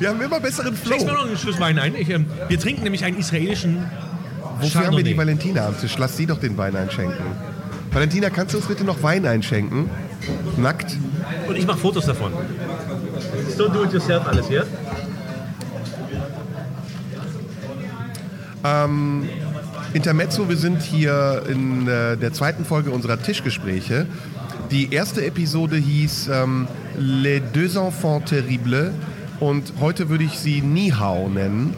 Wir 0.00 0.08
haben 0.08 0.20
immer 0.20 0.40
besseren 0.40 0.74
Schließ 0.76 1.04
Flow. 1.04 1.06
mal 1.06 1.12
noch 1.14 1.26
einen 1.26 1.36
Schluss 1.38 1.60
Wein 1.60 1.78
ein. 1.78 1.94
Ich, 1.94 2.10
ähm, 2.10 2.26
wir 2.48 2.58
trinken 2.58 2.82
nämlich 2.82 3.04
einen 3.04 3.16
israelischen 3.18 3.84
Wofür 4.60 4.86
haben 4.86 4.96
wir 4.96 5.04
die. 5.04 5.16
Valentina 5.16 5.66
am 5.68 5.78
Tisch? 5.80 5.96
Lass 5.98 6.16
sie 6.16 6.26
doch 6.26 6.40
den 6.40 6.58
Wein 6.58 6.74
einschenken. 6.74 7.16
Valentina, 7.92 8.28
kannst 8.28 8.54
du 8.54 8.58
uns 8.58 8.66
bitte 8.66 8.82
noch 8.82 9.02
Wein 9.04 9.24
einschenken? 9.24 9.88
Nackt? 10.56 10.96
Und 11.46 11.56
ich 11.56 11.66
mache 11.66 11.78
Fotos 11.78 12.06
davon. 12.06 12.32
So 13.56 13.68
do 13.68 13.84
it 13.84 13.92
yourself 13.92 14.26
alles 14.26 14.48
hier. 18.66 19.28
Intermezzo, 19.92 20.48
wir 20.48 20.56
sind 20.56 20.82
hier 20.82 21.42
in 21.48 21.88
äh, 21.88 22.16
der 22.16 22.32
zweiten 22.32 22.64
Folge 22.64 22.90
unserer 22.90 23.20
Tischgespräche. 23.20 24.06
Die 24.70 24.92
erste 24.92 25.24
Episode 25.24 25.76
hieß 25.76 26.28
ähm, 26.32 26.66
Les 26.98 27.40
deux 27.54 27.76
enfants 27.76 28.28
terribles 28.28 28.90
und 29.40 29.72
heute 29.80 30.08
würde 30.08 30.24
ich 30.24 30.38
sie 30.38 30.60
Nihao 30.60 31.28
nennen. 31.28 31.74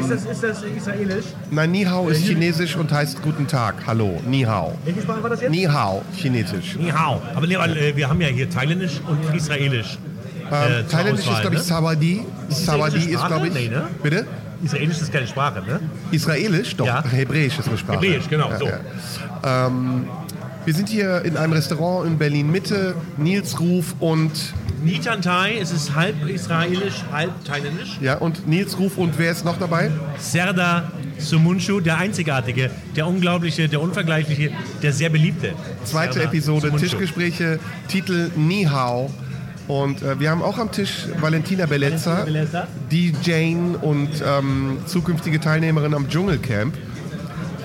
ist, 0.00 0.10
das, 0.10 0.24
ist 0.24 0.42
das 0.42 0.62
israelisch? 0.62 1.24
Nein, 1.50 1.72
Nihao 1.72 2.08
ist 2.08 2.22
chinesisch 2.24 2.76
und 2.76 2.92
heißt 2.92 3.22
Guten 3.22 3.46
Tag. 3.46 3.74
Hallo, 3.86 4.20
Nihao. 4.26 4.78
Welche 4.84 5.02
Sprache 5.02 5.22
war 5.22 5.30
das 5.30 5.40
jetzt? 5.40 5.50
Nihao, 5.50 6.02
chinesisch. 6.16 6.76
Ni 6.76 6.90
hao. 6.90 7.20
Aber 7.34 7.46
äh, 7.46 7.96
wir 7.96 8.08
haben 8.08 8.20
ja 8.20 8.28
hier 8.28 8.48
Thailändisch 8.48 9.00
und 9.06 9.34
Israelisch. 9.34 9.98
Ähm, 10.50 10.86
zur 10.86 10.88
Thailändisch 10.88 11.24
ist, 11.24 11.28
Auswahl, 11.28 11.40
glaube 11.42 11.56
ich, 11.56 11.60
ne? 11.60 12.24
Ist 12.48 12.64
Sawadee 12.64 12.98
israelische 12.98 13.10
ist, 13.10 13.26
glaube 13.26 13.48
ich. 13.48 13.54
Nee, 13.54 13.68
ne? 13.68 13.88
Bitte? 14.02 14.26
Israelisch 14.64 15.00
ist 15.00 15.12
keine 15.12 15.26
Sprache, 15.26 15.60
ne? 15.62 15.80
Israelisch? 16.10 16.76
Doch, 16.76 16.86
Ja. 16.86 17.04
Hebräisch 17.04 17.58
ist 17.58 17.68
eine 17.68 17.78
Sprache. 17.78 18.00
Hebräisch, 18.06 18.28
genau, 18.28 18.50
so. 18.58 18.68
Ähm, 19.44 20.08
wir 20.64 20.74
sind 20.74 20.88
hier 20.88 21.24
in 21.24 21.36
einem 21.36 21.52
Restaurant 21.52 22.06
in 22.08 22.18
Berlin-Mitte. 22.18 22.94
Nils 23.16 23.60
Ruf 23.60 23.94
und, 24.00 24.32
Nitantai, 24.82 25.58
es 25.60 25.72
ist 25.72 25.94
halb 25.94 26.28
israelisch, 26.28 27.04
halb 27.12 27.32
thailändisch. 27.44 27.98
ja, 28.00 28.16
und 28.18 28.46
Nils 28.46 28.78
Ruf 28.78 28.98
und 28.98 29.18
wer 29.18 29.32
ist 29.32 29.44
noch 29.44 29.58
dabei? 29.58 29.90
Serdar 30.18 30.90
Sumunchu, 31.18 31.80
der 31.80 31.98
Einzigartige, 31.98 32.70
der 32.94 33.06
Unglaubliche, 33.06 33.68
der 33.68 33.80
Unvergleichliche, 33.80 34.50
der 34.82 34.92
sehr 34.92 35.08
Beliebte. 35.08 35.52
Zweite 35.84 36.14
Serdar 36.14 36.32
Episode, 36.32 36.66
Sumunchu. 36.66 36.84
Tischgespräche, 36.86 37.58
Titel 37.88 38.30
Nihao. 38.36 39.10
Und 39.68 40.02
äh, 40.02 40.20
wir 40.20 40.30
haben 40.30 40.42
auch 40.42 40.58
am 40.58 40.70
Tisch 40.70 41.06
Valentina 41.20 41.66
Bellezza, 41.66 42.26
die 42.90 43.12
Jane 43.22 43.78
und 43.78 44.10
ähm, 44.24 44.78
zukünftige 44.86 45.40
Teilnehmerin 45.40 45.94
am 45.94 46.08
Dschungelcamp. 46.08 46.74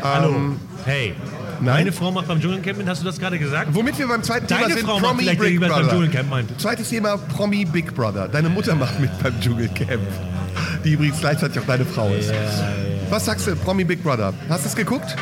Hallo. 0.01 0.29
Ähm, 0.35 0.57
Hey. 0.85 1.13
Nein? 1.59 1.75
Meine 1.75 1.91
Frau 1.91 2.11
macht 2.11 2.27
beim 2.27 2.41
Dschungelcamp 2.41 2.79
mit, 2.79 2.87
hast 2.87 3.01
du 3.01 3.05
das 3.05 3.19
gerade 3.19 3.37
gesagt? 3.37 3.69
Womit 3.71 3.99
wir 3.99 4.07
beim 4.07 4.23
zweiten 4.23 4.47
Thema 4.47 4.61
Deine 4.61 4.73
sind, 4.73 4.83
Frau 4.83 4.93
macht 4.95 5.03
Promi 5.03 5.21
vielleicht 5.21 5.39
Big 5.39 5.49
irgendwas 5.49 5.69
beim 5.69 5.79
Brother. 5.81 5.93
Dschungelcamp, 5.93 6.29
meint. 6.29 6.59
Zweites 6.61 6.89
Thema, 6.89 7.17
Promi 7.17 7.65
Big 7.65 7.93
Brother. 7.93 8.27
Deine 8.27 8.49
Mutter 8.49 8.73
macht 8.73 8.99
mit 8.99 9.11
beim 9.21 9.39
Dschungelcamp. 9.39 10.01
Die 10.83 10.93
übrigens 10.93 11.19
gleichzeitig 11.19 11.59
auch 11.59 11.67
deine 11.67 11.85
Frau 11.85 12.09
ist. 12.15 12.33
Was 13.11 13.25
sagst 13.25 13.45
du, 13.45 13.55
Promi 13.55 13.83
Big 13.83 14.03
Brother? 14.03 14.33
Hast 14.49 14.65
du 14.65 14.69
es 14.69 14.75
geguckt? 14.75 15.15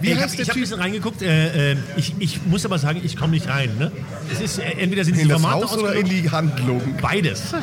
Wie 0.00 0.08
ich 0.08 0.14
habe 0.14 0.24
heißt 0.24 0.38
der 0.38 0.46
hab 0.46 0.50
ein 0.50 0.54
Typ? 0.54 0.62
bisschen 0.62 0.80
reingeguckt. 0.80 1.22
Äh, 1.22 1.72
äh, 1.72 1.76
ich, 1.96 2.14
ich 2.18 2.40
muss 2.46 2.64
aber 2.64 2.78
sagen, 2.78 3.00
ich 3.04 3.16
komme 3.16 3.32
nicht 3.32 3.48
rein. 3.48 3.70
Ne? 3.78 3.92
Es 4.32 4.40
ist, 4.40 4.58
äh, 4.58 4.62
entweder 4.78 5.04
sind 5.04 5.18
In 5.18 5.28
das 5.28 5.40
Formate 5.40 5.64
Haus 5.64 5.78
oder 5.78 5.94
in 5.94 6.06
die 6.08 6.30
Handlung? 6.30 6.80
Beides. 7.00 7.54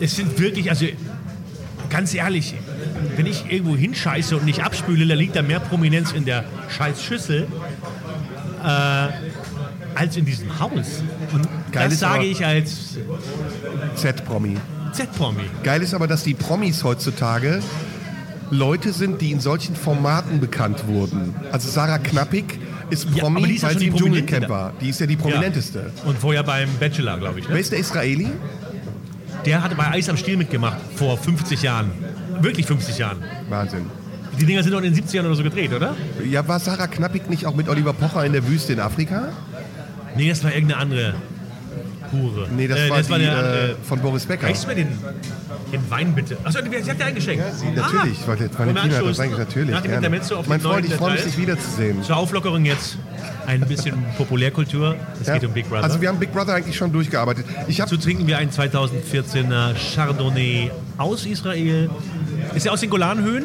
es 0.00 0.16
sind 0.16 0.38
wirklich, 0.38 0.70
also 0.70 0.86
ganz 1.90 2.14
ehrlich, 2.14 2.54
wenn 3.16 3.26
ich 3.26 3.50
irgendwo 3.50 3.76
hinscheiße 3.76 4.36
und 4.36 4.44
nicht 4.44 4.62
abspüle, 4.62 5.06
da 5.06 5.14
liegt 5.14 5.36
da 5.36 5.42
mehr 5.42 5.60
Prominenz 5.60 6.12
in 6.12 6.24
der 6.24 6.44
Scheißschüssel 6.76 7.46
äh, 8.62 8.66
als 9.94 10.16
in 10.16 10.24
diesem 10.24 10.58
Haus. 10.58 11.02
Und 11.32 11.48
Geil 11.72 11.88
das 11.88 11.98
sage 12.00 12.24
ich 12.24 12.44
als 12.44 12.98
Z-Promi. 13.96 14.56
Z-Promi. 14.92 15.42
Geil 15.62 15.82
ist 15.82 15.94
aber, 15.94 16.06
dass 16.06 16.24
die 16.24 16.34
Promis 16.34 16.82
heutzutage 16.84 17.62
Leute 18.50 18.92
sind, 18.92 19.20
die 19.20 19.32
in 19.32 19.40
solchen 19.40 19.74
Formaten 19.74 20.40
bekannt 20.40 20.86
wurden. 20.86 21.34
Also 21.52 21.68
Sarah 21.70 21.98
Knappig 21.98 22.58
ist 22.90 23.06
Ja, 23.14 23.22
Promi, 23.22 23.42
die 23.44 23.54
ist 23.54 23.62
ja 23.62 23.68
weil 23.68 23.72
schon 23.74 23.80
sie 23.80 23.86
die 23.86 23.90
im 23.92 23.96
Dschungelcamp 23.96 24.48
war. 24.48 24.72
Die 24.80 24.88
ist 24.90 25.00
ja 25.00 25.06
die 25.06 25.16
prominenteste. 25.16 25.78
Ja. 25.96 26.08
Und 26.08 26.18
vorher 26.18 26.42
beim 26.42 26.68
Bachelor, 26.78 27.18
glaube 27.18 27.40
ich. 27.40 27.48
Wer 27.48 27.54
Ne? 27.54 27.60
ist 27.60 27.72
der 27.72 27.78
Israeli? 27.78 28.28
Der 29.46 29.62
hatte 29.62 29.74
bei 29.74 29.88
Eis 29.90 30.08
am 30.08 30.16
Stiel 30.16 30.36
mitgemacht, 30.36 30.78
vor 30.94 31.18
50 31.18 31.62
Jahren. 31.62 31.90
Wirklich 32.40 32.66
50 32.66 32.98
Jahren. 32.98 33.18
Wahnsinn. 33.48 33.86
Die 34.40 34.44
Dinger 34.46 34.62
sind 34.62 34.72
doch 34.72 34.80
in 34.82 34.92
den 34.92 34.94
70ern 34.94 35.26
oder 35.26 35.34
so 35.34 35.42
gedreht, 35.42 35.72
oder? 35.72 35.94
Ja, 36.28 36.46
war 36.48 36.58
Sarah 36.58 36.86
Knappig 36.86 37.28
nicht 37.30 37.46
auch 37.46 37.54
mit 37.54 37.68
Oliver 37.68 37.92
Pocher 37.92 38.24
in 38.24 38.32
der 38.32 38.46
Wüste 38.48 38.72
in 38.72 38.80
Afrika? 38.80 39.28
Nee, 40.16 40.28
das 40.28 40.42
war 40.44 40.52
irgendeine 40.52 40.80
andere 40.80 41.14
Hure. 42.22 42.48
Nee, 42.56 42.68
das 42.68 42.78
Äh, 42.78 42.90
war 42.90 43.02
die 43.02 43.08
der 43.08 43.20
äh, 43.20 43.36
andere. 43.36 43.76
von 43.86 44.00
Boris 44.00 44.26
Becker. 44.26 44.46
Reichst 44.46 44.64
du 44.64 44.68
mir 44.68 44.74
den, 44.76 44.88
den 45.72 45.90
Wein 45.90 46.14
bitte? 46.14 46.36
Achso, 46.44 46.60
sie 46.62 46.90
hat 46.90 47.00
dir 47.00 47.04
eingeschenkt. 47.04 47.44
Natürlich, 47.74 48.18
Ah, 48.24 48.28
weil 48.28 48.50
Valentina 48.58 48.96
hat 48.98 49.06
das 49.06 49.20
eigentlich 49.20 49.38
natürlich. 49.38 49.70
Nach 49.70 49.80
dem 49.82 50.00
gerne. 50.00 50.20
Auf 50.36 50.46
mein 50.48 50.60
Freund, 50.60 50.86
ich 50.86 50.94
freue 50.94 51.12
mich, 51.14 51.24
dich 51.24 51.36
wiederzusehen. 51.38 52.02
Zur 52.02 52.16
Auflockerung 52.16 52.64
jetzt 52.64 52.98
ein 53.46 53.60
bisschen 53.60 53.94
Populärkultur. 54.16 54.96
Es 55.20 55.26
Ja. 55.26 55.34
geht 55.34 55.44
um 55.48 55.52
Big 55.52 55.68
Brother. 55.68 55.84
Also 55.84 56.00
wir 56.00 56.08
haben 56.08 56.18
Big 56.18 56.32
Brother 56.32 56.54
eigentlich 56.54 56.76
schon 56.76 56.92
durchgearbeitet. 56.92 57.44
Ich 57.68 57.76
Dazu 57.76 57.96
trinken 57.96 58.26
wir 58.26 58.38
einen 58.38 58.50
2014er 58.50 59.74
Chardonnay 59.94 60.70
aus 60.98 61.26
Israel. 61.26 61.90
Ist 62.54 62.66
er 62.66 62.72
aus 62.72 62.80
den 62.80 62.90
Golanhöhen? 62.90 63.44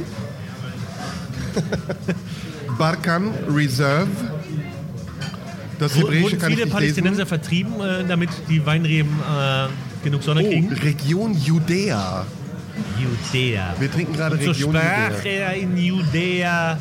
Barkan 2.78 3.32
Reserve. 3.54 4.08
Das 5.80 5.96
Hebräische 5.96 6.22
Wurden 6.24 6.42
viele 6.42 6.68
Palästinenser 6.68 7.26
vertrieben, 7.26 7.74
äh, 7.82 8.04
damit 8.08 8.30
die 8.50 8.64
Weinreben 8.66 9.12
äh, 9.20 10.04
genug 10.04 10.22
Sonne 10.24 10.42
Oh, 10.44 10.50
kriegen? 10.50 10.72
Region 10.74 11.34
Judäa. 11.38 12.26
Judäa. 13.00 13.76
Wir 13.80 13.92
trinken 13.92 14.14
gerade 14.14 14.36
Und 14.36 14.44
so 14.44 14.52
Region 14.52 14.76
sprach 14.76 15.10
Judäa. 15.18 15.32
er 15.32 15.54
in 15.56 15.78
Judäa, 15.78 16.78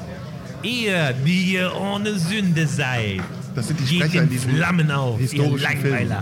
ihr, 0.62 1.14
die 1.24 1.52
ihr 1.54 1.72
ohne 1.74 2.18
Sünde 2.18 2.66
seid. 2.66 3.20
Das 3.54 3.68
sind 3.68 3.80
die 3.80 3.84
Geht 3.84 4.02
Sprecher 4.04 4.22
in 4.24 4.30
diesem 4.30 4.54
Flammen 4.56 4.90
auf, 4.90 5.18
ihr 5.20 5.26
historischen 5.28 5.80
Film. 5.80 6.12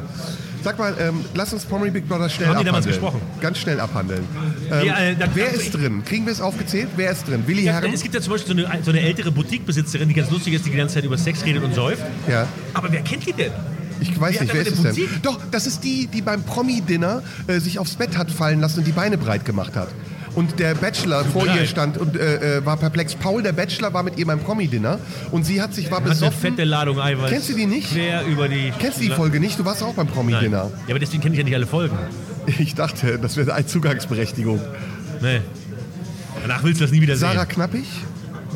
Sag 0.66 0.80
mal, 0.80 0.96
ähm, 0.98 1.24
lass 1.34 1.52
uns 1.52 1.64
Promi 1.64 1.90
Big 1.90 2.08
Brother 2.08 2.28
schnell 2.28 2.48
Haben 2.48 2.58
die 2.58 2.64
damals 2.64 2.86
abhandeln. 2.88 3.12
gesprochen? 3.12 3.40
Ganz 3.40 3.58
schnell 3.58 3.78
abhandeln. 3.78 4.24
Ähm, 4.68 4.84
Ja, 4.84 4.98
äh, 4.98 5.14
dann- 5.14 5.30
wer 5.34 5.46
dann- 5.46 5.54
ist 5.60 5.70
drin? 5.72 6.02
Kriegen 6.04 6.26
wir 6.26 6.32
es 6.32 6.40
aufgezählt? 6.40 6.88
Wer 6.96 7.12
ist 7.12 7.28
drin? 7.28 7.44
Willi 7.46 7.62
Ja, 7.62 7.74
Herren? 7.74 7.92
es 7.92 8.02
gibt 8.02 8.16
ja 8.16 8.20
zum 8.20 8.32
Beispiel 8.32 8.56
so 8.56 8.66
eine, 8.68 8.82
so 8.82 8.90
eine 8.90 9.00
ältere 9.00 9.30
Boutiquebesitzerin, 9.30 10.08
die 10.08 10.14
ganz 10.14 10.28
lustig 10.32 10.54
ist, 10.54 10.66
die 10.66 10.70
die 10.70 10.76
ganze 10.76 10.94
Zeit 10.96 11.04
über 11.04 11.16
Sex 11.18 11.44
redet 11.44 11.62
und 11.62 11.72
säuft. 11.72 12.02
Ja. 12.28 12.48
Aber 12.74 12.90
wer 12.90 13.00
kennt 13.02 13.24
die 13.24 13.32
denn? 13.32 13.52
Ich 14.00 14.20
weiß 14.20 14.34
Wer 14.34 14.42
nicht, 14.42 14.54
wer 14.54 14.60
ist 14.66 14.84
es 14.84 14.94
denn? 14.96 15.08
Doch, 15.22 15.38
das 15.52 15.68
ist 15.68 15.84
die, 15.84 16.08
die 16.08 16.20
beim 16.20 16.42
Promi-Dinner 16.42 17.22
äh, 17.46 17.60
sich 17.60 17.78
aufs 17.78 17.94
Bett 17.94 18.18
hat 18.18 18.32
fallen 18.32 18.60
lassen 18.60 18.80
und 18.80 18.86
die 18.88 18.92
Beine 18.92 19.18
breit 19.18 19.44
gemacht 19.44 19.76
hat. 19.76 19.88
Und 20.36 20.58
der 20.60 20.74
Bachelor 20.74 21.24
vor 21.24 21.46
geil. 21.46 21.62
ihr 21.62 21.66
stand 21.66 21.98
und 21.98 22.14
äh, 22.16 22.58
äh, 22.58 22.64
war 22.64 22.76
perplex. 22.76 23.14
Paul, 23.14 23.42
der 23.42 23.52
Bachelor, 23.52 23.92
war 23.92 24.02
mit 24.02 24.18
ihr 24.18 24.26
beim 24.26 24.38
Promi-Dinner 24.38 25.00
und 25.32 25.44
sie 25.44 25.60
hat 25.60 25.74
sich, 25.74 25.90
war 25.90 25.98
Hat 25.98 26.04
eine 26.04 26.10
besoffen. 26.14 26.38
fette 26.38 26.64
Ladung 26.64 27.00
Eiweiß. 27.00 27.30
Kennst 27.30 27.48
du 27.48 27.54
die 27.54 27.66
nicht? 27.66 27.90
Quer 27.90 28.24
über 28.26 28.46
die... 28.46 28.72
Kennst 28.78 28.98
du 28.98 29.02
die 29.02 29.10
Folge 29.10 29.40
nicht? 29.40 29.58
Du 29.58 29.64
warst 29.64 29.82
auch 29.82 29.94
beim. 29.94 30.06
Promi-Dinner. 30.06 30.70
Ja, 30.86 30.90
aber 30.90 30.98
deswegen 31.00 31.22
kenne 31.22 31.34
ich 31.34 31.38
ja 31.38 31.44
nicht 31.44 31.54
alle 31.54 31.66
Folgen. 31.66 31.96
Ich 32.60 32.76
dachte, 32.76 33.18
das 33.18 33.36
wäre 33.36 33.54
eine 33.54 33.66
Zugangsberechtigung. 33.66 34.60
Nee. 35.20 35.40
Danach 36.42 36.62
willst 36.62 36.80
du 36.80 36.84
das 36.84 36.92
nie 36.92 37.00
wieder 37.00 37.16
Sarah 37.16 37.40
sehen. 37.40 37.48
Knappig. 37.48 37.84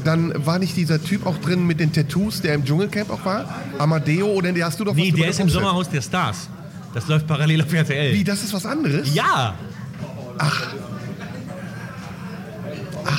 Dann 0.05 0.47
war 0.47 0.61
nicht 0.61 0.77
dieser 0.77 1.03
Typ 1.03 1.27
auch 1.27 1.39
drin 1.39 1.67
mit 1.67 1.81
den 1.81 1.93
Tattoos, 1.93 2.41
der 2.41 2.55
im 2.55 2.65
Dschungelcamp 2.65 3.11
auch 3.11 3.25
war? 3.25 3.53
Amadeo, 3.79 4.29
oder 4.29 4.53
den 4.53 4.65
hast 4.65 4.79
du 4.79 4.85
doch 4.85 4.95
Nee, 4.95 5.11
der 5.11 5.31
ist 5.31 5.41
im. 5.41 5.49
Sommerhaus 5.49 5.89
der 5.91 6.03
Stars. 6.03 6.49
Das 6.95 7.09
läuft 7.09 7.27
parallel 7.27 7.63
auf 7.63 7.73
RTL. 7.73 8.15
Wie, 8.15 8.23
das 8.23 8.45
ist 8.45 8.53
was 8.53 8.65
anderes? 8.65 9.13
Ja! 9.15 9.55
Ach 10.39 10.69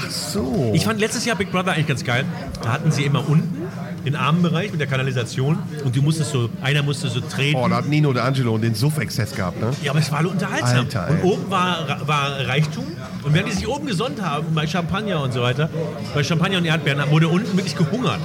so. 0.09 0.71
Ich 0.73 0.83
fand 0.83 0.99
letztes 0.99 1.25
Jahr 1.25 1.35
Big 1.35 1.51
Brother 1.51 1.73
eigentlich 1.73 1.87
ganz 1.87 2.03
geil. 2.03 2.25
Da 2.61 2.71
hatten 2.71 2.91
sie 2.91 3.03
immer 3.03 3.27
unten 3.27 3.61
den 4.05 4.15
Armenbereich 4.15 4.71
mit 4.71 4.79
der 4.79 4.87
Kanalisation 4.87 5.59
und 5.83 5.95
du 5.95 6.01
musstest 6.01 6.31
so, 6.31 6.49
einer 6.61 6.81
musste 6.83 7.09
so 7.09 7.19
treten. 7.19 7.57
Oh, 7.57 7.67
da 7.67 7.77
hat 7.77 7.87
Nino 7.87 8.11
de 8.13 8.21
Angelo 8.21 8.57
den 8.57 8.73
Suff-Exzess 8.73 9.35
gehabt, 9.35 9.61
ne? 9.61 9.71
Ja, 9.83 9.91
aber 9.91 9.99
es 9.99 10.11
war 10.11 10.19
alle 10.19 10.29
unterhaltsam. 10.29 10.79
Alter, 10.79 11.09
und 11.09 11.23
oben 11.23 11.51
war, 11.51 12.07
war 12.07 12.47
Reichtum. 12.47 12.85
Und 13.23 13.33
während 13.33 13.49
die 13.49 13.55
sich 13.55 13.67
oben 13.67 13.85
gesonnt 13.85 14.21
haben, 14.21 14.53
bei 14.55 14.65
Champagner 14.65 15.21
und 15.21 15.33
so 15.33 15.41
weiter, 15.41 15.69
bei 16.13 16.23
Champagner 16.23 16.57
und 16.57 16.65
Erdbeeren, 16.65 17.09
wurde 17.11 17.27
unten 17.27 17.55
wirklich 17.55 17.75
gehungert. 17.75 18.19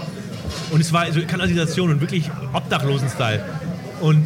Und 0.70 0.80
es 0.80 0.92
war 0.92 1.12
so 1.12 1.20
Kanalisation 1.20 1.90
und 1.90 2.00
wirklich 2.00 2.30
Obdachlosen-Style. 2.52 3.44
Und 4.00 4.24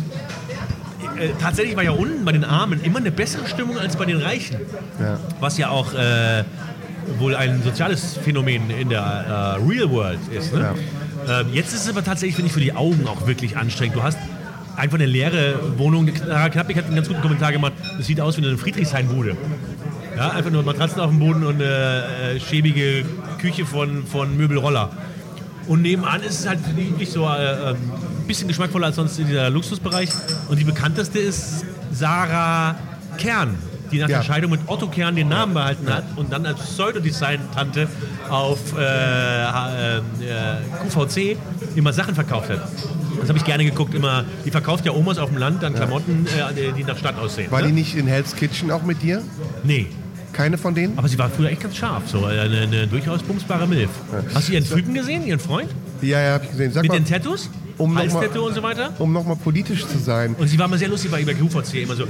äh, 1.18 1.30
tatsächlich 1.40 1.76
war 1.76 1.82
ja 1.82 1.90
unten 1.90 2.24
bei 2.24 2.32
den 2.32 2.44
Armen 2.44 2.80
immer 2.82 2.98
eine 2.98 3.10
bessere 3.10 3.46
Stimmung 3.46 3.78
als 3.78 3.96
bei 3.96 4.04
den 4.04 4.18
Reichen. 4.18 4.56
Ja. 5.00 5.18
Was 5.40 5.58
ja 5.58 5.70
auch 5.70 5.92
äh, 5.94 6.44
wohl 7.18 7.34
ein 7.34 7.62
soziales 7.62 8.16
Phänomen 8.16 8.70
in 8.70 8.88
der 8.88 9.00
äh, 9.00 9.68
Real 9.68 9.90
World 9.90 10.20
ist. 10.30 10.52
Ne? 10.52 10.74
Ähm, 11.28 11.46
jetzt 11.52 11.74
ist 11.74 11.84
es 11.84 11.88
aber 11.88 12.04
tatsächlich, 12.04 12.36
finde 12.36 12.48
ich, 12.48 12.52
für 12.52 12.60
die 12.60 12.72
Augen 12.72 13.06
auch 13.06 13.26
wirklich 13.26 13.56
anstrengend. 13.56 13.96
Du 13.96 14.02
hast 14.02 14.18
einfach 14.76 14.96
eine 14.96 15.06
leere 15.06 15.78
Wohnung. 15.78 16.10
Sarah 16.26 16.48
Knappig 16.48 16.76
hat 16.76 16.86
einen 16.86 16.96
ganz 16.96 17.08
guten 17.08 17.20
Kommentar 17.20 17.52
gemacht. 17.52 17.72
Das 17.98 18.06
sieht 18.06 18.20
aus 18.20 18.36
wie 18.36 18.46
eine 18.46 18.56
Friedrichshain-Bude. 18.56 19.36
Ja, 20.16 20.30
einfach 20.30 20.50
nur 20.50 20.62
Matratzen 20.62 21.00
auf 21.00 21.10
dem 21.10 21.18
Boden 21.18 21.44
und 21.44 21.56
eine 21.56 22.04
äh, 22.34 22.40
schäbige 22.40 23.04
Küche 23.38 23.64
von, 23.64 24.06
von 24.06 24.36
Möbelroller. 24.36 24.90
Und 25.66 25.82
nebenan 25.82 26.20
ist 26.22 26.40
es 26.40 26.48
halt 26.48 26.58
wie 26.74 26.88
üblich 26.88 27.10
so 27.10 27.24
äh, 27.24 27.70
ein 27.70 27.76
bisschen 28.26 28.48
geschmackvoller 28.48 28.88
als 28.88 28.96
sonst 28.96 29.18
in 29.18 29.28
dieser 29.28 29.50
Luxusbereich. 29.50 30.10
Und 30.48 30.58
die 30.58 30.64
bekannteste 30.64 31.18
ist 31.18 31.64
Sarah 31.92 32.76
Kern, 33.18 33.56
die 33.90 33.98
nach 33.98 34.08
Ja. 34.08 34.18
der 34.18 34.24
Scheidung 34.24 34.50
mit 34.50 34.60
Otto 34.66 34.86
Kern 34.88 35.16
den 35.16 35.28
Namen 35.28 35.54
behalten 35.54 35.92
hat 35.92 36.04
und 36.16 36.32
dann 36.32 36.46
als 36.46 36.60
Pseudodesign-Tante 36.60 37.88
auf 38.28 38.58
äh, 38.78 38.82
äh, 38.82 39.98
äh, 39.98 40.00
QVC 40.88 41.36
immer 41.76 41.92
Sachen 41.92 42.14
verkauft 42.14 42.50
hat. 42.50 42.60
Das 43.20 43.28
habe 43.28 43.38
ich 43.38 43.44
gerne 43.44 43.64
geguckt. 43.64 43.94
Immer, 43.94 44.24
die 44.44 44.50
verkauft 44.50 44.86
ja 44.86 44.92
Omas 44.92 45.18
auf 45.18 45.28
dem 45.30 45.38
Land 45.38 45.62
dann 45.62 45.74
Klamotten, 45.74 46.26
äh, 46.26 46.72
die 46.76 46.84
nach 46.84 46.96
Stadt 46.96 47.18
aussehen. 47.18 47.50
War 47.50 47.60
ne? 47.60 47.68
die 47.68 47.72
nicht 47.74 47.94
in 47.96 48.06
Hell's 48.06 48.34
Kitchen 48.34 48.70
auch 48.70 48.82
mit 48.82 49.02
dir? 49.02 49.22
Nee. 49.62 49.86
Keine 50.32 50.56
von 50.56 50.74
denen? 50.74 50.96
Aber 50.96 51.08
sie 51.08 51.18
war 51.18 51.28
früher 51.28 51.50
echt 51.50 51.60
ganz 51.60 51.76
scharf, 51.76 52.04
so 52.06 52.24
eine, 52.24 52.40
eine 52.60 52.86
durchaus 52.86 53.22
bumsbare 53.22 53.66
Milf. 53.66 53.90
Hast 54.32 54.48
du 54.48 54.52
ihren 54.52 54.64
Typen 54.64 54.94
gesehen, 54.94 55.26
ihren 55.26 55.40
Freund? 55.40 55.68
Ja, 56.00 56.20
ja, 56.20 56.32
hab 56.34 56.44
ich 56.44 56.50
gesehen. 56.50 56.72
Sag 56.72 56.82
Mit 56.82 56.92
mal, 56.92 56.98
den 56.98 57.04
Tattoos, 57.04 57.50
um 57.80 57.96
Halstattoo 57.98 58.46
und 58.46 58.54
so 58.54 58.62
weiter. 58.62 58.92
um 58.98 59.12
nochmal 59.12 59.36
politisch 59.36 59.86
zu 59.86 59.98
sein. 59.98 60.34
Und 60.38 60.48
sie 60.48 60.58
war 60.58 60.68
mal 60.68 60.78
sehr 60.78 60.88
lustig 60.88 61.10
bei 61.10 61.20
über 61.22 61.32
QVC 61.34 61.82
immer 61.82 61.96
so. 61.96 62.04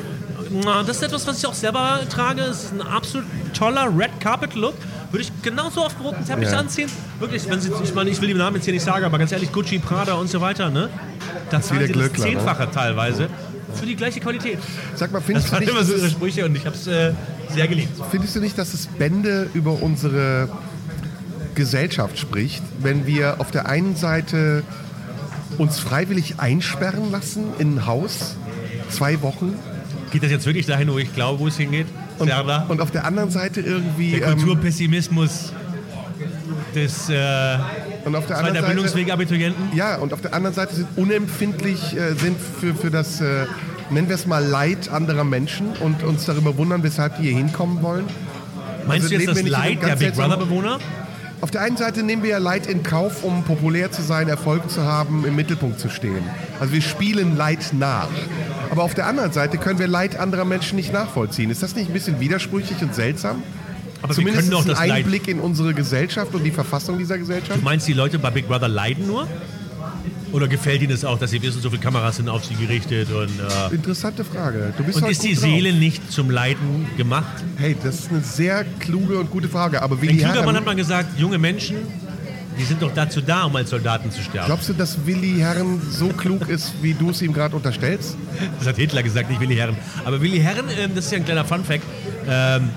"Na, 0.64 0.83
Das 0.83 0.97
ist 0.97 1.03
etwas, 1.05 1.27
was 1.27 1.39
ich 1.39 1.47
auch 1.47 1.55
selber 1.55 2.01
trage. 2.09 2.43
Es 2.43 2.64
ist 2.64 2.73
ein 2.75 2.83
absolut 2.83 3.27
toller 3.55 3.87
Red 3.97 4.11
Carpet 4.21 4.55
Look. 4.55 4.75
Würde 5.12 5.23
ich 5.23 5.33
genauso 5.43 5.83
auf 5.85 5.95
roten 6.03 6.25
Teppich 6.25 6.51
Ja. 6.51 6.59
anziehen. 6.59 6.89
Wirklich, 7.18 7.49
wenn 7.49 7.61
sie, 7.61 7.71
ich 7.83 7.95
meine, 7.95 8.11
ich 8.11 8.21
will 8.21 8.29
die 8.29 8.35
Namen 8.35 8.57
jetzt 8.57 8.64
hier 8.64 8.75
nicht 8.75 8.85
sagen, 8.85 9.05
aber 9.05 9.18
ganz 9.18 9.33
ehrlich, 9.33 9.51
Gucci, 9.53 9.79
Prada 9.79 10.14
und 10.14 10.29
so 10.29 10.41
weiter, 10.41 10.71
ne? 10.71 10.89
Da 11.51 11.61
zahlen 11.61 11.87
sie 11.87 11.93
das 11.93 12.12
ne? 12.12 12.12
Zehnfache 12.12 12.68
teilweise 12.73 13.29
für 13.75 13.87
die 13.87 13.97
gleiche 13.97 14.21
Qualität. 14.21 14.59
Sag 14.97 15.12
mal, 15.12 15.18
Das 15.18 15.27
findest 15.27 15.49
du, 15.49 15.53
waren 15.53 15.61
nicht, 15.61 15.71
immer 15.71 15.85
so 15.85 15.95
ihre 15.95 16.11
Sprüche 16.11 16.45
und 16.45 16.57
ich 16.57 16.66
habe 16.66 16.75
es 16.77 16.87
äh, 16.87 17.12
sehr 17.53 17.66
geliebt. 17.68 17.93
findest 18.11 18.35
du 18.37 18.41
nicht, 18.41 18.57
dass 18.59 18.75
es 18.75 18.87
Bände 18.87 19.49
über 19.55 19.81
unsere 19.83 20.49
Gesellschaft 21.55 22.18
spricht, 22.18 22.62
wenn 22.79 23.07
wir 23.07 23.41
auf 23.41 23.51
der 23.51 23.66
einen 23.68 23.97
Seite 23.97 24.62
uns 25.61 25.78
freiwillig 25.78 26.34
einsperren 26.38 27.11
lassen 27.11 27.44
in 27.58 27.76
ein 27.76 27.86
Haus, 27.86 28.36
zwei 28.88 29.22
Wochen, 29.22 29.54
Geht 30.11 30.24
das 30.24 30.30
jetzt 30.30 30.46
wirklich 30.46 30.66
dahin, 30.66 30.92
wo 30.92 30.98
ich 30.98 31.14
glaube, 31.14 31.38
wo 31.38 31.46
es 31.46 31.56
hingeht? 31.56 31.86
und, 32.18 32.30
und 32.68 32.80
auf 32.80 32.90
der 32.90 33.04
anderen 33.04 33.30
Seite 33.30 33.61
irgendwie... 33.61 34.18
Der 34.18 34.28
ähm, 34.28 34.38
Kulturpessimismus 34.38 35.52
des 36.74 37.08
äh, 37.08 37.58
und 38.04 38.14
auf 38.16 38.26
der 38.26 38.38
anderen 38.38 38.56
Seite, 38.56 38.66
Bildungsweg-Abiturienten? 38.66 39.76
Ja, 39.76 39.96
und 39.96 40.12
auf 40.12 40.20
der 40.20 40.34
anderen 40.34 40.54
Seite 40.54 40.74
sind 40.74 40.88
unempfindlich 40.96 41.96
äh, 41.96 42.14
sind 42.14 42.36
für, 42.38 42.74
für 42.74 42.90
das, 42.90 43.20
äh, 43.20 43.46
nennen 43.90 44.08
wir 44.08 44.16
es 44.16 44.26
mal, 44.26 44.44
Leid 44.44 44.88
anderer 44.90 45.24
Menschen 45.24 45.68
und 45.80 46.02
uns 46.02 46.26
darüber 46.26 46.56
wundern, 46.56 46.82
weshalb 46.82 47.16
die 47.16 47.22
hier 47.22 47.36
hinkommen 47.36 47.82
wollen. 47.82 48.04
Meinst 48.86 49.04
Also 49.04 49.16
du 49.16 49.22
jetzt 49.22 49.28
das 49.28 49.48
Leid 49.48 49.82
der 49.82 49.96
Big 49.96 50.14
Brother-Bewohner? 50.14 50.78
Auf 51.41 51.51
der 51.51 51.62
einen 51.62 51.78
Seite 51.78 52.03
nehmen 52.03 52.22
wir 52.22 52.30
ja 52.30 52.38
Leid 52.38 52.66
in 52.66 52.82
Kauf, 52.82 53.24
um 53.24 53.45
populär 53.45 53.91
zu 53.91 54.03
sein, 54.03 54.28
Erfolg 54.28 54.70
zu 54.70 54.82
haben, 54.84 55.24
im 55.24 55.36
Mittelpunkt 55.36 55.80
zu 55.80 55.88
stehen. 55.88 56.22
Also 56.61 56.74
wir 56.74 56.82
spielen 56.82 57.36
Leid 57.36 57.70
nach. 57.72 58.11
Aber 58.70 58.82
auf 58.82 58.95
der 58.95 59.07
anderen 59.07 59.32
Seite 59.32 59.57
können 59.57 59.78
wir 59.78 59.88
Leid 59.88 60.18
anderer 60.18 60.45
Menschen 60.45 60.76
nicht 60.76 60.93
nachvollziehen. 60.93 61.51
Ist 61.51 61.62
das 61.62 61.74
nicht 61.74 61.88
ein 61.88 61.95
bisschen 61.95 62.20
widersprüchlich 62.20 62.82
und 62.82 62.95
seltsam? 62.95 63.43
Aber 64.03 64.14
Zumindest 64.14 64.51
wir 64.51 64.57
können 64.57 64.64
doch 64.64 64.64
ein 64.64 64.68
das 64.68 64.78
Leid. 64.86 65.05
Einblick 65.05 65.28
in 65.28 65.41
unsere 65.41 65.72
Gesellschaft 65.72 66.34
und 66.34 66.45
die 66.45 66.51
Verfassung 66.51 66.99
dieser 66.99 67.16
Gesellschaft. 67.16 67.59
Du 67.59 67.64
meinst, 67.64 67.88
die 67.88 67.95
Leute 67.95 68.18
bei 68.18 68.30
Big 68.30 68.47
Brother 68.47 68.68
leiden 68.68 69.07
nur? 69.07 69.26
Oder 70.33 70.47
gefällt 70.49 70.81
ihnen 70.83 70.93
es 70.93 71.05
auch, 71.05 71.18
dass 71.18 71.31
sie 71.31 71.43
wissen, 71.43 71.61
so 71.61 71.70
viele 71.70 71.83
Kameras 71.83 72.16
sind 72.16 72.28
auf 72.28 72.45
sie 72.45 72.55
gerichtet 72.55 73.11
und, 73.11 73.28
äh, 73.41 73.74
Interessante 73.74 74.24
Frage. 74.24 74.72
Du 74.76 74.85
bist 74.85 74.97
und 74.99 75.03
heute 75.05 75.12
ist 75.12 75.22
die 75.24 75.35
drauf. 75.35 75.43
Seele 75.43 75.72
nicht 75.72 76.12
zum 76.12 76.31
Leiden 76.31 76.87
gemacht? 76.97 77.43
Hey, 77.57 77.76
das 77.83 77.97
ist 78.01 78.11
eine 78.11 78.20
sehr 78.20 78.64
kluge 78.78 79.18
und 79.18 79.31
gute 79.31 79.49
Frage. 79.49 79.83
Aber 79.83 79.97
Ein 79.97 80.03
Willi 80.03 80.16
kluger 80.18 80.45
Mann 80.45 80.57
hat 80.57 80.64
mal 80.64 80.76
gesagt, 80.76 81.18
junge 81.18 81.39
Menschen, 81.39 81.78
die 82.59 82.62
sind 82.64 82.81
doch 82.81 82.93
dazu 82.95 83.20
da, 83.20 83.45
um 83.45 83.57
als 83.57 83.70
Soldaten 83.70 84.11
zu 84.12 84.22
sterben. 84.22 84.47
glaubst 84.47 84.68
du, 84.68 84.72
dass 84.74 85.05
Willi 85.05 85.39
Herren 85.39 85.81
so 85.91 86.09
klug 86.09 86.49
ist, 86.49 86.74
wie 86.83 86.95
du 86.95 87.11
es 87.11 87.22
ihm 87.22 87.33
gerade 87.33 87.57
unterstellst? 87.57 88.16
Das 88.59 88.68
hat 88.68 88.76
Hitler 88.76 89.03
gesagt, 89.03 89.31
nicht 89.31 89.41
Willi 89.41 89.57
Herren. 89.57 89.76
Aber 90.05 90.20
Willi 90.20 90.39
Herren, 90.39 90.66
ähm, 90.78 90.93
das 90.95 91.07
ist 91.07 91.11
ja 91.12 91.18
ein 91.18 91.24
kleiner 91.24 91.45
Funfact, 91.45 91.83
ähm, 92.28 92.68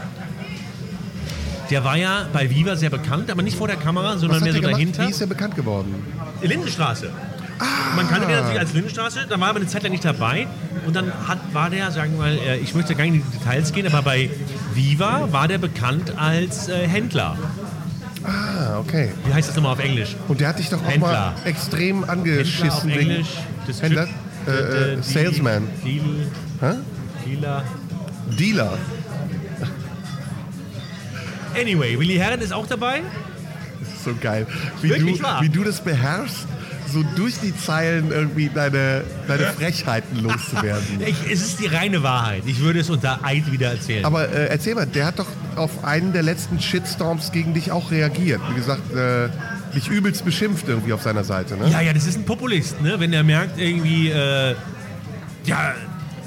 der 1.70 1.84
war 1.84 1.98
ja 1.98 2.28
bei 2.32 2.50
Viva 2.50 2.76
sehr 2.76 2.90
bekannt, 2.90 3.32
aber 3.32 3.42
nicht 3.42 3.58
vor 3.58 3.68
der 3.68 3.78
Kamera, 3.78 4.18
sondern 4.18 4.42
mehr 4.44 4.54
so 4.54 4.60
dahinter. 4.62 5.06
Wie 5.08 5.12
ist 5.12 5.22
er 5.22 5.28
bekannt 5.28 5.56
geworden? 5.56 5.96
Lindenstraße. 6.42 7.10
Man 7.96 8.08
kannte 8.10 8.28
den 8.28 8.36
natürlich 8.36 8.60
als 8.60 8.74
Lindenstraße, 8.74 9.26
da 9.30 9.40
war 9.40 9.48
er 9.48 9.50
aber 9.52 9.60
eine 9.60 9.68
Zeit 9.68 9.84
lang 9.84 9.92
nicht 9.92 10.04
dabei. 10.04 10.48
Und 10.86 10.96
dann 10.96 11.12
hat, 11.28 11.40
war 11.54 11.70
der, 11.70 11.92
sagen 11.92 12.14
wir 12.14 12.20
mal, 12.20 12.34
äh, 12.38 12.58
ich 12.58 12.74
möchte 12.74 12.96
gar 12.96 13.04
nicht 13.06 13.16
in 13.16 13.24
die 13.32 13.38
Details 13.38 13.72
gehen, 13.72 13.86
aber 13.88 14.02
bei 14.02 14.30
Viva 14.74 15.28
war 15.32 15.48
der 15.48 15.60
bekannt 15.60 16.14
als 16.18 16.68
äh, 16.70 16.88
Händler. 16.88 17.38
Ah, 18.24 18.80
okay. 18.80 19.12
Wie 19.26 19.34
heißt 19.34 19.50
das 19.50 19.56
nochmal 19.56 19.74
auf 19.74 19.80
Englisch? 19.80 20.16
Und 20.28 20.40
der 20.40 20.48
hat 20.50 20.60
dich 20.60 20.70
doch 20.70 20.82
auch 20.84 20.90
Händler. 20.90 21.12
mal 21.12 21.34
extrem 21.46 21.98
Händler 21.98 22.04
auf 22.04 22.10
angeschissen. 22.18 22.90
Englisch. 22.90 23.28
Distrib- 23.68 23.84
Händler? 23.84 24.08
Äh, 24.48 24.94
äh, 24.96 25.02
Salesman. 25.02 25.68
Deal, 25.86 26.04
Hä? 26.60 26.74
Dealer. 27.26 27.64
Dealer. 28.40 28.78
Anyway, 31.60 32.00
Willi 32.00 32.16
Herren 32.16 32.42
ist 32.42 32.52
auch 32.52 32.66
dabei. 32.68 33.02
So 34.04 34.12
geil. 34.20 34.48
Wie 34.82 34.90
Wirklich 34.90 35.18
du, 35.20 35.24
wahr? 35.24 35.42
wie 35.42 35.50
du 35.50 35.64
das 35.64 35.82
beherrschst, 35.82 36.48
so 36.94 37.04
durch 37.16 37.40
die 37.40 37.56
Zeilen 37.56 38.12
irgendwie 38.12 38.50
deine, 38.54 39.04
deine 39.28 39.48
Frechheiten 39.48 40.22
loszuwerden. 40.22 41.02
Ich, 41.06 41.32
es 41.32 41.42
ist 41.42 41.60
die 41.60 41.68
reine 41.68 42.04
Wahrheit. 42.04 42.44
Ich 42.46 42.60
würde 42.60 42.80
es 42.80 42.90
unter 42.90 43.24
Eid 43.24 43.52
wieder 43.52 43.72
erzählen. 43.72 44.06
Aber 44.06 44.30
äh, 44.30 44.48
erzähl 44.48 44.76
mal, 44.76 44.86
der 44.86 45.08
hat 45.08 45.20
doch 45.20 45.28
auf 45.56 45.84
einen 45.84 46.14
der 46.14 46.24
letzten 46.24 46.60
Shitstorms 46.60 47.32
gegen 47.32 47.54
dich 47.54 47.72
auch 47.72 47.92
reagiert. 47.92 48.42
Wie 48.50 48.56
gesagt, 48.56 48.94
äh, 48.94 49.30
dich 49.76 49.88
übelst 49.90 50.24
beschimpft 50.24 50.68
irgendwie 50.68 50.94
auf 50.94 51.02
seiner 51.02 51.24
Seite, 51.24 51.58
ne? 51.58 51.68
ja, 51.70 51.82
ja, 51.82 51.94
das 51.94 52.06
ist 52.06 52.18
ein 52.18 52.26
Populist, 52.26 52.82
ne? 52.82 53.00
wenn 53.00 53.12
er 53.12 53.24
merkt, 53.24 53.60
irgendwie, 53.60 54.10
äh, 54.10 54.56
ja, 55.46 55.74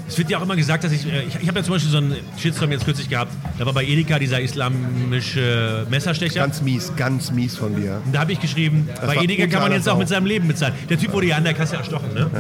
es 0.09 0.17
wird 0.19 0.31
ja 0.31 0.39
auch 0.39 0.43
immer 0.43 0.57
gesagt, 0.57 0.85
dass 0.85 0.93
ich, 0.93 1.07
äh, 1.07 1.23
ich, 1.23 1.37
ich 1.43 1.49
habe 1.49 1.59
ja 1.59 1.65
zum 1.65 1.75
Beispiel 1.75 1.91
so 1.91 1.99
einen 1.99 2.17
Shitstorm 2.39 2.71
jetzt 2.73 2.85
kürzlich 2.85 3.09
gehabt, 3.09 3.33
da 3.59 3.67
war 3.67 3.73
bei 3.73 3.85
Edeka 3.85 4.19
dieser 4.19 4.41
islamische 4.41 5.87
Messerstecher. 5.91 6.41
Ganz 6.41 6.63
mies, 6.63 6.93
ganz 6.97 7.31
mies 7.33 7.57
von 7.57 7.75
dir. 7.77 8.01
und 8.05 8.15
da 8.15 8.21
habe 8.21 8.33
ich 8.33 8.41
geschrieben, 8.41 8.89
bei 9.01 9.09
war 9.09 9.23
Edeka 9.23 9.47
kann 9.47 9.63
man 9.63 9.73
jetzt 9.73 9.89
auch 9.89 9.99
mit 9.99 10.09
seinem 10.09 10.27
Leben 10.27 10.49
bezahlen. 10.49 10.75
Der 10.89 10.99
Typ 10.99 11.13
wurde 11.13 11.27
ja 11.27 11.37
an 11.37 11.45
der 11.45 11.55
Kasse 11.55 11.77
erstochen, 11.77 12.13
ne? 12.15 12.31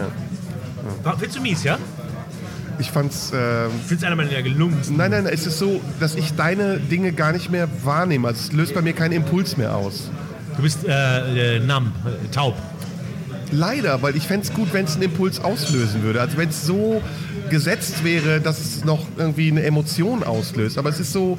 War, 1.03 1.19
findest 1.19 1.39
du 1.39 1.43
mies, 1.43 1.65
ja? 1.65 1.79
Ich 2.79 2.91
fand's. 2.91 3.33
Äh, 3.33 3.67
Ich 3.69 3.73
finde 3.87 3.95
es 3.97 4.05
einer 4.05 4.17
meiner 4.17 4.43
gelungensten. 4.43 4.97
nein, 4.97 5.11
nein, 5.11 5.27
es 5.27 5.47
ist 5.47 5.59
so, 5.59 5.81
dass 5.99 6.15
ich 6.15 6.35
deine 6.35 6.79
Dinge 6.79 7.13
gar 7.13 7.33
nicht 7.33 7.51
mehr 7.51 7.69
wahrnehme. 7.85 8.29
Also 8.29 8.41
es 8.49 8.53
löst 8.53 8.75
bei 8.75 8.83
mir 8.83 8.93
keinen 8.93 9.13
Impuls 9.13 9.57
mehr 9.57 9.75
aus. 9.75 10.11
Du 10.57 10.63
bist 10.63 10.85
äh, 10.87 11.57
äh, 11.57 11.61
numb, 11.61 11.89
äh, 12.07 12.29
taub. 12.35 12.57
Leider, 13.53 14.03
weil 14.03 14.17
ich 14.17 14.27
fände 14.27 14.47
es 14.47 14.53
gut, 14.53 14.73
wenn 14.73 14.85
es 14.85 14.95
einen 14.95 15.05
Impuls 15.05 15.41
auslösen 15.41 16.03
würde. 16.03 16.21
Also 16.21 16.37
wenn 16.37 16.49
es 16.49 16.67
so 16.67 17.03
gesetzt 17.51 18.05
wäre, 18.05 18.41
dass 18.41 18.61
es 18.61 18.85
noch 18.85 19.07
irgendwie 19.17 19.51
eine 19.51 19.63
Emotion 19.63 20.25
auslöst. 20.25 20.79
Aber 20.79 20.89
es 20.91 20.99
ist 20.99 21.13
so, 21.13 21.39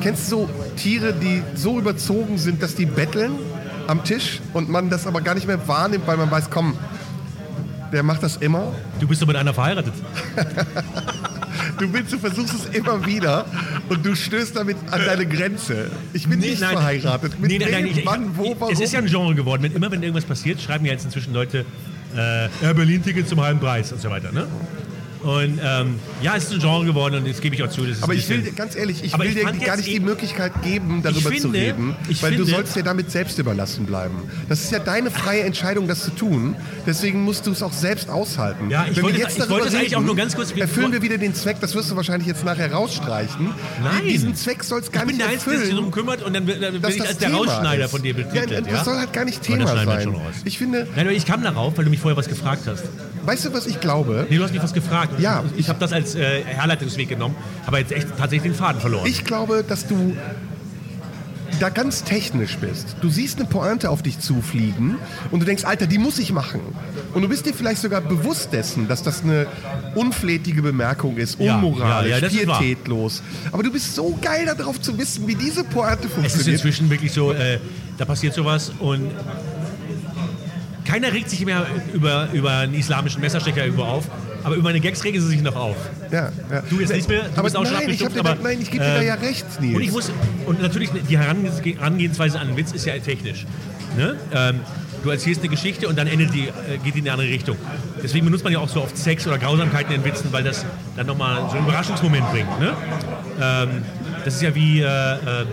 kennst 0.00 0.30
du 0.32 0.36
so 0.36 0.50
Tiere, 0.76 1.12
die 1.12 1.42
so 1.54 1.78
überzogen 1.78 2.38
sind, 2.38 2.62
dass 2.62 2.74
die 2.74 2.86
betteln 2.86 3.32
am 3.86 4.02
Tisch 4.04 4.40
und 4.54 4.70
man 4.70 4.88
das 4.88 5.06
aber 5.06 5.20
gar 5.20 5.34
nicht 5.34 5.46
mehr 5.46 5.68
wahrnimmt, 5.68 6.06
weil 6.06 6.16
man 6.16 6.30
weiß, 6.30 6.48
komm, 6.50 6.76
der 7.92 8.02
macht 8.02 8.22
das 8.22 8.36
immer. 8.36 8.72
Du 8.98 9.06
bist 9.06 9.20
doch 9.20 9.26
mit 9.26 9.36
einer 9.36 9.54
verheiratet. 9.54 9.94
Du 11.78 11.92
willst, 11.92 12.12
du 12.12 12.18
versuchst 12.18 12.54
es 12.54 12.76
immer 12.76 13.04
wieder 13.06 13.46
und 13.88 14.04
du 14.04 14.14
stößt 14.14 14.56
damit 14.56 14.76
an 14.90 15.00
deine 15.04 15.26
Grenze. 15.26 15.90
Ich 16.12 16.28
bin 16.28 16.38
nicht 16.38 16.58
verheiratet. 16.58 17.38
Mit 17.40 17.50
nee, 17.50 17.58
nein, 17.58 17.70
nein, 17.70 17.86
ich, 17.86 18.06
wann, 18.06 18.36
wo, 18.36 18.54
warum? 18.58 18.72
Es 18.72 18.80
ist 18.80 18.92
ja 18.92 19.00
ein 19.00 19.06
Genre 19.06 19.34
geworden. 19.34 19.62
Wenn, 19.62 19.72
immer 19.72 19.90
wenn 19.90 20.02
irgendwas 20.02 20.24
passiert, 20.24 20.60
schreiben 20.60 20.84
ja 20.84 20.92
jetzt 20.92 21.04
inzwischen 21.04 21.32
Leute 21.32 21.64
äh, 22.14 22.48
Berlin-Ticket 22.74 23.28
zum 23.28 23.40
halben 23.40 23.60
Preis 23.60 23.92
und 23.92 24.00
so 24.00 24.10
weiter. 24.10 24.32
Ne? 24.32 24.46
Und 25.24 25.58
ähm, 25.64 25.94
ja, 26.22 26.36
es 26.36 26.44
ist 26.44 26.52
ein 26.52 26.58
Genre 26.60 26.84
geworden 26.84 27.14
und 27.16 27.28
das 27.28 27.40
gebe 27.40 27.54
ich 27.54 27.62
auch 27.62 27.70
zu. 27.70 27.82
Das 27.86 27.96
ist 27.98 28.02
Aber 28.02 28.14
ich 28.14 28.28
will, 28.28 28.42
ganz 28.54 28.76
ehrlich, 28.76 29.02
ich 29.02 29.18
will 29.18 29.26
ich 29.28 29.34
dir 29.34 29.44
gar 29.66 29.76
nicht 29.76 29.88
die 29.88 29.94
eben- 29.94 30.04
Möglichkeit 30.04 30.52
geben, 30.62 31.00
darüber 31.02 31.20
zu 31.22 31.28
finde- 31.30 31.58
reden, 31.58 31.96
ich 32.08 32.22
weil 32.22 32.32
du 32.32 32.38
finde- 32.44 32.52
sollst 32.52 32.76
dir 32.76 32.82
damit 32.82 33.10
selbst 33.10 33.38
überlassen 33.38 33.86
bleiben. 33.86 34.16
Das 34.48 34.62
ist 34.62 34.70
ja 34.70 34.78
deine 34.78 35.10
freie 35.10 35.42
Entscheidung, 35.42 35.88
das 35.88 36.04
zu 36.04 36.10
tun. 36.10 36.56
Deswegen 36.86 37.22
musst 37.24 37.46
du 37.46 37.52
es 37.52 37.62
auch 37.62 37.72
selbst 37.72 38.10
aushalten. 38.10 38.70
Ja, 38.70 38.82
ich 38.82 38.88
Wenn 38.90 38.96
wir 38.96 39.02
wollte 39.04 39.18
jetzt 39.18 39.38
es- 39.38 39.44
ich 39.44 39.50
wollte 39.50 39.68
es 39.68 39.74
eigentlich 39.74 39.92
reden, 39.92 40.02
auch 40.02 40.06
nur 40.06 40.16
ganz 40.16 40.36
kurz- 40.36 40.52
Erfüllen 40.52 40.92
wir 40.92 41.02
wieder 41.02 41.16
den 41.18 41.34
Zweck, 41.34 41.56
das 41.60 41.74
wirst 41.74 41.90
du 41.90 41.96
wahrscheinlich 41.96 42.28
jetzt 42.28 42.44
nachher 42.44 42.70
rausstreichen. 42.72 43.46
Nein. 43.82 44.04
Diesen 44.06 44.34
Zweck 44.34 44.62
soll 44.62 44.80
es 44.80 44.92
gar 44.92 45.02
ich 45.04 45.08
bin 45.08 45.16
nicht 45.16 45.26
der 45.26 45.32
Einzige, 45.32 45.50
der 45.52 45.60
sich 45.60 45.68
erfüllen. 45.70 45.76
darum 45.76 45.90
kümmert 45.90 46.22
und 46.22 46.34
dann, 46.34 46.46
wird- 46.46 46.62
dann 46.62 46.72
bin 46.80 46.90
ich 46.90 46.96
das 46.98 47.08
als 47.08 47.18
der 47.18 47.28
Thema 47.30 47.38
Rausschneider 47.40 47.84
ist. 47.86 47.90
von 47.90 48.02
dir 48.02 48.14
betitelt. 48.14 48.50
Ja, 48.50 48.60
das 48.60 48.70
ja? 48.70 48.84
soll 48.84 48.96
halt 48.98 49.12
gar 49.12 49.24
nicht 49.24 49.38
Aber 49.38 49.46
Thema 49.46 49.84
sein. 49.84 50.14
Ich 50.44 50.58
finde, 50.58 50.86
Nein, 50.94 51.08
ich 51.10 51.24
kam 51.26 51.42
darauf, 51.42 51.76
weil 51.78 51.84
du 51.84 51.90
mich 51.90 52.00
vorher 52.00 52.16
was 52.16 52.28
gefragt 52.28 52.62
hast. 52.66 52.84
weißt 53.24 53.46
du, 53.46 53.52
was 53.54 53.66
ich 53.66 53.80
glaube? 53.80 54.26
Nee, 54.28 54.36
du 54.36 54.42
hast 54.44 54.52
mich 54.52 54.62
was 54.62 54.74
gefragt. 54.74 55.13
Ja. 55.18 55.42
Ich, 55.54 55.60
ich 55.60 55.68
habe 55.68 55.78
das 55.78 55.92
als 55.92 56.14
äh, 56.14 56.42
Herleitungsweg 56.44 57.08
genommen, 57.08 57.34
aber 57.66 57.78
jetzt 57.78 57.92
echt 57.92 58.08
tatsächlich 58.18 58.42
den 58.52 58.54
Faden 58.54 58.80
verloren. 58.80 59.06
Ich 59.06 59.24
glaube, 59.24 59.64
dass 59.66 59.86
du 59.86 60.16
da 61.60 61.68
ganz 61.68 62.02
technisch 62.02 62.56
bist. 62.58 62.96
Du 63.00 63.08
siehst 63.08 63.38
eine 63.38 63.48
Pointe 63.48 63.88
auf 63.88 64.02
dich 64.02 64.18
zufliegen 64.18 64.96
und 65.30 65.38
du 65.40 65.46
denkst, 65.46 65.64
Alter, 65.64 65.86
die 65.86 65.98
muss 65.98 66.18
ich 66.18 66.32
machen. 66.32 66.60
Und 67.14 67.22
du 67.22 67.28
bist 67.28 67.46
dir 67.46 67.54
vielleicht 67.54 67.80
sogar 67.80 68.00
bewusst 68.00 68.52
dessen, 68.52 68.88
dass 68.88 69.04
das 69.04 69.22
eine 69.22 69.46
unflätige 69.94 70.62
Bemerkung 70.62 71.16
ist, 71.16 71.38
Ja, 71.38 71.54
unmoralisch, 71.54 72.10
ja, 72.20 72.26
ja, 72.26 72.46
wahr. 72.48 72.58
pietätlos. 72.58 73.22
Aber 73.52 73.62
du 73.62 73.70
bist 73.70 73.94
so 73.94 74.18
geil 74.20 74.52
darauf 74.58 74.80
zu 74.80 74.98
wissen, 74.98 75.28
wie 75.28 75.36
diese 75.36 75.62
Pointe 75.62 76.00
Es 76.00 76.06
ist 76.08 76.14
funktioniert. 76.14 76.48
inzwischen 76.54 76.90
wirklich 76.90 77.12
so, 77.12 77.32
äh, 77.32 77.60
da 77.98 78.04
passiert 78.04 78.34
sowas 78.34 78.72
und 78.80 79.12
keiner 80.84 81.12
regt 81.12 81.30
sich 81.30 81.44
mehr 81.44 81.66
über, 81.92 82.28
über 82.32 82.58
einen 82.58 82.74
islamischen 82.74 83.20
Messerstecher 83.20 83.64
irgendwo 83.64 83.84
auf, 83.84 84.04
aber 84.44 84.54
über 84.54 84.64
meine 84.64 84.80
Gags 84.80 85.02
regen 85.02 85.20
sie 85.20 85.26
sich 85.26 85.42
noch 85.42 85.56
auf. 85.56 85.76
Ja, 86.12 86.30
ja. 86.50 86.62
Du 86.70 86.78
jetzt 86.80 86.92
nicht 86.92 87.08
mehr, 87.08 87.22
du 87.22 87.30
aber 87.32 87.42
bist 87.44 87.56
auch 87.56 87.64
schon 87.64 87.74
nein, 87.74 87.90
ich, 87.90 88.04
hab 88.04 88.16
aber, 88.16 88.36
nein, 88.42 88.58
ich 88.60 88.70
gebe 88.70 88.84
dir 88.84 88.94
da 88.94 89.02
ja 89.02 89.14
recht, 89.14 89.44
Nils. 89.60 89.74
Und 89.76 89.82
ich 89.82 89.90
muss, 89.92 90.12
und 90.46 90.62
natürlich 90.62 90.90
die 91.08 91.18
Herange- 91.18 91.50
Herangehensweise 91.78 92.38
an 92.38 92.48
den 92.48 92.56
Witz 92.56 92.72
ist 92.72 92.84
ja 92.86 92.96
technisch. 92.98 93.46
Ne? 93.96 94.16
Ähm, 94.32 94.60
du 95.02 95.10
erzählst 95.10 95.40
eine 95.40 95.48
Geschichte 95.50 95.88
und 95.88 95.98
dann 95.98 96.06
endet 96.06 96.34
die, 96.34 96.48
äh, 96.48 96.78
geht 96.82 96.94
die 96.94 96.98
in 97.00 97.04
eine 97.06 97.12
andere 97.12 97.28
Richtung. 97.28 97.56
Deswegen 98.02 98.24
benutzt 98.26 98.44
man 98.44 98.52
ja 98.52 98.58
auch 98.58 98.68
so 98.68 98.82
oft 98.82 98.96
Sex 98.96 99.26
oder 99.26 99.38
Grausamkeiten 99.38 99.94
in 99.94 100.04
Witzen, 100.04 100.32
weil 100.32 100.44
das 100.44 100.64
dann 100.96 101.06
nochmal 101.06 101.48
so 101.50 101.56
einen 101.56 101.66
Überraschungsmoment 101.66 102.30
bringt. 102.30 102.60
Ne? 102.60 102.72
Ähm, 103.40 103.68
das 104.24 104.34
ist 104.34 104.42
ja 104.42 104.54
wie, 104.54 104.80
äh, 104.80 104.84
äh, 104.84 105.42
äh, 105.42 105.44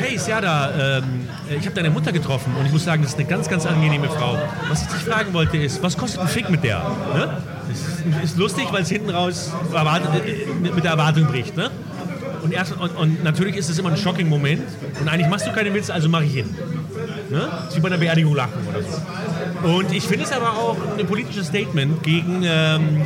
hey, 0.00 0.18
Serda, 0.18 0.98
ähm, 0.98 1.04
äh, 1.28 1.31
ich 1.50 1.66
habe 1.66 1.74
deine 1.74 1.90
Mutter 1.90 2.12
getroffen 2.12 2.54
und 2.58 2.66
ich 2.66 2.72
muss 2.72 2.84
sagen, 2.84 3.02
das 3.02 3.12
ist 3.12 3.18
eine 3.18 3.28
ganz, 3.28 3.48
ganz 3.48 3.66
angenehme 3.66 4.08
Frau. 4.08 4.38
Was 4.68 4.82
ich 4.82 4.88
dich 4.88 5.02
fragen 5.02 5.32
wollte 5.32 5.56
ist, 5.56 5.82
was 5.82 5.96
kostet 5.96 6.20
ein 6.20 6.28
Fick 6.28 6.50
mit 6.50 6.64
der? 6.64 6.78
Ne? 7.14 7.38
Das 7.68 8.30
ist, 8.30 8.36
lustig, 8.36 8.66
weil 8.70 8.82
es 8.82 8.88
hinten 8.88 9.10
raus 9.10 9.52
äh, 9.72 10.70
mit 10.70 10.84
der 10.84 10.92
Erwartung 10.92 11.26
bricht. 11.26 11.56
Ne? 11.56 11.70
Und, 12.42 12.52
erst, 12.52 12.72
und, 12.72 12.96
und 12.96 13.24
natürlich 13.24 13.56
ist 13.56 13.70
es 13.70 13.78
immer 13.78 13.90
ein 13.90 13.96
shocking 13.96 14.28
Moment. 14.28 14.62
Und 15.00 15.08
eigentlich 15.08 15.28
machst 15.28 15.46
du 15.46 15.52
keine 15.52 15.72
Witze, 15.72 15.92
also 15.94 16.08
mache 16.08 16.24
ich 16.24 16.34
hin. 16.34 16.54
Ne? 17.30 17.48
Wie 17.72 17.80
bei 17.80 17.88
einer 17.88 17.98
Beerdigung 17.98 18.34
lachen 18.34 18.66
oder 18.68 18.82
so. 18.82 19.68
Und 19.68 19.92
ich 19.92 20.04
finde 20.04 20.24
es 20.24 20.32
aber 20.32 20.50
auch 20.50 20.76
ein 20.98 21.06
politisches 21.06 21.46
Statement 21.46 22.02
gegen, 22.02 22.42
ähm, 22.44 23.02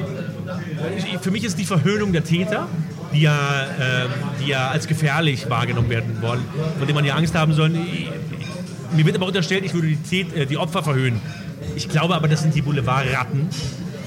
für 1.20 1.30
mich 1.30 1.45
ist 1.45 1.59
die 1.59 1.64
Verhöhnung 1.64 2.12
der 2.12 2.24
Täter, 2.24 2.66
die 3.16 3.22
ja, 3.22 3.66
ähm, 3.80 4.10
die 4.40 4.50
ja 4.50 4.68
als 4.68 4.86
gefährlich 4.86 5.48
wahrgenommen 5.48 5.90
werden 5.90 6.16
wollen, 6.20 6.44
von 6.78 6.86
denen 6.86 6.94
man 6.96 7.04
ja 7.04 7.14
Angst 7.14 7.34
haben 7.34 7.52
soll. 7.54 7.70
Mir 7.70 9.04
wird 9.04 9.16
aber 9.16 9.26
unterstellt, 9.26 9.64
ich 9.64 9.74
würde 9.74 9.88
die, 9.88 9.96
Tät, 9.96 10.34
äh, 10.34 10.46
die 10.46 10.56
Opfer 10.56 10.82
verhöhnen. 10.82 11.20
Ich 11.74 11.88
glaube 11.88 12.14
aber, 12.14 12.28
das 12.28 12.42
sind 12.42 12.54
die 12.54 12.62
Boulevardratten, 12.62 13.48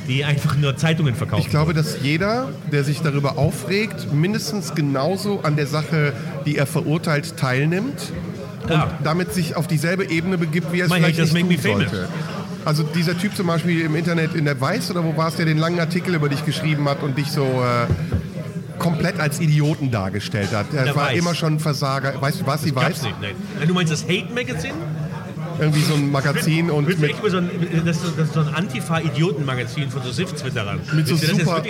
die 0.08 0.24
einfach 0.24 0.56
nur 0.56 0.78
Zeitungen 0.78 1.16
verkaufen. 1.16 1.42
Ich 1.44 1.50
glaube, 1.50 1.74
dass 1.74 1.98
jeder, 2.02 2.50
der 2.72 2.84
sich 2.84 3.02
darüber 3.02 3.38
aufregt, 3.38 4.14
mindestens 4.14 4.74
genauso 4.74 5.42
an 5.42 5.56
der 5.56 5.68
Sache, 5.68 6.14
die 6.46 6.58
er 6.58 6.66
verurteilt, 6.66 7.36
teilnimmt 7.38 8.12
und 8.64 8.72
Ja. 8.72 8.92
damit 9.04 9.34
sich 9.34 9.56
auf 9.56 9.68
dieselbe 9.68 10.10
Ebene 10.10 10.38
begibt, 10.38 10.72
wie 10.72 10.80
er 10.80 10.86
es 10.86 10.92
My 10.92 10.98
vielleicht 11.00 11.34
nicht 11.34 11.64
tun 11.64 11.80
sollte. 11.80 12.08
Also 12.66 12.84
dieser 12.84 13.18
Typ 13.18 13.36
zum 13.36 13.48
Beispiel 13.48 13.82
im 13.82 13.96
Internet 13.96 14.36
in 14.36 14.46
der 14.46 14.60
Weiß 14.60 14.92
oder 14.92 15.04
wo 15.04 15.16
war 15.16 15.30
es, 15.30 15.36
der 15.36 15.46
den 15.46 15.58
langen 15.58 15.80
Artikel 15.80 16.14
über 16.14 16.30
dich 16.30 16.46
geschrieben 16.46 16.88
hat 16.90 17.02
und 17.04 17.18
dich 17.18 17.32
so 17.32 17.44
äh, 17.44 17.88
komplett 18.80 19.20
als 19.20 19.40
Idioten 19.40 19.92
dargestellt 19.92 20.52
hat. 20.54 20.74
Er 20.74 20.96
war 20.96 21.08
Weiß. 21.08 21.20
immer 21.20 21.36
schon 21.36 21.56
ein 21.56 21.60
Versager. 21.60 22.20
Weißt 22.20 22.42
du, 22.42 22.48
was 22.48 22.64
sie 22.64 22.76
weiß? 22.76 23.04
nicht, 23.04 23.22
nein. 23.22 23.36
Du 23.68 23.74
meinst 23.74 23.92
das 23.92 24.04
Hate 24.04 24.34
Magazine? 24.34 24.74
Irgendwie 25.60 25.82
so 25.82 25.94
ein 25.96 26.12
Magazin 26.12 26.70
und 26.70 26.88
mit, 26.88 26.98
so 27.00 27.38
ein, 27.38 27.50
das, 27.86 27.98
ist 27.98 28.04
so, 28.04 28.12
das 28.12 28.28
ist 28.28 28.34
so 28.34 28.40
ein 28.42 28.54
Antifa-Idioten-Magazin 28.54 29.90
von 29.90 30.02
so 30.04 30.12
SIF-Twitterern. 30.12 30.80
mit 30.94 31.08
so 31.08 31.20
Willst 31.22 31.36
super, 31.40 31.64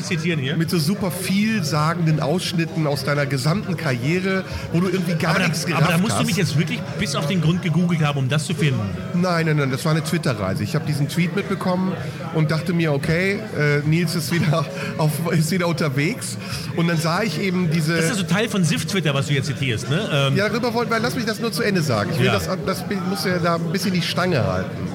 mit 0.58 0.70
so 0.70 0.78
super 0.80 1.12
vielsagenden 1.12 2.20
Ausschnitten 2.20 2.88
aus 2.88 3.04
deiner 3.04 3.26
gesamten 3.26 3.78
Karriere, 3.78 4.44
wo 4.74 4.80
du 4.82 4.90
irgendwie 4.90 5.16
gar 5.16 5.36
aber, 5.36 5.46
nichts 5.46 5.62
da, 5.62 5.68
gerafft 5.70 5.84
aber 5.86 5.94
da 5.94 5.98
musst 6.00 6.14
hast. 6.14 6.22
du 6.22 6.26
mich 6.28 6.38
jetzt 6.38 6.58
wirklich 6.58 6.80
bis 7.00 7.16
auf 7.16 7.28
den 7.28 7.42
Grund 7.42 7.62
gegoogelt 7.64 8.02
haben, 8.04 8.20
um 8.20 8.30
das 8.30 8.46
zu 8.46 8.54
finden. 8.54 8.80
Nein, 9.14 9.46
nein, 9.48 9.58
nein, 9.58 9.72
das 9.72 9.84
war 9.86 9.92
eine 9.92 10.04
Twitter-Reise. 10.04 10.64
Ich 10.64 10.76
habe 10.76 10.86
diesen 10.86 11.08
Tweet 11.10 11.36
mitbekommen 11.36 11.94
und 12.36 12.52
dachte 12.52 12.74
mir, 12.74 12.94
okay, 12.94 13.40
äh, 13.58 13.80
Nils 13.88 14.16
ist 14.16 14.32
wieder, 14.32 14.66
auf, 14.98 15.12
ist 15.32 15.52
wieder 15.52 15.68
unterwegs. 15.68 16.38
Und 16.76 16.88
dann 16.88 16.98
sah 16.98 17.24
ich 17.24 17.40
eben 17.42 17.72
diese... 17.72 17.96
Das 17.96 18.12
ist 18.12 18.18
so 18.18 18.24
Teil 18.24 18.50
von 18.50 18.64
SIF-Twitter, 18.64 19.14
was 19.14 19.28
du 19.28 19.34
jetzt 19.34 19.48
zitierst, 19.48 19.90
ne? 19.90 20.08
Ähm, 20.12 20.36
ja, 20.36 20.48
darüber 20.48 20.74
wollten 20.74 20.92
wir, 20.92 21.00
lass 21.00 21.16
mich 21.16 21.26
das 21.26 21.40
nur 21.40 21.52
zu 21.52 21.64
Ende 21.64 21.82
sagen. 21.82 22.12
Ich 22.14 22.20
will 22.20 22.28
Ja. 22.28 22.34
das, 22.34 22.48
das 22.66 22.84
muss 23.10 23.26
ja 23.26 23.40
da 23.40 23.56
ein 23.56 23.72
bisschen 23.72 23.79
die 23.88 24.02
Stange 24.02 24.46
halten. 24.46 24.88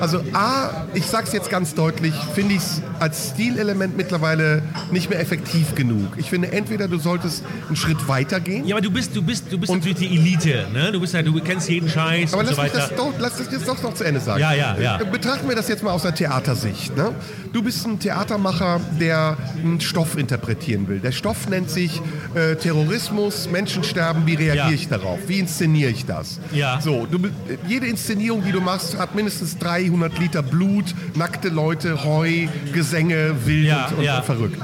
Also 0.00 0.22
A, 0.32 0.84
ich 0.94 1.06
sag's 1.06 1.32
jetzt 1.32 1.50
ganz 1.50 1.74
deutlich, 1.74 2.14
finde 2.34 2.54
ich 2.54 2.60
es 2.60 2.82
als 3.00 3.30
Stilelement 3.30 3.96
mittlerweile 3.96 4.62
nicht 4.90 5.10
mehr 5.10 5.20
effektiv 5.20 5.74
genug. 5.74 6.12
Ich 6.16 6.30
finde, 6.30 6.52
entweder 6.52 6.88
du 6.88 6.98
solltest 6.98 7.44
einen 7.66 7.76
Schritt 7.76 8.08
weiter 8.08 8.40
gehen, 8.40 8.66
Ja, 8.66 8.76
aber 8.76 8.82
du 8.82 8.90
bist, 8.90 9.14
du 9.16 9.22
bist, 9.22 9.50
du 9.50 9.58
bist 9.58 9.70
Und- 9.72 9.78
natürlich 9.84 10.08
die 10.08 10.16
Elite, 10.16 10.66
ne? 10.72 10.92
Du 10.92 11.00
bist 11.00 11.14
ja, 11.14 11.22
du 11.22 11.32
kennst 11.40 11.68
jeden 11.68 11.88
Scheiß 11.88 12.32
Aber 12.32 12.40
und 12.42 12.46
lass, 12.48 12.56
so 12.56 12.62
mich 12.62 12.72
weiter. 12.74 12.88
das 12.88 12.96
doch, 12.96 13.12
lass 13.18 13.36
das 13.36 13.50
jetzt 13.52 13.68
doch 13.68 13.82
noch 13.82 13.94
zu 13.94 14.04
Ende 14.04 14.20
sagen. 14.20 14.40
Ja, 14.40 14.52
ja, 14.52 14.76
ja. 14.78 14.96
Betrachten 14.98 15.48
wir 15.48 15.56
das 15.56 15.68
jetzt 15.68 15.82
mal 15.82 15.92
aus 15.92 16.02
der 16.02 16.14
Theatersicht. 16.14 16.96
Ne? 16.96 17.12
Du 17.52 17.62
bist 17.62 17.86
ein 17.86 17.98
Theatermacher, 17.98 18.80
der 19.00 19.36
einen 19.62 19.80
Stoff 19.80 20.16
interpretieren 20.18 20.88
will. 20.88 20.98
Der 21.00 21.12
Stoff 21.12 21.48
nennt 21.48 21.70
sich 21.70 22.00
äh, 22.34 22.54
Terrorismus, 22.56 23.48
Menschensterben. 23.50 24.26
Wie 24.26 24.34
reagiere 24.34 24.68
Ja. 24.68 24.70
ich 24.70 24.88
darauf? 24.88 25.18
Wie 25.26 25.38
inszeniere 25.38 25.90
ich 25.90 26.04
das? 26.06 26.38
Ja. 26.52 26.80
So, 26.80 27.06
du, 27.10 27.18
jede 27.66 27.86
Inszenierung, 27.86 28.44
die 28.44 28.52
du 28.52 28.60
machst, 28.60 28.98
hat 28.98 29.14
mindestens 29.14 29.56
300 29.86 30.18
Liter 30.18 30.42
Blut, 30.42 30.94
nackte 31.14 31.48
Leute, 31.48 32.04
Heu, 32.04 32.48
Gesänge, 32.72 33.34
wild 33.46 33.66
Ja, 33.68 33.86
und, 33.86 33.98
und 33.98 34.04
ja. 34.04 34.22
verrückt. 34.22 34.60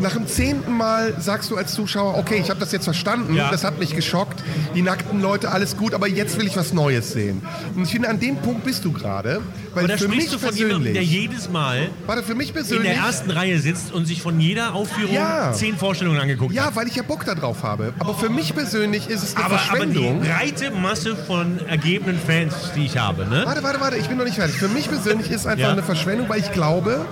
Nach 0.00 0.12
dem 0.12 0.26
zehnten 0.26 0.72
Mal 0.76 1.14
sagst 1.18 1.50
du 1.50 1.56
als 1.56 1.74
Zuschauer, 1.74 2.16
okay, 2.18 2.40
ich 2.42 2.50
habe 2.50 2.60
das 2.60 2.72
jetzt 2.72 2.84
verstanden, 2.84 3.34
Ja. 3.34 3.50
das 3.50 3.64
hat 3.64 3.78
mich 3.78 3.94
geschockt, 3.96 4.42
die 4.74 4.82
nackten 4.82 5.20
Leute, 5.20 5.50
alles 5.50 5.76
gut, 5.76 5.92
aber 5.94 6.06
jetzt 6.08 6.38
will 6.38 6.46
ich 6.46 6.56
was 6.56 6.72
Neues 6.72 7.12
sehen. 7.12 7.42
Und 7.74 7.82
ich 7.84 7.90
finde, 7.90 8.08
an 8.08 8.20
dem 8.20 8.36
Punkt 8.36 8.64
bist 8.64 8.84
du 8.84 8.92
gerade, 8.92 9.40
weil 9.74 9.84
Aber 9.84 9.88
da 9.88 9.96
für 9.98 10.04
sprichst 10.04 10.32
mich 10.32 10.40
du 10.40 10.46
von 10.46 10.54
jemandem, 10.56 10.94
der 10.94 11.00
persönlich, 11.00 11.10
jedes 11.30 11.48
Mal 11.50 11.88
warte, 12.06 12.22
für 12.22 12.34
mich 12.34 12.48
in 12.50 12.54
der 12.54 12.60
persönlich, 12.60 12.92
ersten 12.96 13.30
Reihe 13.30 13.58
sitzt 13.58 13.92
und 13.92 14.06
sich 14.06 14.22
von 14.22 14.40
jeder 14.40 14.74
Aufführung 14.74 15.14
Ja. 15.14 15.52
zehn 15.52 15.76
Vorstellungen 15.76 16.20
angeguckt 16.20 16.54
ja, 16.54 16.66
hat. 16.66 16.76
weil 16.76 16.86
ich 16.86 16.94
ja 16.94 17.02
Bock 17.02 17.24
da 17.24 17.34
drauf 17.34 17.62
habe, 17.62 17.92
aber 17.98 18.14
für 18.14 18.28
mich 18.28 18.54
persönlich 18.54 19.08
ist 19.08 19.22
es 19.22 19.36
eine 19.36 19.46
Aber, 19.46 19.54
aber 19.56 19.86
die 19.86 19.94
Verschwendung. 19.94 20.20
breite 20.20 20.70
Masse 20.70 21.16
von 21.16 21.58
ergebenen 21.66 22.18
Fans, 22.24 22.54
die 22.76 22.84
ich 22.86 22.98
habe, 22.98 23.26
ne? 23.26 23.42
Warte, 23.44 23.62
warte, 23.62 23.80
warte, 23.80 23.96
ich 23.96 24.06
bin 24.08 24.16
noch 24.18 24.24
nicht 24.24 24.36
fertig. 24.36 24.56
Für 24.56 24.68
mich 24.68 24.88
persönlich 24.88 25.30
ist 25.30 25.46
einfach 25.46 25.66
Ja. 25.66 25.72
eine 25.72 25.82
Verschwendung, 25.82 26.28
weil 26.28 26.40
ich 26.40 26.52
glaube, 26.52 27.04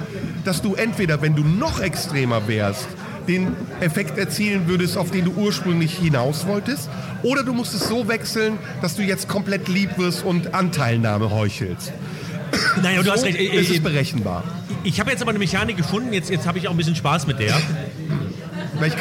dass 0.45 0.63
du 0.63 0.75
entweder, 0.75 1.21
wenn 1.23 1.35
du 1.35 1.43
noch 1.43 1.81
extremer 1.81 2.47
wärst, 2.47 2.76
den 3.29 3.57
Effekt 3.81 4.19
erzielen 4.19 4.69
würdest, 4.69 4.97
auf 4.97 5.11
den 5.11 5.25
du 5.25 5.33
ursprünglich 5.33 5.99
hinaus 5.99 6.47
wolltest, 6.47 6.89
oder 7.23 7.43
du 7.43 7.53
musst 7.53 7.75
es 7.75 7.89
so 7.89 8.09
wechseln, 8.09 8.59
dass 8.83 8.95
du 8.95 9.03
jetzt 9.03 9.29
komplett 9.29 9.69
lieb 9.69 9.99
wirst 9.99 10.25
und 10.25 10.55
Anteilnahme 10.55 11.31
heuchelst. 11.31 11.93
Naja, 12.83 13.03
du 13.03 13.11
hast 13.11 13.21
So 13.21 13.27
recht. 13.27 13.39
Äh, 13.39 13.61
ist 13.61 13.71
es 13.71 13.81
berechenbar. 13.81 14.45
Ich 14.85 15.01
habe 15.01 15.11
jetzt 15.11 15.23
aber 15.23 15.31
eine 15.31 15.39
Mechanik 15.39 15.77
gefunden, 15.77 16.13
jetzt, 16.13 16.31
jetzt 16.31 16.47
habe 16.47 16.59
ich 16.59 16.69
auch 16.69 16.73
ein 16.73 16.77
bisschen 16.77 16.95
Spaß 16.95 17.27
mit 17.27 17.41
der. 17.41 17.57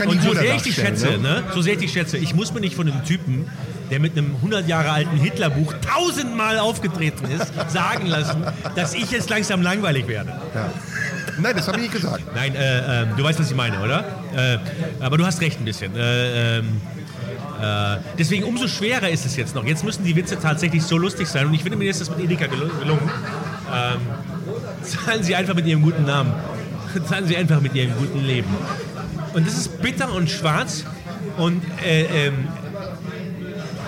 Und 0.07 0.21
so 0.21 0.34
sehr 0.34 0.55
ich 0.55 0.61
die 0.61 0.71
schätze, 0.71 1.11
ne? 1.11 1.17
ne? 1.17 1.43
so 1.53 1.61
sehr 1.61 1.73
ich 1.73 1.80
die 1.80 1.89
schätze, 1.89 2.17
ich 2.17 2.34
muss 2.34 2.53
mir 2.53 2.61
nicht 2.61 2.76
von 2.76 2.89
einem 2.89 3.03
Typen, 3.03 3.45
der 3.91 3.99
mit 3.99 4.17
einem 4.17 4.36
100 4.38 4.67
Jahre 4.67 4.91
alten 4.91 5.17
Hitlerbuch 5.17 5.73
tausendmal 5.81 6.59
aufgetreten 6.59 7.25
ist, 7.29 7.51
sagen 7.71 8.07
lassen, 8.07 8.43
dass 8.75 8.93
ich 8.93 9.11
jetzt 9.11 9.29
langsam 9.29 9.61
langweilig 9.61 10.07
werde. 10.07 10.29
Ja. 10.53 10.69
Nein, 11.39 11.53
das 11.55 11.67
habe 11.67 11.77
ich 11.77 11.83
nicht 11.83 11.93
gesagt. 11.93 12.23
Nein, 12.33 12.55
äh, 12.55 13.03
äh, 13.03 13.07
du 13.17 13.23
weißt, 13.23 13.39
was 13.39 13.49
ich 13.49 13.55
meine, 13.57 13.81
oder? 13.81 14.05
Äh, 14.36 14.57
aber 15.01 15.17
du 15.17 15.25
hast 15.25 15.41
recht 15.41 15.59
ein 15.59 15.65
bisschen. 15.65 15.95
Äh, 15.95 16.59
ähm, 16.59 16.81
äh, 17.61 17.97
deswegen 18.17 18.43
umso 18.45 18.67
schwerer 18.67 19.09
ist 19.09 19.25
es 19.25 19.36
jetzt 19.36 19.53
noch. 19.55 19.65
Jetzt 19.65 19.83
müssen 19.83 20.03
die 20.05 20.15
Witze 20.15 20.39
tatsächlich 20.39 20.83
so 20.83 20.97
lustig 20.97 21.27
sein. 21.27 21.47
Und 21.47 21.53
ich 21.53 21.61
finde, 21.63 21.77
mir 21.77 21.89
ist 21.89 21.99
das 22.01 22.09
mit 22.09 22.19
Edeka 22.19 22.45
gelu- 22.45 22.79
gelungen. 22.79 23.09
Ähm, 23.73 23.99
zahlen 24.83 25.23
Sie 25.23 25.36
einfach 25.36 25.55
mit 25.55 25.65
Ihrem 25.65 25.81
guten 25.81 26.05
Namen. 26.05 26.31
Zahlen 27.07 27.27
Sie 27.27 27.36
einfach 27.36 27.59
mit 27.59 27.75
Ihrem 27.75 27.93
guten 27.97 28.23
Leben. 28.23 28.47
Und 29.33 29.45
das 29.45 29.57
ist 29.57 29.81
bitter 29.81 30.13
und 30.13 30.29
schwarz. 30.29 30.86
Und 31.38 31.61
äh, 31.86 32.27
ähm, 32.27 32.47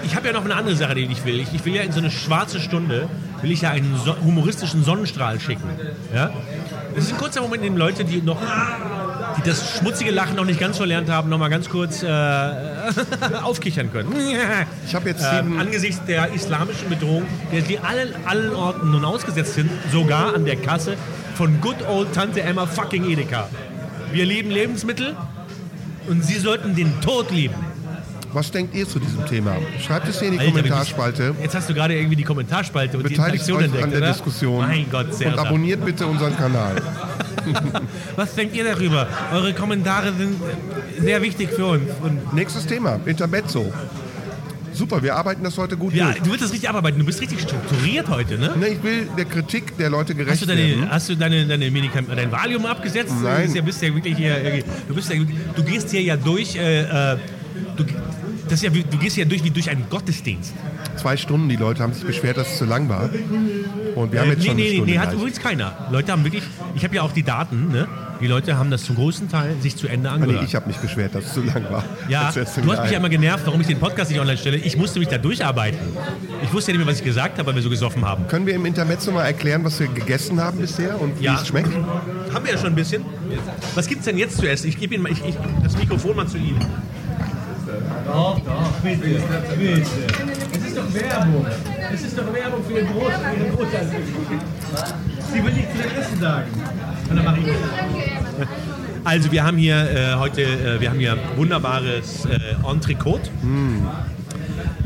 ich 0.07 0.15
habe 0.15 0.27
ja 0.27 0.33
noch 0.33 0.45
eine 0.45 0.55
andere 0.55 0.75
Sache, 0.75 0.95
die 0.95 1.03
ich 1.03 1.25
will. 1.25 1.39
Ich, 1.39 1.53
ich 1.53 1.65
will 1.65 1.75
ja 1.75 1.83
in 1.83 1.91
so 1.91 1.99
eine 1.99 2.09
schwarze 2.09 2.59
Stunde, 2.59 3.09
will 3.41 3.51
ich 3.51 3.61
ja 3.61 3.71
einen 3.71 3.95
so 4.03 4.15
humoristischen 4.23 4.83
Sonnenstrahl 4.83 5.39
schicken. 5.39 5.69
Ja? 6.15 6.31
Das 6.95 7.03
ist 7.05 7.13
ein 7.13 7.17
kurzer 7.17 7.41
Moment, 7.41 7.63
in 7.63 7.73
dem 7.73 7.77
Leute, 7.77 8.05
die 8.05 8.21
noch 8.21 8.41
die 9.37 9.41
das 9.43 9.77
schmutzige 9.77 10.11
Lachen 10.11 10.35
noch 10.35 10.45
nicht 10.45 10.59
ganz 10.59 10.77
verlernt 10.77 11.09
haben, 11.09 11.29
noch 11.29 11.37
mal 11.37 11.49
ganz 11.49 11.69
kurz 11.69 12.01
äh, 12.01 12.07
aufkichern 13.43 13.91
können. 13.91 14.15
Ich 14.87 14.95
habe 14.95 15.09
jetzt 15.09 15.23
Äh, 15.23 15.43
sieben, 15.43 15.59
angesichts 15.59 16.01
der 16.05 16.33
islamischen 16.33 16.89
Bedrohung, 16.89 17.25
der 17.51 17.61
die 17.61 17.79
allen, 17.79 18.13
allen 18.25 18.53
Orten 18.53 18.91
nun 18.91 19.03
ausgesetzt 19.03 19.55
sind, 19.55 19.69
sogar 19.91 20.33
an 20.33 20.45
der 20.45 20.55
Kasse 20.55 20.95
von 21.35 21.59
Good 21.59 21.87
Old 21.87 22.13
Tante 22.13 22.41
Emma 22.41 22.65
fucking 22.65 23.09
Edeka. 23.09 23.49
Wir 24.11 24.25
lieben 24.25 24.49
Lebensmittel 24.49 25.15
und 26.07 26.23
Sie 26.23 26.39
sollten 26.39 26.75
den 26.75 27.01
Tod 27.01 27.29
lieben. 27.31 27.66
Was 28.33 28.51
denkt 28.51 28.75
ihr 28.75 28.87
zu 28.87 28.99
diesem 28.99 29.25
Thema? 29.25 29.55
Schreibt 29.79 30.07
es 30.07 30.19
hier 30.19 30.29
in 30.29 30.33
die 30.33 30.39
Alter, 30.39 30.51
Kommentarspalte. 30.51 31.35
Jetzt 31.41 31.55
hast 31.55 31.69
du 31.69 31.73
gerade 31.73 31.95
irgendwie 31.95 32.15
die 32.15 32.23
Kommentarspalte 32.23 32.97
und 32.97 33.03
die 33.07 33.13
Beteiligt 33.13 33.47
Interaktion 33.47 33.57
euch 33.57 33.65
entdeckt, 33.65 33.83
an 33.83 33.89
der 33.91 33.99
oder? 33.99 34.11
Diskussion 34.11 34.67
Mein 34.67 34.89
Gott, 34.89 35.13
sehr 35.13 35.33
und 35.33 35.39
abonniert 35.39 35.83
bitte 35.83 36.05
unseren 36.05 36.35
Kanal. 36.35 36.81
Was 38.15 38.35
denkt 38.35 38.55
ihr 38.55 38.63
darüber? 38.63 39.07
Eure 39.31 39.53
Kommentare 39.53 40.13
sind 40.13 40.35
sehr 40.99 41.21
wichtig 41.21 41.49
für 41.51 41.65
uns. 41.65 41.89
Und 42.01 42.33
Nächstes 42.33 42.65
Thema, 42.65 42.99
Intermezzo. 43.05 43.71
Super, 44.77 45.01
wir 45.01 45.15
arbeiten 45.15 45.43
das 45.43 45.57
heute 45.57 45.75
gut 45.75 45.93
ja, 45.93 46.11
durch. 46.11 46.21
du 46.21 46.31
wirst 46.31 46.43
das 46.43 46.53
richtig 46.53 46.69
abarbeiten. 46.69 46.99
Du 46.99 47.05
bist 47.05 47.19
richtig 47.19 47.41
strukturiert 47.41 48.09
heute, 48.09 48.37
ne? 48.37 48.53
Ne, 48.59 48.67
ich 48.67 48.83
will 48.83 49.07
der 49.17 49.25
Kritik 49.25 49.75
der 49.77 49.89
Leute 49.89 50.13
Hast 50.13 50.19
gerecht 50.19 50.41
du 50.43 50.45
deine, 50.45 50.67
werden. 50.67 50.91
hast 50.91 51.09
du 51.09 51.15
deine, 51.15 51.47
deine 51.47 51.71
Medikam 51.71 52.05
dein 52.15 52.31
Valium 52.31 52.63
abgesetzt? 52.67 53.11
Nein. 53.23 53.37
Du 53.37 53.41
bist 53.41 53.55
ja, 53.55 53.61
bist 53.63 53.81
ja 53.81 53.95
wirklich 53.95 54.15
hier, 54.15 54.61
du, 54.87 54.93
bist 54.93 55.11
ja, 55.11 55.15
du 55.55 55.63
gehst 55.63 55.89
hier 55.89 56.03
ja 56.03 56.15
durch, 56.15 56.55
äh, 56.55 56.81
äh, 56.81 57.17
du, 57.77 57.83
das 58.49 58.61
ja, 58.61 58.73
wie- 58.73 58.83
du 58.83 58.97
gehst 58.97 59.17
ja 59.17 59.25
durch 59.25 59.43
wie 59.43 59.49
durch 59.51 59.69
einen 59.69 59.85
Gottesdienst. 59.89 60.53
Zwei 60.95 61.17
Stunden, 61.17 61.49
die 61.49 61.55
Leute 61.57 61.83
haben 61.83 61.93
sich 61.93 62.05
beschwert, 62.05 62.37
dass 62.37 62.51
es 62.53 62.57
zu 62.57 62.65
lang 62.65 62.89
war. 62.89 63.09
Und 63.95 64.11
wir 64.11 64.21
haben 64.21 64.29
jetzt 64.29 64.39
nee, 64.39 64.45
schon 64.45 64.51
eine 64.51 64.61
nee, 64.61 64.69
nee, 64.69 64.75
Stunde. 64.75 64.91
nee, 64.91 64.97
hat 64.99 65.09
gleich. 65.09 65.19
übrigens 65.19 65.39
keiner. 65.39 65.87
Leute 65.91 66.11
haben 66.11 66.23
wirklich, 66.23 66.43
ich 66.75 66.83
habe 66.83 66.95
ja 66.95 67.01
auch 67.01 67.11
die 67.11 67.23
Daten, 67.23 67.69
ne? 67.71 67.87
Die 68.19 68.25
Leute 68.25 68.57
haben 68.57 68.71
das 68.71 68.83
zum 68.83 68.95
großen 68.95 69.29
Teil 69.29 69.55
sich 69.61 69.75
zu 69.75 69.87
Ende 69.87 70.09
Ah, 70.09 70.17
nee, 70.17 70.23
angehört. 70.23 70.43
ich 70.47 70.55
habe 70.55 70.65
mich 70.65 70.77
beschwert, 70.77 71.13
dass 71.13 71.25
es 71.25 71.33
zu 71.33 71.41
lang 71.43 71.65
war. 71.69 71.83
Ja, 72.09 72.31
du 72.31 72.41
hast 72.41 72.57
mich 72.57 72.91
ja 72.91 72.97
immer 72.97 73.09
genervt, 73.09 73.43
warum 73.45 73.61
ich 73.61 73.67
den 73.67 73.77
Podcast 73.77 74.09
nicht 74.09 74.19
online 74.19 74.39
stelle. 74.39 74.57
Ich 74.57 74.75
musste 74.75 74.97
mich 74.97 75.07
da 75.07 75.19
durcharbeiten. 75.19 75.77
Ich 76.41 76.51
wusste 76.51 76.71
ja 76.71 76.77
nicht 76.77 76.85
mehr, 76.85 76.91
was 76.91 76.99
ich 76.99 77.05
gesagt 77.05 77.37
habe, 77.37 77.47
weil 77.49 77.55
wir 77.55 77.61
so 77.61 77.69
gesoffen 77.69 78.03
haben. 78.05 78.25
Können 78.27 78.47
wir 78.47 78.55
im 78.55 78.65
Intermezzo 78.65 79.11
mal 79.11 79.23
erklären, 79.25 79.63
was 79.63 79.79
wir 79.79 79.85
gegessen 79.87 80.41
haben 80.41 80.57
bisher 80.57 80.99
und 80.99 81.19
wie 81.19 81.25
Ja. 81.25 81.35
es 81.39 81.47
schmeckt? 81.47 81.69
Haben 82.33 82.43
wir 82.45 82.53
ja 82.53 82.57
schon 82.57 82.69
ein 82.69 82.75
bisschen. 82.75 83.05
Was 83.75 83.85
gibt's 83.87 84.05
denn 84.05 84.17
jetzt 84.17 84.37
zu 84.37 84.49
essen? 84.49 84.67
Ich 84.67 84.79
gebe 84.79 84.95
Ihnen 84.95 85.03
mal, 85.03 85.11
ich, 85.11 85.23
ich, 85.23 85.35
das 85.63 85.77
Mikrofon 85.77 86.15
mal 86.15 86.27
zu 86.27 86.37
Ihnen. 86.37 86.65
Doch, 88.05 88.39
doch, 88.39 88.71
bitte, 88.83 89.21
bitte. 89.57 89.81
Es 90.53 90.67
ist 90.67 90.77
doch 90.77 90.93
Werbung. 90.93 91.45
Es 91.93 92.01
ist 92.01 92.17
doch 92.17 92.33
Werbung 92.33 92.63
für 92.67 92.73
den 92.73 92.87
Brot, 92.87 93.11
für 93.11 93.43
den 93.43 93.55
Brot. 93.55 93.67
Sie 95.33 95.43
will 95.43 95.53
nichts 95.53 95.73
zu 95.73 95.99
Essen 95.99 96.19
sagen. 96.19 96.47
Und 97.09 97.15
dann 97.15 97.25
mache 97.25 97.39
ich 97.39 97.47
Also 99.03 99.31
wir 99.31 99.43
haben 99.43 99.57
hier 99.57 99.75
äh, 99.75 100.15
heute, 100.15 100.41
äh, 100.41 100.81
wir 100.81 100.89
haben 100.89 100.99
hier 100.99 101.17
wunderbares 101.35 102.25
äh, 102.25 102.69
Entrecote. 102.69 103.29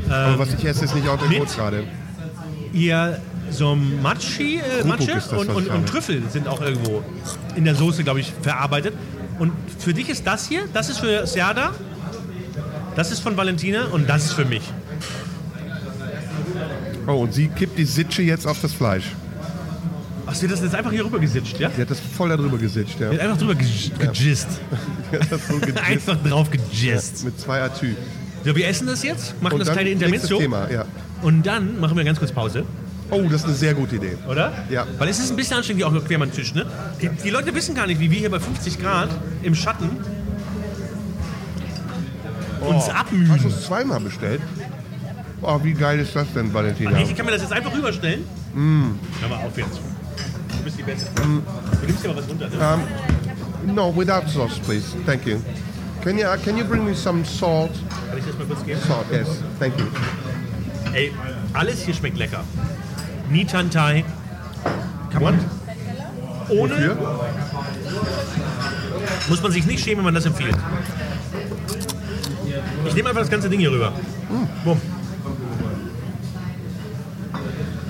Aber 0.09 0.39
was 0.39 0.53
ich 0.53 0.65
esse, 0.65 0.85
ist 0.85 0.95
nicht 0.95 1.07
Entrecote 1.07 1.55
gerade. 1.55 1.83
Hier 2.73 3.19
so 3.49 3.75
Matschi, 3.75 4.57
äh, 4.57 4.83
Matsche 4.85 5.13
das, 5.13 5.31
und, 5.33 5.49
und, 5.49 5.67
und. 5.67 5.89
Trüffel 5.89 6.23
sind 6.29 6.47
auch 6.47 6.61
irgendwo 6.61 7.03
in 7.55 7.65
der 7.65 7.75
Soße, 7.75 8.03
glaube 8.03 8.19
ich, 8.19 8.31
verarbeitet. 8.41 8.93
Und 9.39 9.51
für 9.79 9.93
dich 9.93 10.09
ist 10.09 10.25
das 10.25 10.47
hier, 10.47 10.63
das 10.73 10.89
ist 10.89 10.99
für 10.99 11.25
Serda, 11.25 11.71
das 12.95 13.11
ist 13.11 13.19
von 13.19 13.37
Valentina 13.37 13.85
und 13.85 14.09
das 14.09 14.25
ist 14.25 14.33
für 14.33 14.45
mich. 14.45 14.63
Oh, 17.07 17.13
und 17.13 17.33
sie 17.33 17.47
kippt 17.47 17.77
die 17.77 17.85
Sitsche 17.85 18.21
jetzt 18.21 18.45
auf 18.45 18.61
das 18.61 18.73
Fleisch. 18.73 19.05
Ach, 20.27 20.35
sie 20.35 20.45
hat 20.45 20.53
das 20.53 20.61
jetzt 20.61 20.75
einfach 20.75 20.91
hier 20.91 21.03
rüber 21.03 21.19
gesitzt, 21.19 21.57
ja? 21.59 21.69
Sie 21.75 21.81
hat 21.81 21.89
das 21.89 21.99
voll 21.99 22.29
darüber 22.29 22.57
gesitcht, 22.57 22.99
ja. 22.99 23.09
Sie 23.09 23.15
hat 23.15 23.21
einfach 23.23 23.37
drüber 23.37 23.55
ge- 23.55 23.67
gejist. 23.99 24.47
Sie 25.11 25.17
hat 25.19 25.31
das 25.31 25.47
so 25.47 25.55
gejist. 25.59 25.83
Einfach 25.83 26.17
drauf 26.23 26.49
gejist. 26.51 27.25
Mit 27.25 27.39
zwei 27.39 27.61
Atü. 27.61 27.95
So, 28.45 28.55
wir 28.55 28.67
essen 28.67 28.87
das 28.87 29.03
jetzt, 29.03 29.41
machen 29.41 29.53
Und 29.55 29.59
das 29.59 29.71
kleine 29.71 29.89
Intermezzo 29.89 30.37
Thema, 30.37 30.69
ja. 30.71 30.85
und 31.21 31.45
dann 31.45 31.79
machen 31.79 31.95
wir 31.97 32.03
ganz 32.03 32.17
kurz 32.19 32.31
Pause, 32.31 32.63
Oh, 33.13 33.23
das 33.23 33.41
ist 33.41 33.45
eine 33.45 33.53
sehr 33.55 33.73
gute 33.73 33.97
Idee. 33.97 34.17
oder? 34.29 34.53
Ja. 34.69 34.87
Weil 34.97 35.09
es 35.09 35.19
ist 35.19 35.31
ein 35.31 35.35
bisschen 35.35 35.57
anstrengend 35.57 35.83
hier 35.83 35.87
auch 35.99 36.05
quer 36.05 36.21
am 36.21 36.31
Tisch, 36.31 36.53
ne? 36.55 36.65
Die, 37.01 37.09
die 37.09 37.29
Leute 37.29 37.53
wissen 37.53 37.75
gar 37.75 37.85
nicht, 37.85 37.99
wie 37.99 38.09
wir 38.09 38.17
hier 38.19 38.31
bei 38.31 38.39
50 38.39 38.79
Grad 38.81 39.09
im 39.43 39.53
Schatten 39.53 39.89
uns 42.61 42.71
Oh, 42.71 42.77
Hast 42.77 42.87
du 42.87 42.95
abmühen. 42.95 43.45
es 43.47 43.65
zweimal 43.65 43.99
bestellt? 43.99 44.41
Oh, 45.41 45.59
wie 45.63 45.73
geil 45.73 45.99
ist 45.99 46.15
das 46.15 46.31
denn, 46.33 46.53
Valentina? 46.53 46.99
Ich 46.99 47.15
kann 47.15 47.25
mir 47.25 47.31
das 47.31 47.41
jetzt 47.41 47.53
einfach 47.53 47.73
rüberstellen. 47.73 48.23
Hör 48.53 49.29
mal 49.29 49.45
auf 49.45 49.57
jetzt. 49.57 49.79
Du 50.57 50.63
bist 50.63 50.77
die 50.77 50.83
Beste. 50.83 51.09
Du 51.15 51.85
nimmst 51.87 52.03
dir 52.03 52.09
mal 52.09 52.17
was 52.17 52.29
runter, 52.29 52.49
ne? 52.49 53.73
No, 53.73 53.95
without 53.95 54.27
sauce, 54.29 54.59
please. 54.59 54.95
Thank 55.05 55.25
you. 55.25 55.37
Can 56.03 56.17
you, 56.17 56.25
uh, 56.25 56.37
can 56.43 56.57
you 56.57 56.63
bring 56.65 56.83
me 56.85 56.95
some 56.95 57.23
salt? 57.25 57.71
Kann 58.09 58.17
ich 58.17 58.25
das 58.25 58.37
mal 58.37 58.45
kurz 58.47 58.65
geben? 58.65 58.79
Salt, 58.87 59.05
yes. 59.11 59.27
Thank 59.59 59.79
you. 59.79 59.85
Ey, 60.93 61.11
alles 61.53 61.81
hier 61.83 61.93
schmeckt 61.93 62.17
lecker. 62.17 62.43
Nitantai. 63.29 64.03
Kann 65.11 65.23
man 65.23 65.39
ohne, 66.49 66.73
Wofür? 66.73 66.97
muss 69.29 69.41
man 69.41 69.51
sich 69.51 69.65
nicht 69.65 69.83
schämen, 69.83 69.97
wenn 69.99 70.05
man 70.05 70.15
das 70.15 70.25
empfiehlt. 70.25 70.55
Ich 72.85 72.95
nehme 72.95 73.09
einfach 73.09 73.21
das 73.21 73.29
ganze 73.29 73.49
Ding 73.49 73.59
hier 73.59 73.71
rüber. 73.71 73.93
Bumm. 74.63 74.81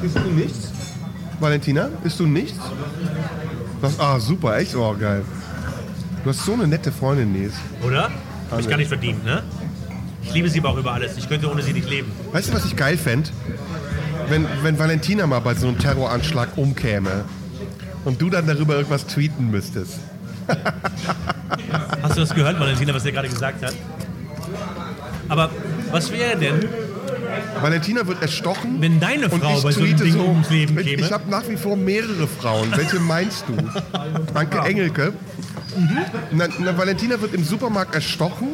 Isst 0.04 0.16
du 0.16 0.30
nichts? 0.32 0.72
Valentina, 1.40 1.90
isst 2.04 2.20
du 2.20 2.28
nichts? 2.28 2.60
Das, 3.82 4.00
ah, 4.00 4.20
super, 4.20 4.58
echt? 4.58 4.76
Oh, 4.76 4.96
geil. 5.00 5.24
Du 6.24 6.30
hast 6.30 6.46
so 6.46 6.54
eine 6.54 6.68
nette 6.68 6.92
Freundin, 6.92 7.32
Nils. 7.32 7.54
Oder? 7.84 8.12
Hab 8.52 8.60
ich 8.60 8.70
gar 8.70 8.78
nicht 8.78 8.90
verdient, 8.90 9.24
ne? 9.26 9.44
Ich 10.24 10.34
liebe 10.34 10.50
sie 10.50 10.60
aber 10.60 10.70
auch 10.70 10.78
über 10.78 10.94
alles. 10.94 11.18
Ich 11.18 11.28
könnte 11.28 11.50
ohne 11.50 11.64
sie 11.64 11.74
nicht 11.74 11.90
leben. 11.90 12.12
Weißt 12.32 12.50
du, 12.50 12.54
was 12.54 12.66
ich 12.66 12.76
geil 12.76 12.98
fände? 12.98 13.30
Wenn, 14.30 14.46
wenn 14.62 14.78
Valentina 14.78 15.26
mal 15.26 15.40
bei 15.40 15.56
so 15.56 15.68
einem 15.68 15.80
Terroranschlag 15.80 16.58
umkäme 16.58 17.26
und 18.06 18.22
du 18.22 18.30
dann 18.30 18.46
darüber 18.46 18.76
irgendwas 18.76 19.08
tweeten 19.08 19.50
müsstest. 19.50 20.00
Hast 22.02 22.16
du 22.16 22.22
das 22.22 22.34
gehört, 22.34 22.60
Valentina, 22.60 22.94
was 22.94 23.06
er 23.06 23.12
gerade 23.12 23.30
gesagt 23.30 23.64
hat? 23.64 23.74
Aber 25.32 25.50
was 25.92 26.12
wäre 26.12 26.38
denn, 26.38 26.68
Valentina 27.62 28.06
wird 28.06 28.22
erstochen. 28.22 28.82
wenn 28.82 29.00
deine 29.00 29.30
und 29.30 29.42
Frau 29.42 29.58
ich 29.58 29.64
bei 29.64 29.72
so 29.72 29.82
einem 29.82 29.96
Ding 29.96 30.12
so, 30.12 30.24
ums 30.24 30.50
Leben 30.50 30.78
ich, 30.78 30.88
käme? 30.88 31.02
ich 31.04 31.12
habe 31.12 31.30
nach 31.30 31.48
wie 31.48 31.56
vor 31.56 31.78
mehrere 31.78 32.28
Frauen. 32.28 32.70
Welche 32.76 33.00
meinst 33.00 33.46
du? 33.48 33.56
Anke 34.34 34.58
Engelke. 34.60 35.14
Na, 36.32 36.50
na, 36.60 36.78
Valentina 36.78 37.22
wird 37.22 37.34
im 37.34 37.46
Supermarkt 37.46 37.96
erstochen 37.96 38.50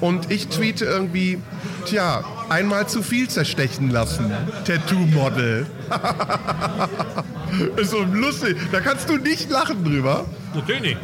und 0.00 0.30
ich 0.30 0.46
tweete 0.46 0.84
irgendwie, 0.84 1.38
tja, 1.86 2.22
einmal 2.48 2.86
zu 2.86 3.02
viel 3.02 3.28
zerstechen 3.28 3.90
lassen. 3.90 4.30
Tattoo-Model. 4.64 5.66
Ist 7.78 7.90
so 7.90 8.02
lustig. 8.02 8.56
Da 8.70 8.78
kannst 8.78 9.10
du 9.10 9.16
nicht 9.16 9.50
lachen 9.50 9.82
drüber. 9.82 10.24
Natürlich 10.54 10.82
nicht. 10.82 10.98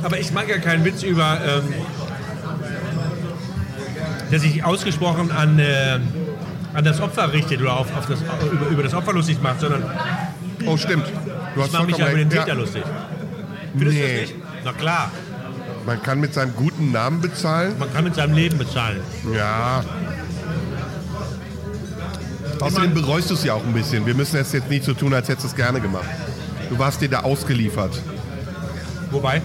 Aber 0.05 0.19
ich 0.19 0.33
mag 0.33 0.49
ja 0.49 0.59
keinen 0.59 0.85
Witz 0.85 1.03
über, 1.03 1.39
ähm, 1.45 1.75
der 4.31 4.39
sich 4.41 4.63
ausgesprochen 4.65 5.31
an, 5.33 5.59
äh, 5.59 5.99
an 6.75 6.85
das 6.85 7.01
Opfer 7.01 7.33
richtet 7.33 7.61
oder 7.61 7.75
auf, 7.79 7.87
auf 7.97 8.07
das, 8.07 8.21
über, 8.53 8.67
über 8.69 8.83
das 8.83 8.95
Opfer 8.95 9.13
lustig 9.13 9.41
macht, 9.43 9.61
sondern 9.61 9.85
Oh, 10.67 10.77
stimmt. 10.77 11.07
Du 11.07 11.61
ich 11.61 11.63
hast 11.67 11.73
mache 11.73 11.87
mich 11.87 11.97
ja 11.99 12.09
über 12.09 12.19
den. 12.19 12.31
Täter 12.31 12.55
lustig. 12.55 12.83
Findest 13.77 13.99
du 13.99 14.03
Nee. 14.03 14.13
das 14.21 14.21
nicht? 14.31 14.35
Na 14.65 14.73
klar, 14.73 15.11
Man 15.85 16.03
kann 16.03 16.21
mit 16.21 16.33
seinem 16.33 16.55
guten 16.55 16.93
Namen 16.93 17.21
bezahlen. 17.21 17.75
man 17.79 17.93
kann 17.93 18.05
mit 18.05 18.15
seinem 18.15 18.35
Leben 18.35 18.57
bezahlen. 18.57 19.01
Ja. 19.35 19.85
Außerdem 22.61 22.95
bereust 22.95 23.29
du 23.31 23.35
es 23.35 23.45
ja 23.45 23.53
auch 23.55 23.65
ein 23.65 23.73
bisschen. 23.75 24.07
Wir 24.07 24.15
müssen 24.15 24.37
es 24.39 24.53
jetzt 24.53 24.71
nicht 24.71 24.85
so 24.85 24.95
tun, 24.95 25.13
als 25.13 25.29
hättest 25.29 25.45
du 25.45 25.49
es 25.49 25.57
gerne 25.57 25.81
gemacht. 25.81 26.07
Du 26.71 26.79
warst 26.79 27.01
dir 27.03 27.09
da 27.11 27.21
ausgeliefert. 27.21 28.01
Wobei? 29.11 29.43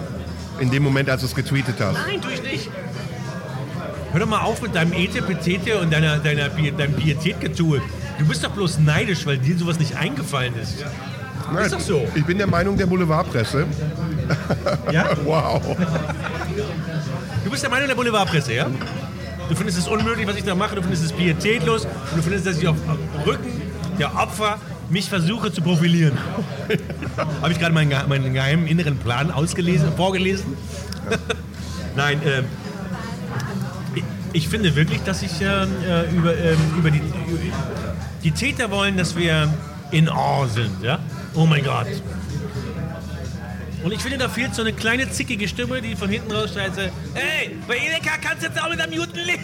In 0.60 0.70
dem 0.70 0.82
Moment, 0.82 1.08
als 1.10 1.22
du 1.22 1.26
es 1.26 1.34
getweetet 1.34 1.76
hast. 1.80 1.94
Nein, 2.06 2.20
tue 2.20 2.32
ich 2.32 2.42
nicht. 2.42 2.70
Hör 4.12 4.20
doch 4.20 4.28
mal 4.28 4.40
auf 4.40 4.60
mit 4.60 4.74
deinem 4.74 4.92
Ete, 4.92 5.22
Petete 5.22 5.78
und 5.78 5.92
deiner, 5.92 6.18
deiner, 6.18 6.48
deinem 6.48 6.94
Pietätgetue. 6.94 7.80
Du 8.18 8.26
bist 8.26 8.44
doch 8.44 8.50
bloß 8.50 8.78
neidisch, 8.80 9.24
weil 9.24 9.38
dir 9.38 9.56
sowas 9.56 9.78
nicht 9.78 9.96
eingefallen 9.96 10.54
ist. 10.60 10.84
Nein, 11.52 11.64
Ist 11.64 11.74
doch 11.74 11.80
so. 11.80 12.06
Ich 12.14 12.24
bin 12.24 12.38
der 12.38 12.46
Meinung 12.46 12.76
der 12.76 12.86
Boulevardpresse. 12.86 13.66
Ja? 14.92 15.08
Wow. 15.24 15.60
Du 17.44 17.50
bist 17.50 17.64
der 17.64 17.70
Meinung 17.70 17.88
der 17.88 17.96
Boulevardpresse, 17.96 18.54
ja? 18.54 18.66
Du 19.48 19.56
findest 19.56 19.78
es 19.78 19.88
unmöglich, 19.88 20.24
was 20.26 20.36
ich 20.36 20.44
da 20.44 20.54
mache. 20.54 20.76
Du 20.76 20.82
findest 20.82 21.04
es 21.04 21.12
pietätlos. 21.12 21.84
Und 21.84 22.18
du 22.18 22.22
findest, 22.22 22.46
dass 22.46 22.58
ich 22.58 22.68
auf 22.68 22.76
Rücken 23.26 23.60
der 23.98 24.14
Opfer 24.14 24.58
mich 24.90 25.08
versuche 25.08 25.52
zu 25.52 25.62
profilieren. 25.62 26.18
Habe 27.42 27.52
ich 27.52 27.58
gerade 27.58 27.74
meinen, 27.74 27.90
meinen 28.08 28.34
geheimen 28.34 28.66
inneren 28.66 28.96
Plan 28.98 29.30
ausgelesen, 29.30 29.92
vorgelesen? 29.96 30.56
Nein, 31.96 32.20
ähm, 32.24 32.44
ich, 33.94 34.04
ich 34.32 34.48
finde 34.48 34.74
wirklich, 34.76 35.02
dass 35.02 35.22
ich 35.22 35.40
ähm, 35.40 35.68
äh, 35.86 36.10
über, 36.10 36.36
ähm, 36.36 36.58
über 36.78 36.90
die, 36.90 37.02
die 38.22 38.30
Täter 38.32 38.70
wollen, 38.70 38.96
dass 38.96 39.16
wir 39.16 39.52
in 39.90 40.08
Awe 40.08 40.48
sind, 40.48 40.82
ja? 40.82 40.98
Oh 41.34 41.46
mein 41.46 41.64
Gott. 41.64 41.86
Und 43.82 43.92
ich 43.92 44.00
finde, 44.00 44.18
da 44.18 44.28
fehlt 44.28 44.54
so 44.54 44.62
eine 44.62 44.72
kleine 44.72 45.10
zickige 45.10 45.48
Stimme, 45.48 45.80
die 45.80 45.96
von 45.96 46.10
hinten 46.10 46.30
raus 46.32 46.52
schreit, 46.52 46.72
hey, 47.14 47.56
bei 47.66 47.76
Edeka 47.76 48.18
kannst 48.20 48.42
du 48.42 48.48
jetzt 48.48 48.62
auch 48.62 48.68
mit 48.68 48.78
deinem 48.78 48.98
guten 48.98 49.18
Leben, 49.18 49.42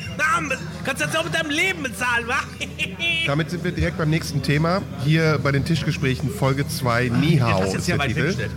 kannst 0.87 1.03
du 1.03 1.07
jetzt 1.07 1.19
auch 1.19 1.25
mit 1.25 1.35
deinem 1.35 1.51
Leben 1.51 1.83
bezahlen, 1.83 2.29
wa? 2.29 2.37
Damit 3.27 3.51
sind 3.51 3.65
wir 3.65 3.73
direkt 3.73 3.99
beim 3.99 4.09
nächsten 4.09 4.41
Thema. 4.41 4.83
Hier 5.05 5.39
bei 5.43 5.51
den 5.51 5.65
Tischgesprächen 5.65 6.31
Folge 6.31 6.67
2 6.67 7.09
Nihao 7.09 7.59
Das 7.59 7.69
ist 7.69 7.75
jetzt 7.75 7.89
der 7.89 7.99
weit 7.99 8.09
Titel. 8.09 8.21
weggestellt. 8.21 8.53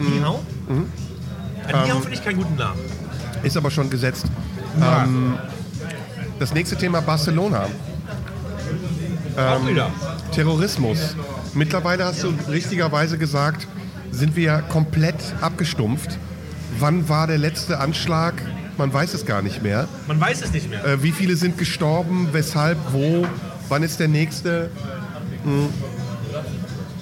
Nihau? 0.00 0.42
Ja, 1.70 1.84
Nihau 1.84 2.00
finde 2.00 2.14
ich 2.14 2.24
keinen 2.24 2.38
guten 2.38 2.56
Namen. 2.56 2.80
Ist 3.42 3.56
aber 3.58 3.70
schon 3.70 3.90
gesetzt. 3.90 4.24
Ähm, 4.82 5.38
das 6.38 6.54
nächste 6.54 6.76
Thema 6.76 7.02
Barcelona. 7.02 7.68
Auch 9.36 9.66
wieder. 9.66 9.90
Terrorismus. 10.32 11.14
Mittlerweile 11.52 12.06
hast 12.06 12.22
du 12.22 12.32
richtigerweise 12.48 13.18
gesagt, 13.18 13.68
sind 14.10 14.36
wir 14.36 14.62
komplett 14.70 15.34
abgestumpft. 15.42 16.18
Wann 16.78 17.08
war 17.10 17.26
der 17.26 17.38
letzte 17.38 17.78
Anschlag? 17.78 18.34
Man 18.76 18.92
weiß 18.92 19.14
es 19.14 19.24
gar 19.24 19.42
nicht 19.42 19.62
mehr. 19.62 19.86
Man 20.08 20.20
weiß 20.20 20.42
es 20.42 20.52
nicht 20.52 20.68
mehr. 20.68 20.84
Äh, 20.84 21.02
wie 21.02 21.12
viele 21.12 21.36
sind 21.36 21.58
gestorben? 21.58 22.28
Weshalb? 22.32 22.78
Wo? 22.92 23.26
Wann 23.68 23.82
ist 23.82 24.00
der 24.00 24.08
nächste? 24.08 24.70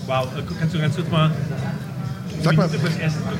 Wow, 0.06 0.26
äh, 0.36 0.42
kannst 0.58 0.74
du 0.74 0.78
ganz 0.80 0.96
kurz 0.96 1.10
mal... 1.10 1.30
Sag 2.42 2.56
mal, 2.56 2.68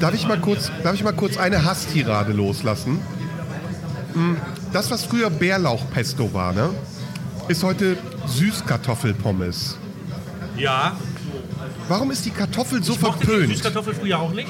darf 0.00 0.14
ich 0.14 0.28
mal 0.28 0.38
kurz, 0.38 0.70
darf 0.84 0.94
ich 0.94 1.02
mal 1.02 1.12
kurz 1.12 1.36
eine 1.36 1.64
Hasstirade 1.64 2.32
loslassen? 2.32 3.00
Hm, 4.12 4.36
Das, 4.72 4.90
was 4.92 5.04
früher 5.04 5.28
Bärlauchpesto 5.28 6.32
war, 6.32 6.52
ne, 6.52 6.70
ist 7.48 7.64
heute 7.64 7.96
Süßkartoffelpommes. 8.26 9.76
Ja, 10.56 10.96
Warum 11.88 12.10
ist 12.12 12.24
die 12.24 12.30
Kartoffel 12.30 12.82
so 12.82 12.92
ich 12.92 13.00
mochte 13.00 13.20
die 13.20 13.26
verpönt? 13.26 13.48
Süßkartoffel 13.54 13.94
früher 13.94 14.18
auch 14.20 14.32
nicht. 14.32 14.48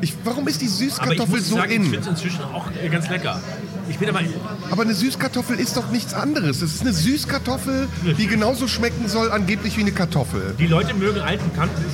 Ich, 0.00 0.14
warum 0.24 0.46
ist 0.48 0.60
die 0.60 0.66
ich 0.66 0.72
Süßkartoffel 0.72 1.40
so 1.40 1.56
sagen, 1.56 1.70
ich 1.70 1.76
in? 1.76 1.84
finde 1.84 1.98
es 2.00 2.06
inzwischen 2.06 2.42
auch 2.44 2.68
äh, 2.82 2.88
ganz 2.88 3.08
lecker. 3.08 3.40
Ich 3.88 3.98
bin 3.98 4.08
aber... 4.08 4.20
Aber 4.70 4.82
eine 4.82 4.94
Süßkartoffel 4.94 5.58
ist 5.58 5.76
doch 5.76 5.90
nichts 5.90 6.14
anderes. 6.14 6.62
Es 6.62 6.74
ist 6.74 6.80
eine 6.82 6.92
Süßkartoffel, 6.92 7.88
die 8.18 8.26
genauso 8.26 8.66
schmecken 8.68 9.08
soll, 9.08 9.30
angeblich 9.30 9.76
wie 9.76 9.82
eine 9.82 9.92
Kartoffel. 9.92 10.54
Die 10.58 10.66
Leute 10.66 10.94
mögen 10.94 11.20
alten 11.20 11.52
Kanten 11.54 11.84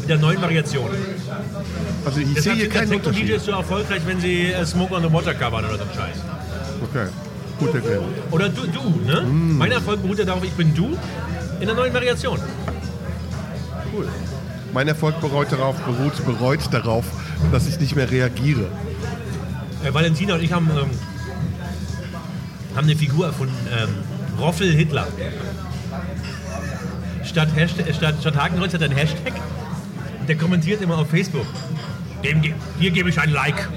mit 0.00 0.08
der 0.08 0.18
neuen 0.18 0.40
Variation. 0.40 0.88
Also 2.04 2.20
ich 2.20 2.26
sehe 2.26 2.34
Deshalb 2.34 2.56
hier 2.56 2.64
sind 2.64 2.74
keinen 2.74 2.94
Unterschied. 2.94 3.40
so 3.40 3.52
erfolgreich, 3.52 4.02
wenn 4.06 4.20
sie 4.20 4.46
äh, 4.52 4.64
Smoke 4.64 4.94
on 4.94 5.02
the 5.02 5.12
Water 5.12 5.34
covern 5.34 5.64
oder 5.64 5.76
so 5.76 5.82
ein 5.84 5.90
Scheiß. 5.94 6.16
Okay, 6.82 7.06
gute 7.58 7.78
Erklärung. 7.78 8.08
Oder 8.30 8.48
du, 8.48 8.66
du 8.66 9.00
ne? 9.06 9.22
Mein 9.22 9.70
Erfolg 9.72 10.00
beruht 10.02 10.18
ja 10.18 10.24
darauf, 10.24 10.42
ich 10.42 10.52
bin 10.52 10.74
du 10.74 10.96
in 11.60 11.68
einer 11.68 11.74
neuen 11.74 11.92
Variation. 11.92 12.38
Cool. 13.94 14.08
Mein 14.72 14.88
Erfolg 14.88 15.20
bereut 15.20 15.50
darauf, 15.52 15.76
beruht, 15.80 16.24
bereut 16.24 16.60
darauf, 16.72 17.04
dass 17.52 17.66
ich 17.66 17.80
nicht 17.80 17.96
mehr 17.96 18.10
reagiere. 18.10 18.66
Äh, 19.84 19.92
Valentina 19.92 20.34
und 20.34 20.42
ich 20.42 20.52
haben, 20.52 20.70
ähm, 20.70 20.90
haben 22.76 22.86
eine 22.86 22.96
Figur 22.96 23.26
erfunden, 23.26 23.54
ähm, 23.72 23.88
Roffel 24.38 24.72
Hitler. 24.72 25.06
Statt, 27.24 27.48
Hashtag, 27.54 27.88
äh, 27.88 27.94
statt, 27.94 28.14
statt 28.20 28.36
Hakenkreuz 28.36 28.74
hat 28.74 28.80
er 28.82 28.88
einen 28.90 28.96
Hashtag 28.98 29.32
und 30.20 30.28
der 30.28 30.36
kommentiert 30.36 30.80
immer 30.82 30.98
auf 30.98 31.08
Facebook. 31.10 31.46
Dem, 32.24 32.42
hier 32.78 32.90
gebe 32.90 33.08
ich 33.08 33.18
ein 33.18 33.30
Like. 33.30 33.68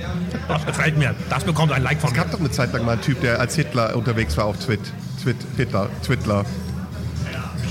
Das 0.48 0.66
gefällt 0.66 0.98
mir. 0.98 1.16
Das 1.30 1.44
bekommt 1.46 1.72
ein 1.72 1.82
Like 1.82 2.02
von 2.02 2.10
Es 2.10 2.16
mir. 2.16 2.24
gab 2.24 2.32
doch 2.32 2.39
eine 2.39 2.52
Zeit 2.52 2.74
lang 2.74 2.86
mal 2.86 2.94
einen 2.94 3.02
Typ, 3.02 3.22
der 3.22 3.39
als 3.39 3.56
Hitler 3.56 3.96
unterwegs 3.96 4.36
war 4.36 4.46
auf 4.46 4.60
Twit. 4.60 4.82
Twit 5.22 5.38
Hitler, 5.56 5.89
Twittler. 6.06 6.46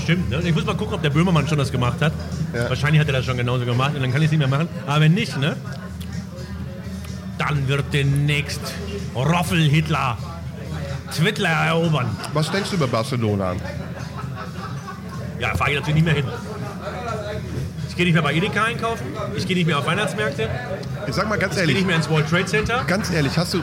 Stimmt, 0.03 0.29
ne? 0.29 0.41
Ich 0.43 0.53
muss 0.53 0.65
mal 0.65 0.75
gucken, 0.75 0.93
ob 0.95 1.01
der 1.01 1.09
Böhmermann 1.09 1.47
schon 1.47 1.57
das 1.57 1.71
gemacht 1.71 2.01
hat. 2.01 2.13
Ja. 2.53 2.69
Wahrscheinlich 2.69 2.99
hat 2.99 3.07
er 3.07 3.13
das 3.13 3.25
schon 3.25 3.37
genauso 3.37 3.65
gemacht 3.65 3.95
und 3.95 4.01
dann 4.01 4.11
kann 4.11 4.21
ich 4.21 4.25
es 4.25 4.31
nicht 4.31 4.39
mehr 4.39 4.47
machen. 4.47 4.67
Aber 4.85 5.01
wenn 5.01 5.13
nicht, 5.13 5.37
ne? 5.37 5.55
Dann 7.37 7.67
wird 7.67 7.85
demnächst 7.93 8.61
Roffel 9.15 9.61
Hitler 9.61 10.17
Twitter 11.15 11.47
erobern. 11.47 12.07
Was 12.33 12.51
denkst 12.51 12.69
du 12.71 12.75
über 12.75 12.87
Barcelona? 12.87 13.55
Ja, 15.39 15.55
fahre 15.55 15.71
ich 15.71 15.79
natürlich 15.79 15.95
nicht 15.95 16.05
mehr 16.05 16.15
hin. 16.15 16.25
Ich 17.89 17.95
gehe 17.95 18.05
nicht 18.05 18.13
mehr 18.13 18.23
bei 18.23 18.33
Edeka 18.33 18.63
einkaufen. 18.63 19.05
Ich 19.35 19.45
gehe 19.45 19.55
nicht 19.55 19.67
mehr 19.67 19.77
auf 19.77 19.85
Weihnachtsmärkte. 19.85 20.49
Ich 21.07 21.13
sag 21.13 21.29
mal 21.29 21.37
ganz 21.37 21.53
Ich 21.53 21.57
gehe 21.57 21.61
ehrlich, 21.61 21.75
nicht 21.77 21.87
mehr 21.87 21.95
ins 21.97 22.09
World 22.09 22.27
Trade 22.29 22.45
Center. 22.45 22.83
ganz 22.87 23.11
ehrlich, 23.11 23.37
hast 23.37 23.53
du 23.53 23.61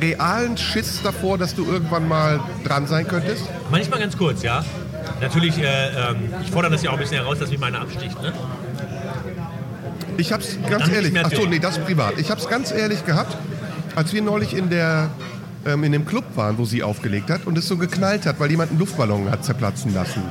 realen 0.00 0.56
Schiss 0.56 1.00
davor, 1.02 1.38
dass 1.38 1.54
du 1.54 1.64
irgendwann 1.64 2.06
mal 2.08 2.40
dran 2.64 2.86
sein 2.86 3.06
könntest? 3.08 3.44
Manchmal 3.70 4.00
ganz 4.00 4.16
kurz, 4.16 4.42
ja. 4.42 4.64
Natürlich, 5.20 5.58
äh, 5.58 5.88
ähm, 5.88 6.16
ich 6.42 6.50
fordere 6.50 6.72
das 6.72 6.82
ja 6.82 6.90
auch 6.90 6.94
ein 6.94 7.00
bisschen 7.00 7.16
heraus, 7.18 7.38
dass 7.38 7.50
mich 7.50 7.58
meine 7.58 7.78
absticht. 7.80 8.20
Ne? 8.20 8.32
Ich 10.18 10.32
hab's 10.32 10.58
ganz 10.68 10.88
ehrlich, 10.88 11.12
mehr 11.12 11.24
ach 11.26 11.30
so, 11.30 11.36
Teddy. 11.36 11.48
nee, 11.48 11.58
das 11.58 11.78
ist 11.78 11.84
privat. 11.84 12.18
Ich 12.18 12.30
hab's 12.30 12.48
ganz 12.48 12.70
ehrlich 12.72 13.04
gehabt, 13.04 13.36
als 13.94 14.12
wir 14.12 14.22
neulich 14.22 14.54
in 14.54 14.70
der 14.70 15.10
ähm, 15.66 15.84
in 15.84 15.92
dem 15.92 16.06
Club 16.06 16.24
waren, 16.36 16.58
wo 16.58 16.64
sie 16.64 16.82
aufgelegt 16.82 17.30
hat 17.30 17.46
und 17.46 17.58
es 17.58 17.66
so 17.66 17.76
geknallt 17.76 18.26
hat, 18.26 18.38
weil 18.40 18.50
jemand 18.50 18.70
einen 18.70 18.78
Luftballon 18.78 19.30
hat 19.30 19.44
zerplatzen 19.44 19.92
lassen. 19.94 20.22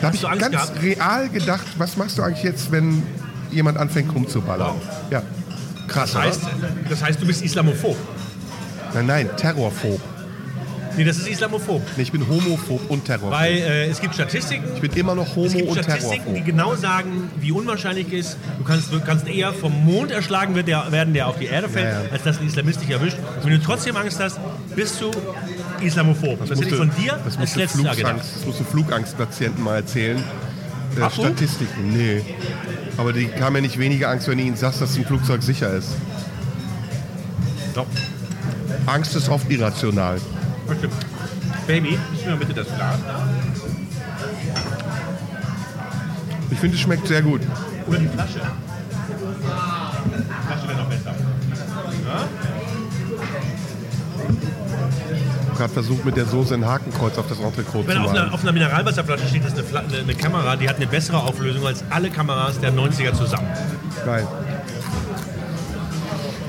Da 0.00 0.08
habe 0.08 0.16
ich 0.16 0.22
ganz 0.22 0.50
gehabt? 0.50 0.82
real 0.82 1.28
gedacht, 1.28 1.66
was 1.78 1.96
machst 1.96 2.18
du 2.18 2.22
eigentlich 2.22 2.44
jetzt, 2.44 2.70
wenn 2.70 3.02
jemand 3.50 3.78
anfängt 3.78 4.14
rumzuballern? 4.14 4.76
Ja. 5.10 5.22
Krass, 5.88 6.12
Das 6.12 6.22
heißt, 6.22 6.40
das 6.90 7.02
heißt, 7.02 7.22
du 7.22 7.26
bist 7.26 7.42
Islamophob. 7.42 7.96
oder? 7.96 9.02
Nein, 9.02 9.06
nein, 9.06 9.30
Terrorphob. 9.36 10.00
Nee, 10.98 11.04
das 11.04 11.18
ist 11.18 11.28
Islamophob. 11.28 11.80
Nee, 11.96 12.02
ich 12.02 12.12
bin 12.12 12.28
homophob 12.28 12.90
und 12.90 13.04
Terrorphob. 13.04 13.30
Weil 13.30 13.56
äh, 13.56 13.86
es 13.86 14.00
gibt 14.00 14.14
Statistiken, 14.14 14.64
ich 14.74 14.80
bin 14.80 14.92
immer 14.92 15.14
noch 15.14 15.28
es 15.28 15.36
homo 15.36 15.48
gibt 15.48 15.68
und 15.70 15.78
Statistiken, 15.82 16.34
die 16.34 16.42
Terrorphob. 16.42 16.44
genau 16.44 16.74
sagen, 16.74 17.30
wie 17.40 17.52
unwahrscheinlich 17.52 18.12
ist. 18.12 18.36
Du 18.58 18.64
kannst, 18.64 18.92
du 18.92 19.00
kannst 19.00 19.26
eher 19.28 19.52
vom 19.52 19.72
Mond 19.84 20.10
erschlagen 20.10 20.54
wird 20.54 20.68
der, 20.68 20.90
werden, 20.90 21.14
der 21.14 21.28
auf 21.28 21.38
die 21.38 21.46
Erde 21.46 21.68
fällt, 21.68 21.86
Ja, 21.86 22.02
ja. 22.02 22.10
als 22.10 22.22
dass 22.24 22.40
ein 22.40 22.46
Islamist 22.46 22.82
dich 22.82 22.90
erwischt. 22.90 23.16
Und 23.36 23.44
wenn 23.44 23.52
du 23.52 23.60
trotzdem 23.60 23.96
Angst 23.96 24.20
hast, 24.20 24.38
bist 24.74 25.00
du 25.00 25.10
Islamophob. 25.80 26.40
Das, 26.40 26.58
hätte 26.58 26.68
ich 26.70 26.74
von 26.74 26.90
dir 26.98 27.12
das 27.12 27.24
als 27.24 27.38
musst 27.38 27.54
du 27.54 27.60
letztes 27.60 27.82
Jahr 27.82 27.96
gedacht. 27.96 28.18
Das 28.18 28.44
musst 28.44 28.60
du 28.60 28.64
Flugangstpatienten 28.64 29.62
mal 29.62 29.76
erzählen. 29.76 30.18
Äh? 30.96 31.10
Statistiken, 31.10 31.92
nee. 31.92 32.22
Aber 32.96 33.12
die 33.12 33.30
haben 33.40 33.54
ja 33.54 33.60
nicht 33.60 33.78
weniger 33.78 34.08
Angst, 34.08 34.26
wenn 34.26 34.38
du 34.38 34.44
ihnen 34.44 34.56
sagst, 34.56 34.80
dass 34.80 34.96
ein 34.96 35.04
Flugzeug 35.04 35.42
sicher 35.42 35.72
ist. 35.72 35.90
Doch, 37.74 37.86
Angst 38.86 39.14
ist 39.14 39.28
oft 39.28 39.48
irrational. 39.50 40.18
Bestimmt. 40.68 40.94
Baby, 41.66 41.98
gib 42.16 42.26
mir 42.26 42.36
bitte 42.36 42.54
das 42.54 42.66
Glas. 42.66 42.98
Ich 46.50 46.58
finde, 46.58 46.76
es 46.76 46.80
schmeckt 46.80 47.06
sehr 47.06 47.22
gut. 47.22 47.42
Oder 47.86 47.98
die 47.98 48.08
Flasche. 48.08 48.40
Die 48.40 50.46
Flasche 50.46 50.68
wäre 50.68 50.78
noch 50.78 50.88
besser. 50.88 51.14
Ich 55.42 55.50
habe 55.50 55.56
gerade 55.56 55.72
versucht, 55.72 56.04
mit 56.04 56.16
der 56.16 56.24
Soße 56.24 56.54
ein 56.54 56.64
Hakenkreuz 56.64 57.18
auf 57.18 57.26
das 57.28 57.40
Entrecot 57.40 57.82
zu 57.82 57.88
Wenn 57.88 57.98
auf 57.98 58.10
einer, 58.10 58.32
auf 58.32 58.42
einer 58.42 58.52
Mineralwasserflasche 58.52 59.28
steht, 59.28 59.44
das 59.44 59.54
ist 59.54 59.74
eine, 59.74 59.88
eine, 59.88 59.98
eine 59.98 60.14
Kamera, 60.14 60.56
die 60.56 60.68
hat 60.68 60.76
eine 60.76 60.86
bessere 60.86 61.18
Auflösung 61.18 61.66
als 61.66 61.84
alle 61.90 62.10
Kameras 62.10 62.60
der 62.60 62.72
90er 62.72 63.12
zusammen. 63.12 63.48
Geil. 64.04 64.26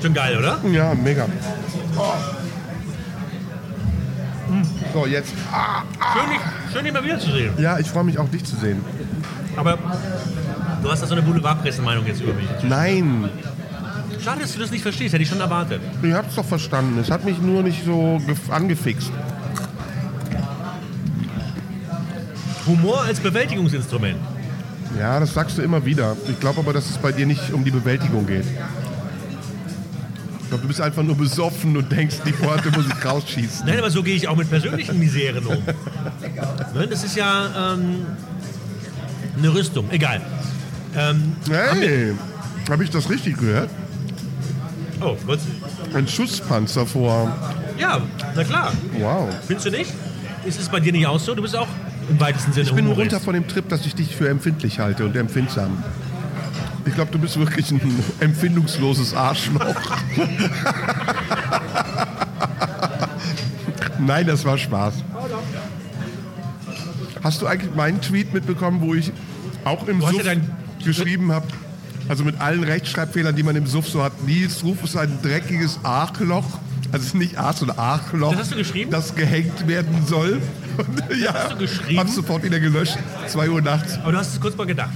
Schon 0.02 0.14
geil, 0.14 0.38
oder? 0.38 0.60
Ja, 0.72 0.94
mega. 0.94 1.26
So, 4.94 5.06
jetzt. 5.06 5.34
Ah, 5.52 5.84
Schön, 6.14 6.30
dich, 6.32 6.40
schön, 6.74 6.84
dich 6.86 6.94
mal 6.94 7.04
wiederzusehen. 7.04 7.54
ja, 7.60 7.78
ich 7.80 7.88
freue 7.88 8.04
mich 8.04 8.18
auch, 8.18 8.30
dich 8.30 8.44
zu 8.44 8.56
sehen. 8.56 8.84
Aber 9.56 9.78
du 10.82 10.92
hast 10.92 11.02
da 11.02 11.08
so 11.08 11.14
eine 11.14 11.22
Boulevardpressemeinung 11.22 12.06
jetzt 12.06 12.22
über 12.22 12.34
mich. 12.34 12.48
Nein, 12.68 13.30
Schade, 14.24 14.42
dass 14.42 14.52
du 14.54 14.60
das 14.60 14.70
nicht 14.72 14.82
verstehst. 14.82 15.14
Hätte 15.14 15.24
ich 15.24 15.30
schon 15.30 15.40
erwartet. 15.40 15.82
ich 16.04 16.14
hab's 16.14 16.36
doch 16.36 16.44
verstanden. 16.44 17.00
Es 17.00 17.10
hat 17.10 17.24
mich 17.24 17.40
nur 17.42 17.64
nicht 17.64 17.86
so 17.86 18.20
gef- 18.28 18.52
angefixt. 18.52 19.12
Humor 22.68 23.02
als 23.02 23.20
Bewältigungsinstrument. 23.20 24.18
Ja, 25.00 25.20
das 25.20 25.34
sagst 25.34 25.58
du 25.58 25.62
immer 25.62 25.86
wieder. 25.86 26.18
Ich 26.28 26.40
glaube 26.40 26.60
aber, 26.60 26.74
dass 26.74 26.90
es 26.90 26.98
bei 26.98 27.12
dir 27.12 27.26
nicht 27.26 27.54
um 27.54 27.64
die 27.64 27.72
Bewältigung 27.72 28.26
geht. 28.28 28.46
Ich 30.50 30.52
glaube, 30.52 30.64
du 30.64 30.68
bist 30.70 30.82
einfach 30.82 31.04
nur 31.04 31.16
besoffen 31.16 31.78
und 31.78 31.92
denkst, 31.92 32.16
die 32.26 32.32
Pointe 32.32 32.72
muss 32.72 32.86
ich 32.88 33.06
rausschießen. 33.06 33.68
Nein, 33.68 33.78
aber 33.78 33.92
so 33.92 34.02
gehe 34.02 34.16
ich 34.16 34.28
auch 34.28 34.36
mit 34.36 34.50
persönlichen 34.50 34.98
Miseren 34.98 35.46
um. 35.46 35.58
ne, 36.74 36.88
das 36.90 37.04
ist 37.04 37.16
ja 37.16 37.74
ähm, 37.76 37.98
eine 39.38 39.54
Rüstung. 39.54 39.86
Egal. 39.92 40.22
Ähm, 40.98 41.34
Hey, 41.48 42.16
habe 42.68 42.84
ich 42.84 42.90
das 42.90 43.12
richtig 43.12 43.38
gehört? 43.38 43.70
oh, 45.02 45.16
kurz. 45.24 45.44
Ein 45.94 46.08
Schusspanzer 46.08 46.88
vor. 46.88 47.32
Ja, 47.78 48.02
na 48.36 48.44
klar. 48.44 48.74
Wow. 48.98 49.30
Findest 49.46 49.68
du 49.68 49.70
nicht? 49.70 49.94
Ist 50.46 50.60
es 50.60 50.68
bei 50.68 50.80
dir 50.80 50.92
nicht 50.94 51.06
auch 51.06 51.20
so? 51.20 51.36
Du 51.36 51.44
bist 51.44 51.56
auch 51.56 51.68
im 52.10 52.20
weitesten 52.20 52.54
Sinne 52.54 52.66
Ich 52.66 52.74
bin 52.74 52.86
nur 52.86 52.96
runter 52.96 53.20
von 53.20 53.36
dem 53.36 53.48
Trip, 53.48 53.70
dass 53.70 53.86
ich 53.86 53.94
dich 53.94 54.16
für 54.16 54.28
empfindlich 54.28 54.80
halte 54.80 55.06
und 55.06 55.16
empfindsam. 55.16 55.84
Ich 56.90 56.96
glaube, 56.96 57.12
du 57.12 57.20
bist 57.20 57.38
wirklich 57.40 57.72
ein 57.72 58.04
empfindungsloses 58.20 59.14
Arschloch. 59.14 59.76
Nein, 64.00 64.26
das 64.26 64.44
war 64.44 64.58
Spaß. 64.58 64.96
Hast 67.24 67.42
du 67.42 67.48
eigentlich 67.48 67.76
meinen 67.76 68.02
Tweet 68.02 68.34
mitbekommen, 68.34 68.82
wo 68.82 68.96
ich 68.96 69.12
auch 69.66 69.88
im 69.88 70.02
Suff 70.02 70.26
ja 70.26 70.34
geschrieben 70.84 71.32
habe, 71.32 71.46
also 72.08 72.24
mit 72.24 72.42
allen 72.42 72.64
Rechtschreibfehlern, 72.64 73.36
die 73.36 73.44
man 73.44 73.56
im 73.56 73.68
Suff 73.68 73.88
so 73.88 74.04
hat, 74.04 74.24
Nils 74.26 74.64
Ruf 74.64 74.84
ist 74.84 74.98
ein 74.98 75.20
dreckiges 75.22 75.80
Arschloch. 75.84 76.60
Also 76.92 77.04
es 77.04 77.10
ist 77.10 77.16
nicht 77.16 77.38
Arsch, 77.38 77.58
sondern 77.58 77.78
Arschloch. 77.78 78.32
Das 78.32 78.40
hast 78.42 78.52
du 78.54 78.56
geschrieben? 78.56 78.90
Das 78.90 79.14
gehängt 79.14 79.68
werden 79.68 80.08
soll. 80.08 80.42
Und, 80.78 81.04
ja, 81.22 81.34
hast 81.36 81.52
du 81.52 81.58
geschrieben? 81.58 82.00
Hab's 82.00 82.16
sofort 82.16 82.42
wieder 82.44 82.60
gelöscht. 82.60 82.98
2 83.28 83.50
Uhr 83.50 83.62
nachts. 83.62 84.00
Aber 84.00 84.14
du 84.14 84.18
hast 84.18 84.34
es 84.34 84.42
kurz 84.42 84.58
mal 84.58 84.66
gedacht. 84.66 84.90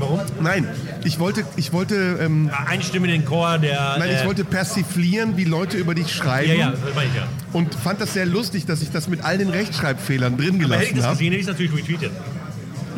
Warum? 0.00 0.20
Nein, 0.40 0.66
ich 1.04 1.18
wollte, 1.18 1.44
ich 1.56 1.72
wollte, 1.72 2.18
ähm, 2.20 2.50
Einstimmen 2.66 3.06
in 3.10 3.20
den 3.20 3.24
Chor 3.24 3.58
der. 3.58 3.96
nein, 3.98 4.10
ich 4.18 4.24
wollte 4.26 4.44
persiflieren, 4.44 5.36
wie 5.36 5.44
Leute 5.44 5.76
über 5.76 5.94
dich 5.94 6.12
schreiben. 6.14 6.48
Ja, 6.50 6.54
ja, 6.54 6.70
das 6.70 6.80
meine 6.94 7.08
ich 7.08 7.14
ja. 7.16 7.22
Und 7.52 7.74
fand 7.74 8.00
das 8.00 8.12
sehr 8.14 8.26
lustig, 8.26 8.66
dass 8.66 8.82
ich 8.82 8.90
das 8.90 9.08
mit 9.08 9.24
all 9.24 9.38
den 9.38 9.48
Rechtschreibfehlern 9.50 10.36
drin 10.36 10.62
Aber 10.64 10.74
hätte 10.76 10.84
ich 10.84 10.90
gelassen 10.90 10.96
das 10.96 11.04
habe. 11.06 11.16
gesehen, 11.16 11.32
hätte 11.32 11.40
ich 11.40 11.42
es 11.42 11.48
natürlich 11.48 11.72
retweetet. 11.74 12.12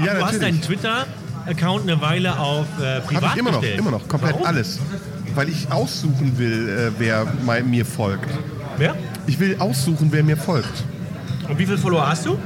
Ja, 0.05 0.15
du 0.15 0.25
hast 0.25 0.43
deinen 0.43 0.57
natürlich. 0.61 0.81
Twitter-Account 0.81 1.83
eine 1.89 2.01
Weile 2.01 2.39
auf 2.39 2.67
äh, 2.81 3.01
privat 3.01 3.23
Habe 3.23 3.27
ich 3.33 3.37
immer 3.41 3.51
noch, 3.53 3.61
gestellt. 3.61 3.81
immer 3.81 3.91
noch, 3.93 4.09
komplett 4.09 4.35
Warum? 4.35 4.47
alles. 4.47 4.79
Weil 5.35 5.49
ich 5.49 5.71
aussuchen 5.73 6.39
will, 6.39 6.69
äh, 6.69 6.91
wer 6.99 7.27
mei- 7.45 7.63
mir 7.63 7.85
folgt. 7.87 8.29
Wer? 8.77 8.95
Ich 9.27 9.39
will 9.41 9.57
aussuchen, 9.59 10.09
wer 10.11 10.23
mir 10.23 10.37
folgt. 10.37 10.85
Und 11.49 11.59
wie 11.59 11.67
viele 11.67 11.79
Follower 11.79 12.07
hast 12.09 12.27
du? 12.27 12.39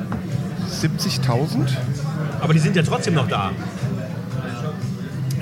70.000? 0.71 1.69
Aber 2.41 2.53
die 2.53 2.59
sind 2.61 2.77
ja 2.77 2.83
trotzdem 2.83 3.15
noch 3.15 3.29
da. 3.29 3.51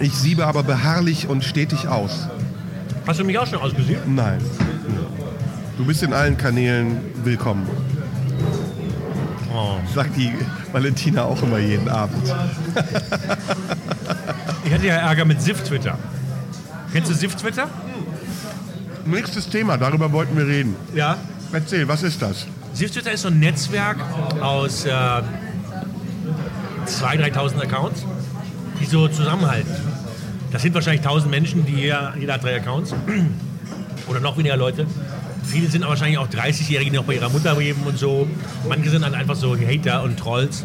Ich 0.01 0.12
siebe 0.12 0.47
aber 0.47 0.62
beharrlich 0.62 1.28
und 1.28 1.44
stetig 1.44 1.88
aus. 1.88 2.28
Hast 3.07 3.20
du 3.20 3.24
mich 3.24 3.38
auch 3.38 3.47
schon 3.47 3.61
ausgesehen? 3.61 4.14
Nein. 4.14 4.40
Du 5.78 5.84
bist 5.84 6.03
in 6.03 6.12
allen 6.12 6.36
Kanälen 6.36 6.99
willkommen. 7.24 7.66
Oh. 9.55 9.76
Sagt 9.94 10.16
die 10.16 10.32
Valentina 10.72 11.24
auch 11.24 11.42
immer 11.42 11.59
jeden 11.59 11.88
Abend. 11.88 12.22
Ich 14.64 14.72
hatte 14.72 14.86
ja 14.86 14.97
Ärger 14.97 15.24
mit 15.24 15.40
Sif-Twitter. 15.40 15.99
Kennst 16.92 17.11
du 17.11 17.14
Sif-Twitter? 17.14 17.68
Nächstes 19.05 19.49
Thema, 19.49 19.78
darüber 19.78 20.11
wollten 20.12 20.36
wir 20.36 20.47
reden. 20.47 20.74
Ja. 20.94 21.16
Erzähl, 21.53 21.86
was 21.86 22.03
ist 22.03 22.20
das? 22.20 22.47
Sif-Twitter 22.74 23.12
ist 23.12 23.22
so 23.22 23.28
ein 23.28 23.38
Netzwerk 23.38 23.99
aus 24.40 24.84
äh, 24.84 24.90
2.000, 24.90 25.22
3.000 27.32 27.62
Accounts, 27.62 28.05
die 28.81 28.87
so 28.87 29.09
zusammenhalten. 29.09 29.74
Das 30.53 30.62
sind 30.62 30.74
wahrscheinlich 30.74 31.07
1.000 31.07 31.27
Menschen, 31.27 31.66
die 31.66 31.74
jeder, 31.74 32.14
jeder 32.18 32.35
hat 32.35 32.45
drei 32.45 32.57
Accounts. 32.57 32.95
Oder 34.09 34.20
noch 34.20 34.39
weniger 34.39 34.57
Leute. 34.57 34.87
Viele 35.45 35.68
sind 35.68 35.87
wahrscheinlich 35.87 36.18
auch 36.18 36.29
30-Jährige, 36.29 36.91
die 36.91 36.97
noch 36.97 37.05
bei 37.05 37.14
ihrer 37.14 37.29
Mutter 37.29 37.57
leben 37.59 37.83
und 37.85 37.99
so. 37.99 38.29
Manche 38.68 38.91
sind 38.91 39.03
dann 39.03 39.14
einfach 39.14 39.37
so 39.37 39.57
Hater 39.57 40.03
und 40.03 40.18
Trolls. 40.18 40.64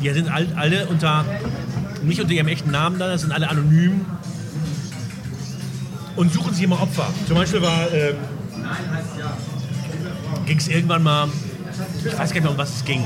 Die 0.00 0.10
sind 0.10 0.28
all, 0.28 0.46
alle 0.56 0.86
unter, 0.86 1.24
nicht 2.02 2.20
unter 2.20 2.32
ihrem 2.32 2.48
echten 2.48 2.70
Namen 2.70 2.98
da, 2.98 3.08
das 3.08 3.22
sind 3.22 3.32
alle 3.32 3.48
anonym 3.48 4.06
und 6.16 6.32
suchen 6.32 6.54
sich 6.54 6.64
immer 6.64 6.80
Opfer. 6.80 7.06
Zum 7.26 7.36
Beispiel 7.36 7.62
war, 7.62 7.92
ähm, 7.92 8.16
ging 10.46 10.58
es 10.58 10.68
irgendwann 10.68 11.02
mal, 11.02 11.28
ich 11.98 12.06
weiß 12.06 12.16
gar 12.16 12.26
nicht 12.26 12.42
mehr, 12.42 12.50
um 12.50 12.58
was 12.58 12.76
es 12.76 12.84
ging. 12.84 13.04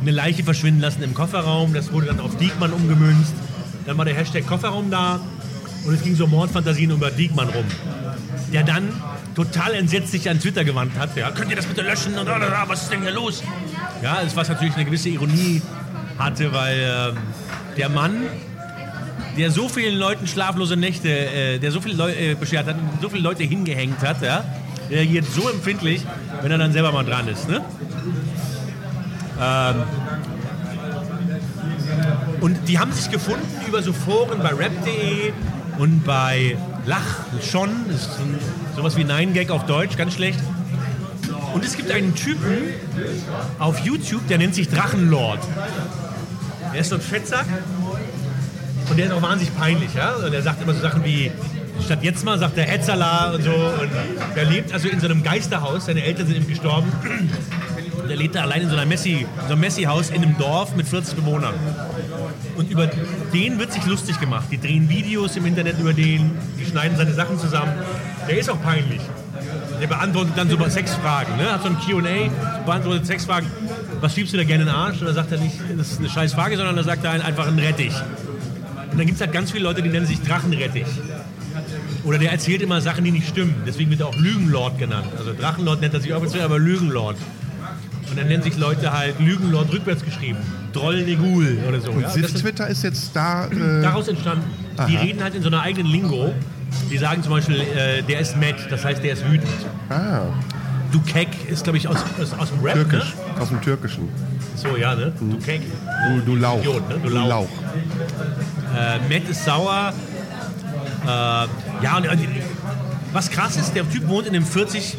Eine 0.00 0.10
Leiche 0.12 0.44
verschwinden 0.44 0.80
lassen 0.80 1.02
im 1.02 1.14
Kofferraum, 1.14 1.74
das 1.74 1.92
wurde 1.92 2.06
dann 2.06 2.20
auf 2.20 2.36
Diekmann 2.36 2.72
umgemünzt. 2.72 3.34
Dann 3.86 3.98
war 3.98 4.04
der 4.04 4.14
Hashtag 4.14 4.46
Kofferraum 4.46 4.90
da 4.90 5.20
und 5.84 5.94
es 5.94 6.02
ging 6.02 6.14
so 6.14 6.26
Mordfantasien 6.26 6.90
über 6.90 7.10
Diekmann 7.10 7.48
rum. 7.48 7.64
Der 8.52 8.62
dann 8.62 8.88
total 9.34 9.74
entsetzt 9.74 10.10
sich 10.10 10.28
an 10.28 10.40
Twitter 10.40 10.64
gewandt 10.64 10.98
hat. 10.98 11.16
Ja, 11.16 11.30
könnt 11.30 11.50
ihr 11.50 11.56
das 11.56 11.66
bitte 11.66 11.82
löschen? 11.82 12.18
Und 12.18 12.26
was 12.26 12.82
ist 12.82 12.92
denn 12.92 13.02
hier 13.02 13.12
los? 13.12 13.42
Ja, 14.02 14.20
es 14.24 14.36
was 14.36 14.48
natürlich 14.48 14.74
eine 14.74 14.84
gewisse 14.84 15.08
Ironie 15.08 15.62
hatte, 16.18 16.52
weil 16.52 16.78
äh, 16.78 17.76
der 17.76 17.88
Mann, 17.88 18.22
der 19.36 19.50
so 19.50 19.68
vielen 19.68 19.96
Leuten 19.96 20.26
schlaflose 20.26 20.76
Nächte, 20.76 21.08
äh, 21.08 21.58
der 21.58 21.70
so 21.70 21.80
viele 21.80 21.94
Leute 21.94 22.18
äh, 22.18 22.34
beschert 22.34 22.66
hat, 22.66 22.76
so 23.00 23.08
viele 23.08 23.22
Leute 23.22 23.44
hingehängt 23.44 24.00
hat, 24.00 24.22
ja, 24.22 24.44
reagiert 24.90 25.26
so 25.32 25.48
empfindlich, 25.48 26.02
wenn 26.42 26.50
er 26.50 26.58
dann 26.58 26.72
selber 26.72 26.92
mal 26.92 27.04
dran 27.04 27.28
ist. 27.28 27.48
Ne? 27.48 27.64
Ähm, 29.40 29.82
und 32.40 32.68
die 32.68 32.78
haben 32.78 32.92
sich 32.92 33.10
gefunden 33.10 33.46
über 33.66 33.82
so 33.82 33.92
Foren 33.92 34.38
bei 34.38 34.50
rap.de 34.50 35.32
und 35.78 36.04
bei 36.04 36.56
Lach 36.86 37.24
schon, 37.42 37.70
das 37.90 38.02
ist 38.02 38.18
ein, 38.20 38.38
sowas 38.76 38.96
wie 38.96 39.04
Nine 39.04 39.32
Gag 39.32 39.50
auf 39.50 39.66
Deutsch, 39.66 39.96
ganz 39.96 40.14
schlecht. 40.14 40.40
Und 41.54 41.64
es 41.64 41.76
gibt 41.76 41.90
einen 41.90 42.14
Typen 42.14 42.74
auf 43.58 43.80
YouTube, 43.80 44.26
der 44.28 44.38
nennt 44.38 44.54
sich 44.54 44.68
Drachenlord. 44.68 45.40
Er 46.72 46.80
ist 46.80 46.90
so 46.90 46.96
ein 46.96 47.00
Fettsack 47.00 47.46
und 48.90 48.96
der 48.96 49.06
ist 49.06 49.12
auch 49.12 49.22
wahnsinnig 49.22 49.56
peinlich. 49.56 49.94
Ja? 49.94 50.14
Und 50.14 50.32
er 50.32 50.42
sagt 50.42 50.62
immer 50.62 50.74
so 50.74 50.80
Sachen 50.80 51.04
wie, 51.04 51.30
statt 51.84 52.00
jetzt 52.02 52.24
mal 52.24 52.38
sagt 52.38 52.58
er 52.58 52.64
Hetzala 52.64 53.32
und 53.32 53.42
so. 53.42 53.50
Und 53.50 53.90
der 54.36 54.44
lebt 54.44 54.72
also 54.72 54.88
in 54.88 55.00
so 55.00 55.06
einem 55.06 55.22
Geisterhaus, 55.22 55.86
seine 55.86 56.02
Eltern 56.02 56.26
sind 56.26 56.36
ihm 56.36 56.48
gestorben. 56.48 56.92
Und 58.08 58.12
er 58.12 58.20
lebt 58.20 58.36
da 58.36 58.40
allein 58.40 58.62
in 58.62 58.70
so, 58.70 58.74
einer 58.74 58.86
Messi, 58.86 59.26
so 59.48 59.52
einem 59.52 59.60
Messi-Haus 59.60 60.08
in 60.08 60.22
einem 60.22 60.38
Dorf 60.38 60.74
mit 60.74 60.88
40 60.88 61.14
Bewohnern. 61.14 61.52
Und 62.56 62.70
über 62.70 62.88
den 63.34 63.58
wird 63.58 63.70
sich 63.70 63.84
lustig 63.84 64.18
gemacht. 64.18 64.46
Die 64.50 64.58
drehen 64.58 64.88
Videos 64.88 65.36
im 65.36 65.44
Internet 65.44 65.78
über 65.78 65.92
den, 65.92 66.30
die 66.58 66.64
schneiden 66.64 66.96
seine 66.96 67.12
Sachen 67.12 67.38
zusammen. 67.38 67.70
Der 68.26 68.38
ist 68.38 68.48
auch 68.48 68.62
peinlich. 68.62 69.02
Der 69.78 69.88
beantwortet 69.88 70.32
dann 70.36 70.48
so 70.48 70.56
Sexfragen. 70.70 71.36
Ne? 71.36 71.52
Hat 71.52 71.62
so 71.62 71.68
ein 71.68 71.76
QA, 71.76 72.30
beantwortet 72.64 73.06
Sexfragen. 73.06 73.50
Was 74.00 74.14
schiebst 74.14 74.32
du 74.32 74.38
da 74.38 74.44
gerne 74.44 74.62
in 74.62 74.68
den 74.68 74.74
Arsch? 74.74 75.02
Und 75.02 75.06
da 75.06 75.12
sagt 75.12 75.30
er 75.32 75.38
nicht, 75.38 75.56
das 75.76 75.92
ist 75.92 75.98
eine 75.98 76.08
scheiß 76.08 76.32
Frage, 76.32 76.56
sondern 76.56 76.76
da 76.76 76.84
sagt 76.84 77.04
er 77.04 77.10
einfach 77.10 77.46
ein 77.46 77.58
Rettich. 77.58 77.92
Und 78.90 78.96
dann 78.96 79.04
gibt 79.04 79.16
es 79.16 79.20
halt 79.20 79.32
ganz 79.34 79.50
viele 79.50 79.64
Leute, 79.64 79.82
die 79.82 79.90
nennen 79.90 80.06
sich 80.06 80.22
Drachenrettich. 80.22 80.86
Oder 82.04 82.16
der 82.16 82.32
erzählt 82.32 82.62
immer 82.62 82.80
Sachen, 82.80 83.04
die 83.04 83.10
nicht 83.10 83.28
stimmen. 83.28 83.54
Deswegen 83.66 83.90
wird 83.90 84.00
er 84.00 84.06
auch 84.06 84.16
Lügenlord 84.16 84.78
genannt. 84.78 85.08
Also 85.18 85.34
Drachenlord 85.34 85.82
nennt 85.82 85.92
er 85.92 86.00
sich 86.00 86.14
offiziell, 86.14 86.42
aber 86.42 86.58
Lügenlord. 86.58 87.18
Und 88.10 88.18
dann 88.18 88.28
nennen 88.28 88.42
sich 88.42 88.56
Leute 88.56 88.92
halt 88.92 89.18
Lügenlord 89.20 89.72
rückwärts 89.72 90.04
geschrieben. 90.04 90.38
Droll 90.72 91.02
Negul 91.02 91.58
oder 91.68 91.80
so. 91.80 91.90
Und 91.90 92.02
ja? 92.02 92.08
Ist 92.08 92.38
Twitter 92.40 92.66
ist 92.68 92.82
jetzt 92.82 93.10
da. 93.14 93.46
Äh, 93.46 93.82
daraus 93.82 94.08
entstanden. 94.08 94.44
Die 94.88 94.96
Aha. 94.96 95.02
reden 95.02 95.22
halt 95.22 95.34
in 95.34 95.42
so 95.42 95.48
einer 95.48 95.60
eigenen 95.62 95.90
Lingo. 95.90 96.32
Die 96.90 96.98
sagen 96.98 97.22
zum 97.22 97.32
Beispiel, 97.32 97.60
äh, 97.60 98.02
der 98.02 98.20
ist 98.20 98.36
mad, 98.36 98.56
das 98.70 98.84
heißt, 98.84 99.02
der 99.02 99.14
ist 99.14 99.24
wütend. 99.30 99.48
ah, 99.88 100.22
Du 100.90 101.00
Kek 101.02 101.28
ist, 101.50 101.64
glaube 101.64 101.76
ich, 101.76 101.86
aus, 101.86 101.98
aus, 102.20 102.32
aus 102.38 102.48
dem 102.50 102.60
Rap, 102.62 102.74
türkisch. 102.74 103.14
Aus 103.38 103.48
dem 103.48 103.60
Türkischen. 103.60 104.04
ne? 104.04 104.10
So, 104.56 104.76
ja, 104.76 104.94
ne? 104.94 105.12
Du 105.18 105.38
Kek. 105.38 105.60
Du, 106.08 106.20
du 106.22 106.36
Lauch. 106.36 106.60
Idiot, 106.60 106.88
ne? 106.88 106.94
Du 107.02 107.08
Du 107.08 107.14
Lauch. 107.14 107.28
Lauch. 107.28 107.48
Äh, 108.74 108.98
Matt 109.12 109.28
ist 109.28 109.44
sauer. 109.44 109.92
Äh, 111.04 111.08
ja, 111.08 111.96
und, 111.96 112.08
und 112.08 112.18
was 113.12 113.30
krass 113.30 113.56
ist, 113.56 113.74
der 113.74 113.88
Typ 113.90 114.08
wohnt 114.08 114.26
in 114.26 114.34
einem 114.34 114.44
40 114.44 114.96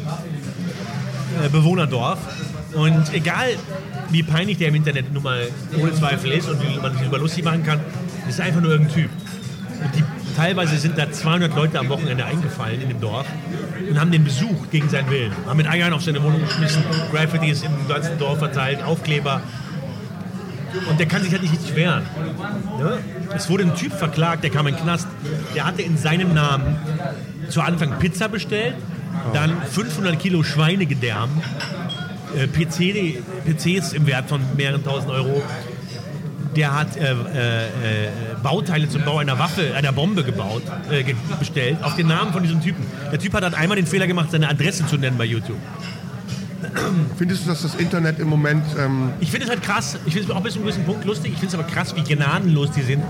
äh, 1.44 1.48
Bewohnerdorf. 1.48 2.18
Und 2.74 3.12
egal, 3.12 3.48
wie 4.10 4.22
peinlich 4.22 4.58
der 4.58 4.68
im 4.68 4.76
Internet 4.76 5.12
nun 5.12 5.22
mal 5.22 5.48
ohne 5.78 5.92
Zweifel 5.92 6.32
ist 6.32 6.48
und 6.48 6.62
wie 6.62 6.78
man 6.80 6.96
sich 6.96 7.06
über 7.06 7.18
lustig 7.18 7.44
machen 7.44 7.64
kann, 7.64 7.80
ist 8.28 8.40
einfach 8.40 8.60
nur 8.60 8.72
irgendein 8.72 8.94
Typ. 8.94 9.10
Und 9.82 9.94
die, 9.96 10.04
teilweise 10.36 10.78
sind 10.78 10.96
da 10.98 11.10
200 11.10 11.54
Leute 11.54 11.78
am 11.78 11.88
Wochenende 11.88 12.24
eingefallen 12.24 12.80
in 12.80 12.88
dem 12.88 13.00
Dorf 13.00 13.26
und 13.88 13.98
haben 13.98 14.12
den 14.12 14.24
besucht 14.24 14.70
gegen 14.70 14.88
seinen 14.88 15.10
Willen. 15.10 15.32
Haben 15.46 15.56
mit 15.56 15.68
Eiern 15.68 15.92
auf 15.92 16.02
seine 16.02 16.22
Wohnung 16.22 16.40
geschmissen, 16.42 16.82
Graffitis 17.10 17.62
im 17.62 17.88
ganzen 17.88 18.18
Dorf 18.18 18.38
verteilt, 18.38 18.82
Aufkleber. 18.82 19.42
Und 20.88 21.00
der 21.00 21.06
kann 21.06 21.22
sich 21.22 21.32
halt 21.32 21.42
nicht 21.42 21.52
richtig 21.52 21.74
wehren. 21.74 22.04
Ja? 22.78 22.98
Es 23.34 23.48
wurde 23.48 23.64
ein 23.64 23.74
Typ 23.74 23.92
verklagt, 23.92 24.44
der 24.44 24.50
kam 24.50 24.66
in 24.68 24.76
den 24.76 24.82
Knast. 24.82 25.08
Der 25.54 25.66
hatte 25.66 25.82
in 25.82 25.96
seinem 25.96 26.32
Namen 26.32 26.76
zu 27.48 27.60
Anfang 27.60 27.98
Pizza 27.98 28.28
bestellt, 28.28 28.74
dann 29.32 29.60
500 29.62 30.18
Kilo 30.18 30.42
Schweinegedärm, 30.42 31.30
äh, 32.36 32.46
PC, 32.46 33.22
PCs 33.44 33.92
im 33.92 34.06
Wert 34.06 34.28
von 34.28 34.40
mehreren 34.56 34.84
tausend 34.84 35.10
Euro. 35.10 35.42
Der 36.56 36.74
hat 36.74 36.96
äh, 36.96 37.12
äh, 37.12 37.14
äh, 37.14 38.08
Bauteile 38.42 38.88
zum 38.88 39.04
Bau 39.04 39.18
einer 39.18 39.38
Waffe, 39.38 39.72
einer 39.76 39.92
Bombe 39.92 40.24
gebaut, 40.24 40.62
äh, 40.90 41.04
bestellt, 41.38 41.78
auf 41.82 41.94
den 41.94 42.08
Namen 42.08 42.32
von 42.32 42.42
diesem 42.42 42.60
Typen. 42.60 42.84
Der 43.12 43.20
Typ 43.20 43.34
hat 43.34 43.44
dann 43.44 43.54
einmal 43.54 43.76
den 43.76 43.86
Fehler 43.86 44.08
gemacht, 44.08 44.30
seine 44.32 44.48
Adresse 44.48 44.84
zu 44.86 44.96
nennen 44.96 45.16
bei 45.16 45.24
YouTube. 45.24 45.58
Findest 47.16 47.44
du, 47.44 47.50
dass 47.50 47.62
das 47.62 47.76
Internet 47.76 48.18
im 48.18 48.28
Moment. 48.28 48.64
Ähm, 48.78 49.10
Ich 49.20 49.30
finde 49.30 49.44
es 49.44 49.50
halt 49.50 49.62
krass, 49.62 49.96
ich 50.06 50.14
finde 50.14 50.30
es 50.32 50.36
auch 50.36 50.42
bis 50.42 50.54
zu 50.54 50.58
einem 50.58 50.66
gewissen 50.66 50.84
Punkt 50.84 51.04
lustig, 51.04 51.32
ich 51.32 51.38
finde 51.38 51.54
es 51.54 51.60
aber 51.60 51.70
krass, 51.70 51.94
wie 51.94 52.02
gnadenlos 52.02 52.72
die 52.72 52.82
sind. 52.82 53.02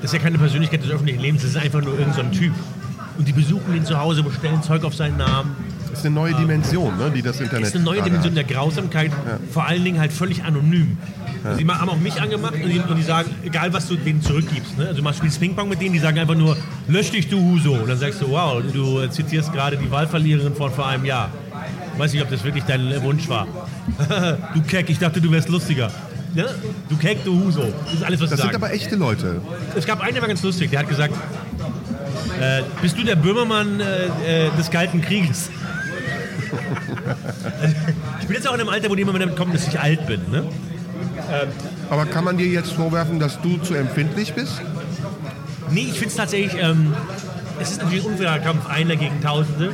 Das 0.00 0.12
ist 0.12 0.14
ja 0.14 0.18
keine 0.20 0.38
Persönlichkeit 0.38 0.82
des 0.82 0.90
öffentlichen 0.90 1.20
Lebens, 1.20 1.42
das 1.42 1.50
ist 1.50 1.56
einfach 1.56 1.80
nur 1.80 1.98
irgendein 1.98 2.14
so 2.14 2.20
ein 2.22 2.32
Typ. 2.32 2.54
Und 3.18 3.28
die 3.28 3.32
besuchen 3.32 3.74
ihn 3.76 3.84
zu 3.84 3.98
Hause, 3.98 4.22
bestellen 4.22 4.62
Zeug 4.62 4.84
auf 4.84 4.94
seinen 4.94 5.16
Namen. 5.16 5.54
Ist 5.92 6.06
eine 6.06 6.14
neue 6.14 6.34
Dimension, 6.34 6.96
ne, 6.96 7.10
die 7.10 7.22
das 7.22 7.40
Internet. 7.40 7.62
Das 7.62 7.68
ist 7.70 7.76
eine 7.76 7.84
neue 7.84 8.02
Dimension 8.02 8.34
der 8.34 8.44
Grausamkeit, 8.44 9.10
vor 9.50 9.66
allen 9.66 9.84
Dingen 9.84 9.98
halt 9.98 10.12
völlig 10.12 10.44
anonym. 10.44 10.96
Sie 11.56 11.66
haben 11.66 11.88
auch 11.88 11.96
mich 11.96 12.20
angemacht 12.20 12.54
und 12.54 12.68
die, 12.68 12.78
und 12.78 12.96
die 12.96 13.02
sagen, 13.02 13.28
egal 13.42 13.72
was 13.72 13.88
du 13.88 13.96
denen 13.96 14.22
zurückgibst, 14.22 14.78
ne? 14.78 14.86
also 14.86 14.98
du 14.98 15.02
machst 15.02 15.18
spielst 15.18 15.40
Ping-Pong 15.40 15.68
mit 15.68 15.80
denen, 15.80 15.92
die 15.92 15.98
sagen 15.98 16.18
einfach 16.18 16.36
nur, 16.36 16.56
lösch 16.86 17.10
dich 17.10 17.28
du 17.28 17.38
Huso. 17.40 17.74
Und 17.74 17.88
dann 17.88 17.98
sagst 17.98 18.20
du, 18.20 18.30
wow, 18.30 18.62
du 18.72 19.06
zitierst 19.08 19.52
gerade 19.52 19.76
die 19.76 19.90
Wahlverliererin 19.90 20.54
von 20.54 20.70
vor 20.70 20.86
einem 20.86 21.04
Jahr. 21.04 21.30
Ich 21.94 21.98
weiß 21.98 22.12
nicht, 22.12 22.22
ob 22.22 22.30
das 22.30 22.44
wirklich 22.44 22.64
dein 22.64 23.02
Wunsch 23.02 23.28
war. 23.28 23.46
du 24.54 24.62
Keck, 24.62 24.88
ich 24.88 24.98
dachte, 24.98 25.20
du 25.20 25.30
wärst 25.32 25.48
lustiger. 25.48 25.90
Ne? 26.34 26.46
Du 26.88 26.96
Keck, 26.96 27.24
du 27.24 27.44
Huso. 27.44 27.64
Das 27.84 27.94
ist 27.94 28.04
alles, 28.04 28.20
was 28.20 28.30
Das 28.30 28.40
sind 28.40 28.54
aber 28.54 28.72
echte 28.72 28.96
Leute. 28.96 29.42
Es 29.76 29.84
gab 29.84 30.00
einen, 30.00 30.14
der 30.14 30.22
war 30.22 30.28
ganz 30.28 30.42
lustig, 30.42 30.70
der 30.70 30.80
hat 30.80 30.88
gesagt, 30.88 31.14
äh, 32.40 32.62
bist 32.80 32.96
du 32.96 33.02
der 33.02 33.16
Böhmermann 33.16 33.80
äh, 33.80 34.46
äh, 34.46 34.50
des 34.56 34.70
Kalten 34.70 35.02
Krieges? 35.02 35.50
Ich 38.20 38.26
bin 38.26 38.36
jetzt 38.36 38.48
auch 38.48 38.54
in 38.54 38.60
einem 38.60 38.68
Alter, 38.68 38.90
wo 38.90 38.94
jemand 38.94 39.20
damit 39.20 39.36
kommt, 39.36 39.54
dass 39.54 39.66
ich 39.68 39.78
alt 39.78 40.06
bin. 40.06 40.20
Ne? 40.30 40.44
Aber 41.90 42.06
kann 42.06 42.24
man 42.24 42.36
dir 42.36 42.46
jetzt 42.46 42.72
vorwerfen, 42.72 43.18
dass 43.18 43.40
du 43.40 43.58
zu 43.58 43.74
empfindlich 43.74 44.34
bist? 44.34 44.60
Nee, 45.70 45.88
ich 45.90 45.94
finde 45.94 46.08
es 46.08 46.16
tatsächlich, 46.16 46.60
ähm, 46.60 46.94
es 47.60 47.70
ist 47.70 47.82
natürlich 47.82 48.04
ein 48.04 48.12
unfairer 48.12 48.38
Kampf, 48.38 48.68
einer 48.68 48.96
gegen 48.96 49.20
Tausende 49.20 49.72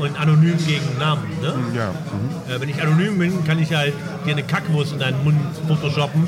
und 0.00 0.18
anonym 0.18 0.56
gegen 0.66 0.98
Namen. 0.98 1.22
Ne? 1.40 1.54
Ja. 1.76 1.90
Mhm. 1.90 2.52
Äh, 2.52 2.60
wenn 2.60 2.68
ich 2.68 2.82
anonym 2.82 3.18
bin, 3.18 3.44
kann 3.44 3.58
ich 3.58 3.72
halt 3.72 3.94
dir 4.24 4.32
eine 4.32 4.42
Kackwurst 4.42 4.92
in 4.92 4.98
deinen 4.98 5.22
Mund 5.24 5.38
photoshoppen 5.66 6.26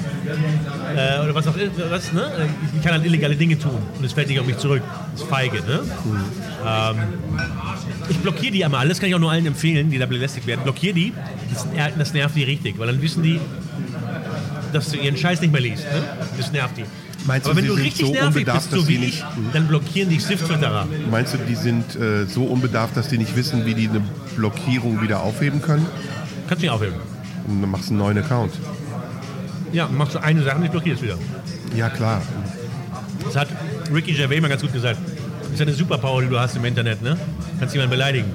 äh, 0.96 1.22
oder 1.22 1.34
was 1.34 1.46
auch 1.46 1.56
immer. 1.56 1.70
Was, 1.90 2.12
ne? 2.12 2.30
Ich 2.76 2.82
kann 2.82 2.92
halt 2.92 3.04
illegale 3.04 3.36
Dinge 3.36 3.58
tun 3.58 3.78
und 3.98 4.04
es 4.04 4.12
fällt 4.12 4.28
nicht 4.28 4.40
auf 4.40 4.46
mich 4.46 4.58
zurück. 4.58 4.82
Das 5.12 5.22
ist 5.22 5.28
feige. 5.28 5.58
Ne? 5.58 5.80
Ähm, 6.66 6.96
ich 8.08 8.18
blockiere 8.18 8.52
die 8.52 8.64
einmal 8.64 8.80
alle, 8.80 8.90
das 8.90 9.00
kann 9.00 9.08
ich 9.08 9.14
auch 9.14 9.20
nur 9.20 9.30
allen 9.30 9.46
empfehlen, 9.46 9.90
die 9.90 9.98
da 9.98 10.06
belästigt 10.06 10.46
werden. 10.46 10.62
Blockiere 10.62 10.94
die, 10.94 11.12
das, 11.52 11.66
das 11.98 12.12
nervt 12.12 12.36
die 12.36 12.44
richtig, 12.44 12.78
weil 12.78 12.86
dann 12.86 13.00
wissen 13.00 13.22
die, 13.22 13.40
dass 14.72 14.90
du 14.90 14.96
ihren 14.96 15.16
Scheiß 15.16 15.40
nicht 15.40 15.52
mehr 15.52 15.60
liest. 15.60 15.84
Ne? 15.84 16.02
Das 16.36 16.52
nervt 16.52 16.76
die. 16.76 16.84
Meinst 17.26 17.46
du, 17.46 17.50
Aber 17.50 17.56
wenn 17.58 17.64
sie 17.64 17.68
du 17.68 17.74
sind 17.76 17.84
richtig 17.84 18.06
so 18.06 18.12
nervig 18.12 18.44
bist, 18.46 18.70
so 18.70 18.76
dass 18.78 18.88
wie 18.88 18.96
sie 18.96 19.04
ich, 19.04 19.14
nicht- 19.14 19.24
dann 19.52 19.68
blockieren 19.68 20.08
dich 20.10 20.22
Stift-Twitterer. 20.22 20.86
Meinst 21.10 21.34
du, 21.34 21.38
die 21.38 21.54
sind 21.54 21.94
äh, 21.96 22.26
so 22.26 22.44
unbedarft, 22.44 22.96
dass 22.96 23.08
die 23.08 23.18
nicht 23.18 23.36
wissen, 23.36 23.64
wie 23.64 23.74
die 23.74 23.88
eine 23.88 24.02
Blockierung 24.36 25.00
wieder 25.02 25.20
aufheben 25.22 25.62
können? 25.62 25.86
Kannst 26.48 26.62
du 26.62 26.66
nicht 26.66 26.70
aufheben. 26.74 26.94
Und 27.46 27.60
dann 27.62 27.70
machst 27.70 27.86
du 27.88 27.90
einen 27.90 27.98
neuen 27.98 28.18
Account. 28.18 28.52
Ja, 29.72 29.88
machst 29.88 30.14
du 30.14 30.18
eine 30.22 30.42
Sache 30.42 30.56
und 30.56 30.64
ich 30.64 30.70
blockiere 30.70 30.96
es 30.96 31.02
wieder. 31.02 31.16
Ja, 31.76 31.88
klar. 31.88 32.20
Das 33.24 33.36
hat 33.36 33.48
Ricky 33.94 34.12
Gervais 34.12 34.40
mal 34.40 34.48
ganz 34.48 34.60
gut 34.62 34.72
gesagt. 34.72 34.98
Das 35.44 35.52
ist 35.52 35.60
eine 35.62 35.72
Superpower, 35.72 36.22
die 36.22 36.28
du 36.28 36.38
hast 36.38 36.56
im 36.56 36.64
Internet, 36.64 37.02
ne? 37.02 37.16
Kannst 37.58 37.74
jemanden 37.74 37.90
beleidigen. 37.92 38.26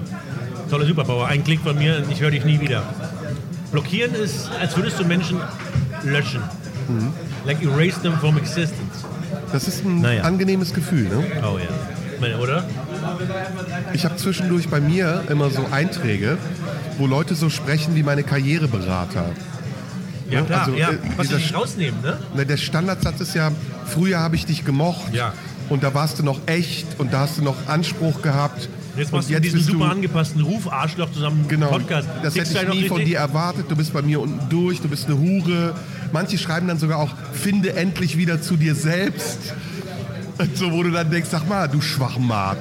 Tolle 0.69 0.85
Superpower. 0.85 1.27
Ein 1.27 1.43
Klick 1.43 1.59
von 1.61 1.77
mir 1.77 1.97
und 1.97 2.11
ich 2.11 2.21
höre 2.21 2.31
dich 2.31 2.45
nie 2.45 2.59
wieder. 2.59 2.83
Blockieren 3.71 4.15
ist, 4.15 4.49
als 4.59 4.75
würdest 4.77 4.99
du 4.99 5.03
Menschen 5.05 5.37
löschen. 6.03 6.41
Like 7.47 7.63
erase 7.63 8.01
them 8.01 8.13
from 8.19 8.37
existence. 8.37 9.05
Das 9.51 9.67
ist 9.67 9.85
ein 9.85 10.01
Naja. 10.01 10.23
angenehmes 10.23 10.73
Gefühl, 10.73 11.03
ne? 11.07 11.23
Oh 11.41 11.57
ja. 11.57 12.37
Oder? 12.39 12.65
ich 13.93 14.03
habe 14.05 14.15
zwischendurch 14.17 14.69
bei 14.69 14.79
mir 14.81 15.23
immer 15.29 15.49
so 15.51 15.65
Einträge, 15.71 16.37
wo 16.97 17.05
Leute 17.07 17.35
so 17.35 17.49
sprechen 17.49 17.95
wie 17.95 18.03
meine 18.03 18.23
Karriereberater. 18.23 19.25
Ja, 20.29 20.41
klar. 20.41 20.59
Also, 20.61 20.73
ja. 20.75 20.89
äh, 20.91 20.97
Was 21.15 21.27
sie 21.29 21.53
rausnehmen, 21.53 22.01
ne? 22.01 22.17
Ne, 22.35 22.45
Der 22.45 22.57
Standardsatz 22.57 23.21
ist 23.21 23.33
ja, 23.35 23.51
früher 23.85 24.19
habe 24.19 24.35
ich 24.35 24.45
dich 24.45 24.65
gemocht 24.65 25.13
Ja. 25.13 25.33
und 25.69 25.83
da 25.83 25.93
warst 25.93 26.19
du 26.19 26.23
noch 26.23 26.39
echt 26.47 26.99
und 26.99 27.13
da 27.13 27.19
hast 27.21 27.37
du 27.37 27.43
noch 27.43 27.55
Anspruch 27.67 28.21
gehabt. 28.23 28.67
Jetzt 28.97 29.11
machst 29.11 29.29
du 29.29 29.39
diesen 29.39 29.61
super 29.61 29.85
du, 29.85 29.91
angepassten 29.91 30.41
Ruf, 30.41 30.71
Arschloch 30.71 31.11
zusammen 31.11 31.45
Genau, 31.47 31.69
Podcast. 31.69 32.07
das 32.23 32.33
Kriegst 32.33 32.55
hätte 32.55 32.65
ich 32.65 32.71
einen 32.71 32.81
nie 32.81 32.87
von 32.87 33.05
dir 33.05 33.19
erwartet. 33.19 33.65
Du 33.69 33.75
bist 33.75 33.93
bei 33.93 34.01
mir 34.01 34.19
unten 34.19 34.49
durch, 34.49 34.81
du 34.81 34.87
bist 34.87 35.05
eine 35.07 35.17
Hure. 35.17 35.75
Manche 36.11 36.37
schreiben 36.37 36.67
dann 36.67 36.79
sogar 36.79 36.99
auch, 36.99 37.11
finde 37.33 37.73
endlich 37.73 38.17
wieder 38.17 38.41
zu 38.41 38.57
dir 38.57 38.75
selbst. 38.75 39.53
So, 40.53 40.71
wo 40.71 40.83
du 40.83 40.91
dann 40.91 41.09
denkst, 41.09 41.29
sag 41.31 41.47
mal, 41.47 41.67
du 41.67 41.81
Schwachmat, 41.81 42.57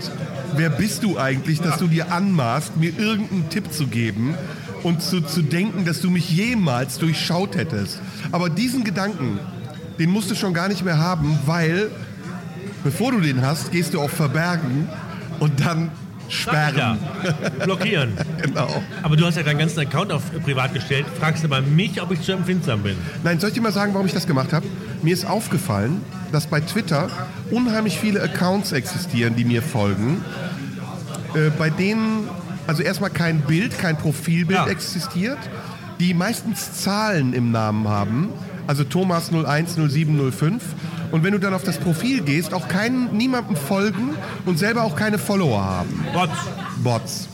wer 0.56 0.70
bist 0.70 1.02
du 1.02 1.18
eigentlich, 1.18 1.60
dass 1.60 1.78
du 1.78 1.86
dir 1.86 2.10
anmaßt, 2.10 2.76
mir 2.76 2.98
irgendeinen 2.98 3.50
Tipp 3.50 3.72
zu 3.72 3.86
geben 3.86 4.34
und 4.82 5.02
zu, 5.02 5.20
zu 5.20 5.42
denken, 5.42 5.84
dass 5.84 6.00
du 6.00 6.10
mich 6.10 6.30
jemals 6.30 6.98
durchschaut 6.98 7.56
hättest. 7.56 8.00
Aber 8.32 8.48
diesen 8.48 8.84
Gedanken, 8.84 9.38
den 9.98 10.10
musst 10.10 10.30
du 10.30 10.34
schon 10.34 10.54
gar 10.54 10.68
nicht 10.68 10.84
mehr 10.84 10.98
haben, 10.98 11.38
weil 11.44 11.90
bevor 12.84 13.12
du 13.12 13.20
den 13.20 13.42
hast, 13.42 13.72
gehst 13.72 13.94
du 13.94 14.00
auf 14.00 14.10
Verbergen 14.10 14.88
und 15.40 15.60
dann 15.60 15.90
sperren. 16.28 16.76
Ja. 16.76 16.96
Blockieren. 17.64 18.12
Genau. 18.42 18.82
Aber 19.02 19.16
du 19.16 19.26
hast 19.26 19.36
ja 19.36 19.42
deinen 19.42 19.58
ganzen 19.58 19.80
Account 19.80 20.12
auf 20.12 20.22
privat 20.44 20.74
gestellt. 20.74 21.06
Fragst 21.18 21.44
du 21.44 21.48
mal 21.48 21.62
mich, 21.62 22.00
ob 22.02 22.10
ich 22.12 22.20
zu 22.22 22.32
empfindsam 22.32 22.82
bin. 22.82 22.96
Nein, 23.24 23.40
soll 23.40 23.48
ich 23.50 23.54
dir 23.54 23.60
mal 23.62 23.72
sagen, 23.72 23.92
warum 23.94 24.06
ich 24.06 24.12
das 24.14 24.26
gemacht 24.26 24.52
habe? 24.52 24.66
Mir 25.02 25.12
ist 25.14 25.26
aufgefallen, 25.26 26.02
dass 26.32 26.46
bei 26.46 26.60
Twitter 26.60 27.08
unheimlich 27.50 27.98
viele 27.98 28.22
Accounts 28.22 28.72
existieren, 28.72 29.36
die 29.36 29.44
mir 29.44 29.62
folgen, 29.62 30.24
äh, 31.34 31.50
bei 31.56 31.70
denen 31.70 32.28
also 32.66 32.82
erstmal 32.82 33.10
kein 33.10 33.42
Bild, 33.42 33.78
kein 33.78 33.96
Profilbild 33.96 34.58
Ja. 34.58 34.66
existiert, 34.66 35.38
die 36.00 36.14
meistens 36.14 36.82
Zahlen 36.82 37.32
im 37.32 37.52
Namen 37.52 37.86
haben, 37.88 38.30
also 38.66 38.82
Thomas 38.84 39.30
010705. 39.30 40.62
Und 41.12 41.22
wenn 41.24 41.32
du 41.32 41.38
dann 41.40 41.54
auf 41.54 41.62
das 41.62 41.78
Profil 41.78 42.20
gehst, 42.22 42.52
auch 42.54 42.68
keinen, 42.68 43.16
niemandem 43.16 43.56
folgen 43.56 44.16
und 44.44 44.58
selber 44.58 44.82
auch 44.82 44.96
keine 44.96 45.18
Follower 45.18 45.62
haben. 45.62 46.04
Gott. 46.12 46.30
Bots. 46.82 47.28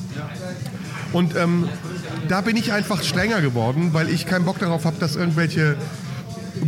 Und 1.13 1.37
ähm, 1.37 1.69
da 2.29 2.41
bin 2.41 2.57
ich 2.57 2.73
einfach 2.73 3.03
strenger 3.03 3.41
geworden, 3.41 3.91
weil 3.93 4.09
ich 4.09 4.27
keinen 4.27 4.45
Bock 4.45 4.59
darauf 4.59 4.85
habe, 4.85 4.97
dass 4.99 5.17
irgendwelche 5.17 5.77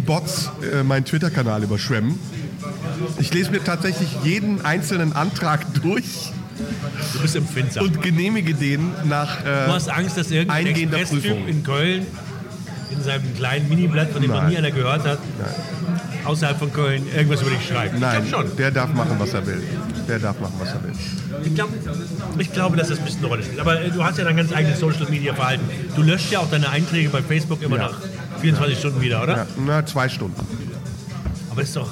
Bots 0.07 0.51
äh, 0.73 0.83
meinen 0.83 1.05
Twitter-Kanal 1.05 1.63
überschwemmen. 1.63 2.19
Ich 3.19 3.33
lese 3.33 3.51
mir 3.51 3.63
tatsächlich 3.63 4.09
jeden 4.23 4.65
einzelnen 4.65 5.13
Antrag 5.15 5.61
durch 5.83 6.33
Du 7.13 7.21
bist 7.21 7.35
empfindsam. 7.37 7.85
und 7.85 8.01
genehmige 8.03 8.55
den 8.55 8.93
nach. 9.09 9.43
du 9.43 9.49
Äh, 9.49 9.67
hast 9.69 9.89
Angst, 9.89 10.17
dass 10.17 10.31
irgendein 10.31 10.67
Eingehender 10.69 10.99
Express-Typ 10.99 11.33
Prüfung. 11.33 11.49
in 11.49 11.65
Köln 11.65 12.07
in 12.91 13.03
seinem 13.03 13.35
kleinen 13.35 13.69
Miniblatt, 13.69 14.11
von 14.13 14.23
dem 14.23 14.31
noch 14.31 14.43
Nein. 14.43 14.51
nie 14.51 14.57
einer 14.59 14.71
gehört 14.71 15.05
hat, 15.05 15.19
außerhalb 16.25 16.59
von 16.59 16.73
Köln 16.73 17.05
irgendwas 17.15 17.43
über 17.43 17.51
dich 17.51 17.67
schreibt. 17.67 17.99
nein, 17.99 18.23
Ich 18.25 18.29
glaub 18.31 18.47
schon. 18.49 18.57
der 18.57 18.71
darf 18.71 18.93
machen, 18.95 19.17
was 19.19 19.35
er 19.35 19.47
will. 19.47 19.63
Der 20.09 20.19
darf 20.19 20.41
machen, 20.41 20.55
was 20.59 20.69
er 20.71 20.83
will. 20.83 20.93
Ich 21.45 21.55
glaube, 21.55 21.73
ich 22.39 22.53
glaube, 22.53 22.77
dass 22.77 22.89
das 22.89 22.99
ein 22.99 23.05
bisschen 23.05 23.21
eine 23.21 23.29
Rolle 23.29 23.43
spielt. 23.43 23.61
Aber 23.61 23.81
äh, 23.81 23.91
du 23.91 24.03
hast 24.05 24.19
ja 24.19 24.25
dein 24.25 24.37
ganz 24.37 24.53
eigenes 24.53 24.81
Social-Media-Verhalten. 24.81 25.65
Du 25.97 26.03
löscht 26.03 26.31
ja 26.31 26.39
auch 26.41 26.51
deine 26.51 26.69
Einträge 26.69 27.09
bei 27.11 27.23
Facebook 27.23 27.63
immer 27.63 27.77
Ja. 27.77 27.89
nach 27.89 27.99
24 28.41 28.79
Stunden 28.79 29.01
wieder, 29.01 29.23
oder? 29.23 29.37
Ja, 29.39 29.47
na, 29.65 29.85
zwei 29.87 30.09
Stunden. 30.09 30.41
Aber 31.51 31.63
ist 31.63 31.75
doch... 31.77 31.89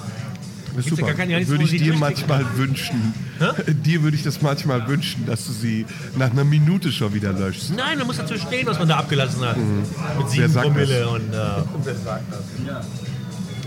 Das 0.75 0.87
ist 0.87 0.87
Gibt's 0.87 1.01
ja 1.01 1.07
super. 1.07 1.19
gar 1.19 1.27
keine- 1.27 1.39
ja 1.43 1.49
würde 1.49 1.65
ich 1.65 1.71
dir 1.83 1.95
manchmal 1.95 2.47
wünschen. 2.57 3.13
Dir 3.85 4.03
würde 4.03 4.17
ich 4.17 4.23
das 4.23 4.41
manchmal 4.41 4.87
wünschen, 4.89 5.27
dass 5.27 5.45
du 5.47 5.53
sie 5.53 5.85
nach 6.17 6.31
einer 6.31 6.45
Minute 6.45 6.91
schon 6.93 7.13
wieder 7.13 7.33
löschst. 7.33 7.73
Nein, 7.77 7.99
man 7.99 8.07
muss 8.07 8.17
dazu 8.17 8.39
stehen, 8.39 8.67
was 8.67 8.79
man 8.79 8.89
da 8.89 8.97
abgelassen 8.99 9.45
hat. 9.45 9.57
Mit 9.59 9.67
Mhm. 9.67 9.83
Wer 10.19 10.29
sieben 10.29 10.49
sagt 10.53 10.67
Promille 10.67 11.09
und... 11.09 11.35
Äh, 11.35 11.37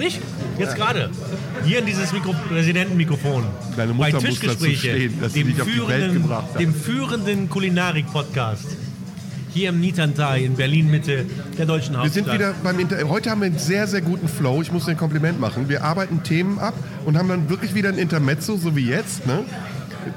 ich? 0.04 0.20
Jetzt 0.58 0.76
gerade. 0.76 1.10
Hier 1.66 1.80
in 1.80 1.86
dieses 1.86 2.12
Mikro 2.12 2.34
Präsidentenmikrofon. 2.50 3.44
Deine 3.78 3.94
Mutter 3.94 4.12
Bei 4.12 4.14
muss 4.14 4.40
dazu 4.40 4.66
Tischgespräche, 4.66 4.78
stehen, 4.78 5.22
dass 5.22 5.34
sie 5.34 5.44
dem 5.44 5.54
dich 5.54 5.62
auf 5.62 5.68
die 5.68 5.88
Welt 5.88 6.14
gebracht 6.14 6.48
hat. 6.54 6.60
dem 6.60 6.74
führenden 6.74 7.50
Kulinarik-Podcast. 7.50 8.66
Hier 9.54 9.70
im 9.70 9.80
Nitantai 9.80 10.44
in 10.44 10.56
Berlin-Mitte, 10.56 11.26
der 11.58 11.66
deutschen 11.66 11.94
Wir 11.94 12.00
Hauptstadt. 12.00 12.26
sind 12.26 12.34
wieder 12.34 12.54
beim 12.62 12.78
Inter 12.78 12.98
Heute 13.08 13.30
haben 13.32 13.40
wir 13.40 13.46
einen 13.46 13.58
sehr, 13.58 13.88
sehr 13.88 14.02
guten 14.02 14.28
Flow. 14.28 14.62
Ich 14.62 14.72
muss 14.74 14.84
dir 14.86 14.92
ein 14.92 14.98
Kompliment 14.98 15.40
machen. 15.40 15.70
Wir 15.70 15.84
arbeiten 15.86 16.24
Themen 16.24 16.60
ab 16.60 16.74
und 17.06 17.18
haben 17.18 17.30
dann 17.30 17.50
wirklich 17.50 17.74
wieder 17.74 17.88
ein 17.90 17.98
Intermezzo, 17.98 18.58
so 18.58 18.76
wie 18.76 18.90
jetzt. 18.90 19.26
Ne? 19.26 19.46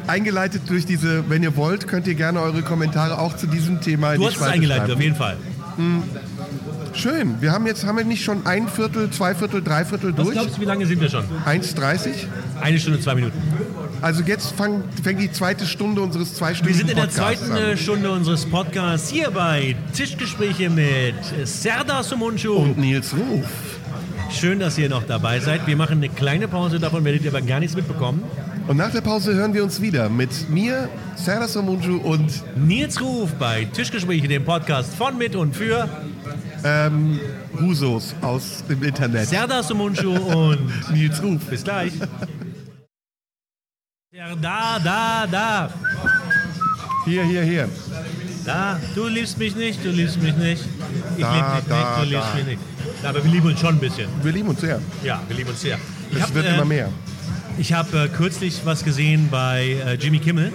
Eingeleitet 0.08 0.62
durch 0.66 0.86
diese, 0.86 1.30
wenn 1.30 1.44
ihr 1.44 1.56
wollt, 1.56 1.86
könnt 1.86 2.08
ihr 2.08 2.14
gerne 2.16 2.40
eure 2.40 2.62
Kommentare 2.62 3.18
auch 3.18 3.36
zu 3.36 3.46
diesem 3.46 3.80
Thema 3.80 4.14
in 4.14 4.20
Du 4.20 4.26
die 4.28 4.34
hast 4.34 4.40
es 4.42 4.46
eingeleitet, 4.48 4.82
auf 4.82 4.88
schreiben. 4.90 5.02
jeden 5.02 5.16
Fall. 5.16 5.36
Schön. 6.98 7.40
Wir 7.40 7.52
haben 7.52 7.64
jetzt, 7.66 7.86
haben 7.86 7.96
wir 7.96 8.04
nicht 8.04 8.24
schon 8.24 8.44
ein 8.44 8.66
Viertel, 8.68 9.08
zwei 9.10 9.32
Viertel, 9.34 9.62
drei 9.62 9.84
Viertel 9.84 10.12
Was 10.16 10.24
durch? 10.24 10.34
glaubst 10.34 10.56
du, 10.56 10.60
wie 10.60 10.64
lange 10.64 10.84
sind 10.84 11.00
wir 11.00 11.08
schon? 11.08 11.24
1,30? 11.46 12.10
Eine 12.60 12.80
Stunde, 12.80 13.00
zwei 13.00 13.14
Minuten. 13.14 13.40
Also 14.02 14.22
jetzt 14.24 14.52
fang, 14.52 14.82
fängt 15.02 15.20
die 15.20 15.30
zweite 15.30 15.64
Stunde 15.64 16.00
unseres 16.00 16.30
Wir 16.30 16.36
zweistündigen 16.38 16.78
sind 16.78 16.90
in 16.90 16.96
der 16.96 17.04
Podcasts 17.04 17.46
zweiten 17.46 17.52
an. 17.52 17.70
äh, 17.70 17.76
Stunde 17.76 18.10
unseres 18.10 18.46
Podcasts 18.46 19.10
hier 19.10 19.30
bei 19.30 19.76
Tischgespräche 19.92 20.70
mit 20.70 21.14
Serdar 21.44 22.02
Sumuncu. 22.02 22.50
Und 22.52 22.78
Nils 22.78 23.14
Ruf. 23.14 23.46
Schön, 24.30 24.58
dass 24.58 24.76
ihr 24.76 24.88
noch 24.88 25.04
dabei 25.04 25.38
seid. 25.38 25.66
Wir 25.68 25.76
machen 25.76 25.98
eine 25.98 26.08
kleine 26.08 26.48
Pause, 26.48 26.80
davon 26.80 27.04
werdet 27.04 27.22
ihr 27.22 27.30
aber 27.30 27.42
gar 27.42 27.60
nichts 27.60 27.76
mitbekommen. 27.76 28.22
Und 28.66 28.76
nach 28.76 28.90
der 28.90 29.00
Pause 29.00 29.34
hören 29.34 29.54
wir 29.54 29.62
uns 29.64 29.80
wieder 29.80 30.08
mit 30.10 30.50
mir, 30.50 30.88
Serdar 31.14 31.48
Somunju 31.48 31.96
und 31.98 32.30
Nils 32.56 33.00
Ruf 33.00 33.32
bei 33.34 33.64
Tischgespräche, 33.64 34.28
dem 34.28 34.44
Podcast 34.44 34.94
von, 34.94 35.16
mit 35.16 35.34
und 35.36 35.56
für 35.56 35.88
ähm, 36.64 37.20
Husos 37.60 38.14
aus 38.22 38.64
dem 38.68 38.82
Internet. 38.82 39.28
Serdar 39.28 39.62
Sumuncu 39.62 40.10
und 40.10 40.90
Nils 40.92 41.22
Ruf. 41.22 41.44
bis 41.46 41.62
gleich. 41.64 41.92
Serdar, 44.12 44.80
da, 44.80 45.26
da, 45.30 45.70
Hier, 47.04 47.24
hier, 47.24 47.42
hier. 47.42 47.68
da. 48.44 48.80
Du 48.94 49.06
liebst 49.06 49.38
mich 49.38 49.54
nicht, 49.54 49.84
du 49.84 49.90
liebst 49.90 50.20
mich 50.22 50.34
nicht. 50.36 50.64
Ich 51.16 51.22
Da, 51.22 51.34
lieb 51.34 51.44
dich 51.64 51.68
da, 51.68 51.76
nicht, 51.78 51.98
du 52.10 52.14
liebst 52.16 52.28
da. 52.30 52.34
mich 52.36 52.46
nicht. 52.46 52.58
Aber 53.04 53.22
wir 53.24 53.30
lieben 53.30 53.46
uns 53.48 53.60
schon 53.60 53.74
ein 53.76 53.78
bisschen. 53.80 54.08
Wir 54.22 54.32
lieben 54.32 54.48
uns 54.48 54.60
sehr. 54.60 54.80
Ja, 55.04 55.20
wir 55.28 55.36
lieben 55.36 55.50
uns 55.50 55.60
sehr. 55.60 55.78
Ich 56.10 56.16
Es 56.16 56.22
hab, 56.22 56.34
wird 56.34 56.46
äh, 56.46 56.54
immer 56.54 56.64
mehr. 56.64 56.88
Ich 57.58 57.72
habe 57.72 58.04
äh, 58.04 58.08
kürzlich 58.08 58.60
was 58.64 58.82
gesehen 58.84 59.28
bei 59.30 59.76
äh, 59.86 59.94
Jimmy 59.94 60.18
Kimmel. 60.18 60.52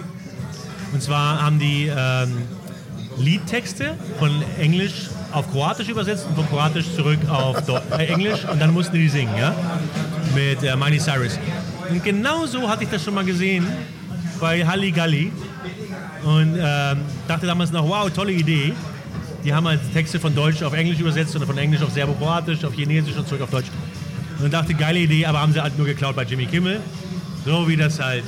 Und 0.92 1.02
zwar 1.02 1.42
haben 1.42 1.60
die 1.60 1.92
ähm, 1.96 2.34
Liedtexte 3.18 3.96
von 4.20 4.32
Englisch 4.60 5.10
auf 5.34 5.52
Kroatisch 5.52 5.90
übersetzt 5.90 6.26
und 6.28 6.36
von 6.36 6.48
Kroatisch 6.48 6.94
zurück 6.96 7.20
auf 7.28 7.58
äh, 7.98 8.06
Englisch 8.06 8.46
und 8.50 8.62
dann 8.62 8.72
mussten 8.72 8.96
die 8.96 9.10
singen, 9.10 9.36
ja? 9.38 9.56
Mit 10.36 10.64
äh, 10.64 10.76
Miley 10.76 11.00
Cyrus. 11.00 11.40
Und 11.90 12.04
genau 12.04 12.46
so 12.46 12.70
hatte 12.70 12.84
ich 12.84 12.90
das 12.90 13.04
schon 13.04 13.16
mal 13.16 13.26
gesehen 13.26 13.68
bei 14.40 14.66
Halligalli. 14.66 15.32
Und 16.24 16.56
ähm, 16.58 17.02
dachte 17.28 17.46
damals 17.46 17.72
noch, 17.72 17.88
wow, 17.88 18.10
tolle 18.10 18.32
Idee. 18.32 18.74
Die 19.44 19.54
haben 19.54 19.68
halt 19.68 19.82
Texte 19.94 20.20
von 20.20 20.34
Deutsch 20.34 20.64
auf 20.64 20.74
Englisch 20.74 21.00
übersetzt 21.00 21.36
oder 21.36 21.46
von 21.46 21.58
Englisch 21.58 21.82
auf 21.82 21.92
Serbokroatisch, 21.92 22.64
auf 22.64 22.74
Chinesisch 22.74 23.18
und 23.18 23.28
zurück 23.28 23.42
auf 23.42 23.50
Deutsch. 23.50 23.68
Und 24.40 24.54
dachte, 24.54 24.74
geile 24.74 25.00
Idee, 25.00 25.26
aber 25.26 25.42
haben 25.42 25.52
sie 25.52 25.62
halt 25.62 25.78
nur 25.78 25.86
geklaut 25.86 26.16
bei 26.16 26.24
Jimmy 26.24 26.46
Kimmel. 26.46 26.80
So 27.46 27.68
wie 27.68 27.76
das 27.76 28.00
halt 28.00 28.24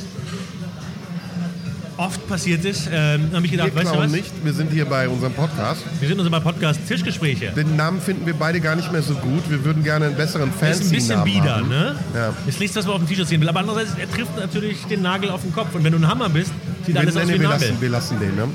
oft 1.98 2.28
passiert 2.28 2.66
ist. 2.66 2.90
Ähm, 2.92 3.30
habe 3.34 3.46
ich 3.46 3.52
gedacht, 3.52 3.74
Wir 3.74 3.84
weißt 3.84 3.94
du 3.96 4.00
was? 4.00 4.12
nicht. 4.12 4.32
Wir 4.44 4.54
sind 4.54 4.72
hier 4.72 4.86
bei 4.86 5.08
unserem 5.08 5.34
Podcast. 5.34 5.82
Wir 6.00 6.08
sind 6.08 6.20
unser 6.20 6.40
Podcast 6.42 6.80
Tischgespräche. 6.88 7.52
Den 7.52 7.76
Namen 7.76 8.02
finden 8.02 8.26
wir 8.26 8.34
beide 8.34 8.60
gar 8.60 8.76
nicht 8.76 8.92
mehr 8.92 9.02
so 9.02 9.14
gut. 9.16 9.50
Wir 9.50 9.64
würden 9.64 9.84
gerne 9.84 10.06
einen 10.08 10.16
besseren 10.16 10.52
Das 10.60 10.80
ist 10.80 10.86
ein 10.88 10.92
bisschen 10.92 11.24
bieder, 11.24 11.58
haben. 11.58 11.70
ne? 11.70 11.96
Ja. 12.14 12.34
Ist 12.48 12.60
nichts, 12.60 12.76
was 12.76 12.86
man 12.86 12.96
auf 12.96 13.02
dem 13.02 13.08
T-Shirt 13.08 13.28
sehen 13.28 13.42
will. 13.42 13.50
Aber 13.50 13.60
andererseits, 13.60 13.92
er 14.00 14.10
trifft 14.12 14.36
natürlich 14.38 14.84
den 14.86 15.02
Nagel 15.02 15.30
auf 15.30 15.42
den 15.42 15.54
Kopf. 15.54 15.74
Und 15.74 15.84
wenn 15.84 15.92
du 15.92 15.98
ein 16.00 16.08
Hammer 16.08 16.30
bist, 16.30 16.52
sieht 16.86 16.96
Wir, 16.96 17.02
alles 17.02 17.16
nee, 17.16 17.22
aus 17.22 17.28
wie 17.28 17.34
ein 17.34 17.42
wir, 17.42 17.50
Nagel. 17.50 17.68
lassen, 17.70 17.82
wir 17.82 17.90
lassen 17.90 18.20
den, 18.20 18.36
ne? 18.36 18.48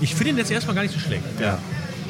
Ich 0.00 0.14
finde 0.14 0.30
ihn 0.32 0.38
jetzt 0.38 0.50
erstmal 0.50 0.74
gar 0.74 0.82
nicht 0.82 0.94
so 0.94 1.00
schlecht. 1.00 1.22
Ja. 1.40 1.58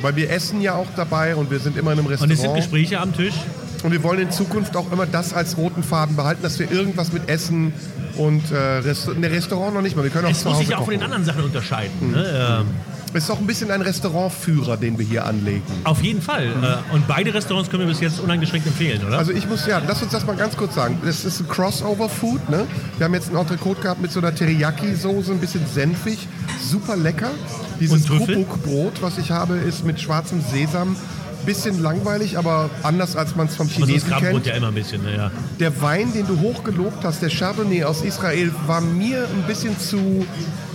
Weil 0.01 0.16
wir 0.16 0.30
essen 0.30 0.61
ja 0.61 0.74
auch 0.74 0.87
dabei 0.97 1.37
und 1.37 1.51
wir 1.51 1.61
sind 1.61 1.76
immer 1.76 1.93
in 1.93 1.99
einem 1.99 2.07
Und 2.07 2.12
es 2.14 2.20
sind 2.20 2.30
Restaurant. 2.30 2.61
Gespräche 2.61 2.99
am 3.01 3.14
Tisch. 3.14 3.35
Und 3.83 3.93
wir 3.93 4.03
wollen 4.03 4.20
in 4.20 4.30
Zukunft 4.30 4.76
auch 4.76 4.91
immer 4.93 5.07
das 5.07 5.33
als 5.35 5.57
roten 5.57 5.83
Faden 5.83 6.16
behalten, 6.16 6.43
dass 6.43 6.59
wir 6.59 6.70
irgendwas 6.70 7.12
mit 7.12 7.28
Essen 7.28 7.72
und 8.16 8.51
äh, 8.53 8.57
Rest 8.57 9.09
ne, 9.18 9.30
Restaurant 9.30 9.74
noch 9.74 9.83
nicht 9.83 9.97
mal. 9.97 10.03
Wir 10.05 10.11
können 10.11 10.26
auch 10.26 10.30
Es 10.30 10.45
muss 10.45 10.59
sich 10.59 10.68
ja 10.68 10.78
auch 10.78 10.85
von 10.85 10.93
den 10.93 11.03
anderen 11.03 11.24
Sachen 11.24 11.43
unterscheiden. 11.45 12.12
Ne? 12.12 12.61
Ähm, 12.61 12.66
Es 13.14 13.24
ist 13.24 13.30
auch 13.30 13.39
ein 13.41 13.47
bisschen 13.47 13.70
ein 13.70 13.80
Restaurantführer, 13.83 14.76
den 14.76 14.99
wir 14.99 15.05
hier 15.05 15.24
anlegen. 15.26 15.62
auf 15.85 16.03
jeden 16.03 16.22
Fall. 16.22 16.45
Äh, 16.47 16.95
und 16.95 17.07
beide 17.09 17.35
Restaurants 17.35 17.70
können 17.70 17.83
wir 17.83 17.89
bis 17.89 18.01
jetzt 18.01 18.20
uneingeschränkt 18.20 18.66
empfehlen, 18.66 19.05
oder? 19.07 19.18
Also 19.18 19.33
ich 19.33 19.49
muss, 19.49 19.66
ja, 19.66 19.83
lass 19.87 20.03
uns 20.03 20.12
das 20.12 20.24
mal 20.26 20.37
ganz 20.37 20.57
kurz 20.57 20.74
sagen. 20.74 20.99
Das 21.05 21.24
ist 21.24 21.41
ein 21.41 21.49
Crossover-Food, 21.49 22.49
ne? 22.51 22.66
Wir 22.99 23.05
haben 23.05 23.14
jetzt 23.14 23.30
ein 23.30 23.37
Entrecote 23.37 23.80
gehabt 23.83 24.01
mit 24.01 24.12
so 24.12 24.20
einer 24.20 24.35
Teriyaki-Soße, 24.35 25.33
ein 25.33 25.39
bisschen 25.41 25.66
senfig, 25.66 26.28
super 26.62 26.97
lecker. 26.97 27.30
Dieses? 27.80 28.07
Kubuk-Brot, 28.07 29.03
was 29.03 29.18
ich 29.18 29.30
habe, 29.30 29.57
ist 29.57 29.85
mit 29.85 30.01
schwarzem 30.01 30.41
Sesam 30.41 30.97
Bisschen 31.45 31.82
langweilig, 31.82 32.38
aber 32.38 32.70
anders 32.82 33.16
als 33.16 33.34
man 33.34 33.49
es 33.49 33.57
vom 33.57 33.66
Aber 33.66 33.86
Chinesen 33.86 34.11
Krabbenbrot 34.11 34.45
kennt. 34.45 34.47
ja 34.47 34.55
immer 34.55 34.68
ein 34.68 34.74
bisschen, 34.74 35.03
naja. 35.03 35.30
Der 35.59 35.82
Wein, 35.82 36.12
den 36.12 36.26
du 36.26 36.38
hochgelobt 36.40 37.05
hast, 37.05 37.20
der 37.20 37.30
Chardonnay 37.30 37.84
aus 37.84 38.03
Israel, 38.03 38.53
war 38.66 38.80
mir 38.80 39.24
ein 39.24 39.43
bisschen 39.47 39.78
zu 39.78 40.24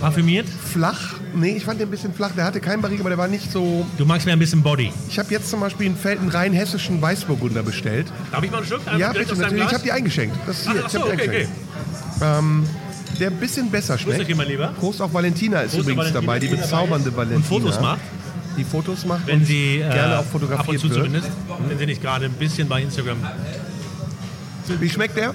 Parfümiert? 0.00 0.46
flach. 0.48 1.14
Nee, 1.34 1.56
ich 1.56 1.64
fand 1.64 1.80
den 1.80 1.88
ein 1.88 1.90
bisschen 1.90 2.12
flach. 2.12 2.32
Der 2.36 2.44
hatte 2.44 2.60
keinen 2.60 2.82
Barrique, 2.82 3.00
aber 3.00 3.10
der 3.10 3.18
war 3.18 3.28
nicht 3.28 3.50
so. 3.50 3.86
Du 3.96 4.04
magst 4.04 4.26
mir 4.26 4.32
ein 4.32 4.38
bisschen 4.38 4.62
Body. 4.62 4.92
Ich 5.08 5.18
habe 5.18 5.30
jetzt 5.30 5.48
zum 5.48 5.60
Beispiel 5.60 5.86
einen 5.86 5.96
Feld 5.96 6.20
einen 6.20 6.30
rein 6.30 6.52
hessischen 6.52 7.00
Weißburgunder 7.00 7.62
bestellt. 7.62 8.06
Darf 8.30 8.42
ich 8.42 8.50
mal 8.50 8.58
einen 8.58 8.66
Schluck? 8.66 8.80
Einfach 8.80 8.98
ja, 8.98 9.12
bitte, 9.12 9.36
natürlich. 9.36 9.64
Ich 9.64 9.72
habe 9.72 9.84
die 9.84 9.92
eingeschenkt. 9.92 10.36
Das 10.46 10.60
ist 10.60 10.70
hier, 10.70 10.82
ach 10.82 10.86
ich 10.86 10.92
so, 10.92 11.00
okay, 11.00 11.12
okay. 11.12 11.48
eingeschenkt. 12.20 12.68
Der 13.18 13.30
ein 13.30 13.36
bisschen 13.36 13.70
besser 13.70 13.98
schmeckt. 13.98 14.28
dich, 14.28 14.36
mein 14.36 14.48
Lieber. 14.48 14.68
Prost 14.78 15.02
auch 15.02 15.12
Valentina 15.12 15.62
ist 15.62 15.72
Prost, 15.72 15.88
übrigens 15.88 16.14
Valentina 16.14 16.20
dabei, 16.20 16.38
die 16.38 16.48
bezaubernde 16.48 17.16
Valentina. 17.16 17.36
Und 17.38 17.46
Fotos 17.46 17.80
macht, 17.80 18.00
Die 18.58 18.64
Fotos 18.64 19.04
macht 19.06 19.26
wenn 19.26 19.38
und 19.40 19.44
sie 19.46 19.76
äh, 19.76 19.88
gerne 19.90 20.14
auch 20.16 20.18
ab 20.18 20.24
und 20.26 20.40
fotografiert 20.40 20.80
zu 20.80 20.90
wird. 20.90 20.96
zumindest, 21.04 21.30
wenn 21.68 21.78
sie 21.78 21.86
nicht 21.86 22.02
gerade 22.02 22.26
ein 22.26 22.32
bisschen 22.32 22.68
bei 22.68 22.82
Instagram. 22.82 23.18
Wie 24.80 24.88
schmeckt 24.90 25.16
der? 25.16 25.34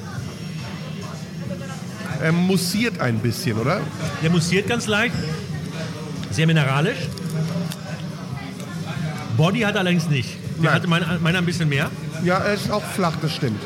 Er 2.22 2.32
mussiert 2.32 3.00
ein 3.00 3.18
bisschen, 3.20 3.58
oder? 3.58 3.82
Der 4.22 4.30
mussiert 4.30 4.68
ganz 4.68 4.88
leicht, 4.88 5.16
sehr 6.32 6.48
mineralisch. 6.48 6.98
Body 9.36 9.62
hat 9.62 9.76
er 9.76 9.82
allerdings 9.82 10.08
nicht. 10.10 10.30
Der 10.58 10.66
Nein. 10.66 10.74
hatte 10.74 10.88
meiner, 10.88 11.20
meiner 11.20 11.40
ein 11.40 11.46
bisschen 11.46 11.68
mehr, 11.68 11.90
Ja, 12.24 12.38
er 12.38 12.54
ist 12.54 12.70
auch 12.70 12.84
flach, 12.84 13.16
das 13.22 13.34
stimmt. 13.34 13.62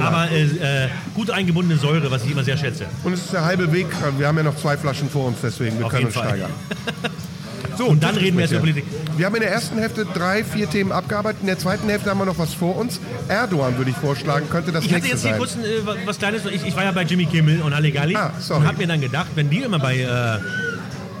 Aber 0.00 0.30
äh, 0.30 0.44
äh, 0.84 0.88
gut 1.14 1.30
eingebundene 1.30 1.78
Säure, 1.78 2.10
was 2.10 2.24
ich 2.24 2.30
immer 2.30 2.44
sehr 2.44 2.56
schätze. 2.56 2.86
Und 3.02 3.12
es 3.12 3.24
ist 3.24 3.32
der 3.32 3.44
halbe 3.44 3.70
Weg. 3.72 3.88
Wir 4.16 4.28
haben 4.28 4.36
ja 4.38 4.44
noch 4.44 4.56
zwei 4.56 4.76
Flaschen 4.76 5.10
vor 5.10 5.26
uns, 5.26 5.38
deswegen 5.42 5.78
wir 5.78 5.86
Auf 5.86 5.92
können 5.92 6.06
uns 6.06 6.14
Fall. 6.14 6.28
steigern. 6.28 6.50
So, 7.76 7.86
Und 7.86 8.02
dann 8.02 8.16
reden 8.16 8.36
wir 8.36 8.42
erst 8.42 8.52
über. 8.52 8.60
Politik. 8.60 8.84
Wir 9.16 9.26
haben 9.26 9.34
in 9.34 9.40
der 9.42 9.50
ersten 9.52 9.78
Hälfte 9.78 10.06
drei, 10.12 10.44
vier 10.44 10.68
Themen 10.70 10.92
abgearbeitet. 10.92 11.40
In 11.42 11.46
der 11.46 11.58
zweiten 11.58 11.88
Hälfte 11.88 12.10
haben 12.10 12.18
wir 12.18 12.24
noch 12.26 12.38
was 12.38 12.54
vor 12.54 12.76
uns. 12.76 13.00
Erdogan, 13.28 13.76
würde 13.78 13.90
ich 13.90 13.96
vorschlagen, 13.96 14.48
könnte 14.50 14.72
das 14.72 14.84
Ich 14.84 14.92
hatte 14.92 15.06
nächste 15.06 15.12
jetzt 15.14 15.22
hier 15.22 15.30
sein. 15.30 15.38
kurz 15.38 15.56
äh, 15.56 15.86
wa- 15.86 15.96
was 16.04 16.18
Kleines. 16.18 16.42
Ich, 16.46 16.66
ich 16.66 16.76
war 16.76 16.84
ja 16.84 16.92
bei 16.92 17.02
Jimmy 17.02 17.26
Kimmel 17.26 17.62
und 17.62 17.74
Halligalli 17.74 18.14
Ah, 18.16 18.32
sorry. 18.40 18.60
und 18.60 18.66
habe 18.68 18.78
mir 18.78 18.86
dann 18.86 19.00
gedacht, 19.00 19.28
wenn 19.34 19.50
die 19.50 19.58
immer 19.62 19.78
bei, 19.78 19.98
äh, 20.00 20.38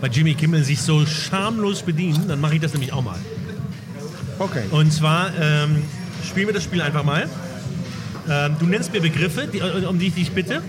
bei 0.00 0.08
Jimmy 0.08 0.34
Kimmel 0.34 0.64
sich 0.64 0.80
so 0.82 1.04
schamlos 1.06 1.82
bedienen, 1.82 2.26
dann 2.28 2.40
mache 2.40 2.54
ich 2.56 2.60
das 2.60 2.72
nämlich 2.72 2.92
auch 2.92 3.02
mal. 3.02 3.18
Okay. 4.38 4.62
Und 4.70 4.92
zwar 4.92 5.30
ähm, 5.40 5.82
spielen 6.28 6.46
wir 6.48 6.54
das 6.54 6.64
Spiel 6.64 6.82
einfach 6.82 7.04
mal. 7.04 7.28
Ähm, 8.28 8.56
du 8.58 8.66
nennst 8.66 8.92
mir 8.92 9.00
Begriffe, 9.00 9.46
die, 9.52 9.58
äh, 9.58 9.84
um 9.86 9.98
die 9.98 10.06
ich 10.08 10.14
dich 10.14 10.32
bitte. 10.32 10.62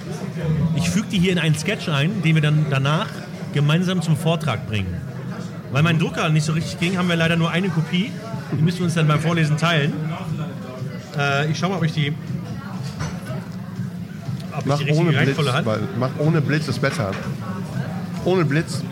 Ich 0.76 0.90
füge 0.90 1.08
die 1.12 1.20
hier 1.20 1.32
in 1.32 1.40
einen 1.40 1.56
Sketch 1.58 1.88
ein, 1.90 2.22
den 2.22 2.36
wir 2.36 2.42
dann 2.42 2.66
danach 2.70 3.08
gemeinsam 3.54 4.02
zum 4.02 4.18
Vortrag 4.18 4.68
bringen. 4.68 4.94
Weil 5.76 5.84
mein 5.84 6.00
Drucker 6.00 6.30
nicht 6.30 6.46
so 6.46 6.54
richtig 6.54 6.80
ging, 6.80 6.98
haben 6.98 7.10
wir 7.10 7.18
leider 7.18 7.36
nur 7.36 7.52
eine 7.52 7.68
Kopie. 7.68 8.10
Die 8.54 8.62
müssen 8.62 8.78
wir 8.78 8.86
uns 8.86 8.94
dann 8.94 9.10
beim 9.10 9.20
Vorlesen 9.20 9.58
teilen. 9.58 9.92
Äh, 11.18 11.52
ich 11.52 11.60
schau 11.60 11.68
mal, 11.68 11.76
ob 11.76 11.84
ich 11.84 11.92
die, 11.92 12.14
ob 14.54 14.60
ich 14.60 14.66
Mach 14.68 14.78
die 14.78 14.84
richtige 14.86 15.10
ohne 15.10 15.18
Blitz, 15.18 15.38
hat. 15.52 15.66
weil, 15.66 15.80
mach 16.00 16.12
ohne 16.18 16.40
Blitz 16.40 16.70
ist 16.70 16.80
besser. 16.80 17.12
Ohne 18.24 18.46
Blitz. 18.46 18.84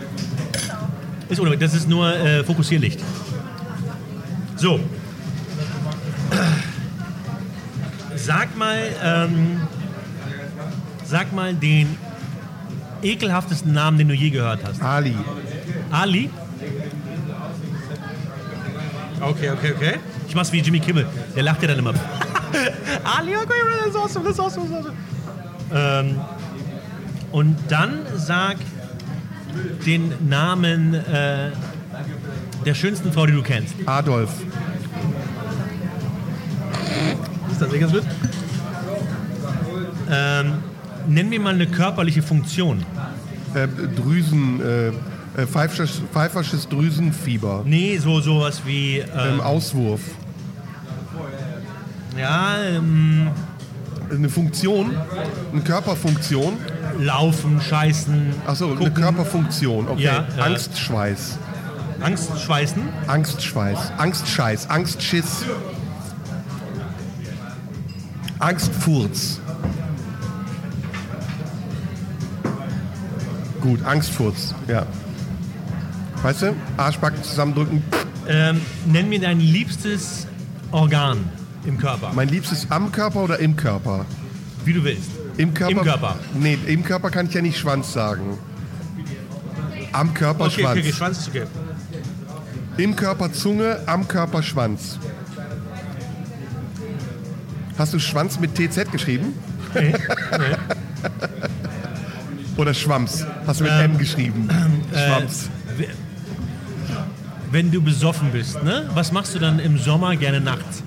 Ist 1.30 1.40
ohne, 1.40 1.56
das 1.56 1.72
ist 1.72 1.88
nur 1.88 2.14
äh, 2.18 2.44
Fokussierlicht. 2.44 3.00
So. 4.56 4.78
Sag 8.14 8.58
mal, 8.58 8.76
ähm, 9.02 9.62
sag 11.02 11.32
mal 11.32 11.54
den 11.54 11.96
ekelhaftesten 13.02 13.72
Namen, 13.72 13.96
den 13.96 14.08
du 14.08 14.14
je 14.14 14.28
gehört 14.28 14.60
hast. 14.66 14.82
Ali. 14.82 15.16
Ali? 15.90 16.28
Okay, 19.20 19.50
okay, 19.50 19.72
okay. 19.76 19.94
Ich 20.28 20.34
mach's 20.34 20.52
wie 20.52 20.60
Jimmy 20.60 20.80
Kimmel. 20.80 21.06
Der 21.34 21.42
lacht 21.42 21.62
ja 21.62 21.68
dann 21.68 21.78
immer. 21.78 21.94
Ali, 23.04 23.36
okay, 23.36 23.52
das 23.78 23.88
ist 23.88 23.96
awesome, 23.96 24.24
das 24.24 24.34
ist 24.34 24.40
awesome, 24.40 24.68
das 24.68 24.80
ist 24.80 24.86
awesome. 24.86 24.96
Ähm, 25.74 26.20
und 27.32 27.56
dann 27.68 28.00
sag 28.16 28.56
den 29.86 30.12
Namen 30.28 30.94
äh, 30.94 31.50
der 32.64 32.74
schönsten 32.74 33.12
Frau, 33.12 33.26
die 33.26 33.32
du 33.32 33.42
kennst. 33.42 33.74
Adolf. 33.86 34.30
Ist 37.50 37.60
das 37.60 37.72
ganz 37.72 37.92
gut? 37.92 38.02
Ähm, 40.10 40.54
nenn 41.06 41.28
mir 41.28 41.40
mal 41.40 41.54
eine 41.54 41.66
körperliche 41.66 42.22
Funktion. 42.22 42.84
Äh, 43.54 43.68
Drüsen. 43.96 44.60
Äh, 44.60 44.92
äh, 45.36 45.46
pfeifisches, 45.46 46.02
pfeifersches 46.12 46.68
Drüsenfieber. 46.68 47.62
Nee, 47.64 47.98
so 47.98 48.20
sowas 48.20 48.62
wie 48.64 48.98
Ähm, 48.98 49.08
ähm, 49.34 49.40
Auswurf. 49.40 50.00
ja, 52.18 52.56
ähm, 52.62 53.28
Eine 54.10 54.28
Funktion. 54.28 54.94
Eine 55.52 55.60
Körperfunktion. 55.62 56.54
laufen, 56.98 57.60
scheißen, 57.60 58.32
Achso, 58.46 58.66
eine 58.66 58.76
gucken, 58.76 58.94
Körperfunktion. 58.94 59.88
Okay. 59.88 60.02
Ja, 60.04 60.26
ja. 60.36 60.44
Angstschweiß. 60.44 61.38
Angst, 62.00 62.30
schweißen. 62.40 62.82
Angstschweiß. 63.06 63.78
Angstscheiß. 63.96 64.68
Angstschiss. 64.68 65.44
Angstfurz. 68.38 69.40
Gut, 73.62 73.82
Angstfurz, 73.84 74.54
ja. 74.68 74.84
Weißt 76.24 76.40
du? 76.40 76.56
Arschbacken 76.78 77.22
zusammendrücken. 77.22 77.82
Ähm, 78.26 78.58
nenn 78.86 79.10
mir 79.10 79.20
dein 79.20 79.40
liebstes 79.40 80.26
Organ 80.70 81.18
im 81.66 81.76
Körper. 81.76 82.12
Mein 82.14 82.28
liebstes 82.30 82.66
am 82.70 82.90
Körper 82.90 83.24
oder 83.24 83.38
im 83.40 83.56
Körper? 83.56 84.06
Wie 84.64 84.72
du 84.72 84.82
willst. 84.82 85.10
Im 85.36 85.52
Körper? 85.52 85.72
Im 85.72 85.82
Körper. 85.82 86.16
Nee, 86.32 86.56
im 86.66 86.82
Körper 86.82 87.10
kann 87.10 87.26
ich 87.26 87.34
ja 87.34 87.42
nicht 87.42 87.58
Schwanz 87.58 87.92
sagen. 87.92 88.38
Am 89.92 90.14
Körper 90.14 90.46
Okay, 90.46 90.62
Schwanz. 90.62 90.78
okay, 90.80 90.92
Schwanz 90.94 91.18
ist 91.18 91.28
okay. 91.28 91.44
Im 92.78 92.96
Körper 92.96 93.30
Zunge, 93.30 93.80
am 93.84 94.08
Körper 94.08 94.42
Schwanz. 94.42 94.98
Hast 97.76 97.92
du 97.92 97.98
Schwanz 97.98 98.40
mit 98.40 98.54
TZ 98.54 98.90
geschrieben? 98.90 99.34
Nee, 99.74 99.92
Oder 102.56 102.72
Schwamms? 102.72 103.26
Hast 103.46 103.58
du 103.60 103.64
mit 103.64 103.72
Ähm, 103.72 103.90
M 103.92 103.98
geschrieben? 103.98 104.48
Schwamms. 104.92 105.50
Wenn 107.54 107.70
du 107.70 107.80
besoffen 107.80 108.32
bist, 108.32 108.60
ne? 108.64 108.90
was 108.94 109.12
machst 109.12 109.32
du 109.36 109.38
dann 109.38 109.60
im 109.60 109.78
Sommer 109.78 110.16
gerne 110.16 110.40
nachts? 110.40 110.82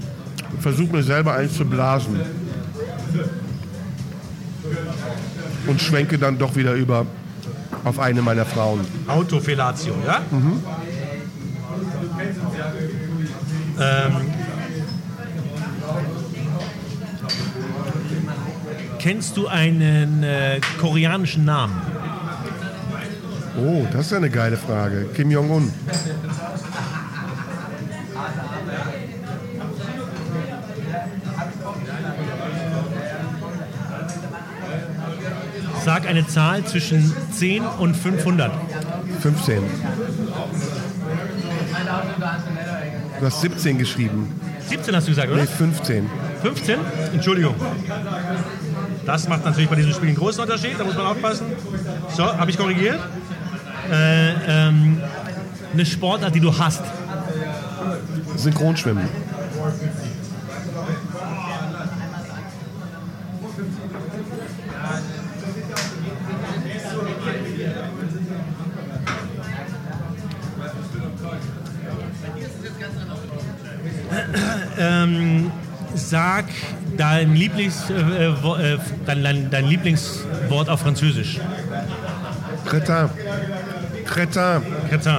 Versuch 0.60 0.92
mir 0.92 1.02
selber 1.02 1.34
eins 1.34 1.56
zu 1.56 1.64
blasen. 1.64 2.20
Und 5.66 5.82
schwenke 5.82 6.18
dann 6.18 6.38
doch 6.38 6.58
wieder 6.58 6.74
über 6.74 7.06
auf 7.86 8.00
eine 8.00 8.22
meiner 8.22 8.44
Frauen. 8.44 8.82
Autofellatio, 9.08 9.94
ja? 10.06 10.22
Ähm, 13.80 14.14
kennst 19.00 19.38
du 19.38 19.48
einen 19.48 20.22
äh, 20.22 20.60
koreanischen 20.82 21.46
Namen? 21.46 21.82
Oh, 23.58 23.88
das 23.92 24.08
ist 24.08 24.12
ja 24.12 24.18
eine 24.18 24.30
geile 24.30 24.58
Frage. 24.58 25.06
Kim 25.16 25.32
Jong-un. 25.32 25.72
Sag 36.08 36.16
eine 36.16 36.26
Zahl 36.26 36.64
zwischen 36.64 37.14
10 37.34 37.64
und 37.66 37.94
500. 37.94 38.50
15. 39.20 39.62
Du 43.20 43.26
hast 43.26 43.42
17 43.42 43.78
geschrieben. 43.78 44.34
17 44.70 44.96
hast 44.96 45.08
du 45.08 45.12
gesagt, 45.12 45.30
oder? 45.30 45.42
Nee, 45.42 45.48
15. 45.48 46.10
15? 46.44 46.80
Entschuldigung. 47.14 47.56
Das 49.06 49.28
macht 49.28 49.44
natürlich 49.44 49.70
bei 49.70 49.76
diesem 49.76 49.92
Spiel 49.92 50.08
einen 50.10 50.18
großen 50.18 50.42
Unterschied, 50.42 50.80
da 50.80 50.86
muss 50.86 50.96
man 50.96 51.08
aufpassen. 51.08 51.48
So, 52.16 52.24
habe 52.24 52.52
ich 52.52 52.58
korrigiert? 52.58 53.00
Äh, 53.92 54.30
ähm, 54.48 55.02
eine 55.74 55.86
Sportart, 55.86 56.34
die 56.34 56.40
du 56.40 56.58
hast. 56.58 56.84
Synchronschwimmen. 58.38 59.10
Sag 76.38 76.46
dein, 76.98 77.34
Lieblings, 77.34 77.90
äh, 77.90 77.94
äh, 77.94 78.74
äh, 78.74 78.78
dein, 79.08 79.24
dein, 79.24 79.50
dein, 79.50 79.66
Lieblingswort 79.66 80.70
auf 80.70 80.82
Französisch. 80.82 81.40
Cretin. 82.64 83.10
Cretin. 84.06 84.62
Cretin. 84.88 85.16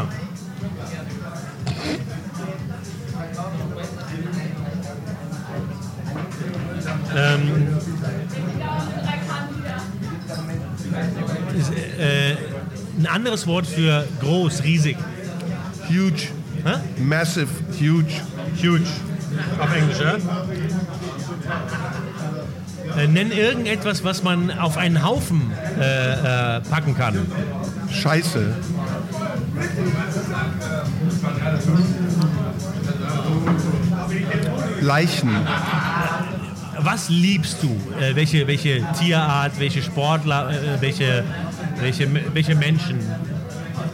Ähm, 7.16 7.66
ist, 11.58 11.72
äh, 11.98 12.36
ein 12.96 13.06
anderes 13.06 13.44
Wort 13.48 13.66
für 13.66 14.06
groß, 14.20 14.62
riesig. 14.62 14.96
Huge. 15.88 16.28
Hä? 16.64 17.02
Massive. 17.02 17.48
Huge. 17.80 18.20
Huge. 18.62 18.86
Auf 19.58 19.74
Englisch, 19.74 20.00
ja? 20.00 20.16
Äh, 22.98 23.06
nenn 23.06 23.30
irgendetwas, 23.30 24.02
was 24.02 24.22
man 24.22 24.50
auf 24.50 24.76
einen 24.76 25.04
Haufen 25.04 25.52
äh, 25.78 26.56
äh, 26.56 26.60
packen 26.62 26.96
kann. 26.96 27.14
Scheiße. 27.92 28.54
Leichen. 34.80 35.30
Was 36.78 37.08
liebst 37.08 37.62
du? 37.62 37.68
Äh, 38.00 38.16
welche, 38.16 38.46
welche 38.46 38.84
Tierart, 38.98 39.58
welche 39.58 39.82
Sportler, 39.82 40.50
äh, 40.50 40.80
welche, 40.80 41.24
welche, 41.80 42.08
welche 42.34 42.54
Menschen? 42.56 42.98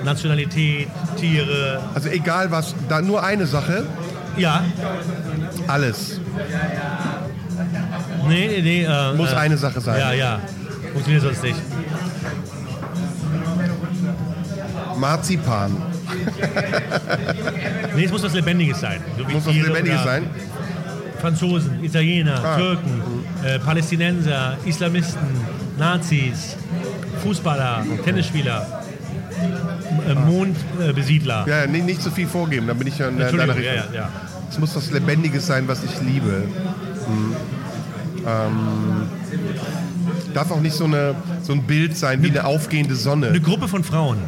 Nationalität, 0.02 0.88
Tiere. 1.16 1.82
Also 1.94 2.10
egal 2.10 2.50
was, 2.50 2.74
da 2.88 3.00
nur 3.00 3.22
eine 3.22 3.46
Sache, 3.46 3.86
Ja, 4.36 4.64
alles. 5.66 6.20
Nee, 8.28 8.46
nee, 8.48 8.60
nee. 8.62 8.84
Äh, 8.84 9.14
Muss 9.14 9.32
äh, 9.32 9.36
eine 9.36 9.56
Sache 9.56 9.80
sein. 9.80 9.98
Ja, 9.98 10.12
ja. 10.12 10.40
Funktioniert 10.92 11.22
sonst 11.22 11.42
nicht. 11.42 11.56
Marzipan. 14.98 15.76
Nee, 17.96 18.04
es 18.04 18.10
muss 18.12 18.22
was 18.22 18.34
Lebendiges 18.34 18.80
sein. 18.80 19.00
So 19.16 19.24
Muss 19.24 19.46
was 19.46 19.54
Lebendiges 19.54 20.02
sein. 20.04 20.26
Franzosen, 21.20 21.82
Italiener, 21.82 22.42
Ah. 22.44 22.56
Türken, 22.58 23.02
äh, 23.44 23.58
Palästinenser, 23.58 24.58
Islamisten, 24.66 25.26
Nazis, 25.78 26.56
Fußballer, 27.22 27.82
Tennisspieler, 28.04 28.82
äh, 30.06 30.14
Mondbesiedler. 30.14 31.46
Ja, 31.48 31.60
ja, 31.62 31.66
nicht, 31.66 31.86
nicht 31.86 32.02
zu 32.02 32.10
viel 32.10 32.26
vorgeben, 32.26 32.66
dann 32.66 32.76
bin 32.78 32.88
ich 32.88 32.98
ja 32.98 33.08
in 33.08 33.18
deiner 33.18 33.48
Richtung. 33.56 33.64
ja, 33.64 33.84
ja. 33.94 34.08
Es 34.50 34.58
muss 34.58 34.76
was 34.76 34.90
Lebendiges 34.90 35.46
sein, 35.46 35.66
was 35.66 35.82
ich 35.82 35.98
liebe. 36.02 36.42
Hm. 37.06 37.34
Ähm, 38.26 39.08
darf 40.32 40.50
auch 40.50 40.60
nicht 40.60 40.74
so, 40.74 40.84
eine, 40.84 41.14
so 41.42 41.52
ein 41.52 41.62
Bild 41.62 41.96
sein 41.96 42.22
wie 42.22 42.30
eine 42.30 42.44
aufgehende 42.44 42.94
Sonne. 42.94 43.28
Eine 43.28 43.40
Gruppe 43.40 43.68
von 43.68 43.84
Frauen. 43.84 44.18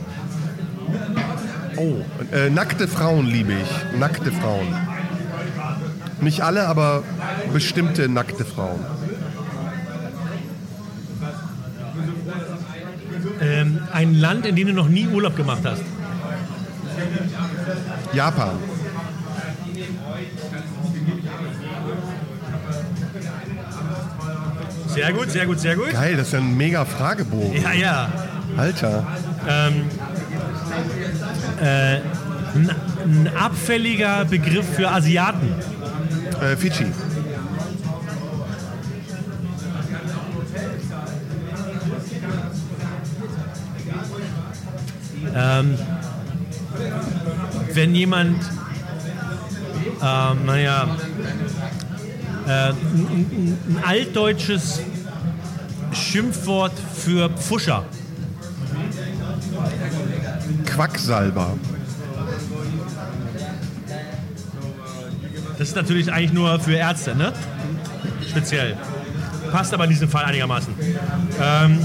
Oh, 1.77 1.97
äh, 2.33 2.51
nackte 2.51 2.89
Frauen 2.89 3.27
liebe 3.27 3.53
ich. 3.53 3.99
Nackte 3.99 4.33
Frauen. 4.33 4.75
Nicht 6.21 6.43
alle, 6.43 6.67
aber 6.67 7.03
bestimmte 7.53 8.09
nackte 8.09 8.45
Frauen. 8.45 8.81
Ähm, 13.41 13.81
ein 13.93 14.15
Land, 14.15 14.47
in 14.47 14.57
dem 14.57 14.69
du 14.69 14.73
noch 14.73 14.89
nie 14.89 15.07
Urlaub 15.07 15.37
gemacht 15.37 15.63
hast. 15.65 15.83
Japan. 18.13 18.57
Sehr 24.97 25.13
gut, 25.13 25.31
sehr 25.31 25.45
gut, 25.45 25.61
sehr 25.61 25.77
gut. 25.77 25.91
Geil, 25.91 26.17
das 26.17 26.29
ist 26.29 26.33
ja 26.33 26.39
ein 26.39 26.57
mega 26.57 26.87
Fragebogen. 26.87 27.61
Ja, 27.61 27.73
ja. 27.73 28.13
Alter. 28.57 29.07
Ähm, 29.47 29.85
äh, 31.61 32.01
ein, 33.05 33.31
abfälliger 33.37 34.25
Begriff 34.25 34.65
für 34.75 34.91
Asiaten. 34.91 35.53
Äh, 36.41 36.57
Fidschi. 36.57 36.87
Ähm, 45.35 45.79
wenn 47.75 47.95
jemand, 47.95 48.43
ähm, 50.03 50.47
naja, 50.47 50.89
äh, 52.47 52.51
ein, 52.51 53.59
ein, 53.69 53.83
altdeutsches 53.85 54.81
Schimpfwort 55.93 56.73
für 56.95 57.29
Pfuscher. 57.31 57.85
Quacksalber. 60.65 61.55
Das 65.59 65.69
ist 65.69 65.77
natürlich 65.77 66.13
eigentlich 66.13 66.33
nur 66.33 66.61
für 66.61 66.75
Ärzte, 66.75 67.15
ne? 67.15 67.33
Speziell. 68.29 68.77
Passt 69.51 69.73
aber 69.73 69.85
in 69.85 69.91
diesem 69.91 70.09
Fall 70.09 70.25
einigermaßen. 70.25 70.75
Ähm, 71.41 71.79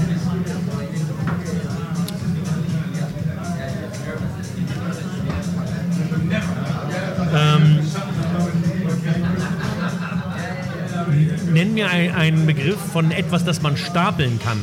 ein- 11.92 12.14
einen 12.14 12.46
Begriff 12.46 12.78
von 12.92 13.10
etwas, 13.12 13.44
das 13.44 13.62
man 13.62 13.76
stapeln 13.76 14.38
kann. 14.42 14.58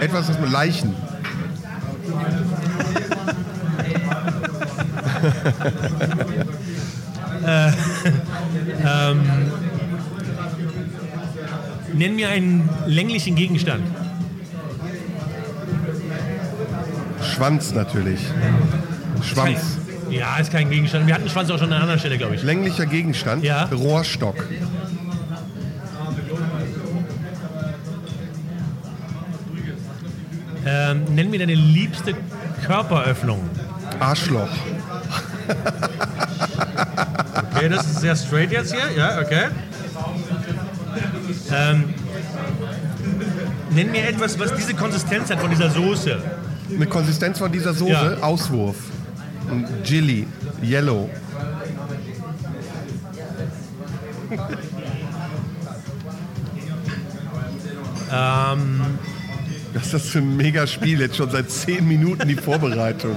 Etwas, 0.00 0.28
was 0.28 0.38
mit 0.40 0.50
Leichen. 0.50 0.94
Nenn 11.94 12.16
mir 12.16 12.28
einen 12.28 12.68
länglichen 12.86 13.34
Gegenstand. 13.36 13.82
Schwanz 17.22 17.72
natürlich. 17.72 18.20
Schwanz. 19.22 19.78
Ja, 20.10 20.36
ist 20.38 20.52
kein 20.52 20.70
Gegenstand. 20.70 21.06
Wir 21.06 21.14
hatten 21.14 21.28
Schwanz 21.28 21.50
auch 21.50 21.58
schon 21.58 21.68
an 21.68 21.72
einer 21.74 21.82
anderen 21.82 21.98
Stelle, 21.98 22.18
glaube 22.18 22.34
ich. 22.36 22.42
Länglicher 22.42 22.86
Gegenstand. 22.86 23.42
Ja. 23.42 23.64
Rohrstock. 23.64 24.46
Nenn 31.26 31.30
mir 31.30 31.38
deine 31.38 31.54
liebste 31.54 32.14
Körperöffnung. 32.64 33.40
Arschloch. 33.98 34.48
Okay, 37.54 37.68
das 37.68 37.86
ist 37.86 38.00
sehr 38.00 38.16
straight 38.16 38.52
jetzt 38.52 38.72
hier. 38.72 38.96
Ja, 38.96 39.20
okay. 39.20 39.46
Ähm, 41.52 41.94
nenn 43.70 43.90
mir 43.90 44.08
etwas, 44.08 44.38
was 44.38 44.54
diese 44.54 44.74
Konsistenz 44.74 45.30
hat 45.30 45.40
von 45.40 45.50
dieser 45.50 45.70
Soße. 45.70 46.18
Eine 46.74 46.86
Konsistenz 46.86 47.38
von 47.38 47.50
dieser 47.50 47.74
Soße. 47.74 47.90
Ja. 47.90 48.22
Auswurf. 48.22 48.76
Chili. 49.84 50.26
Yellow. 50.62 51.08
Ist 59.86 59.94
das 59.94 60.08
für 60.08 60.18
ein 60.18 60.36
Megaspiel? 60.36 61.00
Jetzt 61.00 61.16
schon 61.16 61.30
seit 61.30 61.50
10 61.50 61.86
Minuten 61.86 62.26
die 62.28 62.34
Vorbereitung. 62.34 63.16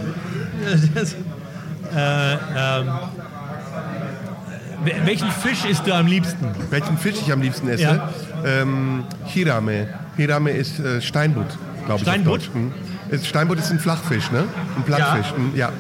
das, 0.94 1.14
äh, 1.14 2.34
ähm, 2.34 2.88
wel- 4.86 5.06
welchen 5.06 5.32
Fisch 5.32 5.66
isst 5.66 5.86
du 5.88 5.94
am 5.94 6.08
liebsten? 6.08 6.46
Welchen 6.70 6.98
Fisch 6.98 7.16
ich 7.26 7.32
am 7.32 7.42
liebsten 7.42 7.68
esse? 7.70 7.84
Ja. 7.84 8.10
Ähm, 8.46 9.04
Hirame. 9.26 9.88
Hirame 10.16 10.52
ist 10.52 10.80
äh, 10.80 11.02
Steinbutt, 11.02 11.48
glaube 11.86 12.02
ich. 12.02 12.08
Steinbutt? 12.08 12.50
Hm. 12.54 12.72
Ist- 13.10 13.26
Steinbutt 13.28 13.58
ist 13.60 13.72
ein 13.72 13.80
Flachfisch, 13.80 14.30
ne? 14.32 14.44
Ein 14.78 14.84
Plattfisch. 14.84 15.34
Hm, 15.36 15.52
Ja. 15.56 15.72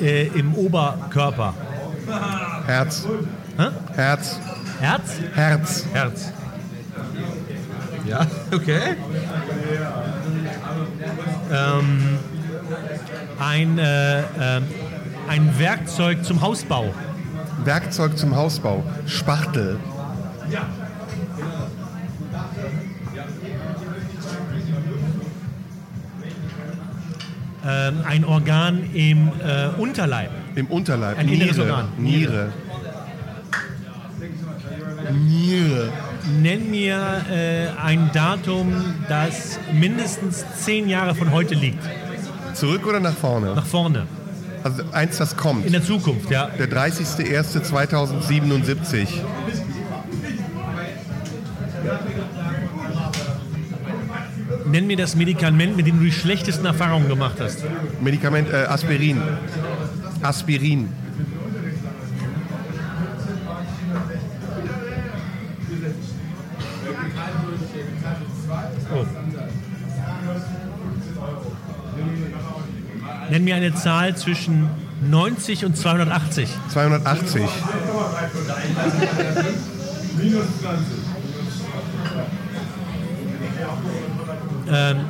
Äh, 0.00 0.26
im 0.28 0.54
Oberkörper. 0.54 1.54
Herz. 2.66 3.06
Hä? 3.58 3.68
Herz. 3.94 4.38
Herz? 4.80 5.20
Herz. 5.34 5.84
Herz. 5.92 6.32
Ja, 8.04 8.26
okay. 8.52 8.96
Ähm, 11.52 12.18
ein, 13.38 13.78
äh, 13.78 14.20
ähm, 14.20 14.64
ein 15.28 15.58
Werkzeug 15.58 16.24
zum 16.24 16.40
Hausbau. 16.40 16.92
Werkzeug 17.64 18.16
zum 18.16 18.36
Hausbau. 18.36 18.84
Spachtel. 19.06 19.78
Ähm, 20.50 20.85
ein 27.68 28.24
Organ 28.24 28.90
im 28.94 29.28
äh, 29.28 29.68
Unterleib. 29.78 30.30
Im 30.54 30.66
Unterleib. 30.66 31.18
Ein 31.18 31.28
inneres 31.28 31.56
Niere. 31.56 31.70
Organ. 31.70 31.88
Niere. 31.98 32.52
Nier. 35.12 35.92
Nenn 36.42 36.70
mir 36.70 37.22
äh, 37.30 37.68
ein 37.80 38.10
Datum, 38.12 38.74
das 39.08 39.60
mindestens 39.72 40.44
zehn 40.56 40.88
Jahre 40.88 41.14
von 41.14 41.30
heute 41.30 41.54
liegt. 41.54 41.84
Zurück 42.54 42.84
oder 42.86 42.98
nach 43.00 43.14
vorne? 43.14 43.54
Nach 43.54 43.66
vorne. 43.66 44.06
Also 44.64 44.82
eins, 44.90 45.18
das 45.18 45.36
kommt. 45.36 45.64
In 45.66 45.72
der 45.72 45.84
Zukunft, 45.84 46.30
ja. 46.30 46.48
Der 46.58 46.68
30.01.2077. 46.68 49.06
Nenn 54.76 54.88
mir 54.88 54.98
das 54.98 55.16
Medikament, 55.16 55.74
mit 55.74 55.86
dem 55.86 56.00
du 56.00 56.04
die 56.04 56.12
schlechtesten 56.12 56.66
Erfahrungen 56.66 57.08
gemacht 57.08 57.36
hast. 57.40 57.64
Medikament, 58.02 58.52
äh, 58.52 58.66
Aspirin. 58.66 59.22
Aspirin. 60.20 60.90
Oh. 68.94 69.06
Nenn 73.30 73.44
mir 73.44 73.56
eine 73.56 73.74
Zahl 73.74 74.14
zwischen 74.14 74.68
90 75.08 75.64
und 75.64 75.78
280. 75.78 76.50
280. 76.68 77.42
Ähm, 84.68 85.00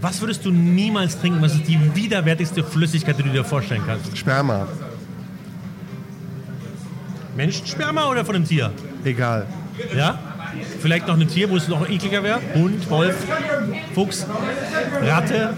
was 0.00 0.20
würdest 0.20 0.44
du 0.44 0.50
niemals 0.50 1.18
trinken? 1.18 1.42
Was 1.42 1.54
ist 1.54 1.68
die 1.68 1.78
widerwärtigste 1.94 2.64
Flüssigkeit, 2.64 3.18
die 3.18 3.22
du 3.24 3.30
dir 3.30 3.44
vorstellen 3.44 3.82
kannst? 3.86 4.16
Sperma. 4.16 4.66
Menschensperma 7.36 8.06
oder 8.06 8.24
von 8.24 8.36
einem 8.36 8.44
Tier? 8.46 8.72
Egal. 9.04 9.46
Ja? 9.94 10.18
Vielleicht 10.80 11.06
noch 11.06 11.18
ein 11.18 11.28
Tier, 11.28 11.48
wo 11.48 11.56
es 11.56 11.68
noch 11.68 11.88
ekliger 11.88 12.22
wäre? 12.22 12.40
Hund, 12.54 12.88
Wolf, 12.90 13.16
Fuchs, 13.94 14.26
Ratte, 15.02 15.54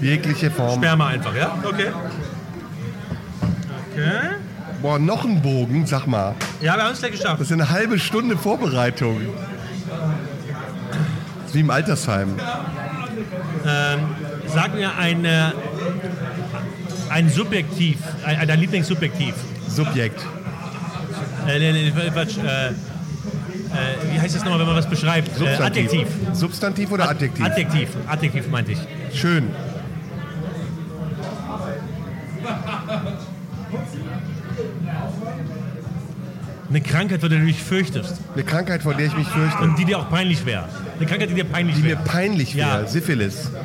Jegliche 0.00 0.50
Form. 0.50 0.76
Sperma 0.76 1.08
einfach, 1.08 1.34
ja? 1.34 1.56
Okay. 1.64 1.86
Okay. 3.92 4.20
Boah, 4.82 4.98
noch 4.98 5.24
ein 5.24 5.40
Bogen, 5.40 5.86
sag 5.86 6.06
mal. 6.06 6.34
Ja, 6.60 6.76
wir 6.76 6.84
haben 6.84 6.92
es 6.92 6.98
gleich 6.98 7.12
geschafft. 7.12 7.40
Das 7.40 7.46
ist 7.46 7.52
eine 7.52 7.70
halbe 7.70 7.98
Stunde 7.98 8.36
Vorbereitung. 8.36 9.20
Wie 11.52 11.60
im 11.60 11.70
Altersheim. 11.70 12.36
Ähm, 13.66 14.00
sag 14.46 14.74
mir 14.74 14.96
eine, 14.96 15.52
ein 17.10 17.28
Subjektiv, 17.28 17.98
ein, 18.24 18.46
dein 18.48 18.60
Lieblingssubjektiv. 18.60 19.34
Subjekt. 19.68 20.20
Äh, 21.46 21.58
nee, 21.58 21.72
nee, 21.72 22.10
Quatsch, 22.10 22.38
äh, 22.38 22.68
äh, 22.68 22.72
wie 24.12 24.20
heißt 24.20 24.34
das 24.34 24.44
nochmal, 24.44 24.60
wenn 24.60 24.66
man 24.66 24.76
was 24.76 24.88
beschreibt? 24.88 25.28
Äh, 25.28 25.38
Substantiv. 25.38 25.86
Adjektiv. 25.86 26.08
Substantiv 26.32 26.92
oder 26.92 27.08
Adjektiv? 27.10 27.44
Adjektiv. 27.44 27.88
Adjektiv 28.06 28.48
meinte 28.50 28.72
ich. 28.72 28.78
Schön. 29.18 29.50
Eine 36.72 36.80
Krankheit, 36.80 37.20
vor 37.20 37.28
der 37.28 37.38
du 37.40 37.44
dich 37.44 37.62
fürchtest. 37.62 38.14
Eine 38.32 38.44
Krankheit, 38.44 38.82
vor 38.82 38.94
der 38.94 39.04
ich 39.04 39.14
mich 39.14 39.28
fürchte. 39.28 39.58
Und 39.62 39.78
die 39.78 39.84
dir 39.84 39.98
auch 39.98 40.08
peinlich 40.08 40.46
wäre. 40.46 40.64
Eine 40.96 41.04
Krankheit, 41.06 41.28
die 41.28 41.34
dir 41.34 41.44
peinlich 41.44 41.76
Die 41.76 41.82
mir 41.82 41.88
wäre. 41.90 42.02
peinlich 42.04 42.54
Ja. 42.54 42.78
wäre. 42.78 42.88
Syphilis. 42.88 43.50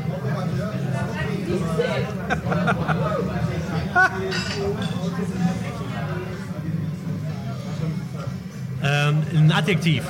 Ähm, 8.84 9.24
ein 9.34 9.52
Adjektiv. 9.52 10.04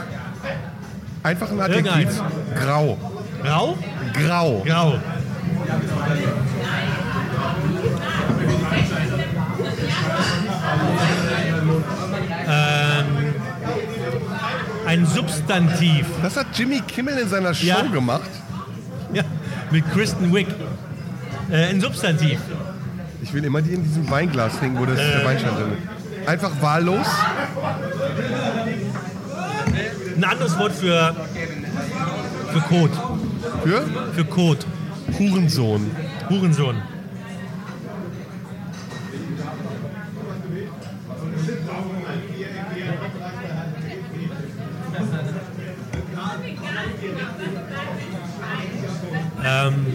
Einfach 1.23 1.51
ein 1.51 1.59
Adjektiv. 1.59 1.85
Irgendeins. 1.85 2.21
Grau. 2.61 2.97
Grau? 3.43 3.77
Grau. 4.13 4.63
Grau. 4.65 4.99
Ein 14.97 15.05
Substantiv. 15.05 16.05
Das 16.21 16.35
hat 16.37 16.47
Jimmy 16.55 16.81
Kimmel 16.81 17.17
in 17.17 17.29
seiner 17.29 17.53
Show 17.53 17.65
Ja. 17.67 17.81
gemacht. 17.81 18.29
Ja, 19.13 19.23
mit 19.71 19.89
Kristen 19.93 20.33
Wick. 20.33 20.47
Äh, 21.49 21.67
ein 21.69 21.79
Substantiv. 21.81 22.39
Ich 23.21 23.33
will 23.33 23.43
immer 23.45 23.61
die 23.61 23.73
in 23.73 23.83
diesem 23.83 24.09
Weinglas 24.09 24.57
trinken, 24.57 24.79
wo 24.79 24.85
das 24.85 24.97
der 24.97 25.23
Weinstein 25.25 25.55
drin 25.55 25.71
ist. 25.73 26.27
Einfach 26.27 26.51
wahllos. 26.61 27.07
Ein 30.15 30.23
anderes 30.23 30.57
Wort 30.57 30.73
für, 30.73 31.15
für 32.51 32.59
Kot. 32.61 32.91
Für 33.63 33.83
Für 34.13 34.25
Kot. 34.25 34.65
Hurensohn. 35.19 35.89
Hurensohn. 36.29 36.75
Ähm, 49.43 49.85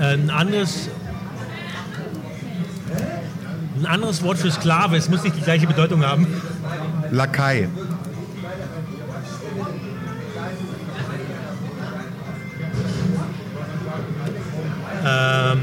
ein 0.00 0.30
anderes 0.46 0.88
ein 3.78 3.86
anderes 3.86 4.22
Wort 4.22 4.38
für 4.38 4.50
Sklave, 4.50 4.96
es 4.96 5.08
muss 5.10 5.22
nicht 5.22 5.36
die 5.36 5.42
gleiche 5.42 5.66
Bedeutung 5.66 6.04
haben. 6.04 6.26
Lakai. 7.10 7.68
Ähm, 15.04 15.58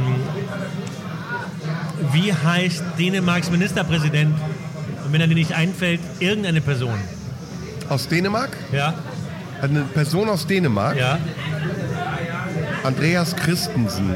wie 2.11 2.33
heißt 2.33 2.83
Dänemarks 2.99 3.49
Ministerpräsident? 3.49 4.35
Und 5.05 5.11
wenn 5.11 5.21
er 5.21 5.27
dir 5.27 5.35
nicht 5.35 5.53
einfällt, 5.53 5.99
irgendeine 6.19 6.61
Person. 6.61 6.97
Aus 7.89 8.07
Dänemark? 8.07 8.55
Ja, 8.71 8.93
Eine 9.61 9.81
Person 9.81 10.29
aus 10.29 10.45
Dänemark. 10.45 10.97
ja. 10.97 11.17
Andreas 12.83 13.35
Christensen. 13.35 14.13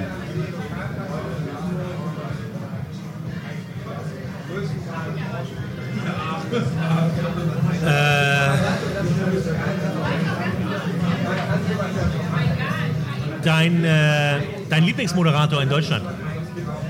Dein, 13.58 13.84
äh, 13.84 14.36
dein 14.70 14.84
Lieblingsmoderator 14.84 15.64
in 15.64 15.70
Deutschland? 15.70 16.06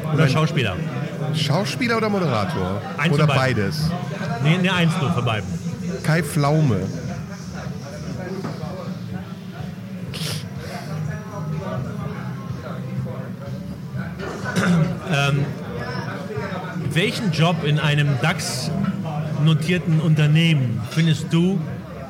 Oder 0.04 0.18
Mein- 0.24 0.30
Schauspieler? 0.30 0.76
Schauspieler 1.34 1.96
oder 1.96 2.10
Moderator? 2.10 2.82
Eins 2.98 3.14
oder 3.14 3.26
beides? 3.26 3.90
Nee, 4.44 4.58
nee, 4.62 4.70
eins 4.70 4.92
nur 5.00 5.14
von 5.14 5.24
beiden. 5.24 5.48
Kai 6.04 6.22
Pflaume. 6.24 6.82
Welchen 16.94 17.32
Job 17.32 17.64
in 17.64 17.80
einem 17.80 18.10
DAX-notierten 18.22 20.00
Unternehmen 20.00 20.82
findest 20.92 21.32
du 21.32 21.60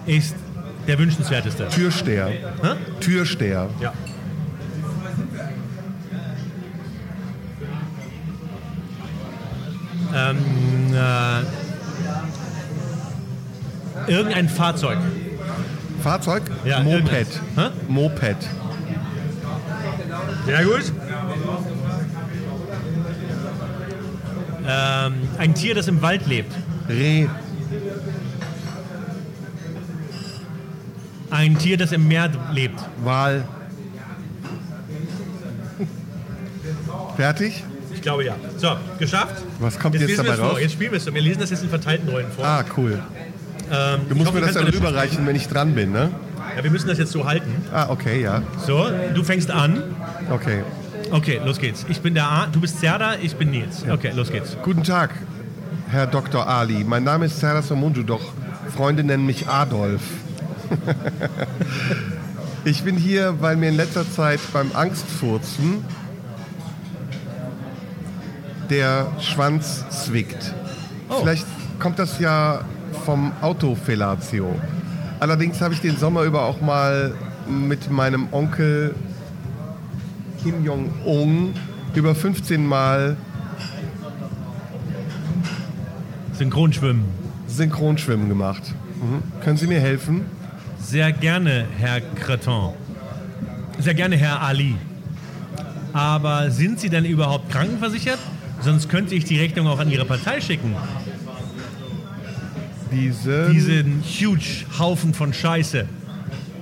ist 0.06 0.36
der 0.88 0.98
wünschenswerteste? 1.00 1.68
Türsteher. 1.70 2.28
Hä? 2.28 2.70
Türsteher. 3.02 3.70
Ja. 3.82 3.94
Irgendein 14.08 14.50
Fahrzeug. 14.50 14.98
Fahrzeug? 16.04 16.44
Ja, 16.66 16.82
Moped. 16.82 17.28
Moped. 17.88 18.38
Sehr 20.46 20.64
gut. 20.64 20.92
Ähm, 24.70 25.14
ein 25.38 25.56
Tier, 25.56 25.76
das 25.76 25.88
im 25.88 26.02
Wald 26.02 26.28
lebt. 26.28 26.54
Reh. 26.90 27.28
Ein 31.30 31.58
Tier, 31.58 31.78
das 31.78 31.92
im 31.92 32.08
Meer 32.08 32.30
lebt. 32.52 32.80
Wal. 33.04 33.46
Fertig? 37.16 37.64
Ich 37.94 38.02
glaube 38.02 38.26
ja. 38.26 38.36
So, 38.58 38.70
geschafft. 39.00 39.44
Was 39.60 39.80
kommt 39.80 39.96
jetzt 39.96 40.08
lesen 40.08 40.18
dabei 40.18 40.34
es 40.34 40.40
vor. 40.40 40.50
raus? 40.52 40.60
Jetzt 40.62 40.74
spielen 40.74 40.92
wir 40.92 40.98
es. 40.98 41.14
Wir 41.14 41.22
lesen 41.22 41.40
das 41.40 41.50
jetzt 41.50 41.64
in 41.64 41.70
verteilten 41.70 42.08
Rollen 42.10 42.32
vor. 42.32 42.46
Ah, 42.46 42.64
cool. 42.78 43.02
Ähm, 43.72 44.02
Du 44.08 44.16
musst 44.16 44.28
hoffe, 44.28 44.40
mir 44.40 44.46
das 44.46 44.56
dann 44.56 44.68
rüberreichen, 44.68 45.26
wenn 45.26 45.36
ich 45.36 45.48
dran 45.48 45.76
bin, 45.76 45.92
ne? 45.92 46.12
Ja, 46.56 46.64
wir 46.64 46.72
müssen 46.72 46.88
das 46.88 46.98
jetzt 46.98 47.12
so 47.12 47.26
halten. 47.26 47.52
Ah, 47.72 47.88
okay, 47.90 48.22
ja. 48.22 48.42
So, 48.66 48.88
du 49.14 49.24
fängst 49.24 49.52
an. 49.52 49.84
Okay. 50.30 50.64
Okay, 51.12 51.40
los 51.46 51.60
geht's. 51.60 51.86
Ich 51.90 52.02
bin 52.02 52.14
der 52.14 52.28
A, 52.30 52.48
du 52.48 52.60
bist 52.60 52.80
Serda, 52.80 53.16
ich 53.22 53.36
bin 53.36 53.52
Nils. 53.52 53.84
Okay, 53.90 54.12
los 54.16 54.32
geht's. 54.32 54.58
Guten 54.64 54.84
Tag, 54.84 55.12
Herr 55.90 56.08
Dr. 56.08 56.48
Ali. 56.48 56.84
Mein 56.84 57.04
Name 57.04 57.26
ist 57.26 57.40
Serdar 57.40 57.62
Somunju, 57.62 58.04
doch 58.04 58.22
Freunde 58.76 59.04
nennen 59.04 59.26
mich 59.26 59.48
Adolf. 59.48 60.02
ich 62.66 62.84
bin 62.84 62.98
hier, 62.98 63.42
weil 63.42 63.56
mir 63.56 63.70
in 63.70 63.78
letzter 63.78 64.10
Zeit 64.10 64.40
beim 64.52 64.72
Angstfurzen 64.74 65.86
der 68.70 69.08
Schwanz 69.22 69.86
zwickt. 69.90 70.54
Oh. 71.10 71.22
Vielleicht 71.22 71.46
kommt 71.80 72.00
das 72.00 72.20
ja 72.20 72.62
vom 73.06 73.32
Autofellatio. 73.42 74.48
Allerdings 75.20 75.62
habe 75.62 75.74
ich 75.74 75.82
den 75.82 75.98
Sommer 75.98 76.24
über 76.24 76.44
auch 76.44 76.62
mal 76.62 77.14
mit 77.48 77.90
meinem 77.92 78.28
Onkel 78.32 78.94
Kim 80.44 80.64
Jong-un 80.64 81.54
über 81.96 82.14
15 82.14 82.66
Mal 82.66 83.18
Synchronschwimmen. 86.34 87.06
Synchronschwimmen 87.48 88.30
gemacht. 88.30 88.62
Mhm. 89.02 89.42
Können 89.42 89.58
Sie 89.58 89.66
mir 89.66 89.80
helfen? 89.80 90.26
Sehr 90.80 91.12
gerne, 91.12 91.66
Herr 91.80 92.02
Creton. 92.02 92.74
Sehr 93.80 93.96
gerne, 93.96 94.18
Herr 94.18 94.42
Ali. 94.42 94.76
Aber 95.94 96.52
sind 96.52 96.80
Sie 96.80 96.90
denn 96.90 97.06
überhaupt 97.06 97.50
krankenversichert? 97.50 98.20
Sonst 98.62 98.90
könnte 98.90 99.16
ich 99.16 99.26
die 99.26 99.40
Rechnung 99.40 99.68
auch 99.68 99.80
an 99.80 99.90
Ihre 99.90 100.06
Partei 100.06 100.42
schicken. 100.42 100.76
Diese. 102.92 103.50
Diesen 103.50 104.04
huge 104.04 104.66
Haufen 104.80 105.14
von 105.14 105.34
Scheiße. 105.34 105.86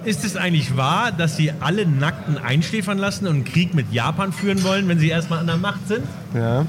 Ist 0.06 0.23
es 0.23 0.38
eigentlich 0.38 0.77
wahr, 0.77 1.11
dass 1.11 1.35
Sie 1.35 1.52
alle 1.60 1.88
Nackten 1.88 2.38
einschläfern 2.38 2.99
lassen 2.99 3.26
und 3.26 3.34
einen 3.34 3.43
Krieg 3.43 3.73
mit 3.73 3.91
Japan 3.91 4.31
führen 4.31 4.64
wollen, 4.64 4.88
wenn 4.88 4.99
Sie 4.99 5.10
erstmal 5.10 5.39
an 5.39 5.47
der 5.47 5.57
Macht 5.57 5.88
sind? 5.88 6.06
Ja. 6.35 6.65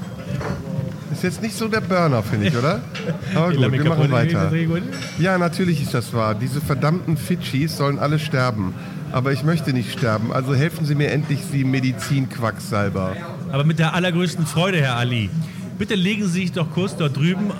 Ist 1.11 1.23
jetzt 1.23 1.41
nicht 1.43 1.55
so 1.55 1.67
der 1.67 1.81
Burner, 1.81 2.23
finde 2.23 2.47
ich, 2.47 2.57
oder? 2.57 2.81
Aber 3.35 3.53
gut, 3.53 3.71
wir 3.71 3.83
machen 3.85 4.11
weiter. 4.11 4.51
Ja, 5.19 5.37
natürlich 5.37 5.83
ist 5.83 5.93
das 5.93 6.13
wahr. 6.13 6.33
Diese 6.33 6.61
verdammten 6.61 7.15
Fidschis 7.15 7.77
sollen 7.77 7.99
alle 7.99 8.17
sterben. 8.17 8.73
Aber 9.11 9.31
ich 9.31 9.43
möchte 9.43 9.71
nicht 9.71 9.91
sterben. 9.91 10.33
Also 10.33 10.55
helfen 10.55 10.85
Sie 10.85 10.95
mir 10.95 11.11
endlich, 11.11 11.39
Sie 11.51 11.63
Medizinquacksalber. 11.63 13.15
Aber 13.51 13.63
mit 13.63 13.77
der 13.77 13.93
allergrößten 13.93 14.47
Freude, 14.47 14.79
Herr 14.79 14.97
Ali. 14.97 15.29
Bitte 15.77 15.93
legen 15.93 16.25
Sie 16.25 16.41
sich 16.41 16.51
doch 16.53 16.71
kurz 16.71 16.97
dort 16.97 17.15
drüben 17.15 17.51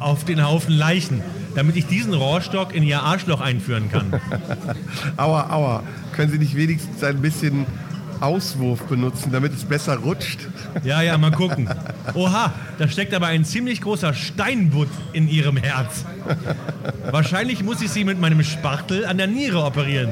auf 0.00 0.24
den 0.24 0.44
Haufen 0.44 0.76
Leichen, 0.76 1.22
damit 1.54 1.76
ich 1.76 1.86
diesen 1.86 2.14
Rohrstock 2.14 2.74
in 2.74 2.82
Ihr 2.82 3.02
Arschloch 3.02 3.40
einführen 3.40 3.90
kann. 3.90 4.20
Aua, 5.16 5.50
aua. 5.50 5.82
Können 6.12 6.32
Sie 6.32 6.38
nicht 6.38 6.56
wenigstens 6.56 7.04
ein 7.04 7.20
bisschen 7.20 7.66
Auswurf 8.20 8.82
benutzen, 8.82 9.32
damit 9.32 9.54
es 9.54 9.64
besser 9.64 9.96
rutscht? 9.96 10.40
Ja, 10.84 11.02
ja, 11.02 11.16
mal 11.16 11.30
gucken. 11.30 11.70
Oha, 12.14 12.52
da 12.78 12.88
steckt 12.88 13.14
aber 13.14 13.28
ein 13.28 13.44
ziemlich 13.44 13.80
großer 13.80 14.12
Steinbutt 14.12 14.88
in 15.12 15.28
Ihrem 15.28 15.56
Herz. 15.56 16.04
Wahrscheinlich 17.10 17.62
muss 17.62 17.80
ich 17.80 17.90
Sie 17.90 18.04
mit 18.04 18.20
meinem 18.20 18.42
Spachtel 18.42 19.06
an 19.06 19.16
der 19.16 19.26
Niere 19.26 19.64
operieren. 19.64 20.10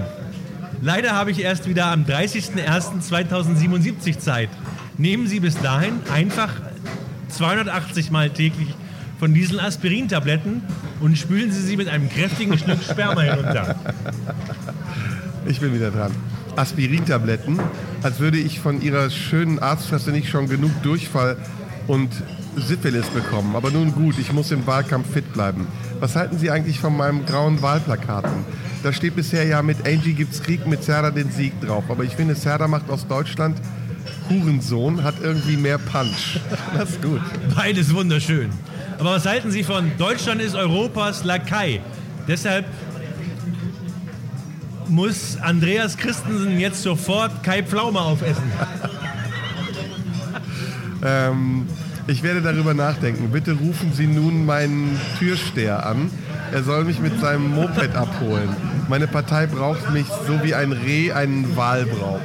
Leider 0.80 1.12
habe 1.12 1.32
ich 1.32 1.42
erst 1.42 1.68
wieder 1.68 1.86
am 1.86 2.04
30.01.2077 2.04 4.18
Zeit. 4.18 4.48
Nehmen 4.96 5.26
Sie 5.26 5.40
bis 5.40 5.60
dahin 5.60 6.00
einfach 6.12 6.50
280 7.28 8.10
Mal 8.10 8.30
täglich 8.30 8.68
von 9.18 9.34
diesen 9.34 9.58
Aspirintabletten 9.58 10.62
und 11.00 11.18
spülen 11.18 11.50
Sie 11.52 11.60
sie 11.60 11.76
mit 11.76 11.88
einem 11.88 12.08
kräftigen 12.08 12.56
Schluck 12.58 12.82
Sperma 12.82 13.22
hinunter. 13.22 13.76
Ich 15.46 15.60
bin 15.60 15.74
wieder 15.74 15.90
dran. 15.90 16.12
Aspirintabletten, 16.56 17.58
als 18.02 18.18
würde 18.18 18.38
ich 18.38 18.60
von 18.60 18.82
Ihrer 18.82 19.10
schönen 19.10 19.58
Arztfresse 19.58 20.10
nicht 20.10 20.28
schon 20.28 20.48
genug 20.48 20.70
Durchfall 20.82 21.36
und 21.86 22.10
Syphilis 22.56 23.06
bekommen. 23.06 23.54
Aber 23.54 23.70
nun 23.70 23.92
gut, 23.92 24.18
ich 24.18 24.32
muss 24.32 24.50
im 24.50 24.66
Wahlkampf 24.66 25.12
fit 25.12 25.32
bleiben. 25.32 25.66
Was 26.00 26.16
halten 26.16 26.38
Sie 26.38 26.50
eigentlich 26.50 26.80
von 26.80 26.96
meinem 26.96 27.24
grauen 27.26 27.62
Wahlplakaten? 27.62 28.44
Da 28.82 28.92
steht 28.92 29.16
bisher 29.16 29.44
ja 29.44 29.62
mit 29.62 29.86
Angie 29.86 30.12
gibt's 30.12 30.42
Krieg, 30.42 30.66
mit 30.66 30.82
Serda 30.82 31.10
den 31.10 31.30
Sieg 31.30 31.60
drauf. 31.60 31.84
Aber 31.88 32.04
ich 32.04 32.14
finde, 32.14 32.34
Serda 32.34 32.68
macht 32.68 32.90
aus 32.90 33.06
Deutschland 33.06 33.60
Hurensohn, 34.28 35.02
hat 35.02 35.14
irgendwie 35.22 35.56
mehr 35.56 35.78
Punch. 35.78 36.40
Das 36.76 36.90
ist 36.90 37.02
gut. 37.02 37.20
Beides 37.54 37.94
wunderschön. 37.94 38.50
Aber 38.98 39.12
was 39.12 39.26
halten 39.26 39.50
Sie 39.50 39.62
von 39.62 39.92
Deutschland 39.96 40.40
ist 40.40 40.54
Europas 40.54 41.24
Lakai? 41.24 41.80
Deshalb 42.26 42.66
muss 44.88 45.36
Andreas 45.40 45.96
Christensen 45.96 46.58
jetzt 46.58 46.82
sofort 46.82 47.42
Kai 47.42 47.62
Pflaume 47.62 48.00
aufessen. 48.00 48.44
Ähm, 51.00 51.66
ich 52.08 52.24
werde 52.24 52.42
darüber 52.42 52.74
nachdenken. 52.74 53.30
Bitte 53.30 53.52
rufen 53.52 53.92
Sie 53.92 54.06
nun 54.06 54.46
meinen 54.46 54.98
Türsteher 55.18 55.86
an. 55.86 56.10
Er 56.52 56.62
soll 56.64 56.84
mich 56.84 56.98
mit 56.98 57.20
seinem 57.20 57.54
Moped 57.54 57.94
abholen. 57.94 58.48
Meine 58.88 59.06
Partei 59.06 59.46
braucht 59.46 59.92
mich 59.92 60.06
so 60.26 60.42
wie 60.42 60.54
ein 60.54 60.72
Reh 60.72 61.12
einen 61.12 61.56
Wal 61.56 61.84
braucht. 61.84 62.22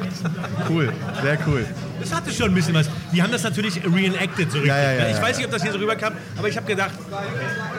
Cool, 0.70 0.92
sehr 1.22 1.38
cool. 1.46 1.66
Das 2.04 2.14
hatte 2.14 2.32
schon 2.32 2.50
ein 2.50 2.54
bisschen 2.56 2.74
was. 2.74 2.90
Die 3.14 3.22
haben 3.22 3.32
das 3.32 3.44
natürlich 3.44 3.82
reenacted 3.86 4.52
so 4.52 4.58
richtig. 4.60 4.68
Ja, 4.68 4.82
ja, 4.82 4.92
ja, 4.94 5.10
ich 5.16 5.22
weiß 5.22 5.38
nicht, 5.38 5.46
ob 5.46 5.52
das 5.52 5.64
hier 5.64 5.72
so 5.72 5.78
rüberkam, 5.78 6.14
aber 6.38 6.48
ich 6.50 6.58
habe 6.58 6.68
gedacht, 6.68 6.92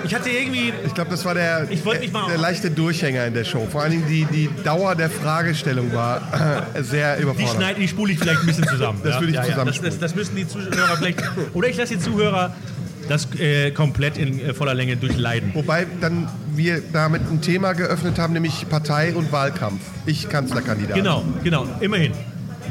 ich 0.05 0.15
hatte 0.15 0.31
irgendwie 0.31 0.73
Ich 0.87 0.95
glaube, 0.95 1.11
das 1.11 1.25
war 1.25 1.35
der, 1.35 1.67
Ich 1.71 1.85
wollte 1.85 2.01
mich 2.03 2.13
mal- 2.13 2.29
der 2.29 2.39
leichte 2.39 2.71
Durchhänger 2.71 3.27
in 3.27 3.35
der 3.35 3.45
Show. 3.45 3.67
Vor 3.71 3.83
allen 3.83 3.93
Dingen 3.93 4.07
die, 4.09 4.25
die 4.27 4.51
Dauer 4.65 4.95
der 4.95 5.11
Fragestellung 5.11 5.93
war 5.95 6.23
sehr 6.83 7.17
Die 7.17 7.23
überfordernd. 7.23 7.57
schneiden, 7.57 7.81
die 7.83 7.89
spule 7.89 8.13
ich 8.13 8.19
vielleicht 8.19 8.41
ein 8.41 8.47
bisschen 8.47 8.67
zusammen. 8.69 9.01
Das 9.05 9.21
würde 9.21 9.31
ich 9.33 9.37
das, 9.37 9.47
zusammenspulen. 9.49 9.91
das, 9.93 10.01
das 10.01 10.15
müssen 10.15 10.37
die 10.37 10.49
Zuhörer 10.49 10.97
vielleicht. 10.97 11.23
Oder 11.53 11.69
ich 11.69 11.77
lasse 11.77 11.97
die 11.97 12.01
Zuhörer 12.01 12.55
das 13.09 13.29
äh, 13.39 13.71
komplett 13.71 14.17
in 14.17 14.41
äh, 14.41 14.55
voller 14.55 14.73
Länge 14.73 14.97
durchleiden. 14.97 15.51
Wobei 15.55 15.87
dann 16.01 16.27
wir 16.55 16.81
damit 16.93 17.21
ein 17.31 17.43
Thema 17.43 17.75
geöffnet 17.75 18.19
haben, 18.19 18.33
nämlich 18.33 18.67
Partei 18.71 19.15
und 19.15 19.31
Wahlkampf. 19.31 19.83
Ich 20.07 20.29
Kanzlerkandidat. 20.31 20.95
Genau, 20.97 21.23
genau, 21.43 21.67
immerhin. 21.81 22.13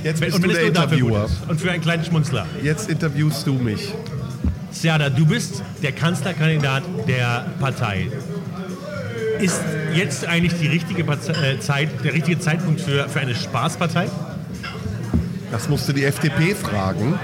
Jetzt 0.03 0.19
bist 0.19 0.35
Und 0.35 0.43
du 0.43 0.49
der 0.49 0.63
Interviewer. 0.63 1.29
Und 1.47 1.61
für 1.61 1.71
einen 1.71 1.81
kleinen 1.81 2.03
Schmunzler. 2.03 2.45
Jetzt 2.61 2.89
interviewst 2.89 3.47
du 3.47 3.53
mich. 3.53 3.93
Serda, 4.71 5.09
du 5.09 5.25
bist 5.25 5.63
der 5.81 5.93
Kanzlerkandidat 5.93 6.83
der 7.07 7.45
Partei. 7.59 8.09
Ist 9.39 9.61
jetzt 9.93 10.25
eigentlich 10.27 10.59
die 10.59 10.67
richtige 10.67 11.03
Partei, 11.03 11.53
äh, 11.53 11.59
Zeit, 11.59 12.03
der 12.03 12.13
richtige 12.13 12.39
Zeitpunkt 12.39 12.81
für, 12.81 13.07
für 13.07 13.19
eine 13.19 13.33
Spaßpartei? 13.35 14.07
Das 15.51 15.69
musst 15.69 15.87
du 15.87 15.93
die 15.93 16.03
FDP 16.03 16.55
fragen. 16.55 17.17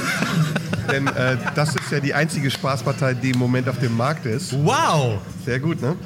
Denn 0.90 1.06
äh, 1.06 1.36
das 1.54 1.74
ist 1.76 1.90
ja 1.90 2.00
die 2.00 2.14
einzige 2.14 2.50
Spaßpartei, 2.50 3.14
die 3.14 3.30
im 3.30 3.38
Moment 3.38 3.68
auf 3.68 3.78
dem 3.78 3.96
Markt 3.96 4.26
ist. 4.26 4.52
Wow! 4.52 5.18
Sehr 5.44 5.60
gut, 5.60 5.82
ne? 5.82 5.96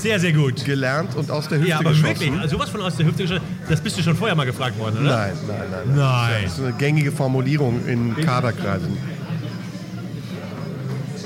Sehr, 0.00 0.20
sehr 0.20 0.32
gut. 0.32 0.64
Gelernt 0.64 1.14
und 1.16 1.30
aus 1.30 1.48
der 1.48 1.58
Hüfte 1.58 1.70
Ja, 1.70 1.78
aber 1.80 1.90
geschossen. 1.90 2.20
wirklich, 2.20 2.32
also 2.40 2.56
sowas 2.56 2.70
von 2.70 2.80
aus 2.82 2.96
der 2.96 3.06
Hüfte 3.06 3.22
geschossen, 3.24 3.42
das 3.68 3.80
bist 3.80 3.98
du 3.98 4.02
schon 4.02 4.14
vorher 4.16 4.36
mal 4.36 4.46
gefragt 4.46 4.78
worden, 4.78 4.98
oder? 5.00 5.16
Nein, 5.16 5.32
nein, 5.48 5.56
nein. 5.70 5.96
Nein. 5.96 6.42
Das 6.44 6.52
ist 6.58 6.64
eine 6.64 6.72
gängige 6.74 7.10
Formulierung 7.12 7.84
in 7.86 8.14
Kaderkreisen. 8.16 8.96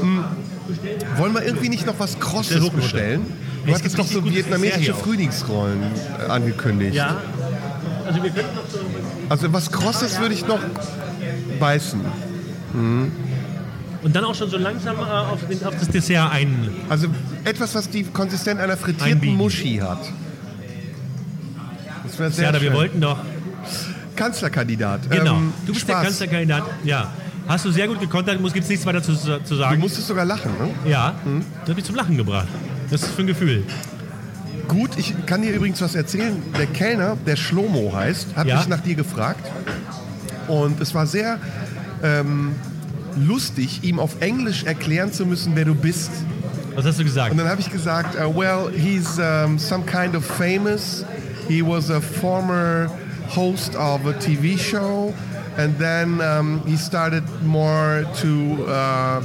Hm. 0.01 0.25
Wollen 1.17 1.33
wir 1.35 1.45
irgendwie 1.45 1.69
nicht 1.69 1.87
noch 1.87 1.99
was 1.99 2.19
Krosses 2.19 2.69
bestellen? 2.71 3.27
Du 3.65 3.71
Es 3.73 3.79
hattest 3.79 3.83
gibt 3.97 3.99
doch 3.99 4.05
richtig 4.05 4.15
so 4.17 4.23
gutes 4.23 4.37
vietnamesische 4.39 4.79
Dessert 4.79 4.85
hier 4.85 4.95
auch. 4.97 5.07
Frühlingsrollen 5.07 5.83
äh, 6.19 6.31
angekündigt. 6.31 6.95
Ja. 6.97 7.17
Also 8.07 8.23
wir 8.23 8.31
könnten 8.31 8.57
noch 8.57 8.69
so 8.69 8.79
Also 9.29 9.53
was 9.53 9.71
Krosses 9.71 10.19
würde 10.19 10.35
ich 10.35 10.47
noch 10.47 10.61
beißen. 11.61 12.01
Und 14.03 14.15
dann 14.17 14.25
auch 14.25 14.35
schon 14.35 14.51
so 14.51 14.57
langsam 14.59 14.97
äh, 14.97 15.01
auf, 15.01 15.47
den, 15.49 15.65
auf 15.65 15.75
das 15.79 15.89
Dessert 15.89 16.31
ein. 16.33 16.71
Also 16.89 17.09
etwas, 17.45 17.75
was 17.75 17.89
die 17.91 18.05
Konsistenz 18.05 18.61
einer 18.61 18.77
frittierten 18.77 19.15
Einbiegen. 19.15 19.37
Muschi 19.37 19.77
hat. 19.79 20.01
Das 22.05 22.19
wäre 22.19 22.31
sehr 22.31 22.45
Serda, 22.51 22.61
wir 22.61 22.73
wollten 22.73 23.01
doch. 23.01 23.19
Kanzlerkandidat. 24.17 25.09
Genau. 25.11 25.37
Ähm, 25.37 25.53
du 25.67 25.73
bist 25.73 25.89
der 25.89 25.95
Spaß. 25.95 26.05
Kanzlerkandidat. 26.05 26.65
Ja. 26.85 27.13
Hast 27.49 27.65
du 27.65 27.71
sehr 27.73 27.89
gut 27.89 28.01
gekontert, 28.01 28.41
muss 28.41 28.53
gibt's 28.53 28.69
nichts 28.69 28.87
weiter 28.87 29.03
zu, 29.03 29.15
zu 29.17 29.39
Du 29.49 29.57
sagen. 29.57 29.81
musstest 29.81 30.07
sogar 30.07 30.25
lachen, 30.25 30.53
ne? 30.61 30.91
ja, 30.91 31.15
das 31.63 31.71
hat 31.71 31.77
mich 31.77 31.85
zum 31.85 31.97
Lachen 31.97 32.17
gebracht. 32.17 32.47
Das 32.91 33.03
ist 33.03 33.11
für 33.15 33.23
ein 33.23 33.27
Gefühl. 33.27 33.65
Gut, 34.69 34.91
ich 34.97 35.13
kann 35.27 35.43
dir 35.43 35.53
übrigens 35.53 35.81
was 35.81 35.97
erzählen. 35.97 36.41
Der 36.57 36.67
Kellner, 36.67 37.17
der 37.27 37.35
Schlomo 37.37 37.93
heißt, 37.95 38.29
hat 38.37 38.47
Ja. 38.47 38.59
mich 38.59 38.69
nach 38.69 38.81
dir 38.81 38.95
gefragt. 38.95 39.45
Und 40.47 40.81
es 40.81 40.95
war 40.95 41.07
sehr 41.07 41.39
ähm, 42.03 42.55
lustig, 43.17 43.85
ihm 43.85 43.99
auf 43.99 44.21
Englisch 44.21 44.65
erklären 44.65 45.13
zu 45.13 45.27
müssen, 45.27 45.55
wer 45.55 45.65
du 45.65 45.75
bist. 45.75 46.11
Was 46.75 46.87
hast 46.87 46.99
du 46.99 47.05
gesagt? 47.05 47.33
Und 47.33 47.39
dann 47.39 47.49
habe 47.49 47.61
ich 47.61 47.71
gesagt, 47.71 48.17
uh, 48.17 48.35
well, 48.35 48.71
he's 48.73 49.19
um, 49.19 49.59
some 49.59 49.85
kind 49.85 50.15
of 50.15 50.25
famous. 50.25 51.05
He 51.49 51.63
was 51.63 51.91
a 51.91 52.01
former 52.01 52.89
host 53.29 53.75
of 53.77 54.07
a 54.07 54.13
TV 54.15 54.59
show. 54.59 55.13
And 55.59 55.79
then 55.79 56.21
um, 56.23 56.63
he 56.67 56.77
started 56.77 57.25
more 57.43 58.07
to 58.23 58.65
uh, 58.67 59.23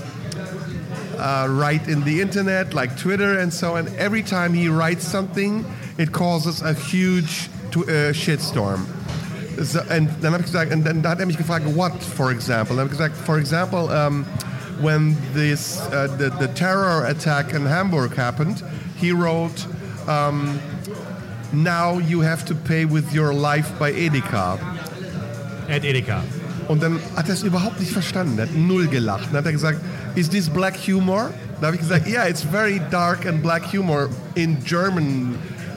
uh, 1.18 1.48
write 1.50 1.88
in 1.88 2.04
the 2.04 2.22
internet, 2.22 2.74
like 2.74 2.98
Twitter 2.98 3.40
and 3.40 3.54
so 3.54 3.78
on. 3.78 3.88
Every 3.98 4.24
time 4.24 4.54
he 4.54 4.68
writes 4.68 5.08
something, 5.08 5.66
it 5.98 6.12
causes 6.12 6.62
a 6.62 6.74
huge 6.74 7.50
uh, 7.74 8.12
shitstorm. 8.12 8.97
So, 9.62 9.80
dann 9.90 10.10
habe 10.24 10.40
ich 10.40 10.46
gesagt, 10.46 10.74
und 10.74 10.86
dann 10.86 11.06
hat 11.08 11.20
er 11.20 11.26
mich 11.26 11.38
gefragt, 11.38 11.66
what, 11.76 12.04
for 12.04 12.32
example? 12.32 12.76
Dann 12.76 12.86
habe 12.86 12.94
ich 12.94 12.98
gesagt, 12.98 13.18
for 13.26 13.38
example, 13.38 13.90
um, 13.90 14.26
when 14.82 15.18
this 15.34 15.80
uh, 15.92 16.08
the, 16.18 16.30
the 16.40 16.48
terror 16.54 17.06
attack 17.06 17.54
in 17.54 17.68
Hamburg 17.68 18.16
happened, 18.16 18.64
he 18.98 19.12
wrote, 19.12 19.66
um, 20.08 20.60
now 21.52 22.00
you 22.00 22.22
have 22.22 22.46
to 22.46 22.56
pay 22.56 22.86
with 22.86 23.14
your 23.14 23.34
life 23.34 23.78
by 23.80 23.92
Edeka. 23.92 24.60
Ed 25.68 25.84
Edeka. 25.84 26.22
Und 26.68 26.84
dann 26.84 27.00
hat 27.16 27.28
er 27.28 27.34
es 27.34 27.44
überhaupt 27.44 27.80
nicht 27.80 27.92
verstanden. 27.92 28.38
Er 28.38 28.46
hat 28.46 28.56
null 28.56 28.88
gelacht. 28.88 29.28
Dann 29.32 29.38
hat 29.38 29.46
er 29.46 29.54
gesagt, 29.54 29.80
is 30.16 30.30
this 30.30 30.50
black 30.50 30.76
humor? 30.76 31.32
Da 31.60 31.68
habe 31.68 31.76
ich 31.76 31.82
gesagt, 31.82 32.08
yeah, 32.08 32.28
it's 32.28 32.44
very 32.44 32.82
dark 32.92 33.26
and 33.26 33.42
black 33.42 33.64
humor 33.74 34.10
in 34.36 34.58
German 34.64 35.36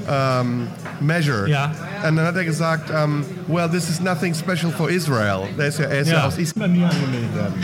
um, 0.09 0.67
measure. 1.01 1.49
Ja. 1.49 1.73
Und 2.07 2.17
dann 2.17 2.27
hat 2.27 2.37
er 2.37 2.45
gesagt, 2.45 2.91
um, 2.91 3.25
well, 3.47 3.69
this 3.69 3.89
is 3.91 4.01
nothing 4.01 4.35
special 4.35 4.73
for 4.73 4.89
Israel. 4.91 5.43
Der 5.59 5.67
ist 5.67 5.79
ja, 5.79 5.85
er 5.87 6.01
ist 6.01 6.09
ja, 6.09 6.19
Ja. 6.19 6.27
aus 6.27 6.39
Israel. 6.39 6.69
bei 6.69 6.69
mir 6.69 6.89
angemeldet 6.89 7.35
werden. 7.35 7.55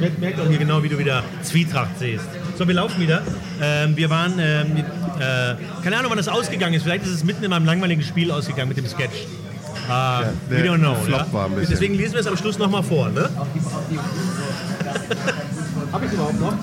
Merkt, 0.00 0.18
merkt 0.20 0.40
auch 0.40 0.46
hier 0.46 0.58
genau, 0.58 0.82
wie 0.82 0.88
du 0.88 0.96
wieder 0.98 1.24
Zwietracht 1.42 1.98
siehst. 1.98 2.24
So, 2.56 2.68
wir 2.68 2.74
laufen 2.74 3.00
wieder. 3.00 3.22
Ähm, 3.60 3.96
wir 3.96 4.08
waren, 4.10 4.34
ähm, 4.38 4.76
äh, 4.76 5.54
keine 5.82 5.96
Ahnung, 5.96 6.10
wann 6.10 6.18
das 6.18 6.28
ausgegangen 6.28 6.74
ist. 6.74 6.84
Vielleicht 6.84 7.04
ist 7.04 7.10
es 7.10 7.24
mitten 7.24 7.42
in 7.42 7.50
meinem 7.50 7.64
langweiligen 7.64 8.02
Spiel 8.02 8.30
ausgegangen 8.30 8.68
mit 8.68 8.76
dem 8.76 8.86
Sketch. 8.86 9.26
Äh, 9.88 9.90
der 9.90 10.62
we 10.64 10.68
don't 10.68 10.78
know. 10.78 10.94
Flop 10.94 11.20
ja? 11.20 11.32
war 11.32 11.46
ein 11.46 11.54
bisschen. 11.54 11.70
Deswegen 11.70 11.94
lesen 11.94 12.12
wir 12.12 12.20
es 12.20 12.26
am 12.28 12.36
Schluss 12.36 12.58
nochmal 12.58 12.82
vor. 12.84 13.08
Ne? 13.08 13.28
Hab 15.92 16.04
ich 16.04 16.12
überhaupt 16.12 16.40
noch? 16.40 16.54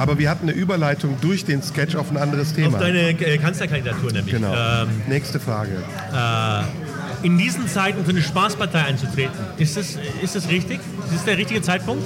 Aber 0.00 0.18
wir 0.18 0.30
hatten 0.30 0.48
eine 0.48 0.52
Überleitung 0.56 1.16
durch 1.20 1.44
den 1.44 1.62
Sketch 1.62 1.94
auf 1.94 2.10
ein 2.10 2.16
anderes 2.16 2.54
Thema. 2.54 2.68
Auf 2.78 2.80
deine 2.82 3.10
äh, 3.10 3.36
Kanzlerkandidatur 3.36 4.10
nämlich. 4.12 4.34
genau. 4.34 4.54
Ähm, 4.54 4.88
Nächste 5.08 5.38
Frage. 5.38 5.72
äh, 6.14 7.26
in 7.26 7.36
diesen 7.36 7.68
Zeiten 7.68 8.02
für 8.04 8.10
eine 8.12 8.22
Spaßpartei 8.22 8.82
einzutreten, 8.82 9.38
ist 9.58 9.76
das, 9.76 9.98
ist 10.22 10.34
das 10.36 10.48
richtig? 10.48 10.80
Ist 11.04 11.14
das 11.16 11.24
der 11.26 11.36
richtige 11.36 11.60
Zeitpunkt? 11.60 12.02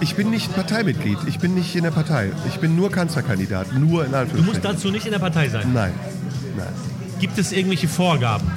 Ich 0.00 0.14
bin 0.14 0.30
nicht 0.30 0.54
Parteimitglied. 0.54 1.18
Ich 1.26 1.40
bin 1.40 1.54
nicht 1.54 1.74
in 1.74 1.82
der 1.82 1.90
Partei. 1.90 2.30
Ich 2.48 2.58
bin 2.60 2.76
nur 2.76 2.92
Kanzlerkandidat. 2.92 3.72
Nur 3.72 4.04
in 4.04 4.12
Du 4.12 4.18
Anführungszeichen. 4.18 4.46
musst 4.46 4.64
dazu 4.64 4.90
nicht 4.92 5.06
in 5.06 5.12
der 5.12 5.18
Partei 5.18 5.48
sein. 5.48 5.72
Nein. 5.72 5.92
Nein. 6.56 6.66
Gibt 7.20 7.38
es 7.38 7.50
irgendwelche 7.50 7.88
Vorgaben? 7.88 8.48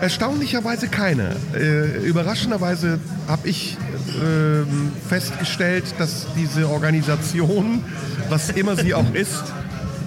Erstaunlicherweise 0.00 0.88
keine. 0.88 1.36
Äh, 1.54 2.06
überraschenderweise 2.06 2.98
habe 3.28 3.48
ich 3.48 3.76
ähm, 4.22 4.92
festgestellt, 5.08 5.94
dass 5.98 6.26
diese 6.36 6.68
Organisation, 6.68 7.84
was 8.28 8.50
immer 8.50 8.76
sie 8.76 8.94
auch 8.94 9.10
ist, 9.14 9.44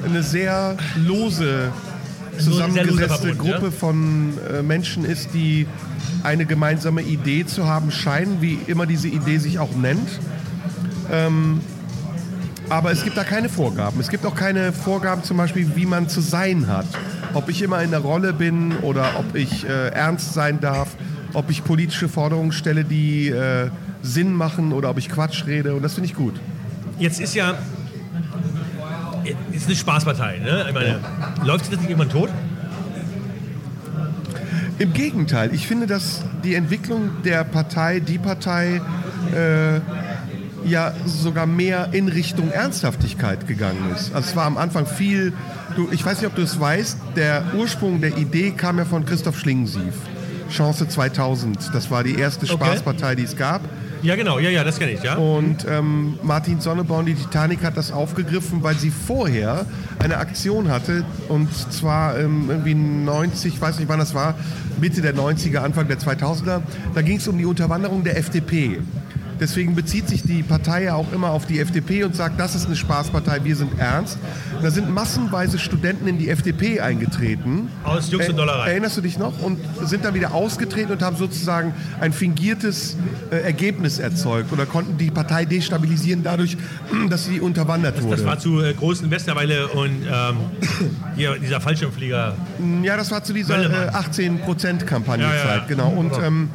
eine 0.05 0.23
sehr 0.23 0.77
lose 0.95 1.71
zusammengesetzte 2.39 3.35
Gruppe 3.35 3.71
von 3.71 4.33
äh, 4.51 4.63
Menschen 4.63 5.05
ist, 5.05 5.29
die 5.33 5.67
eine 6.23 6.45
gemeinsame 6.45 7.01
Idee 7.01 7.45
zu 7.45 7.67
haben 7.67 7.91
scheinen, 7.91 8.41
wie 8.41 8.57
immer 8.67 8.85
diese 8.85 9.07
Idee 9.07 9.37
sich 9.37 9.59
auch 9.59 9.75
nennt. 9.75 10.19
Ähm, 11.11 11.61
aber 12.69 12.91
es 12.91 13.03
gibt 13.03 13.17
da 13.17 13.23
keine 13.23 13.49
Vorgaben. 13.49 13.99
Es 13.99 14.09
gibt 14.09 14.25
auch 14.25 14.35
keine 14.35 14.71
Vorgaben 14.73 15.23
zum 15.23 15.37
Beispiel, 15.37 15.75
wie 15.75 15.85
man 15.85 16.09
zu 16.09 16.21
sein 16.21 16.67
hat. 16.67 16.87
Ob 17.33 17.49
ich 17.49 17.61
immer 17.61 17.81
in 17.81 17.91
der 17.91 17.99
Rolle 17.99 18.33
bin 18.33 18.77
oder 18.81 19.19
ob 19.19 19.35
ich 19.35 19.67
äh, 19.67 19.89
ernst 19.89 20.33
sein 20.33 20.59
darf, 20.59 20.95
ob 21.33 21.49
ich 21.49 21.63
politische 21.63 22.07
Forderungen 22.07 22.51
stelle, 22.51 22.83
die 22.83 23.29
äh, 23.29 23.69
Sinn 24.01 24.33
machen 24.33 24.71
oder 24.71 24.89
ob 24.89 24.97
ich 24.97 25.09
Quatsch 25.09 25.45
rede. 25.47 25.73
Und 25.75 25.81
das 25.81 25.95
finde 25.95 26.09
ich 26.09 26.15
gut. 26.15 26.39
Jetzt 26.99 27.19
ist 27.19 27.33
ja 27.33 27.55
ist 29.51 29.67
eine 29.67 29.75
Spaßpartei. 29.75 30.39
Ne? 30.39 30.65
Ich 30.67 30.73
meine, 30.73 30.99
läuft 31.43 31.65
sich 31.65 31.73
das 31.73 31.81
nicht 31.81 31.89
irgendwann 31.89 32.09
tot? 32.09 32.29
Im 34.79 34.91
Gegenteil, 34.93 35.53
ich 35.53 35.67
finde, 35.67 35.87
dass 35.87 36.23
die 36.43 36.55
Entwicklung 36.55 37.11
der 37.23 37.43
Partei, 37.43 37.99
die 37.99 38.17
Partei, 38.17 38.81
äh, 39.33 39.79
ja 40.65 40.93
sogar 41.05 41.45
mehr 41.45 41.89
in 41.91 42.07
Richtung 42.07 42.51
Ernsthaftigkeit 42.51 43.47
gegangen 43.47 43.91
ist. 43.95 44.13
Also 44.13 44.29
es 44.29 44.35
war 44.35 44.45
am 44.45 44.57
Anfang 44.57 44.85
viel, 44.85 45.33
du, 45.75 45.89
ich 45.91 46.05
weiß 46.05 46.19
nicht, 46.21 46.27
ob 46.27 46.35
du 46.35 46.41
es 46.41 46.59
weißt, 46.59 46.97
der 47.15 47.43
Ursprung 47.57 48.01
der 48.01 48.17
Idee 48.17 48.51
kam 48.51 48.77
ja 48.77 48.85
von 48.85 49.05
Christoph 49.05 49.37
Schlingensief. 49.39 49.93
Chance 50.49 50.87
2000, 50.87 51.71
das 51.73 51.89
war 51.89 52.03
die 52.03 52.15
erste 52.15 52.45
Okay. 52.45 52.53
Spaßpartei, 52.55 53.15
die 53.15 53.23
es 53.23 53.35
gab. 53.35 53.61
Ja, 54.03 54.17
genau. 54.17 54.37
Ja, 54.37 54.49
ja, 54.49 54.65
das 54.65 54.79
kenne 54.79 54.91
ich, 54.91 55.01
ja. 55.01 55.15
Und 55.15 55.65
ähm, 55.67 56.19
Martin 56.21 56.59
Sonneborn, 56.59 57.05
die 57.05 57.15
Titanic, 57.15 57.63
hat 57.63 57.77
das 57.77 57.91
aufgegriffen, 57.93 58.61
weil 58.61 58.75
sie 58.75 58.91
vorher 58.91 59.65
eine 59.99 60.17
Aktion 60.17 60.69
hatte. 60.69 61.05
Und 61.29 61.49
zwar 61.71 62.19
ähm, 62.19 62.47
irgendwie 62.49 62.75
90, 62.75 63.53
ich 63.53 63.61
weiß 63.61 63.79
nicht 63.79 63.87
wann 63.87 63.99
das 63.99 64.13
war, 64.13 64.35
Mitte 64.79 65.01
der 65.01 65.15
90er, 65.15 65.59
Anfang 65.59 65.87
der 65.87 65.99
2000er. 65.99 66.61
Da 66.93 67.01
ging 67.01 67.17
es 67.17 67.27
um 67.29 67.37
die 67.37 67.45
Unterwanderung 67.45 68.03
der 68.03 68.17
FDP. 68.17 68.81
Deswegen 69.39 69.75
bezieht 69.75 70.07
sich 70.07 70.23
die 70.23 70.43
Partei 70.43 70.83
ja 70.83 70.95
auch 70.95 71.11
immer 71.11 71.31
auf 71.31 71.45
die 71.45 71.59
FDP 71.59 72.03
und 72.03 72.15
sagt, 72.15 72.39
das 72.39 72.55
ist 72.55 72.65
eine 72.67 72.75
Spaßpartei, 72.75 73.43
wir 73.43 73.55
sind 73.55 73.79
ernst. 73.79 74.17
Da 74.61 74.71
sind 74.71 74.89
massenweise 74.89 75.59
Studenten 75.59 76.07
in 76.07 76.17
die 76.17 76.29
FDP 76.29 76.79
eingetreten. 76.79 77.69
Aus 77.83 78.11
Jux 78.11 78.29
und 78.29 78.37
Dollerei. 78.37 78.69
Erinnerst 78.71 78.97
du 78.97 79.01
dich 79.01 79.17
noch? 79.17 79.41
Und 79.41 79.59
sind 79.83 80.05
dann 80.05 80.13
wieder 80.13 80.33
ausgetreten 80.33 80.91
und 80.91 81.01
haben 81.01 81.17
sozusagen 81.17 81.73
ein 81.99 82.13
fingiertes 82.13 82.95
äh, 83.31 83.37
Ergebnis 83.37 83.99
erzeugt 83.99 84.51
oder 84.53 84.65
konnten 84.65 84.97
die 84.97 85.11
Partei 85.11 85.45
destabilisieren 85.45 86.23
dadurch, 86.23 86.57
dass 87.09 87.25
sie 87.25 87.39
unterwandert 87.39 88.01
wurde. 88.01 88.17
Das 88.17 88.25
war 88.25 88.39
zu 88.39 88.61
äh, 88.61 88.73
großen 88.73 89.09
Westerweile 89.11 89.67
und 89.67 90.03
ähm, 90.03 90.37
hier, 91.15 91.37
dieser 91.39 91.59
Fallschirmflieger. 91.61 92.35
ja, 92.83 92.97
das 92.97 93.11
war 93.11 93.23
zu 93.23 93.33
dieser 93.33 93.87
äh, 93.87 93.89
18%-Kampagnezeit, 93.89 95.19
Ja, 95.19 95.49
ja, 95.49 95.55
ja. 95.57 95.65
genau. 95.67 95.89
Und 95.89 96.13
ähm, 96.23 96.49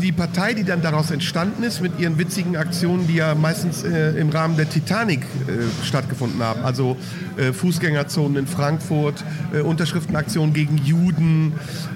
die 0.00 0.12
Partei, 0.12 0.54
die 0.54 0.64
dann 0.64 0.82
daraus 0.82 1.10
entstanden 1.10 1.62
ist, 1.62 1.80
mit 1.80 1.98
ihren 1.98 2.18
witzigen 2.18 2.56
Aktionen, 2.56 3.06
die 3.06 3.14
ja 3.16 3.34
meistens 3.34 3.82
äh, 3.84 4.10
im 4.18 4.30
Rahmen 4.30 4.56
der 4.56 4.68
Titanic 4.68 5.20
äh, 5.22 5.86
stattgefunden 5.86 6.42
haben, 6.42 6.62
also 6.64 6.96
äh, 7.36 7.52
Fußgängerzonen 7.52 8.36
in 8.36 8.46
Frankfurt, 8.46 9.24
äh, 9.52 9.60
Unterschriftenaktionen 9.60 10.52
gegen 10.54 10.78
Juden, 10.78 11.52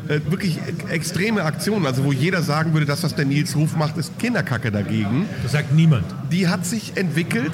äh, 0.09 0.21
wirklich 0.31 0.59
e- 0.59 0.93
extreme 0.93 1.43
Aktionen, 1.45 1.87
also 1.87 2.05
wo 2.05 2.13
jeder 2.13 2.43
sagen 2.43 2.73
würde, 2.73 2.87
das, 2.87 3.03
was 3.03 3.15
der 3.15 3.25
Nils 3.25 3.57
Ruf 3.57 3.77
macht, 3.77 3.97
ist 3.97 4.19
Kinderkacke 4.19 4.71
dagegen, 4.71 5.27
Das 5.43 5.53
sagt 5.53 5.73
niemand. 5.75 6.05
die 6.31 6.49
hat 6.49 6.65
sich 6.67 6.97
entwickelt 6.97 7.53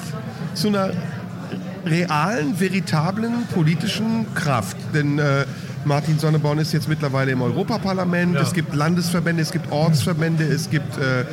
zu 0.53 0.67
einer 0.69 0.91
realen, 1.85 2.59
veritablen 2.59 3.31
politischen 3.53 4.25
Kraft. 4.35 4.77
Denn 4.93 5.17
äh, 5.19 5.45
Martin 5.85 6.19
Sonneborn 6.19 6.59
ist 6.59 6.73
jetzt 6.73 6.87
mittlerweile 6.87 7.31
im 7.31 7.41
Europaparlament, 7.41 8.35
Ja. 8.35 8.41
es 8.41 8.53
gibt 8.53 8.75
Landesverbände, 8.75 9.41
es 9.41 9.51
gibt 9.51 9.71
Ortsverbände, 9.71 10.43
es 10.43 10.69
gibt 10.69 10.97
äh, 10.97 11.25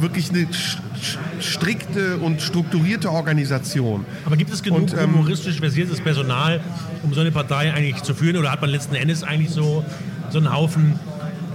wirklich 0.00 0.30
eine 0.30 0.46
strikte 1.40 2.18
und 2.18 2.40
strukturierte 2.40 3.10
Organisation. 3.10 4.04
Aber 4.24 4.36
gibt 4.36 4.52
es 4.52 4.62
genug 4.62 4.82
Und, 4.82 4.94
ähm, 4.94 5.14
humoristisch 5.14 5.58
versiertes 5.58 6.00
Personal, 6.00 6.60
um 7.02 7.12
so 7.12 7.20
eine 7.20 7.30
Partei 7.32 7.72
eigentlich 7.72 8.02
zu 8.02 8.14
führen? 8.14 8.36
Oder 8.36 8.52
hat 8.52 8.60
man 8.60 8.70
letzten 8.70 8.94
Endes 8.94 9.22
eigentlich 9.22 9.50
so, 9.50 9.84
so 10.30 10.38
einen 10.38 10.52
Haufen 10.52 10.98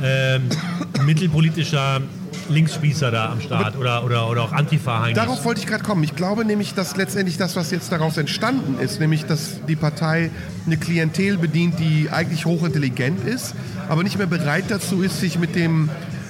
ähm, 0.03 0.43
mittelpolitischer 1.05 2.01
Linksspießer 2.49 3.11
da 3.11 3.31
am 3.31 3.41
Start? 3.41 3.77
Oder, 3.77 4.03
oder, 4.03 4.29
oder 4.29 4.43
auch 4.43 4.51
Antifa 4.51 5.01
eigentlich? 5.01 5.15
Darauf 5.15 5.45
wollte 5.45 5.61
ich 5.61 5.67
gerade 5.67 5.83
kommen. 5.83 6.03
Ich 6.03 6.15
glaube 6.15 6.45
nämlich, 6.45 6.73
dass 6.73 6.95
letztendlich 6.95 7.37
das, 7.37 7.55
was 7.55 7.71
jetzt 7.71 7.91
daraus 7.91 8.17
entstanden 8.17 8.79
ist, 8.79 8.99
nämlich 8.99 9.25
dass 9.25 9.65
die 9.67 9.75
Partei 9.75 10.31
eine 10.65 10.77
Klientel 10.77 11.37
bedient, 11.37 11.79
die 11.79 12.09
eigentlich 12.11 12.45
hochintelligent 12.45 13.25
ist, 13.25 13.55
aber 13.89 14.03
nicht 14.03 14.17
mehr 14.17 14.27
bereit 14.27 14.65
dazu 14.69 15.01
ist, 15.01 15.19
sich 15.19 15.39
mit 15.39 15.55
dem 15.55 15.89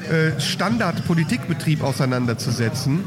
äh, 0.09 0.39
Standardpolitikbetrieb 0.39 1.83
auseinanderzusetzen, 1.83 3.03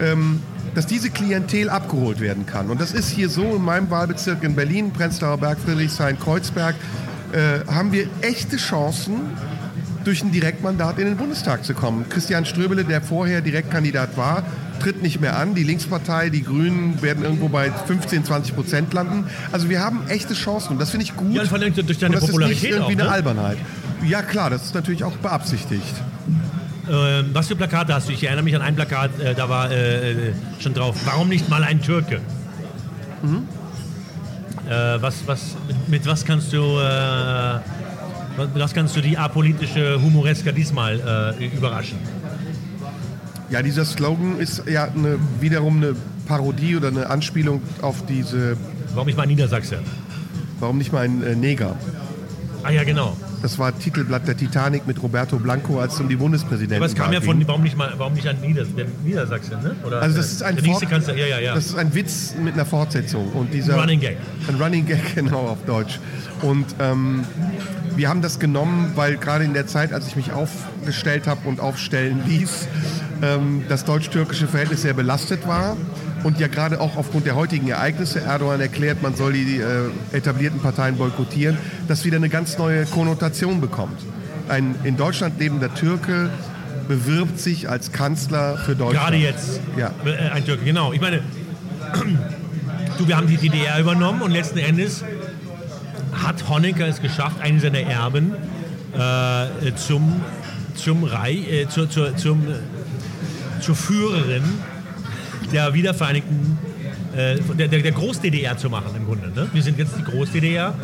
ähm, 0.00 0.40
dass 0.74 0.86
diese 0.86 1.10
Klientel 1.10 1.68
abgeholt 1.68 2.20
werden 2.20 2.46
kann. 2.46 2.70
Und 2.70 2.80
das 2.80 2.92
ist 2.92 3.10
hier 3.10 3.28
so 3.28 3.56
in 3.56 3.62
meinem 3.62 3.90
Wahlbezirk 3.90 4.42
in 4.42 4.54
Berlin, 4.54 4.90
Prenzlauer 4.92 5.38
Berg, 5.38 5.58
Friedrichshain, 5.58 6.18
Kreuzberg, 6.18 6.74
äh, 7.32 7.66
haben 7.70 7.92
wir 7.92 8.08
echte 8.22 8.56
Chancen, 8.56 9.20
durch 10.04 10.22
ein 10.22 10.32
Direktmandat 10.32 10.98
in 10.98 11.06
den 11.06 11.16
Bundestag 11.16 11.64
zu 11.64 11.74
kommen. 11.74 12.08
Christian 12.08 12.44
Ströbele, 12.44 12.84
der 12.84 13.02
vorher 13.02 13.40
Direktkandidat 13.40 14.16
war, 14.16 14.44
tritt 14.80 15.02
nicht 15.02 15.20
mehr 15.20 15.36
an. 15.38 15.54
Die 15.54 15.62
Linkspartei, 15.62 16.30
die 16.30 16.42
Grünen 16.42 17.00
werden 17.02 17.24
irgendwo 17.24 17.48
bei 17.48 17.70
15, 17.70 18.24
20 18.24 18.54
Prozent 18.54 18.92
landen. 18.92 19.26
Also 19.52 19.68
wir 19.68 19.80
haben 19.80 20.06
echte 20.08 20.34
Chancen 20.34 20.72
und 20.72 20.80
das 20.80 20.90
finde 20.90 21.04
ich 21.04 21.16
gut. 21.16 21.34
Ja, 21.34 21.44
vor 21.44 21.58
allem 21.58 21.74
durch 21.74 21.98
deine 21.98 22.14
und 22.14 22.14
das 22.16 22.24
ist 22.24 22.30
Popularität 22.30 22.62
nicht 22.62 22.72
irgendwie 22.72 22.94
auch, 22.94 22.98
eine 22.98 23.04
ne? 23.04 23.10
Albernheit. 23.10 23.58
Ja 24.06 24.22
klar, 24.22 24.50
das 24.50 24.64
ist 24.64 24.74
natürlich 24.74 25.04
auch 25.04 25.16
beabsichtigt. 25.16 25.94
Ähm, 26.90 27.30
was 27.32 27.48
für 27.48 27.56
Plakate 27.56 27.94
hast 27.94 28.08
du? 28.08 28.12
Ich 28.12 28.24
erinnere 28.24 28.44
mich 28.44 28.56
an 28.56 28.62
ein 28.62 28.74
Plakat, 28.74 29.18
äh, 29.20 29.34
da 29.34 29.48
war 29.48 29.70
äh, 29.70 30.12
äh, 30.30 30.32
schon 30.58 30.74
drauf. 30.74 30.96
Warum 31.04 31.28
nicht 31.28 31.48
mal 31.48 31.62
ein 31.62 31.80
Türke? 31.80 32.20
Mhm. 33.22 33.46
Äh, 34.68 35.00
was, 35.00 35.26
was, 35.26 35.56
mit, 35.68 35.88
mit 35.88 36.06
was 36.06 36.24
kannst 36.24 36.52
du, 36.52 36.58
äh, 36.58 37.58
was, 38.54 38.74
kannst 38.74 38.96
du 38.96 39.00
die 39.00 39.16
apolitische 39.16 40.00
Humoreska 40.00 40.52
diesmal 40.52 41.34
äh, 41.38 41.46
überraschen? 41.46 41.98
Ja, 43.50 43.62
dieser 43.62 43.84
Slogan 43.84 44.38
ist 44.38 44.62
ja 44.66 44.84
eine, 44.84 45.18
wiederum 45.40 45.76
eine 45.76 45.94
Parodie 46.26 46.76
oder 46.76 46.88
eine 46.88 47.10
Anspielung 47.10 47.60
auf 47.82 48.06
diese, 48.06 48.56
Warum 48.94 49.06
nicht 49.06 49.16
mal 49.16 49.26
Niedersachse? 49.26 49.80
warum 50.60 50.78
nicht 50.78 50.92
mal 50.92 51.04
ein 51.04 51.22
äh, 51.22 51.34
Neger? 51.34 51.76
Ah 52.62 52.70
ja, 52.70 52.84
genau. 52.84 53.16
Das 53.42 53.58
war 53.58 53.76
Titelblatt 53.76 54.26
der 54.28 54.36
Titanic 54.36 54.86
mit 54.86 55.02
Roberto 55.02 55.36
Blanco, 55.38 55.80
als 55.80 55.94
es 55.94 56.00
um 56.00 56.08
die 56.08 56.14
Bundespräsidenten 56.16 56.76
Aber 56.76 56.86
es 56.86 56.94
kam 56.94 57.12
ja 57.12 57.20
von, 57.20 57.46
warum 57.48 57.62
nicht, 57.62 57.76
mal, 57.76 57.92
warum 57.96 58.14
nicht 58.14 58.28
an 58.28 58.40
Nieders, 58.40 58.68
Niedersachsen, 59.04 59.60
ne? 59.62 59.74
Oder, 59.84 60.00
Also 60.00 60.16
das 60.16 60.30
ist 60.32 60.42
ein, 60.42 60.54
der 60.56 60.64
Fort- 60.64 60.88
Kanzler, 60.88 61.16
ja, 61.16 61.26
ja, 61.26 61.38
ja. 61.40 61.54
Das 61.54 61.66
ist 61.66 61.76
ein 61.76 61.92
Witz 61.94 62.34
mit 62.42 62.54
einer 62.54 62.64
Fortsetzung. 62.64 63.32
Und 63.32 63.52
dieser 63.52 63.76
Running 63.78 63.98
Gag. 64.00 64.16
Ein 64.48 64.54
Running 64.62 64.86
Gag, 64.86 65.00
genau, 65.16 65.48
auf 65.48 65.64
Deutsch. 65.66 65.98
Und 66.42 66.66
ähm, 66.78 67.24
wir 67.96 68.08
haben 68.08 68.22
das 68.22 68.38
genommen, 68.38 68.92
weil 68.94 69.16
gerade 69.16 69.44
in 69.44 69.54
der 69.54 69.66
Zeit, 69.66 69.92
als 69.92 70.06
ich 70.06 70.16
mich 70.16 70.32
aufgestellt 70.32 71.26
habe 71.26 71.48
und 71.48 71.58
aufstellen 71.60 72.22
ließ, 72.26 72.68
ähm, 73.22 73.64
das 73.68 73.84
deutsch-türkische 73.84 74.46
Verhältnis 74.46 74.82
sehr 74.82 74.94
belastet 74.94 75.46
war. 75.48 75.76
Und 76.22 76.38
ja 76.38 76.46
gerade 76.46 76.80
auch 76.80 76.96
aufgrund 76.96 77.26
der 77.26 77.34
heutigen 77.34 77.68
Ereignisse, 77.68 78.20
Erdogan 78.20 78.60
erklärt, 78.60 79.02
man 79.02 79.16
soll 79.16 79.32
die 79.32 79.58
äh, 79.58 80.16
etablierten 80.16 80.60
Parteien 80.60 80.96
boykottieren, 80.96 81.58
das 81.88 82.04
wieder 82.04 82.16
eine 82.16 82.28
ganz 82.28 82.58
neue 82.58 82.86
Konnotation 82.86 83.60
bekommt. 83.60 84.00
Ein 84.48 84.76
in 84.84 84.96
Deutschland 84.96 85.40
lebender 85.40 85.74
Türke 85.74 86.30
bewirbt 86.86 87.40
sich 87.40 87.68
als 87.68 87.92
Kanzler 87.92 88.58
für 88.58 88.76
Deutschland. 88.76 89.06
Gerade 89.06 89.16
jetzt. 89.16 89.60
Ja. 89.76 89.92
Äh, 90.04 90.30
Ein 90.30 90.44
Türke, 90.44 90.64
genau. 90.64 90.92
Ich 90.92 91.00
meine, 91.00 91.20
du, 92.98 93.08
wir 93.08 93.16
haben 93.16 93.26
die 93.26 93.36
DDR 93.36 93.80
übernommen 93.80 94.22
und 94.22 94.30
letzten 94.30 94.58
Endes 94.58 95.04
hat 96.12 96.48
Honecker 96.48 96.86
es 96.86 97.00
geschafft, 97.00 97.40
einen 97.40 97.60
seiner 97.60 97.80
Erben 97.80 98.32
äh, 98.94 99.74
zum, 99.74 100.20
zum 100.74 101.04
Reich, 101.04 101.50
äh, 101.50 101.68
zur, 101.68 101.88
zur, 101.88 102.16
zum, 102.16 102.46
zur 103.60 103.74
Führerin 103.74 104.44
der 105.50 105.74
wiedervereinigten, 105.74 106.58
äh, 107.16 107.36
der, 107.56 107.68
der, 107.68 107.92
Groß-DDR 107.92 108.56
zu 108.56 108.70
machen 108.70 108.94
im 108.96 109.06
Grunde. 109.06 109.28
Ne? 109.28 109.48
Wir 109.52 109.62
sind 109.62 109.78
jetzt 109.78 109.96
die 109.98 110.04
Groß-DDR, 110.04 110.74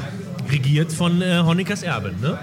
regiert 0.51 0.93
von 0.93 1.23
äh, 1.23 1.41
Honeckers 1.45 1.83
Erben. 1.83 2.21
Ne? 2.21 2.39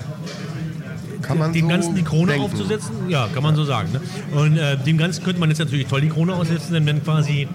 Kann 1.21 1.39
man 1.39 1.53
dem 1.53 1.65
so 1.65 1.69
Ganzen 1.69 1.95
die 1.95 2.03
Krone 2.03 2.33
denken. 2.33 2.45
aufzusetzen? 2.45 3.09
Ja, 3.09 3.27
kann 3.33 3.43
man 3.43 3.55
so 3.55 3.65
sagen. 3.65 3.89
Ne? 3.91 4.01
Und 4.39 4.57
äh, 4.57 4.77
dem 4.77 4.97
Ganzen 4.97 5.23
könnte 5.23 5.39
man 5.39 5.49
jetzt 5.49 5.59
natürlich 5.59 5.87
toll 5.87 6.01
die 6.01 6.09
Krone 6.09 6.33
aussetzen, 6.33 6.73
denn 6.73 6.85
wenn 6.85 7.03
quasi 7.03 7.47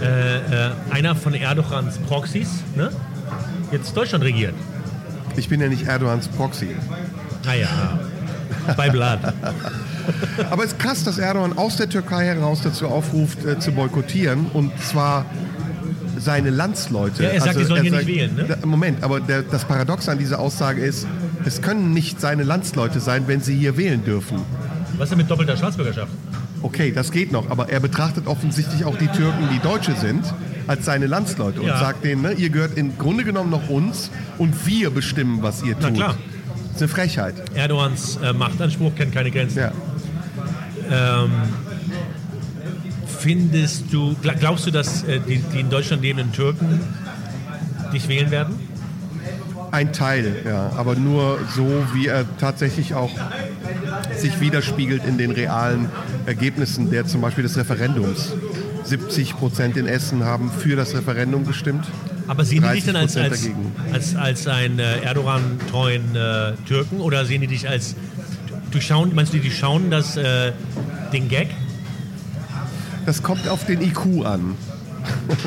äh, 0.00 0.36
äh, 0.36 0.70
einer 0.90 1.14
von 1.14 1.34
Erdogans 1.34 1.98
Proxys 1.98 2.62
ne, 2.76 2.90
jetzt 3.72 3.96
Deutschland 3.96 4.24
regiert. 4.24 4.54
Ich 5.36 5.48
bin 5.48 5.60
ja 5.60 5.68
nicht 5.68 5.86
Erdogans 5.86 6.28
Proxy. 6.28 6.68
Naja, 7.44 7.98
bei 8.76 8.90
Blood. 8.90 9.18
Aber 10.50 10.64
es 10.64 10.72
ist 10.72 10.78
krass, 10.78 11.04
dass 11.04 11.18
Erdogan 11.18 11.56
aus 11.56 11.76
der 11.76 11.88
Türkei 11.88 12.26
heraus 12.26 12.60
dazu 12.62 12.86
aufruft, 12.88 13.44
äh, 13.44 13.58
zu 13.58 13.72
boykottieren. 13.72 14.46
Und 14.52 14.72
zwar 14.80 15.26
seine 16.18 16.50
Landsleute. 16.50 17.22
Ja, 17.24 17.28
er 17.30 17.40
sagt, 17.40 17.58
die 17.58 17.64
sollen 17.64 17.82
hier 17.82 17.90
sagt- 17.92 18.06
nicht 18.06 18.16
wählen, 18.16 18.34
ne? 18.36 18.58
Moment, 18.66 19.02
aber 19.02 19.20
der, 19.20 19.42
das 19.42 19.64
Paradox 19.64 20.08
an 20.08 20.18
dieser 20.18 20.38
Aussage 20.38 20.80
ist, 20.82 21.06
es 21.44 21.60
können 21.60 21.92
nicht 21.92 22.20
seine 22.20 22.42
Landsleute 22.44 23.00
sein, 23.00 23.24
wenn 23.26 23.40
sie 23.40 23.54
hier 23.56 23.76
wählen 23.76 24.04
dürfen. 24.04 24.38
Was 24.96 25.04
ist 25.06 25.10
denn 25.10 25.18
mit 25.18 25.30
doppelter 25.30 25.56
Staatsbürgerschaft? 25.56 26.12
Okay, 26.62 26.92
das 26.92 27.10
geht 27.10 27.30
noch, 27.32 27.50
aber 27.50 27.68
er 27.68 27.80
betrachtet 27.80 28.26
offensichtlich 28.26 28.84
auch 28.86 28.96
die 28.96 29.08
Türken, 29.08 29.48
die 29.52 29.58
Deutsche 29.58 29.92
sind, 29.96 30.22
als 30.66 30.86
seine 30.86 31.06
Landsleute 31.06 31.60
und 31.60 31.66
Ja. 31.66 31.78
sagt 31.78 32.04
denen, 32.04 32.22
ne, 32.22 32.32
ihr 32.32 32.48
gehört 32.48 32.78
im 32.78 32.96
Grunde 32.96 33.24
genommen 33.24 33.50
noch 33.50 33.68
uns 33.68 34.10
und 34.38 34.66
wir 34.66 34.90
bestimmen, 34.90 35.42
was 35.42 35.62
ihr 35.62 35.76
Na 35.78 35.88
tut. 35.88 35.96
klar. 35.96 36.14
Das 36.72 36.76
ist 36.76 36.82
eine 36.82 36.88
Frechheit. 36.88 37.34
Erdogans 37.54 38.18
äh, 38.22 38.32
Machtanspruch 38.32 38.94
kennt 38.94 39.12
keine 39.12 39.30
Grenzen. 39.30 39.58
Ja. 39.58 39.72
Ähm, 40.90 41.30
findest 43.06 43.92
du, 43.92 44.16
gla- 44.22 44.34
glaubst 44.38 44.66
du, 44.66 44.70
dass 44.70 45.02
äh, 45.04 45.20
die, 45.20 45.38
die 45.38 45.60
in 45.60 45.70
Deutschland 45.70 46.02
lebenden 46.02 46.32
Türken 46.32 46.80
dich 47.92 48.08
wählen 48.08 48.30
werden? 48.30 48.54
Ein 49.70 49.92
Teil, 49.92 50.42
ja, 50.46 50.70
aber 50.76 50.94
nur 50.94 51.38
so, 51.54 51.66
wie 51.94 52.06
er 52.06 52.24
tatsächlich 52.38 52.94
auch 52.94 53.10
sich 54.16 54.40
widerspiegelt 54.40 55.04
in 55.04 55.18
den 55.18 55.32
realen 55.32 55.88
Ergebnissen 56.26 56.90
der 56.90 57.06
zum 57.06 57.20
Beispiel 57.20 57.42
des 57.42 57.56
Referendums. 57.56 58.32
70 58.84 59.36
Prozent 59.36 59.76
in 59.76 59.86
Essen 59.86 60.22
haben 60.24 60.50
für 60.52 60.76
das 60.76 60.94
Referendum 60.94 61.44
gestimmt. 61.46 61.86
Aber 62.28 62.44
sehen 62.44 62.62
die 62.62 62.74
dich 62.74 62.84
dann 62.84 62.96
als, 62.96 63.16
30% 63.16 63.30
als, 63.30 63.48
als, 63.92 64.16
als 64.16 64.46
einen 64.46 64.78
äh, 64.78 65.00
Erdogan-treuen 65.00 66.14
äh, 66.14 66.52
Türken 66.68 67.00
oder 67.00 67.24
sehen 67.24 67.40
die 67.40 67.48
dich 67.48 67.68
als 67.68 67.96
durchschauen, 68.74 69.14
meinst 69.14 69.32
du, 69.32 69.38
die 69.38 69.50
schauen 69.50 69.90
das, 69.90 70.16
äh, 70.16 70.52
den 71.12 71.28
Gag? 71.28 71.48
Das 73.06 73.22
kommt 73.22 73.48
auf 73.48 73.64
den 73.66 73.80
IQ 73.80 74.24
an. 74.24 74.54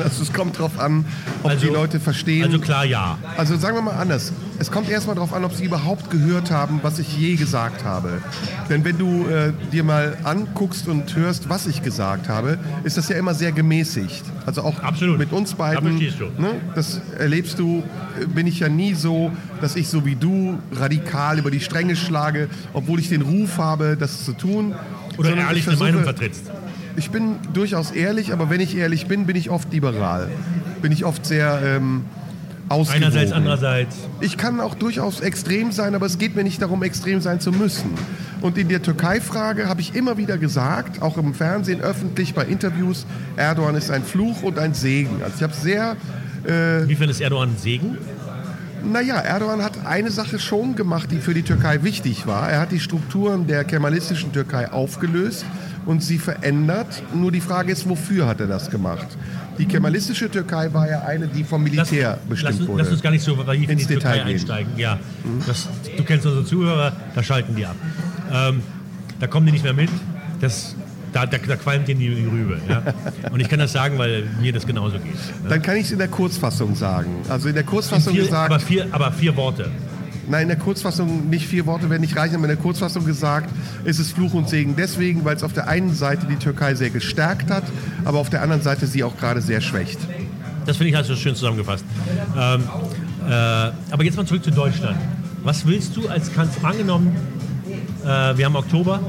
Also 0.02 0.22
es 0.22 0.32
kommt 0.32 0.56
darauf 0.56 0.78
an, 0.78 1.04
ob 1.42 1.50
Also- 1.50 1.66
die 1.66 1.72
Leute 1.72 1.98
verstehen. 1.98 2.44
Also 2.44 2.60
klar, 2.60 2.84
ja. 2.84 3.18
Also 3.36 3.56
sagen 3.56 3.76
wir 3.76 3.82
mal 3.82 3.94
anders. 4.00 4.32
Es 4.60 4.72
kommt 4.72 4.90
erstmal 4.90 5.14
darauf 5.14 5.32
an, 5.32 5.44
ob 5.44 5.54
sie 5.54 5.64
überhaupt 5.64 6.10
gehört 6.10 6.50
haben, 6.50 6.80
was 6.82 6.98
ich 6.98 7.16
je 7.16 7.36
gesagt 7.36 7.84
habe. 7.84 8.20
Denn 8.68 8.84
wenn 8.84 8.98
du 8.98 9.26
äh, 9.28 9.52
dir 9.70 9.84
mal 9.84 10.16
anguckst 10.24 10.88
und 10.88 11.14
hörst, 11.14 11.48
was 11.48 11.66
ich 11.68 11.82
gesagt 11.82 12.28
habe, 12.28 12.58
ist 12.82 12.96
das 12.96 13.08
ja 13.08 13.16
immer 13.16 13.34
sehr 13.34 13.52
gemäßigt. 13.52 14.24
Also 14.46 14.62
auch 14.62 14.80
Absolut. 14.82 15.18
mit 15.18 15.32
uns 15.32 15.50
Da 15.50 15.56
beiden. 15.58 15.98
du. 16.00 16.24
Ne, 16.42 16.54
das 16.74 17.00
erlebst 17.18 17.58
du, 17.60 17.84
äh, 18.20 18.26
bin 18.26 18.48
ich 18.48 18.58
ja 18.58 18.68
nie 18.68 18.94
so, 18.94 19.30
dass 19.60 19.76
ich 19.76 19.88
so 19.88 20.04
wie 20.04 20.16
du 20.16 20.58
radikal 20.72 21.38
über 21.38 21.52
die 21.52 21.60
Stränge 21.60 21.94
schlage, 21.94 22.48
obwohl 22.72 22.98
ich 22.98 23.08
den 23.08 23.22
Ruf 23.22 23.58
habe, 23.58 23.96
das 23.98 24.24
zu 24.24 24.32
tun. 24.32 24.74
Oder 25.18 25.28
Sondern 25.30 25.46
ehrlich 25.46 25.62
ich 25.62 25.68
eine 25.68 25.76
versuche- 25.76 25.84
Meinung 25.92 26.02
vertrittst. 26.04 26.50
ich 26.96 27.10
bin 27.10 27.36
durchaus 27.52 27.92
ehrlich, 27.92 28.32
aber 28.32 28.50
wenn 28.50 28.60
ich 28.60 28.76
ehrlich 28.76 29.06
bin, 29.06 29.24
bin 29.26 29.36
ich 29.36 29.50
oft 29.50 29.72
liberal. 29.72 30.28
Bin 30.82 30.90
ich 30.92 31.04
oft 31.04 31.24
sehr 31.26 31.60
ähm, 31.64 32.04
ausgewogen. 32.68 33.04
Einerseits, 33.04 33.32
andererseits. 33.32 33.96
Ich 34.20 34.36
kann 34.36 34.60
auch 34.60 34.74
durchaus 34.74 35.20
extrem 35.20 35.72
sein, 35.72 35.94
aber 35.94 36.06
es 36.06 36.18
geht 36.18 36.36
mir 36.36 36.44
nicht 36.44 36.60
darum, 36.60 36.82
extrem 36.82 37.20
sein 37.20 37.40
zu 37.40 37.52
müssen. 37.52 37.90
Und 38.40 38.56
in 38.58 38.68
der 38.68 38.82
Türkei-Frage 38.82 39.68
habe 39.68 39.80
ich 39.80 39.94
immer 39.94 40.16
wieder 40.16 40.38
gesagt, 40.38 41.02
auch 41.02 41.16
im 41.16 41.34
Fernsehen, 41.34 41.80
öffentlich, 41.80 42.34
bei 42.34 42.44
Interviews, 42.44 43.06
Erdogan 43.36 43.74
ist 43.74 43.90
ein 43.90 44.04
Fluch 44.04 44.42
und 44.42 44.58
ein 44.58 44.74
Segen. 44.74 45.22
Also 45.22 45.36
ich 45.36 45.42
habe 45.42 45.54
sehr 45.54 45.96
Inwiefern 46.46 47.10
ist 47.10 47.20
Erdogan 47.20 47.50
ein 47.50 47.58
Segen? 47.58 47.98
naja, 48.84 49.16
Erdogan 49.16 49.62
hat 49.62 49.86
eine 49.86 50.10
Sache 50.10 50.38
schon 50.38 50.74
gemacht, 50.74 51.10
die 51.10 51.18
für 51.18 51.34
die 51.34 51.42
Türkei 51.42 51.82
wichtig 51.82 52.26
war. 52.26 52.50
Er 52.50 52.60
hat 52.60 52.72
die 52.72 52.80
Strukturen 52.80 53.46
der 53.46 53.64
kemalistischen 53.64 54.32
Türkei 54.32 54.70
aufgelöst 54.70 55.44
und 55.86 56.02
sie 56.02 56.18
verändert. 56.18 57.02
Nur 57.14 57.32
die 57.32 57.40
Frage 57.40 57.72
ist, 57.72 57.88
wofür 57.88 58.26
hat 58.26 58.40
er 58.40 58.46
das 58.46 58.70
gemacht? 58.70 59.06
Die 59.58 59.66
kemalistische 59.66 60.30
Türkei 60.30 60.72
war 60.72 60.88
ja 60.88 61.02
eine, 61.02 61.26
die 61.26 61.44
vom 61.44 61.62
Militär 61.62 62.10
lass, 62.10 62.28
bestimmt 62.28 62.58
lass, 62.60 62.68
wurde. 62.68 62.82
lass 62.82 62.92
uns 62.92 63.02
gar 63.02 63.10
nicht 63.10 63.24
so 63.24 63.34
tief 63.34 63.68
in 63.68 63.78
die 63.78 63.84
Türkei 63.84 63.94
Detail 63.94 64.24
gehen. 64.24 64.34
einsteigen. 64.34 64.72
Ja, 64.76 64.98
das, 65.46 65.68
du 65.96 66.04
kennst 66.04 66.26
unsere 66.26 66.44
Zuhörer, 66.44 66.92
da 67.14 67.22
schalten 67.22 67.56
die 67.56 67.66
ab. 67.66 67.76
Ähm, 68.32 68.62
da 69.20 69.26
kommen 69.26 69.46
die 69.46 69.52
nicht 69.52 69.64
mehr 69.64 69.72
mit. 69.74 69.90
Das, 70.40 70.76
da, 71.12 71.26
da, 71.26 71.38
da 71.38 71.56
qualmt 71.56 71.88
denen 71.88 72.00
die, 72.00 72.14
die 72.14 72.26
Rübe. 72.26 72.60
Ja? 72.68 72.82
Und 73.32 73.40
ich 73.40 73.48
kann 73.48 73.58
das 73.58 73.72
sagen, 73.72 73.98
weil 73.98 74.24
mir 74.40 74.52
das 74.52 74.66
genauso 74.66 74.98
geht. 74.98 75.14
Ne? 75.14 75.48
Dann 75.48 75.62
kann 75.62 75.76
ich 75.76 75.86
es 75.86 75.92
in 75.92 75.98
der 75.98 76.08
Kurzfassung 76.08 76.76
sagen. 76.76 77.10
Also 77.28 77.48
in 77.48 77.54
der 77.54 77.64
Kurzfassung 77.64 78.12
Vier, 78.12 78.24
gesagt, 78.24 78.50
aber, 78.50 78.60
vier, 78.60 78.86
aber 78.92 79.10
vier 79.12 79.36
Worte. 79.36 79.70
Nein, 80.28 80.42
in 80.42 80.48
der 80.48 80.58
Kurzfassung 80.58 81.28
nicht 81.28 81.46
vier 81.46 81.66
Worte 81.66 81.90
werden 81.90 82.02
nicht 82.02 82.16
reichen, 82.16 82.34
aber 82.34 82.44
in 82.44 82.50
der 82.50 82.56
Kurzfassung 82.56 83.04
gesagt, 83.04 83.50
ist 83.84 83.98
es 83.98 84.12
Fluch 84.12 84.34
und 84.34 84.48
Segen 84.48 84.74
deswegen, 84.76 85.24
weil 85.24 85.36
es 85.36 85.42
auf 85.42 85.52
der 85.52 85.68
einen 85.68 85.94
Seite 85.94 86.26
die 86.26 86.36
Türkei 86.36 86.74
sehr 86.74 86.90
gestärkt 86.90 87.50
hat, 87.50 87.64
aber 88.04 88.18
auf 88.18 88.30
der 88.30 88.42
anderen 88.42 88.62
Seite 88.62 88.86
sie 88.86 89.04
auch 89.04 89.16
gerade 89.16 89.40
sehr 89.40 89.60
schwächt. 89.60 89.98
Das 90.66 90.76
finde 90.76 90.90
ich 90.90 90.96
also 90.96 91.16
schön 91.16 91.34
zusammengefasst. 91.34 91.84
Ähm, 92.36 92.62
äh, 93.26 93.32
aber 93.32 94.04
jetzt 94.04 94.16
mal 94.16 94.26
zurück 94.26 94.44
zu 94.44 94.50
Deutschland. 94.50 94.98
Was 95.42 95.66
willst 95.66 95.96
du 95.96 96.08
als 96.08 96.32
Kanzler? 96.32 96.68
Angenommen, 96.68 97.16
äh, 98.04 98.06
wir 98.36 98.44
haben 98.44 98.56
Oktober, 98.56 99.00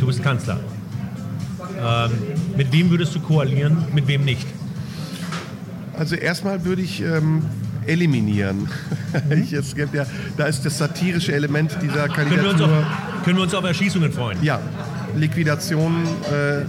du 0.00 0.06
bist 0.06 0.22
Kanzler. 0.22 0.60
Ähm, 1.80 2.10
mit 2.56 2.72
wem 2.72 2.90
würdest 2.90 3.14
du 3.14 3.20
koalieren, 3.20 3.84
mit 3.94 4.06
wem 4.06 4.24
nicht? 4.24 4.46
Also 5.98 6.16
erstmal 6.16 6.64
würde 6.64 6.82
ich 6.82 7.00
ähm, 7.02 7.42
eliminieren. 7.86 8.68
ich, 9.30 9.52
es 9.52 9.74
gibt 9.74 9.94
ja, 9.94 10.06
da 10.36 10.46
ist 10.46 10.64
das 10.64 10.78
satirische 10.78 11.32
Element 11.34 11.76
dieser 11.82 12.08
Können 12.08 12.30
wir 12.30 12.50
uns 12.50 12.58
Kandidatur. 12.58 12.78
auf, 12.78 13.24
können 13.24 13.36
wir 13.36 13.42
uns 13.44 13.54
auf 13.54 13.64
Erschießungen 13.64 14.12
freuen? 14.12 14.38
Ja, 14.42 14.60
Liquidation, 15.16 16.04
äh, 16.32 16.64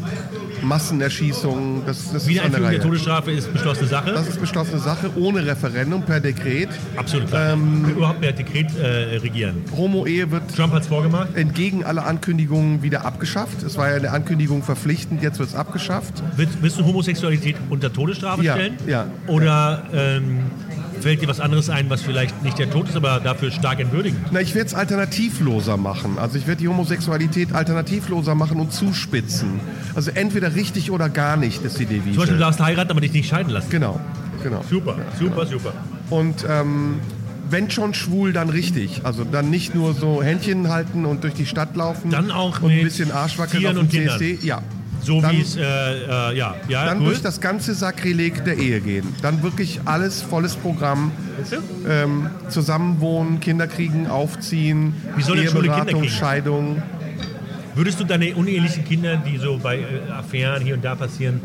Massenerschießungen, 0.63 1.85
das, 1.85 2.11
das 2.11 2.27
ist 2.27 2.39
an 2.39 2.51
der 2.51 2.59
Wiedereinführung 2.59 2.61
der 2.61 2.69
Reihe. 2.69 2.79
Todesstrafe 2.79 3.31
ist 3.31 3.51
beschlossene 3.51 3.87
Sache. 3.87 4.11
Das 4.11 4.27
ist 4.27 4.39
beschlossene 4.39 4.79
Sache, 4.79 5.11
ohne 5.15 5.45
Referendum, 5.45 6.03
per 6.03 6.19
Dekret. 6.19 6.69
Absolut 6.95 7.27
klar. 7.27 7.53
Ähm, 7.53 7.85
Überhaupt 7.95 8.21
per 8.21 8.31
Dekret 8.31 8.67
äh, 8.77 9.17
regieren. 9.17 9.63
Homo-Ehe 9.75 10.29
wird 10.31 10.55
Trump 10.55 10.73
hat 10.73 10.83
es 10.83 10.87
vorgemacht. 10.87 11.35
entgegen 11.35 11.83
aller 11.83 12.05
Ankündigungen 12.05 12.81
wieder 12.83 13.05
abgeschafft. 13.05 13.63
Es 13.63 13.77
war 13.77 13.89
ja 13.89 13.95
eine 13.97 14.11
Ankündigung 14.11 14.63
verpflichtend, 14.63 15.21
jetzt 15.21 15.39
wird 15.39 15.49
es 15.49 15.55
abgeschafft. 15.55 16.23
Willst, 16.35 16.57
willst 16.61 16.79
du 16.79 16.85
Homosexualität 16.85 17.55
unter 17.69 17.91
Todesstrafe 17.91 18.43
Ja, 18.43 18.53
stellen? 18.53 18.75
ja. 18.87 19.07
Oder 19.27 19.83
ähm, 19.93 20.39
fällt 20.99 21.22
dir 21.22 21.27
was 21.27 21.39
anderes 21.39 21.69
ein, 21.69 21.89
was 21.89 22.01
vielleicht 22.01 22.43
nicht 22.43 22.57
der 22.57 22.69
Tod 22.69 22.89
ist, 22.89 22.95
aber 22.95 23.19
dafür 23.19 23.51
stark 23.51 23.80
entwürdigend? 23.80 24.19
Na, 24.31 24.41
ich 24.41 24.55
werde 24.55 24.67
es 24.67 24.73
alternativloser 24.73 25.77
machen. 25.77 26.17
Also 26.17 26.38
ich 26.38 26.47
werde 26.47 26.61
die 26.61 26.67
Homosexualität 26.67 27.53
alternativloser 27.53 28.35
machen 28.35 28.59
und 28.59 28.73
zuspitzen. 28.73 29.59
Also 29.93 30.11
entweder 30.11 30.55
richtig 30.55 30.91
oder 30.91 31.09
gar 31.09 31.38
nicht 31.38 31.63
ist 31.63 31.80
die 31.80 31.85
Devise. 31.85 32.11
Zum 32.11 32.17
Beispiel, 32.19 32.38
du 32.38 32.43
darfst 32.43 32.59
heiraten, 32.59 32.91
aber 32.91 33.01
dich 33.01 33.13
nicht 33.13 33.30
scheiden 33.30 33.51
lassen. 33.51 33.69
Genau, 33.69 33.99
genau. 34.43 34.63
Super, 34.69 34.97
super, 35.19 35.45
super. 35.45 35.73
Und 36.09 36.45
ähm, 36.49 36.99
wenn 37.49 37.69
schon 37.69 37.93
schwul, 37.93 38.34
dann 38.34 38.49
richtig. 38.49 39.01
Also 39.03 39.23
dann 39.23 39.49
nicht 39.49 39.76
nur 39.76 39.93
so 39.93 40.23
Händchen 40.23 40.69
halten 40.69 41.05
und 41.05 41.23
durch 41.23 41.34
die 41.34 41.45
Stadt 41.45 41.76
laufen. 41.76 42.09
Dann 42.09 42.31
auch 42.31 42.61
und 42.61 42.72
ein 42.72 42.84
bisschen 42.84 43.11
Arschwackeln 43.11 43.65
auf 43.65 43.73
dem 43.73 43.80
und 43.81 43.89
Kindern. 43.89 44.17
CSD. 44.17 44.45
Ja. 44.45 44.61
So 45.06 45.22
Dann- 45.22 45.36
wie 45.36 45.41
es, 45.41 45.56
äh, 45.56 45.61
äh, 45.61 46.36
ja, 46.36 46.56
ja, 46.68 46.86
Dann 46.86 46.99
cool. 46.99 47.06
durch 47.10 47.22
das 47.22 47.40
ganze 47.40 47.76
Sakrileg 47.76 48.44
der 48.44 48.57
Ehe 48.57 48.82
gehen. 48.82 49.07
Dann 49.22 49.44
wirklich 49.44 49.80
alles 49.86 50.22
volles 50.23 50.56
Programm. 50.56 51.11
Ähm, 51.88 52.27
zusammenwohnen, 52.49 53.40
Kinder 53.40 53.68
kriegen, 53.68 54.07
aufziehen, 54.07 54.95
Wie 55.15 55.22
soll 55.22 55.38
Eheberatung? 55.40 56.03
Scheidung. 56.10 56.82
Würdest 57.76 57.99
du 57.99 58.03
deine 58.06 58.34
unehelichen 58.36 58.84
Kinder, 58.86 59.18
die 59.18 59.38
so 59.38 59.60
bei 59.61 59.77
äh, 59.80 60.11
Affären 60.11 60.64
hier 60.64 60.73
und 60.73 60.84
da 60.84 60.95
passieren, 60.95 61.40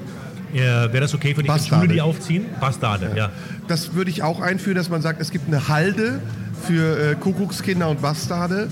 äh, 0.54 0.58
wäre 0.58 1.00
das 1.00 1.12
okay 1.14 1.34
für 1.34 1.42
Bastarde. 1.42 1.84
Schule 1.84 1.94
die 1.94 2.00
aufziehen? 2.00 2.46
Bastarde, 2.60 3.10
ja. 3.14 3.30
Das 3.68 3.94
würde 3.94 4.10
ich 4.10 4.22
auch 4.22 4.40
einführen, 4.40 4.76
dass 4.76 4.88
man 4.88 5.02
sagt, 5.02 5.20
es 5.20 5.30
gibt 5.32 5.48
eine 5.48 5.68
Halde 5.68 6.20
für 6.66 7.10
äh, 7.12 7.14
Kuckuckskinder 7.16 7.88
und 7.90 8.00
Bastarde. 8.00 8.68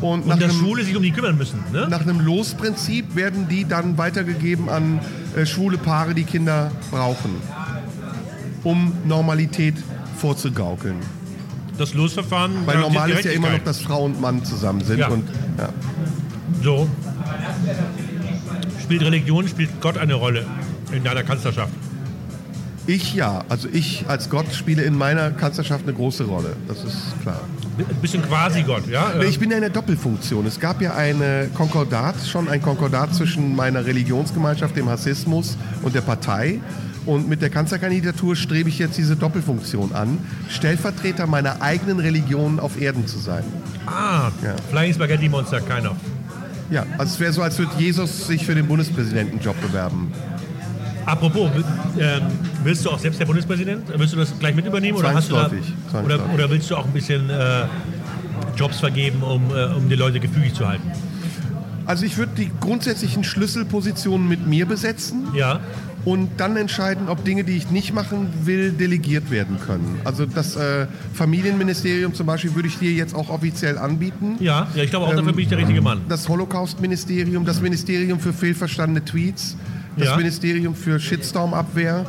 Und, 0.00 0.26
nach 0.26 0.34
Und 0.34 0.42
dass 0.42 0.50
einem, 0.50 0.60
Schule 0.60 0.84
sich 0.84 0.96
um 0.96 1.02
die 1.02 1.10
kümmern 1.10 1.36
müssen, 1.36 1.58
ne? 1.72 1.86
nach 1.88 2.00
einem 2.00 2.20
Losprinzip 2.20 3.14
werden 3.16 3.48
die 3.48 3.66
dann 3.66 3.98
weitergegeben 3.98 4.68
an 4.68 5.00
äh, 5.36 5.44
schwule 5.44 5.76
Paare, 5.78 6.14
die 6.14 6.24
Kinder 6.24 6.70
brauchen, 6.90 7.36
um 8.64 8.92
Normalität 9.04 9.74
vorzugaukeln. 10.16 10.96
Das 11.76 11.94
Losverfahren. 11.94 12.66
Weil 12.66 12.78
normal 12.78 13.10
ist 13.10 13.24
ja 13.24 13.32
immer 13.32 13.50
noch, 13.50 13.64
dass 13.64 13.80
Frau 13.80 14.04
und 14.04 14.20
Mann 14.20 14.44
zusammen 14.44 14.84
sind. 14.84 14.98
Ja. 14.98 15.08
Und, 15.08 15.24
ja. 15.58 15.70
So. 16.62 16.88
Spielt 18.82 19.02
Religion, 19.02 19.48
spielt 19.48 19.80
Gott 19.80 19.96
eine 19.96 20.14
Rolle 20.14 20.44
in 20.92 21.04
deiner 21.04 21.22
Kanzlerschaft? 21.22 21.72
Ich 22.86 23.14
ja, 23.14 23.44
also 23.48 23.68
ich 23.72 24.06
als 24.08 24.30
Gott 24.30 24.52
spiele 24.52 24.82
in 24.82 24.94
meiner 24.94 25.30
Kanzlerschaft 25.30 25.84
eine 25.84 25.94
große 25.94 26.24
Rolle. 26.24 26.56
Das 26.66 26.82
ist 26.84 27.20
klar. 27.22 27.40
Ein 27.88 27.96
bisschen 28.00 28.22
quasi 28.22 28.62
Gott, 28.62 28.86
ja? 28.88 29.12
Ich 29.20 29.38
bin 29.38 29.50
ja 29.50 29.56
in 29.56 29.62
der 29.62 29.70
Doppelfunktion. 29.70 30.46
Es 30.46 30.58
gab 30.60 30.80
ja 30.80 30.94
eine 30.94 31.48
Konkordat, 31.54 32.16
schon 32.26 32.48
ein 32.48 32.60
Konkordat 32.62 33.14
zwischen 33.14 33.54
meiner 33.56 33.84
Religionsgemeinschaft, 33.84 34.76
dem 34.76 34.88
Hassismus 34.88 35.56
und 35.82 35.94
der 35.94 36.00
Partei. 36.02 36.60
Und 37.06 37.28
mit 37.28 37.40
der 37.40 37.48
Kanzlerkandidatur 37.50 38.36
strebe 38.36 38.68
ich 38.68 38.78
jetzt 38.78 38.98
diese 38.98 39.16
Doppelfunktion 39.16 39.92
an, 39.94 40.18
Stellvertreter 40.50 41.26
meiner 41.26 41.62
eigenen 41.62 41.98
Religion 41.98 42.60
auf 42.60 42.80
Erden 42.80 43.06
zu 43.06 43.18
sein. 43.18 43.42
ah, 43.86 44.30
Ja. 44.42 44.54
Flying 44.70 44.92
Spaghetti 44.92 45.28
Monster, 45.28 45.60
keiner. 45.60 45.96
Ja, 46.70 46.84
also 46.98 47.14
es 47.14 47.20
wäre 47.20 47.32
so, 47.32 47.42
als 47.42 47.58
würde 47.58 47.72
Jesus 47.78 48.26
sich 48.26 48.44
für 48.46 48.54
den 48.54 48.68
Bundespräsidentenjob 48.68 49.60
bewerben. 49.60 50.12
Apropos, 51.06 51.50
ähm, 51.98 52.22
willst 52.64 52.84
du 52.84 52.90
auch 52.90 52.98
selbst 52.98 53.20
der 53.20 53.26
Bundespräsident? 53.26 53.84
Willst 53.96 54.12
du 54.12 54.18
das 54.18 54.38
gleich 54.38 54.54
mit 54.54 54.66
übernehmen? 54.66 54.98
Oder, 54.98 55.14
hast 55.14 55.30
du 55.30 55.34
da, 55.34 55.50
oder, 56.04 56.20
oder 56.34 56.50
willst 56.50 56.70
du 56.70 56.76
auch 56.76 56.84
ein 56.84 56.92
bisschen 56.92 57.30
äh, 57.30 57.64
Jobs 58.56 58.80
vergeben, 58.80 59.22
um, 59.22 59.50
äh, 59.54 59.64
um 59.74 59.88
die 59.88 59.96
Leute 59.96 60.20
gefügig 60.20 60.54
zu 60.54 60.68
halten? 60.68 60.90
Also 61.86 62.04
ich 62.04 62.16
würde 62.18 62.32
die 62.36 62.50
grundsätzlichen 62.60 63.24
Schlüsselpositionen 63.24 64.28
mit 64.28 64.46
mir 64.46 64.66
besetzen. 64.66 65.28
Ja. 65.34 65.60
und 66.04 66.30
dann 66.38 66.56
entscheiden, 66.56 67.08
ob 67.08 67.24
Dinge, 67.24 67.44
die 67.44 67.56
ich 67.56 67.70
nicht 67.70 67.92
machen 67.92 68.28
will, 68.44 68.72
delegiert 68.72 69.30
werden 69.30 69.58
können. 69.60 70.00
Also 70.04 70.24
das 70.24 70.56
äh, 70.56 70.86
Familienministerium 71.12 72.14
zum 72.14 72.26
Beispiel 72.26 72.54
würde 72.54 72.68
ich 72.68 72.78
dir 72.78 72.92
jetzt 72.92 73.14
auch 73.14 73.28
offiziell 73.28 73.76
anbieten. 73.76 74.36
Ja, 74.40 74.66
ja, 74.74 74.82
ich 74.82 74.90
glaube 74.90 75.06
auch, 75.06 75.10
dafür 75.10 75.28
Ähm, 75.28 75.34
bin 75.34 75.42
ich 75.42 75.48
der 75.48 75.58
richtige 75.58 75.82
Mann. 75.82 76.00
Das 76.08 76.28
Holocaust-Ministerium, 76.28 77.44
das 77.44 77.60
Ministerium 77.60 78.18
für 78.18 78.32
fehlverstandene 78.32 79.04
Tweets, 79.04 79.56
das 79.96 80.08
Ja. 80.08 80.16
Ministerium 80.16 80.74
für 80.74 80.98
Shitstorm-Abwehr. 81.00 82.04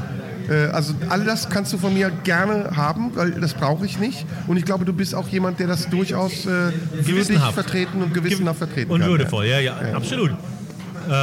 Äh, 0.49 0.53
Also 0.67 0.93
all 1.09 1.23
das 1.23 1.49
kannst 1.49 1.71
du 1.73 1.77
von 1.77 1.93
mir 1.93 2.11
gerne 2.23 2.71
haben, 2.75 3.11
weil 3.15 3.31
das 3.31 3.53
brauche 3.53 3.85
ich 3.85 3.99
nicht. 3.99 4.25
Und 4.47 4.57
ich 4.57 4.65
glaube, 4.65 4.85
du 4.85 4.93
bist 4.93 5.13
auch 5.15 5.27
jemand, 5.27 5.59
der 5.59 5.67
das 5.67 5.89
durchaus 5.89 6.45
äh, 6.45 6.71
würdig 6.93 7.39
vertreten 7.53 8.01
und 8.01 8.13
gewissenhaft 8.13 8.57
vertreten 8.59 8.91
Und 8.91 9.01
kann. 9.01 9.09
würdevoll, 9.09 9.45
ja, 9.45 9.59
ja, 9.59 9.75
absolut. 9.93 10.31
Äh, 11.09 11.13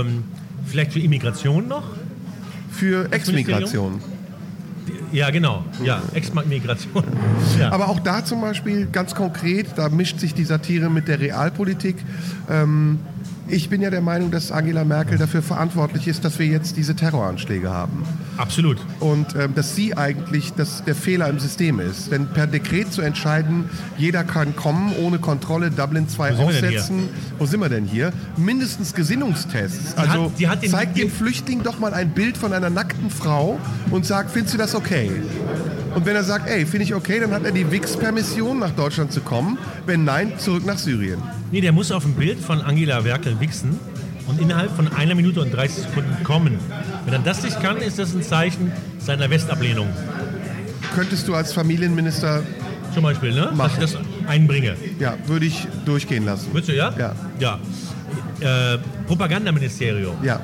ähm, 0.00 0.24
vielleicht 0.66 0.92
für 0.92 1.00
Immigration 1.00 1.68
noch? 1.68 1.84
Für 2.70 3.10
Exmigration. 3.12 4.00
Ja, 5.12 5.28
genau. 5.30 5.62
Ja, 5.84 6.02
Ex-Migration. 6.14 7.04
Ja. 7.60 7.70
Aber 7.70 7.88
auch 7.88 8.00
da 8.00 8.24
zum 8.24 8.40
Beispiel 8.40 8.86
ganz 8.90 9.14
konkret, 9.14 9.66
da 9.76 9.90
mischt 9.90 10.18
sich 10.18 10.32
die 10.32 10.44
Satire 10.44 10.88
mit 10.88 11.06
der 11.06 11.20
Realpolitik. 11.20 11.96
Ähm, 12.50 12.98
ich 13.52 13.68
bin 13.68 13.82
ja 13.82 13.90
der 13.90 14.00
Meinung, 14.00 14.30
dass 14.30 14.50
Angela 14.50 14.82
Merkel 14.82 15.18
dafür 15.18 15.42
verantwortlich 15.42 16.08
ist, 16.08 16.24
dass 16.24 16.38
wir 16.38 16.46
jetzt 16.46 16.78
diese 16.78 16.96
Terroranschläge 16.96 17.70
haben. 17.70 18.02
Absolut. 18.36 18.78
Und 19.00 19.34
ähm, 19.36 19.54
dass 19.54 19.76
sie 19.76 19.96
eigentlich 19.96 20.52
das, 20.54 20.84
der 20.84 20.94
Fehler 20.94 21.28
im 21.28 21.38
System 21.38 21.80
ist. 21.80 22.10
Denn 22.10 22.26
per 22.26 22.46
Dekret 22.46 22.92
zu 22.92 23.02
entscheiden, 23.02 23.68
jeder 23.98 24.24
kann 24.24 24.56
kommen, 24.56 24.92
ohne 25.02 25.18
Kontrolle, 25.18 25.70
Dublin 25.70 26.08
2 26.08 26.38
Wo 26.38 26.44
aussetzen. 26.44 27.08
Wo 27.38 27.46
sind 27.46 27.60
wir 27.60 27.68
denn 27.68 27.84
hier? 27.84 28.12
Mindestens 28.36 28.94
Gesinnungstests. 28.94 29.96
hat- 29.96 30.08
Also 30.10 30.32
die 30.38 30.48
hat 30.48 30.62
den- 30.62 30.70
zeig 30.70 30.94
den- 30.94 31.08
dem 31.08 31.10
Flüchtling 31.10 31.62
doch 31.62 31.78
mal 31.78 31.92
ein 31.94 32.10
Bild 32.10 32.36
von 32.36 32.52
einer 32.52 32.70
nackten 32.70 33.10
Frau 33.10 33.58
und 33.90 34.06
sag, 34.06 34.30
findest 34.30 34.54
du 34.54 34.58
das 34.58 34.74
okay? 34.74 35.10
Und 35.94 36.06
wenn 36.06 36.16
er 36.16 36.24
sagt, 36.24 36.48
ey, 36.48 36.64
finde 36.64 36.84
ich 36.84 36.94
okay, 36.94 37.20
dann 37.20 37.32
hat 37.32 37.44
er 37.44 37.52
die 37.52 37.70
Wix-Permission, 37.70 38.58
nach 38.58 38.70
Deutschland 38.70 39.12
zu 39.12 39.20
kommen. 39.20 39.58
Wenn 39.84 40.04
nein, 40.04 40.32
zurück 40.38 40.64
nach 40.64 40.78
Syrien. 40.78 41.18
Nee, 41.50 41.60
der 41.60 41.72
muss 41.72 41.92
auf 41.92 42.06
ein 42.06 42.14
Bild 42.14 42.38
von 42.40 42.62
Angela 42.62 43.02
Merkel 43.02 43.38
wichsen 43.40 43.78
und 44.26 44.40
innerhalb 44.40 44.74
von 44.74 44.88
einer 44.88 45.14
Minute 45.14 45.40
und 45.40 45.52
30 45.52 45.84
Sekunden 45.84 46.22
kommen. 46.24 46.58
Wenn 47.04 47.14
er 47.14 47.20
das 47.20 47.42
nicht 47.42 47.60
kann, 47.60 47.78
ist 47.78 47.98
das 47.98 48.14
ein 48.14 48.22
Zeichen 48.22 48.72
seiner 48.98 49.30
Westablehnung. 49.30 49.88
Könntest 50.94 51.26
du 51.28 51.34
als 51.34 51.52
Familienminister, 51.52 52.42
Zum 52.94 53.02
Beispiel, 53.02 53.32
ne? 53.32 53.50
Mach. 53.54 53.64
Dass 53.78 53.92
ich 53.92 53.96
das 53.98 54.28
einbringe. 54.28 54.76
ja, 54.98 55.14
würde 55.26 55.46
ich 55.46 55.66
durchgehen 55.84 56.24
lassen. 56.24 56.52
Würdest 56.52 56.68
du, 56.68 56.76
ja? 56.76 56.92
Ja. 56.98 57.14
Ja. 57.38 58.74
Äh, 58.74 58.78
Propagandaministerium. 59.06 60.16
Ja, 60.22 60.40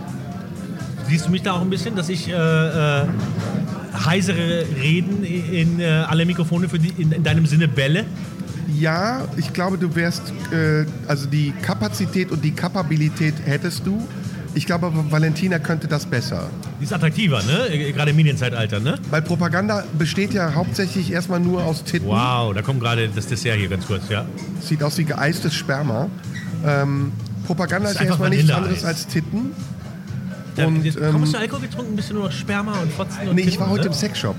Siehst 1.08 1.26
du 1.26 1.30
mich 1.30 1.42
da 1.42 1.52
auch 1.52 1.62
ein 1.62 1.70
bisschen, 1.70 1.96
dass 1.96 2.10
ich 2.10 2.28
äh, 2.28 2.32
äh, 2.32 3.04
heisere 4.04 4.66
Reden 4.80 5.24
in 5.24 5.80
äh, 5.80 6.04
alle 6.06 6.26
Mikrofone 6.26 6.68
für 6.68 6.78
die, 6.78 6.90
in, 7.00 7.12
in 7.12 7.22
deinem 7.22 7.46
Sinne 7.46 7.66
bälle? 7.66 8.04
Ja, 8.76 9.26
ich 9.36 9.52
glaube, 9.52 9.78
du 9.78 9.94
wärst, 9.94 10.22
äh, 10.52 10.84
also 11.06 11.26
die 11.26 11.52
Kapazität 11.62 12.30
und 12.30 12.44
die 12.44 12.52
Kapabilität 12.52 13.34
hättest 13.44 13.86
du. 13.86 14.06
Ich 14.54 14.66
glaube 14.66 14.92
Valentina 15.10 15.58
könnte 15.58 15.88
das 15.88 16.04
besser. 16.06 16.50
Die 16.80 16.84
ist 16.84 16.92
attraktiver, 16.92 17.42
ne? 17.44 17.68
Äh, 17.68 17.92
Gerade 17.92 18.10
im 18.10 18.16
Medienzeitalter, 18.16 18.80
ne? 18.80 18.96
Weil 19.10 19.22
Propaganda 19.22 19.84
besteht 19.98 20.34
ja 20.34 20.54
hauptsächlich 20.54 21.12
erstmal 21.12 21.40
nur 21.40 21.62
aus 21.64 21.84
Titten. 21.84 22.08
Wow, 22.08 22.54
da 22.54 22.62
kommt 22.62 22.80
gerade 22.80 23.08
das 23.08 23.26
Dessert 23.26 23.56
hier 23.56 23.68
ganz 23.68 23.86
kurz, 23.86 24.08
ja. 24.08 24.24
Sieht 24.60 24.82
aus 24.82 24.98
wie 24.98 25.04
geeistes 25.04 25.54
Sperma. 25.54 26.08
Ähm, 26.66 27.12
Propaganda 27.46 27.88
ist, 27.88 28.00
ist 28.00 28.06
erstmal 28.06 28.30
nichts 28.30 28.50
anderes 28.50 28.84
als 28.84 29.06
Titten. 29.06 29.52
Und, 30.56 30.84
ähm, 30.84 30.94
komm, 31.12 31.22
hast 31.22 31.34
du 31.34 31.38
Alkohol 31.38 31.60
getrunken, 31.62 31.92
ein 31.92 31.96
bisschen 31.96 32.16
nur 32.16 32.24
noch 32.24 32.32
Sperma 32.32 32.72
und 32.80 32.92
Fotzen 32.92 33.28
und 33.28 33.34
Nee, 33.36 33.42
ich 33.42 33.50
Titten, 33.50 33.60
war 33.60 33.70
heute 33.70 33.84
ne? 33.84 33.88
im 33.88 33.92
Sexshop. 33.94 34.36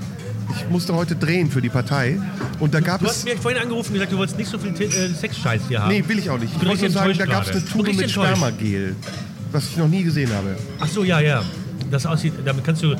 Ich 0.56 0.68
musste 0.68 0.94
heute 0.94 1.16
drehen 1.16 1.50
für 1.50 1.60
die 1.60 1.68
Partei. 1.68 2.18
Und 2.58 2.74
da 2.74 2.80
gab 2.80 3.00
Du 3.00 3.06
es. 3.06 3.12
hast 3.12 3.24
mir 3.24 3.36
vorhin 3.36 3.60
angerufen 3.62 3.88
und 3.88 3.94
gesagt, 3.94 4.12
du 4.12 4.18
wolltest 4.18 4.38
nicht 4.38 4.50
so 4.50 4.58
viel 4.58 4.72
äh, 4.80 5.08
Sexscheiß 5.14 5.62
hier 5.68 5.82
haben. 5.82 5.88
Nee, 5.92 6.04
will 6.06 6.18
ich 6.18 6.28
auch 6.30 6.38
nicht. 6.38 6.54
Ich 6.54 6.66
wollte 6.66 6.82
nur 6.82 6.90
sagen, 6.90 7.14
da 7.18 7.26
gab 7.26 7.44
es 7.44 7.50
eine 7.50 7.64
Tube 7.64 7.94
mit. 7.94 8.10
Spermagel. 8.10 8.96
Was 9.52 9.68
ich 9.68 9.76
noch 9.76 9.88
nie 9.88 10.02
gesehen 10.04 10.30
habe. 10.32 10.56
Ach 10.78 10.88
so, 10.88 11.02
ja, 11.04 11.20
ja. 11.20 11.42
Das 11.90 12.06
aussieht, 12.06 12.34
damit 12.44 12.64
kannst 12.64 12.82
du 12.82 12.94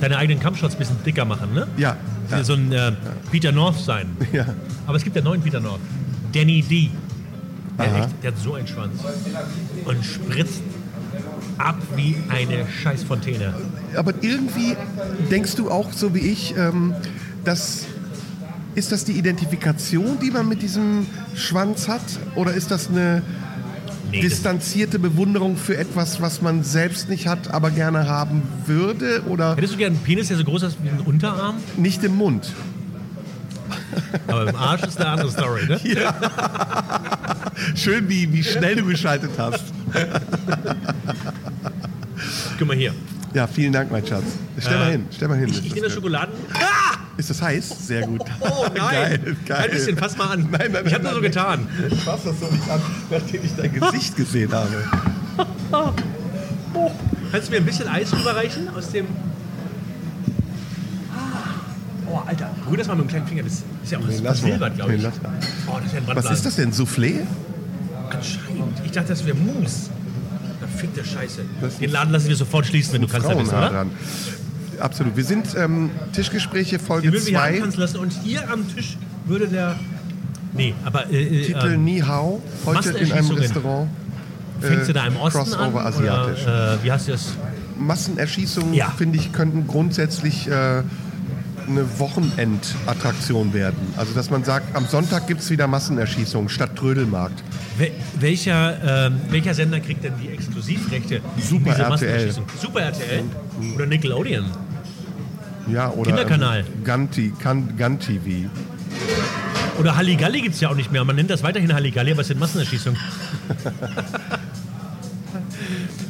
deine 0.00 0.16
eigenen 0.16 0.40
Kampfshots 0.40 0.74
ein 0.74 0.78
bisschen 0.78 0.96
dicker 1.04 1.24
machen, 1.24 1.54
ne? 1.54 1.66
Ja. 1.76 1.96
Ja. 2.30 2.38
ja. 2.38 2.44
So 2.44 2.54
ein 2.54 2.72
äh, 2.72 2.92
Peter 3.30 3.52
North 3.52 3.78
sein. 3.78 4.16
ja. 4.32 4.46
Aber 4.86 4.96
es 4.96 5.04
gibt 5.04 5.14
ja 5.16 5.22
neuen 5.22 5.40
Peter 5.40 5.60
North. 5.60 5.80
Danny 6.32 6.62
D. 6.62 6.90
Der, 7.78 7.86
echt, 7.86 8.08
der 8.22 8.32
hat 8.32 8.38
so 8.38 8.54
einen 8.54 8.66
Schwanz. 8.68 9.00
Und 9.84 10.04
spritzt 10.04 10.62
ab 11.58 11.76
wie 11.96 12.16
eine 12.28 12.66
Scheißfontäne. 12.82 13.54
Aber 13.96 14.12
irgendwie 14.20 14.76
denkst 15.30 15.54
du 15.56 15.70
auch 15.70 15.92
so 15.92 16.14
wie 16.14 16.20
ich, 16.20 16.56
ähm, 16.56 16.94
dass 17.44 17.86
ist 18.74 18.90
das 18.90 19.04
die 19.04 19.12
Identifikation, 19.12 20.18
die 20.20 20.32
man 20.32 20.48
mit 20.48 20.60
diesem 20.62 21.06
Schwanz 21.36 21.86
hat? 21.86 22.02
Oder 22.34 22.54
ist 22.54 22.70
das 22.70 22.88
eine 22.88 23.22
Nee, 24.10 24.20
distanzierte 24.20 24.98
Bewunderung 24.98 25.56
für 25.56 25.76
etwas, 25.76 26.20
was 26.20 26.40
man 26.40 26.62
selbst 26.62 27.08
nicht 27.08 27.26
hat, 27.26 27.52
aber 27.52 27.70
gerne 27.70 28.06
haben 28.06 28.42
würde? 28.64 29.22
Oder 29.28 29.56
hättest 29.56 29.74
du 29.74 29.78
gerne 29.78 29.96
einen 29.96 30.04
Penis, 30.04 30.28
der 30.28 30.36
so 30.36 30.44
groß 30.44 30.62
ist 30.64 30.76
wie 30.82 30.88
ein 30.88 31.00
Unterarm? 31.00 31.56
nicht 31.76 32.04
im 32.04 32.16
Mund? 32.16 32.52
Aber 34.28 34.48
im 34.48 34.56
Arsch 34.56 34.82
ist 34.82 35.00
eine 35.00 35.08
andere 35.10 35.30
Story, 35.30 35.66
ne? 35.66 35.80
Schön, 37.74 38.08
wie, 38.08 38.32
wie 38.32 38.42
schnell 38.42 38.76
du 38.76 38.84
geschaltet 38.84 39.30
hast. 39.38 39.64
Guck 42.58 42.68
mal 42.68 42.76
hier. 42.76 42.92
Ja, 43.32 43.46
vielen 43.48 43.72
Dank, 43.72 43.90
mein 43.90 44.06
Schatz. 44.06 44.22
Stell 44.58 44.78
mal 44.78 44.88
Äh, 44.88 44.92
hin, 44.92 45.06
stell 45.10 45.28
mal 45.28 45.38
hin. 45.38 45.48
Ich, 45.48 45.58
ich 45.66 45.74
nehme 45.74 45.86
das, 45.86 45.94
Schokoladen. 45.94 46.34
ist 47.16 47.30
das 47.30 47.42
heiß? 47.42 47.86
Sehr 47.88 48.06
gut. 48.06 48.22
Oh 48.40 48.66
nein! 48.76 48.78
Geil, 48.78 49.36
geil. 49.44 49.64
Ein 49.64 49.70
bisschen, 49.70 49.96
fass 49.96 50.16
mal 50.16 50.28
an. 50.30 50.48
Nein, 50.52 50.70
nein, 50.72 50.82
ich 50.86 50.92
nein, 50.92 50.94
habe 50.94 51.02
nur 51.04 51.14
so 51.14 51.20
getan. 51.20 51.66
Ich 51.90 52.00
fass 52.00 52.20
das 52.24 52.38
so 52.38 52.46
nicht 52.46 52.68
an, 52.70 52.80
nachdem 53.10 53.44
ich 53.44 53.50
dein 53.56 53.72
Gesicht 53.72 54.16
gesehen 54.16 54.52
habe. 54.52 54.68
Kannst 57.32 57.48
du 57.48 57.52
mir 57.52 57.56
ein 57.58 57.64
bisschen 57.66 57.88
Eis 57.88 58.12
rüberreichen 58.12 58.68
aus 58.68 58.90
dem. 58.92 59.06
Oh, 62.08 62.20
Alter. 62.24 62.50
Berühr 62.64 62.76
das 62.78 62.86
mal 62.86 62.94
mit 62.94 63.06
dem 63.06 63.08
kleinen 63.08 63.26
Finger. 63.26 63.42
Das 63.42 63.52
ist 63.54 63.64
ja 63.90 63.98
auch 63.98 64.02
Nee, 64.02 64.14
mal. 64.18 64.22
versilbert, 64.34 64.76
glaube 64.76 64.94
ich. 64.94 65.02
Nee, 65.02 65.08
mal. 65.08 65.32
Oh, 65.66 65.72
das 65.78 65.86
ist 65.86 65.92
ja 65.94 65.98
ein 66.12 66.16
Was 66.16 66.30
ist 66.30 66.46
das 66.46 66.54
denn? 66.56 66.72
Soufflé? 66.72 67.20
Anscheinend. 68.10 68.80
Ich 68.84 68.92
dachte, 68.92 69.08
das 69.08 69.26
wäre 69.26 69.36
Mousse. 69.36 69.90
Verfickte 70.86 71.04
Scheiße. 71.04 71.40
Das 71.60 71.78
Den 71.78 71.90
Laden 71.90 72.12
lassen 72.12 72.28
wir 72.28 72.36
sofort 72.36 72.66
schließen, 72.66 72.94
wenn 72.94 73.02
du 73.02 73.08
kannst 73.08 73.28
da 73.28 73.34
bist, 73.34 73.52
oder? 73.52 73.86
Absolut. 74.80 75.16
Wir 75.16 75.24
sind 75.24 75.54
ähm, 75.56 75.90
Tischgespräche 76.12 76.78
Folge 76.78 77.04
Wir 77.04 77.12
würden 77.12 77.26
hier 77.26 77.38
2. 77.38 77.54
antanzen 77.54 77.80
lassen 77.80 77.98
und 77.98 78.12
hier 78.24 78.50
am 78.50 78.74
Tisch 78.74 78.96
würde 79.24 79.46
der... 79.48 79.76
Nee, 80.52 80.74
aber 80.84 81.10
äh, 81.10 81.22
äh, 81.22 81.46
Titel 81.46 81.72
ähm, 81.74 81.84
Ni 81.84 82.00
Hao. 82.00 82.42
Heute 82.64 82.90
in 82.90 83.12
einem. 83.12 83.30
Restaurant. 83.32 83.88
fängst 84.60 84.86
du 84.86 84.90
äh, 84.92 84.94
da 84.94 85.06
im 85.06 85.16
Osten 85.16 85.38
Crossover 85.38 85.80
an? 85.80 85.86
asiatisch. 85.86 86.42
Oder, 86.44 86.74
äh, 86.74 86.84
wie 86.84 86.90
du 87.08 87.12
das? 87.12 87.34
Massenerschießungen, 87.76 88.72
Ja. 88.72 88.90
finde 88.96 89.18
ich, 89.18 89.32
könnten 89.32 89.66
grundsätzlich 89.66 90.46
äh, 90.46 90.82
eine 91.68 91.98
Wochenendattraktion 91.98 93.52
werden. 93.52 93.78
Also, 93.96 94.14
dass 94.14 94.30
man 94.30 94.44
sagt, 94.44 94.74
am 94.76 94.86
Sonntag 94.86 95.26
gibt 95.26 95.40
es 95.40 95.50
wieder 95.50 95.66
Massenerschießungen 95.66 96.48
statt 96.48 96.76
Trödelmarkt. 96.76 97.42
Wel 97.78 97.90
welcher, 98.20 99.06
ähm, 99.06 99.20
welcher 99.30 99.54
Sender 99.54 99.80
kriegt 99.80 100.04
denn 100.04 100.12
die 100.22 100.28
Exklusivrechte? 100.28 101.20
Super 101.38 101.70
diese 101.70 101.82
RTL. 101.82 101.88
Massenerschießung? 101.88 102.44
Super 102.60 102.80
RTL? 102.80 103.22
Oder 103.74 103.86
Nickelodeon? 103.86 104.44
Ja, 105.72 105.90
oder 105.90 106.10
Kinderkanal. 106.10 106.64
Ähm, 106.86 107.10
T- 107.10 107.32
Gun, 107.42 107.76
Gun 107.76 107.98
TV. 107.98 108.48
Oder 109.78 109.96
Halligalli 109.96 110.42
gibt 110.42 110.54
es 110.54 110.60
ja 110.60 110.68
auch 110.68 110.76
nicht 110.76 110.92
mehr. 110.92 111.04
Man 111.04 111.16
nennt 111.16 111.30
das 111.30 111.42
weiterhin 111.42 111.72
Halligalli, 111.72 112.12
aber 112.12 112.20
es 112.20 112.28
sind 112.28 112.38
Massenerschießungen. 112.38 113.00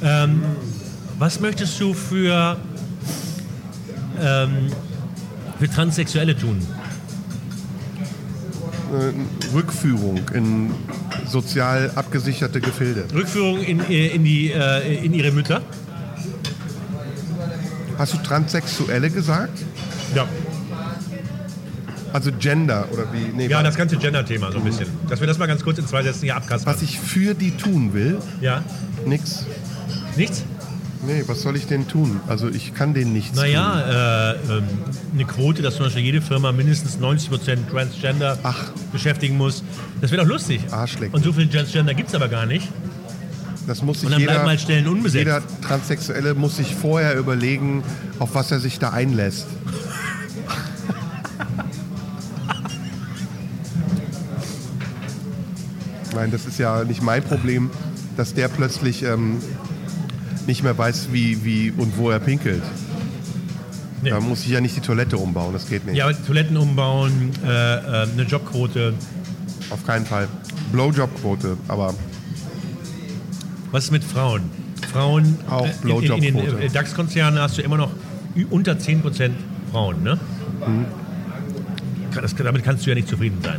ähm, 0.02 0.42
was 1.18 1.40
möchtest 1.40 1.80
du 1.80 1.94
für, 1.94 2.56
ähm, 4.20 4.70
für 5.58 5.68
Transsexuelle 5.68 6.36
tun? 6.36 6.60
Äh, 8.92 9.54
Rückführung 9.54 10.20
in 10.34 10.70
sozial 11.26 11.90
abgesicherte 11.94 12.60
Gefilde. 12.60 13.04
Rückführung 13.12 13.60
in, 13.62 13.80
äh, 13.90 14.08
in, 14.08 14.24
die, 14.24 14.50
äh, 14.52 15.04
in 15.04 15.14
ihre 15.14 15.30
Mütter? 15.32 15.62
Hast 17.98 18.12
du 18.14 18.18
Transsexuelle 18.18 19.10
gesagt? 19.10 19.58
Ja. 20.14 20.26
Also 22.12 22.30
Gender 22.38 22.86
oder 22.92 23.04
wie? 23.12 23.32
Nee, 23.36 23.48
Ja, 23.48 23.62
das 23.62 23.76
ganze 23.76 23.96
Gender-Thema 23.96 24.52
so 24.52 24.58
ein 24.58 24.64
bisschen. 24.64 24.86
Dass 25.08 25.18
wir 25.18 25.26
das 25.26 25.38
mal 25.38 25.46
ganz 25.46 25.64
kurz 25.64 25.78
in 25.78 25.86
zwei 25.86 26.02
Sätzen 26.04 26.22
hier 26.24 26.36
abkaspern. 26.36 26.72
was 26.74 26.82
ich 26.82 27.00
für 27.00 27.34
die 27.34 27.50
tun 27.52 27.92
will, 27.92 28.18
Ja? 28.40 28.62
nix. 29.04 29.44
Nichts? 30.16 30.44
Nee, 31.06 31.24
was 31.26 31.42
soll 31.42 31.56
ich 31.56 31.66
denn 31.66 31.86
tun? 31.86 32.20
Also 32.28 32.48
ich 32.48 32.74
kann 32.74 32.94
denen 32.94 33.12
nichts. 33.12 33.36
Naja, 33.36 34.32
äh, 34.32 34.34
ähm, 34.58 34.64
eine 35.12 35.24
Quote, 35.24 35.60
dass 35.60 35.76
zum 35.76 35.86
Beispiel 35.86 36.02
jede 36.02 36.22
Firma 36.22 36.52
mindestens 36.52 36.98
90% 36.98 37.68
Transgender 37.70 38.38
Ach. 38.42 38.70
beschäftigen 38.92 39.36
muss. 39.36 39.62
Das 40.00 40.10
wäre 40.10 40.22
doch 40.22 40.28
lustig. 40.28 40.60
Arschlecken. 40.70 41.14
Und 41.14 41.22
so 41.22 41.32
viel 41.32 41.48
Transgender 41.48 41.92
gibt 41.94 42.08
es 42.08 42.14
aber 42.14 42.28
gar 42.28 42.46
nicht. 42.46 42.68
Das 43.66 43.82
muss 43.82 44.00
sich 44.00 44.06
Und 44.06 44.12
dann 44.12 44.20
jeder, 44.20 44.34
bleiben 44.34 44.48
halt 44.48 44.60
Stellen 44.60 44.86
unbesetzt. 44.86 45.24
jeder 45.24 45.42
Transsexuelle 45.62 46.34
muss 46.34 46.56
sich 46.56 46.74
vorher 46.74 47.16
überlegen, 47.16 47.82
auf 48.18 48.34
was 48.34 48.50
er 48.50 48.60
sich 48.60 48.78
da 48.78 48.90
einlässt. 48.90 49.46
Nein, 56.14 56.30
das 56.30 56.46
ist 56.46 56.58
ja 56.58 56.84
nicht 56.84 57.02
mein 57.02 57.22
Problem, 57.22 57.70
dass 58.16 58.34
der 58.34 58.48
plötzlich 58.48 59.02
ähm, 59.02 59.38
nicht 60.46 60.62
mehr 60.62 60.76
weiß, 60.76 61.08
wie, 61.12 61.44
wie 61.44 61.72
und 61.76 61.96
wo 61.96 62.10
er 62.10 62.20
pinkelt. 62.20 62.62
Nee. 64.02 64.10
Da 64.10 64.20
muss 64.20 64.44
ich 64.44 64.50
ja 64.50 64.60
nicht 64.60 64.76
die 64.76 64.80
Toilette 64.80 65.16
umbauen, 65.16 65.54
das 65.54 65.66
geht 65.66 65.86
nicht. 65.86 65.96
Ja, 65.96 66.04
aber 66.04 66.26
Toiletten 66.26 66.56
umbauen, 66.58 67.30
äh, 67.44 67.48
äh, 67.48 68.06
eine 68.12 68.22
Jobquote. 68.22 68.92
Auf 69.70 69.86
keinen 69.86 70.04
Fall. 70.04 70.28
Blowjob-Quote, 70.72 71.56
aber 71.68 71.94
Was 73.70 73.84
ist 73.84 73.90
mit 73.92 74.04
Frauen? 74.04 74.42
Frauen 74.92 75.38
Auch 75.48 75.66
äh, 75.66 75.70
in, 75.70 75.88
in, 75.88 76.20
den 76.20 76.34
Blowjob-Quote. 76.34 76.64
äh, 76.64 76.68
DAX-Konzernen 76.68 77.40
hast 77.40 77.56
du 77.56 77.62
immer 77.62 77.78
noch 77.78 77.92
unter 78.50 78.72
10% 78.72 79.30
Frauen, 79.70 80.02
ne? 80.02 80.18
Mhm. 80.66 80.84
Das, 82.20 82.34
damit 82.34 82.62
kannst 82.62 82.84
du 82.84 82.90
ja 82.90 82.94
nicht 82.94 83.08
zufrieden 83.08 83.38
sein. 83.42 83.58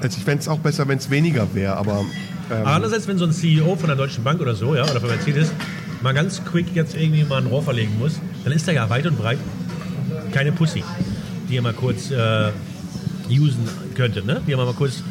also 0.00 0.18
ich 0.18 0.24
fände 0.24 0.42
es 0.42 0.48
auch 0.48 0.58
besser, 0.58 0.88
wenn 0.88 0.98
es 0.98 1.08
weniger 1.08 1.54
wäre, 1.54 1.76
aber 1.76 2.04
ähm, 2.50 2.58
Aber 2.58 2.70
andererseits, 2.72 3.08
wenn 3.08 3.18
so 3.18 3.24
ein 3.24 3.32
CEO 3.32 3.76
von 3.76 3.88
der 3.88 3.96
Deutschen 3.96 4.24
Bank 4.24 4.40
oder 4.40 4.54
so, 4.54 4.74
ja, 4.74 4.84
oder 4.84 5.00
von 5.00 5.10
Mercedes, 5.10 5.52
mal 6.02 6.12
ganz 6.12 6.44
quick 6.44 6.66
jetzt 6.74 6.94
irgendwie 6.94 7.24
mal 7.24 7.38
ein 7.38 7.46
Rohr 7.46 7.62
verlegen 7.62 7.98
muss, 7.98 8.20
dann 8.44 8.52
ist 8.52 8.68
da 8.68 8.72
ja 8.72 8.88
weit 8.90 9.06
und 9.06 9.18
breit 9.18 9.38
keine 10.32 10.52
Pussy, 10.52 10.82
die 11.48 11.56
er 11.56 11.62
mal 11.62 11.72
kurz 11.72 12.10
äh, 12.10 12.50
usen 13.30 13.68
könnte, 13.94 14.24
ne? 14.24 14.40
Die 14.46 14.52
er 14.52 14.58
mal 14.58 14.74
kurz 14.74 15.02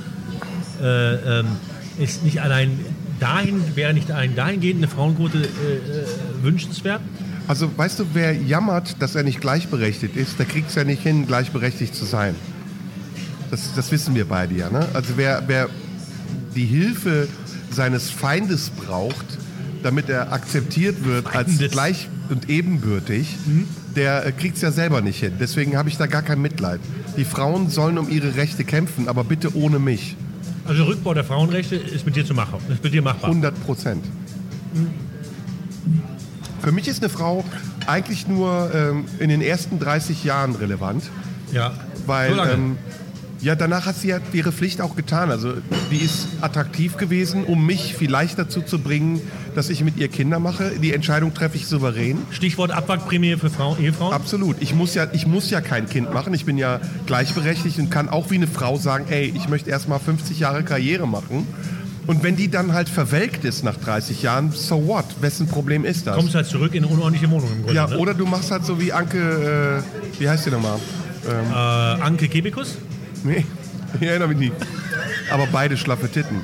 äh, 0.82 1.40
ähm, 1.40 1.48
ist 1.98 2.24
nicht 2.24 2.42
allein 2.42 2.80
dahin, 3.20 3.62
wäre 3.76 3.94
nicht 3.94 4.12
ein 4.12 4.36
dahingehend 4.36 4.80
eine 4.80 4.88
Frauenquote 4.88 5.38
äh, 5.38 5.42
äh, 5.42 6.06
wünschenswert? 6.42 7.02
Also 7.48 7.70
weißt 7.76 8.00
du, 8.00 8.06
wer 8.14 8.34
jammert, 8.34 9.02
dass 9.02 9.16
er 9.16 9.24
nicht 9.24 9.42
gleichberechtigt 9.42 10.16
ist, 10.16 10.40
der 10.40 10.46
kriegt 10.46 10.70
es 10.70 10.76
ja 10.76 10.84
nicht 10.84 11.04
hin, 11.04 11.28
gleichberechtigt 11.28 11.96
zu 11.96 12.06
sein. 12.06 12.36
Das, 13.52 13.74
das 13.76 13.92
wissen 13.92 14.16
wir 14.16 14.26
beide 14.26 14.56
ja. 14.56 14.70
Ne? 14.70 14.88
Also 14.94 15.14
wer, 15.16 15.44
wer 15.48 15.70
die 16.56 16.66
Hilfe 16.66 17.28
seines 17.72 18.10
Feindes 18.10 18.70
braucht, 18.70 19.26
damit 19.82 20.10
er 20.10 20.32
akzeptiert 20.32 21.06
wird 21.06 21.36
als 21.36 21.50
Feindes. 21.50 21.72
gleich 21.72 22.10
und 22.30 22.50
ebenbürtig, 22.50 23.36
der 23.96 24.32
kriegt 24.32 24.56
es 24.56 24.62
ja 24.62 24.72
selber 24.72 25.02
nicht 25.02 25.20
hin. 25.20 25.34
Deswegen 25.40 25.78
habe 25.78 25.90
ich 25.90 25.98
da 25.98 26.08
gar 26.08 26.22
kein 26.22 26.42
Mitleid. 26.42 26.80
Die 27.18 27.26
Frauen 27.26 27.70
sollen 27.70 27.98
um 27.98 28.10
ihre 28.10 28.36
Rechte 28.36 28.64
kämpfen, 28.64 29.08
aber 29.08 29.24
bitte 29.24 29.56
ohne 29.56 29.80
mich. 29.80 30.16
Also 30.66 30.86
Rückbau 30.86 31.14
der 31.14 31.24
Frauenrechte 31.24 31.76
ist 31.76 32.06
mit 32.06 32.16
dir 32.16 32.26
zu 32.26 32.34
machen, 32.34 32.60
ist 32.70 32.84
mit 32.84 32.94
dir 32.94 33.02
machbar. 33.02 33.30
100 33.30 33.66
Prozent. 33.66 34.04
Für 36.62 36.72
mich 36.72 36.88
ist 36.88 37.04
eine 37.04 37.10
Frau 37.10 37.44
eigentlich 37.86 38.28
nur 38.28 38.72
ähm, 38.74 39.06
in 39.20 39.30
den 39.30 39.42
ersten 39.42 39.80
30 39.80 40.24
Jahren 40.24 40.56
relevant, 40.56 41.04
ja. 41.52 41.74
weil 42.06 42.36
so 42.36 42.42
ähm, 42.42 42.78
ja, 43.44 43.56
danach 43.56 43.86
hat 43.86 43.98
sie 43.98 44.08
ja 44.08 44.20
ihre 44.32 44.54
Pflicht 44.54 44.80
auch 44.80 44.96
getan. 44.96 45.30
Also 45.30 45.54
die 45.92 45.98
ist 45.98 46.28
attraktiv 46.40 46.96
gewesen, 46.96 47.44
um 47.44 47.66
mich 47.66 47.94
vielleicht 47.94 48.40
dazu 48.40 48.62
zu 48.62 48.80
bringen, 48.80 49.20
dass 49.54 49.70
ich 49.70 49.84
mit 49.84 49.98
ihr 49.98 50.08
Kinder 50.08 50.40
mache. 50.40 50.72
Die 50.82 50.94
Entscheidung 50.94 51.34
treffe 51.34 51.58
ich 51.58 51.68
souverän. 51.68 52.20
Stichwort 52.32 52.72
Abwrackprämie 52.72 53.36
für 53.36 53.50
Frau, 53.50 53.76
Ehefrauen. 53.76 54.14
Absolut. 54.14 54.56
Ich 54.62 54.74
muss, 54.74 54.96
ja, 54.96 55.08
ich 55.12 55.28
muss 55.28 55.50
ja 55.50 55.60
kein 55.60 55.90
Kind 55.90 56.14
machen. 56.14 56.34
Ich 56.34 56.46
bin 56.46 56.58
ja 56.58 56.80
gleichberechtigt 57.06 57.80
und 57.80 57.92
kann 57.92 58.08
auch 58.08 58.32
wie 58.32 58.36
eine 58.36 58.48
Frau 58.48 58.78
sagen, 58.78 59.06
ey, 59.10 59.34
ich 59.36 59.50
möchte 59.50 59.70
erst 59.70 59.90
mal 59.90 60.00
50 60.00 60.40
Jahre 60.40 60.64
Karriere 60.64 61.06
machen. 61.06 61.46
Und 62.08 62.24
wenn 62.24 62.38
die 62.38 62.50
dann 62.50 62.72
halt 62.74 62.88
verwelkt 62.88 63.44
ist 63.44 63.64
nach 63.64 63.76
30 63.76 64.22
Jahren, 64.22 64.52
so 64.52 64.88
what? 64.88 65.06
Wessen 65.20 65.48
Problem 65.48 65.84
ist 65.84 66.08
das? 66.08 66.16
Kommst 66.16 66.36
halt 66.36 66.48
zurück 66.48 66.76
in 66.76 66.86
eine 66.86 66.94
unordentliche 66.94 67.30
Wohnung 67.30 67.50
im 67.52 67.64
Grunde. 67.64 67.76
ja, 67.76 67.88
ne? 67.88 67.98
oder 67.98 68.14
du 68.14 68.26
machst 68.26 68.52
halt 68.52 68.66
so 68.66 68.80
wie 68.80 68.94
Anke, 68.94 69.84
äh, 69.84 70.20
wie 70.22 70.30
heißt 70.30 70.46
die 70.46 70.52
nochmal? 70.52 70.80
äh, 71.26 72.02
Anke 72.02 72.28
Kebekus? 72.28 72.78
Nee, 73.24 73.46
ich 74.00 74.08
erinnere 74.08 74.28
mich 74.30 74.38
nicht. 74.38 74.54
Aber 75.32 75.48
beide 75.52 75.78
schlaffe 75.78 76.10
Titten. 76.10 76.42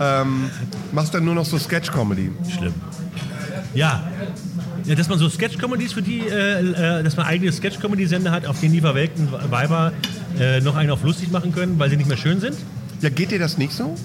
Ähm, 0.00 0.50
machst 0.92 1.14
dann 1.14 1.24
nur 1.24 1.34
noch 1.34 1.44
so 1.44 1.58
Sketch-Comedy. 1.58 2.30
Schlimm. 2.56 2.74
Ja. 3.74 4.08
ja. 4.84 4.94
Dass 4.94 5.08
man 5.08 5.18
so 5.18 5.28
Sketch-Comedies 5.28 5.92
für 5.92 6.02
die, 6.02 6.20
äh, 6.20 6.98
äh, 7.00 7.02
dass 7.02 7.16
man 7.16 7.26
eigene 7.26 7.50
Sketch-Comedy-Sender 7.52 8.30
hat, 8.30 8.46
auf 8.46 8.60
denen 8.60 8.74
die 8.74 8.80
verwelkten 8.80 9.28
Weiber 9.50 9.92
äh, 10.38 10.60
noch 10.60 10.76
einen 10.76 10.90
auf 10.90 11.02
lustig 11.02 11.30
machen 11.30 11.52
können, 11.52 11.78
weil 11.78 11.90
sie 11.90 11.96
nicht 11.96 12.08
mehr 12.08 12.16
schön 12.16 12.40
sind. 12.40 12.56
Ja, 13.00 13.10
geht 13.10 13.30
dir 13.30 13.38
das 13.38 13.58
nicht 13.58 13.72
so? 13.72 13.96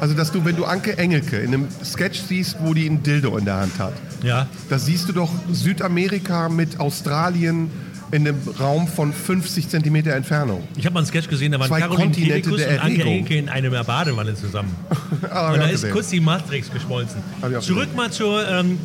Also, 0.00 0.14
dass 0.14 0.32
du, 0.32 0.44
wenn 0.44 0.56
du 0.56 0.64
Anke 0.64 0.98
Engelke 0.98 1.36
in 1.36 1.54
einem 1.54 1.68
Sketch 1.84 2.20
siehst, 2.28 2.56
wo 2.60 2.74
die 2.74 2.86
ein 2.88 3.02
Dildo 3.02 3.36
in 3.38 3.44
der 3.44 3.58
Hand 3.58 3.78
hat, 3.78 3.92
Ja. 4.24 4.48
da 4.68 4.78
siehst 4.78 5.08
du 5.08 5.12
doch 5.12 5.30
Südamerika 5.52 6.48
mit 6.48 6.80
Australien 6.80 7.70
in 8.12 8.28
einem 8.28 8.38
Raum 8.60 8.86
von 8.86 9.12
50 9.12 9.68
Zentimeter 9.70 10.12
Entfernung. 10.12 10.62
Ich 10.76 10.84
habe 10.84 10.94
mal 10.94 11.00
einen 11.00 11.06
Sketch 11.06 11.28
gesehen, 11.28 11.50
da 11.52 11.58
waren 11.58 11.68
Zwei 11.68 11.80
Caroline 11.80 12.04
Kontinente 12.04 12.50
Kebekus 12.50 12.66
und 12.66 12.78
Anke. 12.78 13.02
Engelke 13.02 13.36
in 13.36 13.48
einer 13.48 13.84
Badewanne 13.84 14.34
zusammen. 14.34 14.76
Ah, 15.30 15.52
Und 15.52 15.60
da 15.60 15.64
ist 15.66 15.72
gesehen. 15.82 15.92
kurz 15.92 16.08
die 16.10 16.20
Matrix 16.20 16.70
geschmolzen. 16.70 17.20
Zurück 17.60 17.94
mal 17.96 18.10
zur, 18.10 18.46
ähm, 18.48 18.78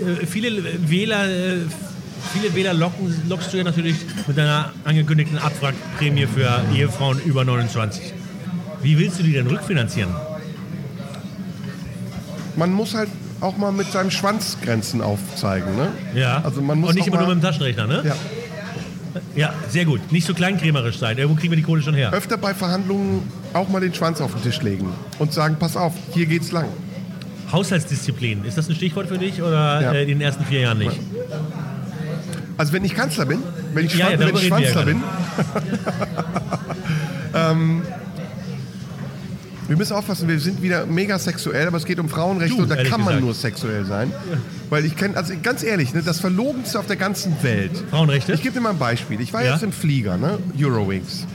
äh, 0.00 0.26
viele 0.26 0.50
Wähler, 0.88 1.28
äh, 1.28 1.56
viele 2.32 2.54
Wähler 2.54 2.72
locken, 2.74 3.14
lockst 3.28 3.52
du 3.52 3.58
ja 3.58 3.64
natürlich 3.64 3.96
mit 4.26 4.36
deiner 4.38 4.72
angekündigten 4.84 5.38
Abwrackprämie 5.38 6.26
für 6.26 6.64
Ehefrauen 6.74 7.20
über 7.24 7.44
29. 7.44 8.12
Wie 8.80 8.98
willst 8.98 9.18
du 9.18 9.22
die 9.22 9.32
denn 9.32 9.46
rückfinanzieren? 9.46 10.10
Man 12.56 12.72
muss 12.72 12.94
halt 12.94 13.08
auch 13.40 13.56
mal 13.56 13.70
mit 13.72 13.90
seinem 13.92 14.10
Schwanz 14.10 14.56
Grenzen 14.62 15.00
aufzeigen, 15.02 15.76
ne? 15.76 15.88
Ja. 16.14 16.42
Also 16.44 16.62
man 16.62 16.78
muss 16.78 16.90
Und 16.90 16.96
nicht 16.96 17.06
immer 17.06 17.18
nur 17.18 17.28
mit 17.28 17.36
dem 17.38 17.42
Taschenrechner, 17.42 17.86
ne? 17.86 18.02
Ja. 18.04 18.16
Ja, 19.36 19.52
sehr 19.68 19.84
gut. 19.84 20.00
Nicht 20.12 20.26
so 20.26 20.34
kleinkrämerisch 20.34 20.98
sein. 20.98 21.18
Irgendwo 21.18 21.38
kriegen 21.38 21.52
wir 21.52 21.56
die 21.56 21.62
Kohle 21.62 21.82
schon 21.82 21.94
her. 21.94 22.12
Öfter 22.12 22.36
bei 22.38 22.54
Verhandlungen 22.54 23.22
auch 23.52 23.68
mal 23.68 23.80
den 23.80 23.92
Schwanz 23.94 24.20
auf 24.20 24.32
den 24.32 24.42
Tisch 24.42 24.62
legen 24.62 24.88
und 25.18 25.32
sagen, 25.32 25.56
pass 25.58 25.76
auf, 25.76 25.92
hier 26.12 26.26
geht's 26.26 26.52
lang. 26.52 26.66
Haushaltsdisziplin, 27.50 28.44
ist 28.44 28.56
das 28.56 28.68
ein 28.68 28.74
Stichwort 28.74 29.08
für 29.08 29.18
dich 29.18 29.42
oder 29.42 29.82
Ja. 29.82 29.92
äh, 29.92 30.02
in 30.02 30.08
den 30.08 30.20
ersten 30.22 30.44
vier 30.46 30.60
Jahren 30.60 30.78
nicht? 30.78 30.98
Also 32.56 32.72
wenn 32.72 32.84
ich 32.84 32.94
Kanzler 32.94 33.26
bin, 33.26 33.40
wenn 33.74 33.84
ich, 33.86 33.92
Schwan 33.92 34.12
ja, 34.12 34.18
wenn 34.18 34.34
ich 34.34 34.46
Schwanzler 34.46 34.84
bin, 34.84 35.02
Wir 39.72 39.78
müssen 39.78 39.94
aufpassen, 39.94 40.28
wir 40.28 40.38
sind 40.38 40.60
wieder 40.60 40.84
mega 40.84 41.18
sexuell, 41.18 41.66
aber 41.66 41.78
es 41.78 41.86
geht 41.86 41.98
um 41.98 42.10
Frauenrechte 42.10 42.56
Du, 42.58 42.64
und 42.64 42.68
da 42.68 42.76
kann 42.76 43.00
man 43.00 43.06
gesagt. 43.06 43.20
nur 43.22 43.32
sexuell 43.32 43.86
sein. 43.86 44.12
Weil 44.68 44.84
ich 44.84 44.96
kenne, 44.96 45.16
also 45.16 45.32
ganz 45.42 45.62
ehrlich, 45.62 45.94
ne, 45.94 46.02
das 46.02 46.20
Verlogenste 46.20 46.78
auf 46.78 46.86
der 46.88 46.96
ganzen 46.96 47.34
Welt. 47.42 47.70
Frauenrechte? 47.88 48.34
Ich 48.34 48.42
gebe 48.42 48.52
dir 48.52 48.60
mal 48.60 48.72
ein 48.72 48.78
Beispiel. 48.78 49.18
Ich 49.22 49.32
war 49.32 49.42
Ja? 49.42 49.52
jetzt 49.54 49.62
im 49.62 49.72
Flieger, 49.72 50.18
ne? 50.18 50.38
Eurowings. 50.60 51.26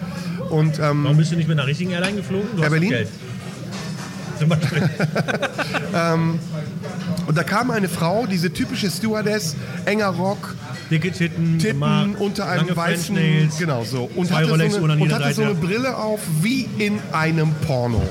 Und 0.51 0.77
ähm, 0.77 1.03
Warum 1.03 1.17
bist 1.17 1.31
du 1.31 1.35
nicht 1.35 1.47
mit 1.49 1.57
einer 1.57 1.65
richtigen 1.67 1.89
Airline 1.89 2.17
geflogen? 2.17 2.47
Du 2.55 2.61
Air 2.61 2.69
Berlin? 2.69 2.89
Geld. 2.89 3.07
Zum 4.39 4.49
Beispiel. 4.49 4.89
Und 7.27 7.37
da 7.37 7.43
kam 7.43 7.71
eine 7.71 7.89
Frau, 7.89 8.25
diese 8.25 8.53
typische 8.53 8.89
Stewardess, 8.89 9.55
enger 9.85 10.07
Rock, 10.07 10.55
Dicke 10.89 11.11
Titten, 11.11 11.59
Titten 11.59 12.15
unter 12.15 12.47
einem 12.47 12.73
weißen, 12.73 13.17
genau 13.59 13.83
so, 13.83 14.09
und 14.15 14.31
hatte, 14.31 14.45
so 14.45 14.51
Rolex-Uhren 14.51 14.91
an 14.91 14.97
eine, 14.97 15.03
und 15.03 15.13
hatte 15.13 15.33
so 15.33 15.41
eine. 15.43 15.53
Brille 15.55 15.97
auf 15.97 16.21
wie 16.41 16.69
in 16.77 16.99
einem 17.11 17.53
Porno. 17.65 18.01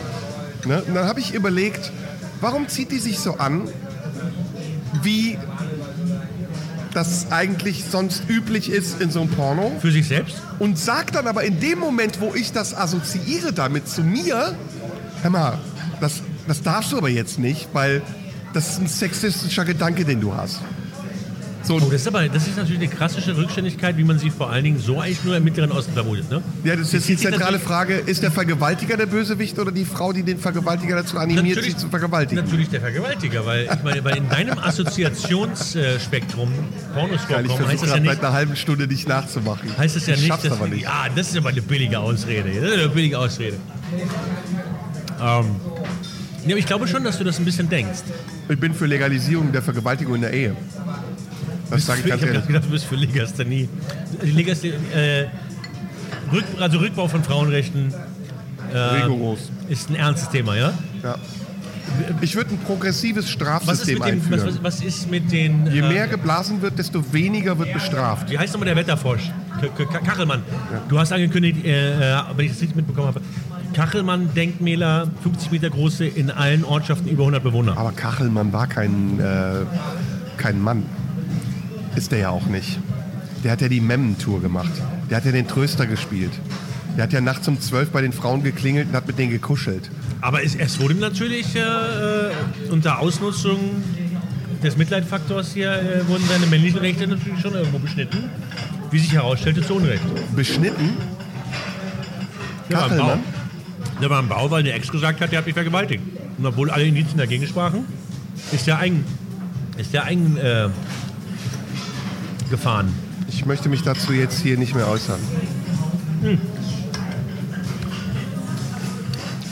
Ne? 0.66 0.82
Und 0.82 0.94
dann 0.94 1.07
habe 1.07 1.20
ich 1.20 1.32
überlegt, 1.32 1.93
warum 2.40 2.69
zieht 2.69 2.90
die 2.90 2.98
sich 2.98 3.19
so 3.19 3.39
an, 3.39 3.69
wie 5.03 5.39
das 6.93 7.31
eigentlich 7.31 7.85
sonst 7.90 8.23
üblich 8.28 8.70
ist 8.70 9.01
in 9.01 9.11
so 9.11 9.20
einem 9.20 9.31
Porno? 9.31 9.73
Für 9.81 9.90
sich 9.93 10.09
selbst? 10.09 10.36
Und 10.59 10.78
sagt 10.78 11.15
dann 11.15 11.27
aber 11.27 11.44
in 11.44 11.61
dem 11.61 11.78
Moment, 11.78 12.20
wo 12.20 12.35
ich 12.35 12.53
das 12.53 12.74
assoziiere 12.74 13.55
damit 13.55 13.89
zu 13.89 14.03
mir, 14.03 14.55
hör 15.23 15.31
mal, 15.31 15.59
das, 16.01 16.23
das 16.47 16.62
darfst 16.62 16.93
du 16.93 16.98
aber 16.98 17.09
jetzt 17.09 17.39
nicht, 17.39 17.68
weil 17.73 18.02
das 18.52 18.70
ist 18.70 18.81
ein 18.81 18.86
sexistischer 18.86 19.64
Gedanke, 19.64 20.05
den 20.05 20.20
du 20.20 20.35
hast. 20.35 20.60
So, 21.66 21.74
Oh, 21.74 21.81
das 21.81 22.02
ist 22.02 22.06
aber 22.09 22.28
das 22.28 22.47
ist 22.47 22.56
natürlich 22.56 22.81
eine 22.81 22.89
klassische 22.89 23.36
Rückständigkeit, 23.36 23.97
wie 23.97 24.05
man 24.05 24.20
sie 24.20 24.31
vor 24.31 24.51
allen 24.51 24.62
Dingen 24.62 24.78
so 24.78 25.01
eigentlich 25.01 25.24
nur 25.24 25.36
im 25.36 25.43
Mittleren 25.43 25.73
Osten 25.73 25.94
vermutet. 25.94 26.31
Ne? 26.31 26.40
ja, 26.62 26.77
das 26.77 26.86
ist 26.89 26.93
jetzt 26.93 27.09
die 27.09 27.16
zentrale 27.16 27.59
Frage, 27.59 27.94
ist 27.94 28.23
der 28.23 28.31
Vergewaltiger 28.31 28.97
der 28.97 29.06
Bösewicht 29.06 29.59
oder 29.59 29.73
die 29.73 29.85
Frau, 29.85 30.12
die 30.12 30.23
den 30.23 30.39
Vergewaltiger 30.39 30.94
dazu 30.94 31.18
animiert, 31.18 31.64
sich 31.64 31.77
zu 31.77 31.89
vergewaltigen? 31.89 32.44
Natürlich 32.44 32.68
der 32.68 32.81
Vergewaltiger, 32.81 33.44
weil 33.44 33.64
ich 33.64 33.82
meine, 33.82 34.05
weil 34.05 34.16
in 34.16 34.28
deinem 34.28 34.59
Assoziationsspektrum 34.59 36.52
Pornos 36.94 37.27
Geil, 37.28 37.47
ich 37.47 37.51
vorkommen, 37.51 37.68
heißt 37.68 37.82
das 37.82 37.90
ja 37.90 38.01
nicht, 38.01 38.12
seit 38.12 38.24
einer 38.24 38.32
halben 38.32 38.55
Stunde 38.55 38.86
nicht 38.86 39.09
nachzumachen. 39.09 39.77
heißt 39.77 39.97
das 39.97 40.06
ja 40.06 40.14
ich 40.14 40.20
nicht, 40.20 40.44
dass, 40.44 40.52
aber 40.52 40.68
nicht. 40.68 40.85
ja, 40.85 41.06
das 41.16 41.31
ist 41.31 41.36
aber 41.36 41.48
eine 41.48 41.62
billige 41.62 41.98
Ausrede. 41.98 42.48
Das 42.60 42.70
ist 42.70 42.78
eine 42.78 42.89
billige 42.90 43.18
Ausrede. 43.18 43.56
Ähm, 45.20 45.47
ja, 46.47 46.52
aber 46.52 46.59
ich 46.59 46.66
glaube 46.66 46.86
schon, 46.89 47.05
dass 47.05 47.18
du 47.18 47.24
das 47.24 47.39
ein 47.39 47.44
bisschen 47.44 47.68
denkst. 47.68 48.01
Ich 48.48 48.59
bin 48.59 48.74
für 48.74 48.86
Legalisierung 48.86 49.52
der 49.52 49.62
Vergewaltigung 49.62 50.14
in 50.16 50.20
der 50.23 50.32
Ehe. 50.32 50.56
Das 51.70 51.85
sage 51.85 52.01
ich 52.01 52.05
ich 52.05 52.10
ganz 52.10 52.23
habe 52.23 52.32
ehrlich. 52.32 52.47
gedacht, 52.47 52.64
du 52.64 52.70
bist 52.70 52.85
für 52.85 52.94
Legasthenie. 52.97 53.68
Legasthenie 54.23 54.74
äh, 54.94 55.27
Rück, 56.32 56.44
also 56.60 56.78
Rückbau 56.78 57.09
von 57.09 57.23
Frauenrechten 57.24 57.93
Rigoros. 58.73 59.51
ist 59.68 59.90
ein 59.90 59.97
ernstes 59.97 60.28
Thema, 60.31 60.56
ja? 60.56 60.73
Ja. 61.02 61.16
Ich 62.20 62.35
würde 62.35 62.51
ein 62.55 62.59
progressives 62.59 63.24
Was 63.24 63.24
ist, 63.24 63.31
Strafsystem 63.32 63.98
mit 63.98 64.09
dem, 64.09 64.14
einführen. 64.14 64.47
was, 64.47 64.62
was 64.62 64.82
ist 64.82 65.10
mit 65.10 65.31
den. 65.32 65.66
Je 65.70 65.81
äh, 65.81 65.89
mehr 65.89 66.06
geblasen 66.09 66.60
wird, 66.60 66.78
desto 66.78 67.12
weniger 67.12 67.59
wird 67.59 67.73
bestraft. 67.73 68.31
Wie 68.31 68.39
heißt 68.39 68.52
nochmal 68.52 68.66
der 68.66 68.77
Wetterfrosch? 68.77 69.31
Kachelmann. 70.05 70.43
Du 70.89 70.98
hast 70.98 71.12
angekündigt, 71.12 71.64
äh, 71.64 72.12
äh, 72.12 72.23
wenn 72.36 72.47
ich 72.47 72.52
das 72.52 72.60
richtig 72.60 72.77
mitbekommen 72.77 73.09
habe, 73.09 73.20
Kachelmann-Denkmäler, 73.74 75.09
50 75.22 75.51
Meter 75.51 75.70
große, 75.70 76.06
in 76.06 76.30
allen 76.30 76.64
Ortschaften 76.64 77.09
über 77.09 77.22
100 77.24 77.43
Bewohner. 77.43 77.76
Aber 77.76 77.93
Kachelmann 77.93 78.52
war 78.52 78.66
kein, 78.66 79.20
äh, 79.20 79.64
kein 80.36 80.60
Mann. 80.60 80.84
Ist 81.94 82.12
der 82.12 82.18
ja 82.18 82.30
auch 82.30 82.47
nicht. 82.47 82.78
Der 83.44 83.52
hat 83.52 83.60
ja 83.60 83.68
die 83.68 83.80
Memmen-Tour 83.80 84.43
gemacht. 84.43 84.72
Der 85.10 85.18
hat 85.18 85.24
ja 85.24 85.32
den 85.32 85.47
Tröster 85.47 85.86
gespielt. 85.86 86.32
Der 86.97 87.05
hat 87.05 87.12
ja 87.12 87.20
nachts 87.20 87.47
um 87.48 87.60
12 87.60 87.90
bei 87.90 88.01
den 88.01 88.12
Frauen 88.12 88.43
geklingelt 88.43 88.88
und 88.88 88.94
hat 88.94 89.06
mit 89.06 89.18
denen 89.18 89.30
gekuschelt. 89.30 89.90
Aber 90.20 90.43
es, 90.43 90.55
es 90.55 90.80
wurde 90.80 90.94
natürlich 90.94 91.55
äh, 91.55 91.60
äh, 91.60 92.32
unter 92.70 92.98
Ausnutzung 93.01 93.59
des 94.62 94.76
Mitleidfaktors 94.76 95.52
hier, 95.52 95.72
äh, 95.72 96.09
wurden 96.09 96.24
seine 96.26 96.47
männlichen 96.47 96.78
Rechte 96.80 97.06
natürlich 97.06 97.40
schon 97.40 97.55
irgendwo 97.55 97.78
beschnitten. 97.78 98.30
Wie 98.90 98.98
sich 98.98 99.12
herausstellte, 99.12 99.62
zu 99.62 99.74
Unrecht. 99.74 100.02
Beschnitten? 100.34 100.97
Bau. 102.70 102.78
Kachelmann? 102.78 103.20
Der 104.01 104.10
war 104.10 104.20
im 104.20 104.28
Bau, 104.28 104.51
weil 104.51 104.62
der 104.62 104.74
Ex 104.74 104.90
gesagt 104.90 105.20
hat, 105.20 105.32
der 105.32 105.39
hat 105.39 105.47
mich 105.47 105.55
vergewaltigt. 105.55 106.02
Und 106.36 106.47
obwohl 106.47 106.70
alle 106.70 106.85
Indizien 106.85 107.18
dagegen 107.18 107.47
sprachen, 107.47 107.86
ist 108.52 108.66
der 108.66 108.78
eigen, 108.78 109.05
ist 109.78 109.93
der 109.93 110.05
eigen 110.05 110.36
äh, 110.36 110.68
gefahren. 112.51 112.93
Ich 113.28 113.47
möchte 113.47 113.68
mich 113.68 113.82
dazu 113.82 114.12
jetzt 114.12 114.40
hier 114.40 114.59
nicht 114.59 114.74
mehr 114.74 114.89
äußern. 114.89 115.20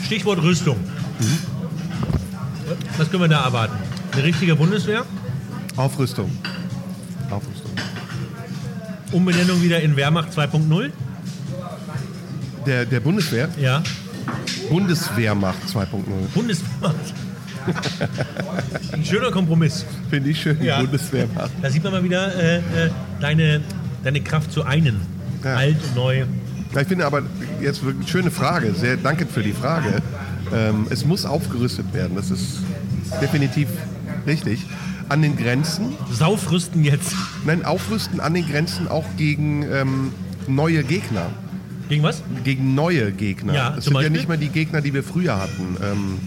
Stichwort 0.05 0.41
Rüstung. 0.43 0.77
Was 2.97 3.09
können 3.09 3.23
wir 3.23 3.27
da 3.27 3.43
erwarten? 3.43 3.75
Eine 4.11 4.23
richtige 4.23 4.55
Bundeswehr? 4.55 5.05
Aufrüstung. 5.75 6.31
Aufrüstung. 7.29 7.71
Umbenennung 9.11 9.61
wieder 9.61 9.81
in 9.81 9.95
Wehrmacht 9.95 10.31
2.0? 10.31 10.91
Der, 12.65 12.85
der 12.85 12.99
Bundeswehr? 12.99 13.49
Ja. 13.59 13.83
Bundeswehrmacht 14.69 15.57
2.0. 15.67 16.03
Bundeswehrmacht. 16.33 17.13
Ein 18.91 19.03
schöner 19.05 19.31
Kompromiss. 19.31 19.85
Finde 20.09 20.29
ich 20.29 20.41
schön, 20.41 20.61
Ja. 20.63 20.81
Bundeswehrmacht. 20.81 21.51
Da 21.61 21.69
sieht 21.69 21.83
man 21.83 21.93
mal 21.93 22.03
wieder 22.03 22.33
äh, 22.35 22.57
äh, 22.57 22.61
deine, 23.19 23.61
deine 24.03 24.21
Kraft 24.21 24.51
zu 24.51 24.63
einen. 24.63 25.01
Ja. 25.43 25.55
Alt 25.55 25.77
und 25.83 25.95
neu. 25.95 26.25
Ja, 26.73 26.81
Ich 26.81 26.87
finde 26.87 27.05
aber 27.05 27.23
jetzt 27.61 27.83
wirklich 27.83 28.09
schöne 28.09 28.31
Frage. 28.31 28.73
Sehr 28.73 28.97
danke 28.97 29.25
für 29.25 29.41
die 29.43 29.53
Frage. 29.53 30.01
Ähm, 30.53 30.87
es 30.89 31.05
muss 31.05 31.25
aufgerüstet 31.25 31.93
werden. 31.93 32.15
Das 32.15 32.29
ist 32.31 32.59
definitiv 33.21 33.67
richtig. 34.27 34.65
An 35.09 35.21
den 35.21 35.37
Grenzen. 35.37 35.93
Saufrüsten 36.11 36.83
jetzt. 36.83 37.13
Nein, 37.45 37.63
aufrüsten 37.63 38.19
an 38.19 38.33
den 38.33 38.47
Grenzen 38.47 38.87
auch 38.87 39.05
gegen 39.17 39.63
ähm, 39.71 40.11
neue 40.47 40.83
Gegner. 40.83 41.27
Gegen 41.89 42.03
was? 42.03 42.23
Gegen 42.43 42.73
neue 42.75 43.11
Gegner. 43.11 43.53
Ja, 43.53 43.69
es 43.77 43.83
zum 43.83 43.83
sind 43.83 43.93
ja 43.93 43.99
Beispiel? 43.99 44.11
nicht 44.11 44.27
mehr 44.27 44.37
die 44.37 44.49
Gegner, 44.49 44.81
die 44.81 44.93
wir 44.93 45.03
früher 45.03 45.39
hatten. 45.39 45.77
Ähm, 45.83 46.19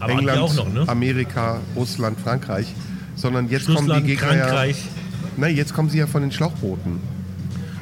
Aber 0.00 0.12
England, 0.12 0.38
auch 0.40 0.54
noch, 0.54 0.72
ne? 0.72 0.84
Amerika, 0.88 1.60
Russland, 1.76 2.18
Frankreich. 2.20 2.72
Sondern 3.16 3.48
jetzt 3.48 3.66
kommen 3.66 3.78
Russland, 3.78 4.06
die 4.06 4.10
Gegner 4.12 4.28
Frankreich. 4.28 4.76
ja. 4.78 5.02
Nein, 5.36 5.56
jetzt 5.56 5.74
kommen 5.74 5.90
sie 5.90 5.98
ja 5.98 6.06
von 6.06 6.22
den 6.22 6.32
Schlauchbooten. 6.32 6.98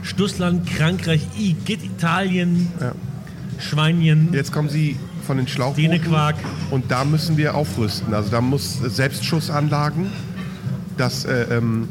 Stussland, 0.02 0.68
Frankreich, 0.68 1.22
Italien, 1.38 2.68
Ja. 2.80 2.92
Schweinchen. 3.58 4.32
Jetzt 4.32 4.52
kommen 4.52 4.68
sie 4.68 4.96
von 5.26 5.36
den 5.36 5.46
Schlauchbooten. 5.46 5.90
Dänequark. 5.90 6.36
Und 6.70 6.90
da 6.90 7.04
müssen 7.04 7.36
wir 7.36 7.54
aufrüsten. 7.54 8.12
Also 8.12 8.30
da 8.30 8.40
muss 8.40 8.78
Selbstschussanlagen, 8.80 10.06
das 10.96 11.24
äh, 11.24 11.44
ähm, 11.56 11.88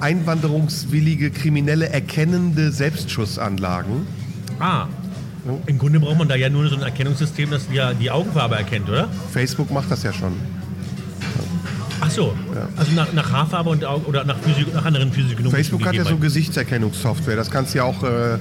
einwanderungswillige 0.00 1.30
Kriminelle 1.30 1.88
erkennende 1.88 2.72
Selbstschussanlagen. 2.72 4.06
Ah. 4.58 4.86
Im 5.66 5.78
Grunde 5.78 6.00
braucht 6.00 6.18
man 6.18 6.28
da 6.28 6.34
ja 6.34 6.50
nur 6.50 6.68
so 6.68 6.76
ein 6.76 6.82
Erkennungssystem, 6.82 7.50
das 7.50 7.68
ja 7.72 7.94
die 7.94 8.10
Augenfarbe 8.10 8.56
erkennt, 8.56 8.88
oder? 8.88 9.08
Facebook 9.32 9.70
macht 9.70 9.90
das 9.90 10.02
ja 10.02 10.12
schon. 10.12 10.32
Ach 12.00 12.10
so. 12.10 12.34
Also 12.76 12.92
nach, 12.92 13.12
nach 13.12 13.32
Haarfarbe 13.32 13.70
und 13.70 13.84
Augen 13.84 14.04
oder 14.04 14.24
nach, 14.24 14.38
Physik, 14.38 14.72
nach 14.74 14.84
anderen 14.84 15.12
physiognomischen 15.12 15.50
Facebook 15.50 15.86
hat 15.86 15.94
ja 15.94 16.04
so. 16.04 16.16
Gesichtserkennungssoftware. 16.16 17.36
Das 17.36 17.50
kannst 17.50 17.74
du 17.74 17.78
ja 17.78 17.84
auch, 17.84 18.02
äh, 18.02 18.38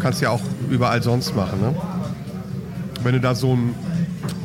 kannst 0.00 0.20
ja 0.20 0.30
auch 0.30 0.42
überall 0.70 1.02
sonst 1.02 1.34
machen. 1.34 1.60
Ne? 1.60 1.74
Wenn 3.02 3.14
du 3.14 3.20
da 3.20 3.34
so 3.34 3.52
einen 3.52 3.74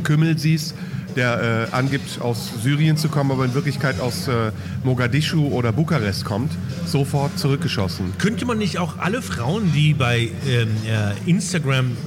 Kümmel 0.03 0.38
siehst, 0.38 0.76
der 1.15 1.69
äh, 1.72 1.76
angibt, 1.76 2.22
aus 2.22 2.52
Syrien 2.61 2.98
zu 2.98 3.10
kommen, 3.10 3.31
aber 3.31 3.45
in 3.45 3.53
Wirklichkeit 3.53 3.99
aus 3.99 4.27
äh, 4.27 4.52
Mogadischu 4.84 5.48
oder 5.48 5.72
Bukarest 5.72 6.26
kommt, 6.26 6.52
sofort 6.85 7.38
zurückgeschossen. 7.38 8.14
Könnte 8.18 8.45
man 8.45 8.57
nicht 8.57 8.77
auch 8.77 8.98
alle 8.99 9.22
Frauen, 9.22 9.72
die 9.73 9.94
bei 9.94 10.30
ähm, 10.48 10.69
äh, 10.88 11.30
Instagram 11.30 11.98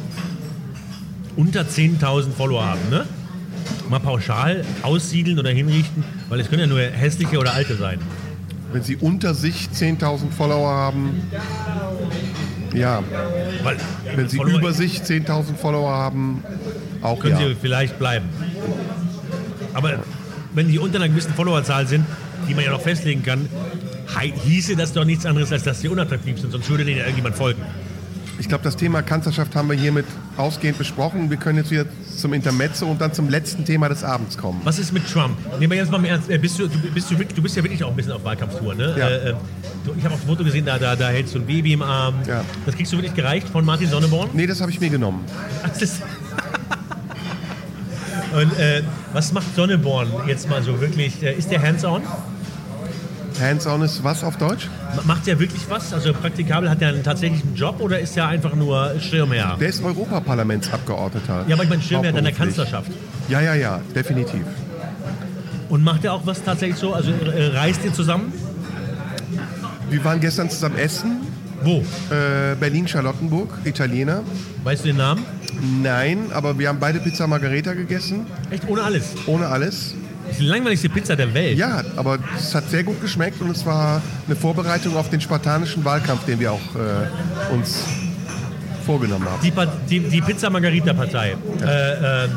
unter 1.37 1.63
10.000 1.63 2.33
Follower 2.33 2.65
haben, 2.65 2.89
ne? 2.91 3.07
mal 3.89 4.01
pauschal 4.01 4.65
aussiedeln 4.83 5.39
oder 5.39 5.51
hinrichten? 5.51 6.05
Weil 6.29 6.41
es 6.41 6.49
können 6.49 6.61
ja 6.61 6.67
nur 6.67 6.81
hässliche 6.81 7.39
oder 7.39 7.55
alte 7.55 7.77
sein. 7.77 8.01
Wenn 8.73 8.83
sie 8.83 8.97
unter 8.97 9.35
sich 9.35 9.69
10.000 9.73 10.31
Follower 10.31 10.71
haben, 10.71 11.23
ja. 12.75 13.03
Weil 13.63 13.77
Wenn 14.15 14.29
sie 14.29 14.37
Follower 14.37 14.59
über 14.59 14.73
sich 14.73 15.01
10.000 15.01 15.57
Follower 15.57 15.91
haben, 15.91 16.45
auch 17.03 17.19
können 17.21 17.39
ja. 17.41 17.49
sie 17.49 17.55
vielleicht 17.55 17.99
bleiben. 17.99 18.29
Aber 19.77 19.99
wenn 20.55 20.69
die 20.69 20.79
unter 20.79 20.97
einer 20.97 21.09
gewissen 21.09 21.35
Followerzahl 21.35 21.87
sind, 21.87 22.07
die 22.49 22.55
man 22.55 22.65
ja 22.65 22.71
noch 22.71 22.81
festlegen 22.81 23.23
kann, 23.23 23.49
hieße 24.45 24.75
das 24.75 24.95
doch 24.95 25.05
nichts 25.05 25.27
anderes, 25.27 25.53
als 25.53 25.65
dass 25.65 25.81
sie 25.81 25.89
unattraktiv 25.89 26.41
sind, 26.41 26.51
sonst 26.51 26.69
würde 26.71 26.85
denen 26.85 26.99
ja 26.99 27.05
irgendjemand 27.05 27.37
folgen. 27.37 27.61
Ich 28.39 28.49
glaube, 28.49 28.65
das 28.65 28.77
Thema 28.77 29.03
Kanzlerschaft 29.03 29.55
haben 29.57 29.71
wir 29.71 29.77
hiermit 29.77 30.05
ausgehend 30.37 30.77
besprochen. 30.77 31.31
Wir 31.31 31.39
können 31.39 31.57
jetzt 31.59 31.71
wieder 31.71 31.87
zum 32.17 32.35
Intermezzo 32.35 32.87
und 32.87 33.01
dann 33.01 33.15
zum 33.15 33.31
letzten 33.31 33.65
Thema 33.65 33.89
des 33.89 34.05
Abends 34.05 34.37
kommen. 34.37 34.61
Was 34.65 34.79
ist 34.79 34.93
mit 34.93 35.11
Trump? 35.11 35.37
Nehmen 35.59 35.73
wir 35.73 35.79
jetzt 35.79 35.91
mal 35.91 35.97
im 35.99 36.05
Ernst. 36.05 36.31
Äh, 36.31 36.37
Bist 36.39 36.59
du, 36.59 36.69
du, 36.69 36.79
bist 36.79 37.11
du, 37.11 37.15
du 37.17 37.43
bist 37.43 37.57
ja 37.57 37.63
wirklich 37.63 37.83
auch 37.83 37.91
ein 37.91 37.97
bisschen 37.97 38.13
auf 38.13 38.25
Wahlkampftour, 38.25 38.75
ne? 38.75 38.95
Ja. 38.99 39.09
Äh, 39.09 39.31
äh, 39.31 39.35
du, 39.85 39.95
ich 39.97 40.05
habe 40.05 40.15
auch 40.15 40.21
ein 40.21 40.27
Foto 40.27 40.45
gesehen, 40.45 40.67
da, 40.67 40.79
da, 40.79 40.97
da 40.97 41.09
hältst 41.09 41.35
du 41.35 41.39
ein 41.39 41.47
Baby 41.47 41.73
im 41.73 41.81
Arm. 41.83 42.17
Ja. 42.27 42.45
Das 42.67 42.77
kriegst 42.77 42.93
du 42.93 42.99
wirklich 42.99 43.15
gereicht 43.15 43.49
von 43.49 43.65
Martin 43.65 43.89
Sonneborn? 43.89 44.29
Nee, 44.35 44.47
das 44.47 44.61
habe 44.61 44.71
ich 44.71 44.81
mir 44.81 44.91
genommen. 44.91 45.25
Und 48.35 48.59
äh, 48.59 48.83
was 49.17 49.33
macht 49.33 49.57
Sonneborn 49.57 50.09
jetzt 50.27 50.47
mal 50.51 50.63
so 50.63 50.79
wirklich? 50.79 51.23
Äh, 51.23 51.33
ist 51.39 51.51
der 51.51 51.63
hands-on? 51.63 52.03
Hands-on 53.41 53.81
ist 53.83 54.05
was 54.05 54.23
auf 54.23 54.37
Deutsch? 54.37 54.69
Ma- 54.95 55.15
Macht 55.15 55.27
der 55.27 55.39
wirklich 55.41 55.63
was? 55.71 55.93
Also 55.95 56.13
praktikabel, 56.13 56.69
hat 56.69 56.83
der 56.83 56.89
einen 56.91 57.03
tatsächlichen 57.03 57.55
Job 57.55 57.81
oder 57.81 57.99
ist 57.99 58.15
er 58.17 58.29
einfach 58.29 58.55
nur 58.55 58.93
Schirmherr? 59.01 59.57
Der 59.59 59.69
ist 59.71 59.83
Europaparlamentsabgeordneter. 59.83 61.45
Ja, 61.49 61.55
aber 61.55 61.65
ich 61.65 61.71
meine 61.71 61.81
Schirmherr 61.83 62.13
deiner. 62.13 62.33
Kanzlerschaft. 62.33 62.91
Ja, 63.31 63.41
ja, 63.41 63.55
ja, 63.55 63.81
definitiv. 63.95 64.43
Und 65.71 65.83
macht 65.83 66.05
er 66.05 66.13
auch 66.13 66.27
was 66.27 66.43
tatsächlich 66.45 66.79
so? 66.79 66.93
Also 66.93 67.11
äh, 67.11 67.47
reist 67.57 67.81
ihr 67.87 67.93
zusammen? 67.95 68.33
Wir 69.89 70.05
waren 70.05 70.21
gestern 70.21 70.51
zusammen 70.51 70.77
essen. 70.77 71.21
Wo? 71.63 71.79
Äh, 72.15 72.55
Berlin-Charlottenburg, 72.61 73.49
Italiener. 73.65 74.23
Weißt 74.63 74.85
du 74.85 74.89
den 74.89 74.99
Namen? 74.99 75.25
Nein, 75.83 76.27
aber 76.33 76.59
wir 76.59 76.69
haben 76.69 76.79
beide 76.79 77.01
Pizza 77.01 77.27
Margareta 77.27 77.73
gegessen, 77.75 78.27
Echt 78.51 78.69
ohne 78.69 78.83
alles. 78.83 79.05
ohne 79.27 79.47
alles. 79.49 79.95
Das 80.25 80.33
ist 80.33 80.41
die 80.41 80.47
langweiligste 80.47 80.89
Pizza 80.89 81.15
der 81.17 81.33
Welt. 81.35 81.57
Ja, 81.57 81.83
aber 81.97 82.19
es 82.37 82.55
hat 82.55 82.69
sehr 82.69 82.83
gut 82.83 83.01
geschmeckt 83.01 83.41
und 83.41 83.51
es 83.51 83.65
war 83.65 84.03
eine 84.27 84.35
Vorbereitung 84.37 84.97
auf 84.97 85.09
den 85.09 85.21
spartanischen 85.21 85.85
Wahlkampf, 85.85 86.25
den 86.25 86.41
wir 86.41 86.53
auch 86.53 86.61
äh, 86.75 87.55
uns 87.55 87.85
vorgenommen 88.85 89.25
haben. 89.25 89.41
Die, 89.43 89.51
Pa- 89.53 89.67
die, 89.89 90.01
die 90.01 90.21
Pizza 90.21 90.51
Margarita 90.51 90.93
Partei. 90.95 91.37
Äh, 91.63 92.25
ähm, 92.25 92.31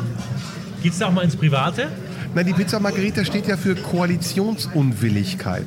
geht's 0.82 0.98
da 0.98 1.06
auch 1.06 1.12
mal 1.12 1.22
ins 1.24 1.34
Private? 1.36 1.88
Nein, 2.34 2.46
die 2.46 2.52
Pizza 2.52 2.78
Margarita 2.78 3.24
steht 3.24 3.48
ja 3.48 3.56
für 3.56 3.74
Koalitionsunwilligkeit. 3.74 5.66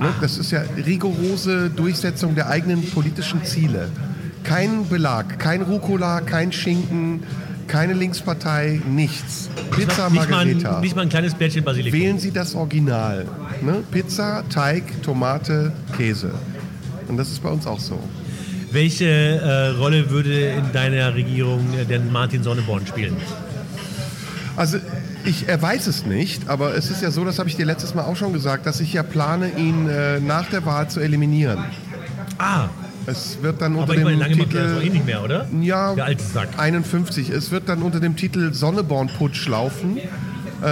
Ne? 0.00 0.08
Das 0.20 0.38
ist 0.38 0.50
ja 0.52 0.62
rigorose 0.86 1.70
Durchsetzung 1.70 2.34
der 2.34 2.48
eigenen 2.48 2.88
politischen 2.90 3.44
Ziele. 3.44 3.88
Kein 4.44 4.88
Belag, 4.88 5.38
kein 5.38 5.62
Rucola, 5.62 6.20
kein 6.20 6.52
Schinken, 6.52 7.22
keine 7.66 7.92
Linkspartei, 7.92 8.80
nichts. 8.88 9.48
Pizza 9.70 10.10
nicht, 10.10 10.28
mal 10.28 10.28
Margarita. 10.28 10.76
ein, 10.76 10.80
nicht 10.80 10.96
mal 10.96 11.02
ein 11.02 11.08
kleines 11.08 11.34
Blättchen 11.34 11.62
Basilikum. 11.62 12.00
Wählen 12.00 12.18
Sie 12.18 12.32
das 12.32 12.54
Original. 12.54 13.26
Ne? 13.62 13.84
Pizza, 13.90 14.42
Teig, 14.48 15.02
Tomate, 15.02 15.72
Käse. 15.96 16.32
Und 17.06 17.16
das 17.16 17.30
ist 17.30 17.42
bei 17.42 17.48
uns 17.48 17.66
auch 17.66 17.78
so. 17.78 17.98
Welche 18.72 19.06
äh, 19.06 19.68
Rolle 19.78 20.10
würde 20.10 20.50
in 20.50 20.72
deiner 20.72 21.14
Regierung 21.14 21.74
äh, 21.74 21.84
denn 21.84 22.10
Martin 22.12 22.42
Sonneborn 22.42 22.86
spielen? 22.86 23.16
Also 24.56 24.78
ich, 25.24 25.48
er 25.48 25.60
weiß 25.60 25.86
es 25.86 26.06
nicht, 26.06 26.48
aber 26.48 26.74
es 26.74 26.90
ist 26.90 27.02
ja 27.02 27.10
so, 27.10 27.24
das 27.24 27.38
habe 27.38 27.48
ich 27.48 27.56
dir 27.56 27.66
letztes 27.66 27.94
Mal 27.94 28.02
auch 28.02 28.16
schon 28.16 28.32
gesagt, 28.32 28.66
dass 28.66 28.80
ich 28.80 28.92
ja 28.92 29.02
plane, 29.02 29.50
ihn 29.56 29.88
äh, 29.88 30.20
nach 30.20 30.48
der 30.48 30.64
Wahl 30.66 30.88
zu 30.88 31.00
eliminieren. 31.00 31.64
Ah, 32.38 32.68
Es 33.06 33.38
wird 33.42 33.60
dann 33.60 33.72
aber 33.72 33.82
unter 33.82 33.94
ich 33.94 34.04
meine, 34.04 34.16
dem 34.16 34.20
lange 34.20 34.36
macht 34.36 34.54
er 34.54 34.76
eh 34.76 34.80
Titel 34.80 34.92
nicht 34.92 35.06
mehr, 35.06 35.24
oder? 35.24 35.46
ja, 35.60 35.94
Der 35.94 36.04
alte 36.04 36.22
Sack. 36.22 36.48
51. 36.58 37.30
Es 37.30 37.50
wird 37.50 37.68
dann 37.68 37.82
unter 37.82 38.00
dem 38.00 38.16
Titel 38.16 38.52
Sonneborn-Putsch 38.52 39.48
laufen. 39.48 39.98
Äh, 40.62 40.66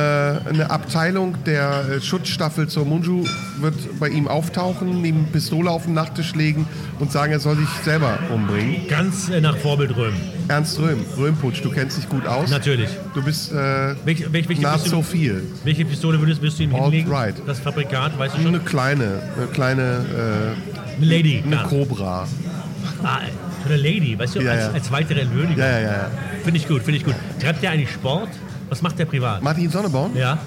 eine 0.50 0.70
Abteilung 0.70 1.34
der 1.44 1.84
äh, 1.96 2.00
Schutzstaffel 2.00 2.68
zur 2.68 2.84
Munju 2.84 3.24
wird 3.60 3.74
bei 3.98 4.08
ihm 4.08 4.28
auftauchen, 4.28 5.04
ihm 5.04 5.26
Pistole 5.32 5.70
auf 5.70 5.84
den 5.84 5.94
Nachttisch 5.94 6.34
legen 6.34 6.66
und 6.98 7.10
sagen, 7.10 7.32
er 7.32 7.40
soll 7.40 7.56
sich 7.56 7.68
selber 7.84 8.18
umbringen. 8.32 8.86
Ganz 8.88 9.30
äh, 9.30 9.40
nach 9.40 9.56
Vorbild 9.56 9.96
Röhm. 9.96 10.12
Ernst 10.48 10.78
Röhm, 10.78 11.04
Röhmputsch, 11.16 11.62
du 11.62 11.70
kennst 11.70 11.96
dich 11.96 12.08
gut 12.08 12.26
aus. 12.26 12.50
Natürlich. 12.50 12.90
Du 13.14 13.22
bist 13.22 13.50
äh, 13.52 13.94
Welche, 14.04 14.30
welche, 14.32 14.48
welche, 14.50 14.62
du, 14.62 14.78
so 14.90 15.02
viel. 15.02 15.42
welche 15.64 15.84
Pistole 15.86 16.18
würdest, 16.20 16.42
würdest 16.42 16.58
du 16.58 16.64
ihm 16.64 16.74
Alt 16.74 16.84
hinlegen? 16.84 17.10
right. 17.12 17.34
Das 17.46 17.58
Fabrikat, 17.60 18.18
weißt 18.18 18.36
du 18.36 18.42
schon? 18.42 18.48
eine 18.48 18.60
kleine, 18.60 19.20
eine 19.36 19.46
kleine, 19.46 20.04
Eine 20.96 21.06
Lady. 21.06 21.38
äh, 21.38 21.42
eine. 21.44 21.56
Cobra. 21.68 22.26
Ah, 23.02 23.18
eine 23.66 23.76
Lady, 23.76 24.18
weißt 24.18 24.36
du, 24.36 24.40
Ja, 24.42 24.52
als, 24.52 24.60
ja. 24.64 24.70
als 24.72 24.90
weitere 24.92 25.20
Entwürdigung. 25.20 25.58
Ja, 25.58 25.78
ja, 25.78 25.80
ja. 25.80 26.10
Finde 26.44 26.58
ich 26.58 26.68
gut, 26.68 26.82
finde 26.82 26.98
ich 26.98 27.04
gut. 27.04 27.14
Treibt 27.40 27.62
der 27.62 27.70
eigentlich 27.70 27.90
Sport? 27.92 28.28
Was 28.68 28.82
macht 28.82 28.98
der 28.98 29.06
privat? 29.06 29.42
Martin 29.42 29.70
Sonneborn? 29.70 30.14
Ja, 30.16 30.38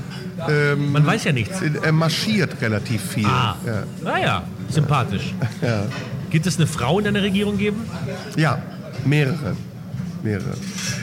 Ähm, 0.49 0.91
man 0.91 1.06
weiß 1.06 1.26
ja 1.26 1.31
nichts. 1.34 1.61
er 1.61 1.91
marschiert 1.91 2.60
relativ 2.61 3.02
viel. 3.02 3.26
Ah, 3.27 3.56
Ja. 3.65 3.84
ah 4.11 4.18
ja, 4.18 4.43
sympathisch. 4.69 5.34
Ja. 5.61 5.84
Gibt 6.31 6.48
es 6.48 6.57
eine 6.57 6.65
Frau 6.68 6.98
in 6.99 7.06
deiner 7.06 7.22
Regierung 7.22 7.57
geben? 7.57 7.81
ja, 8.38 8.57
mehrere. 9.06 9.56
Mehrere. 10.23 10.53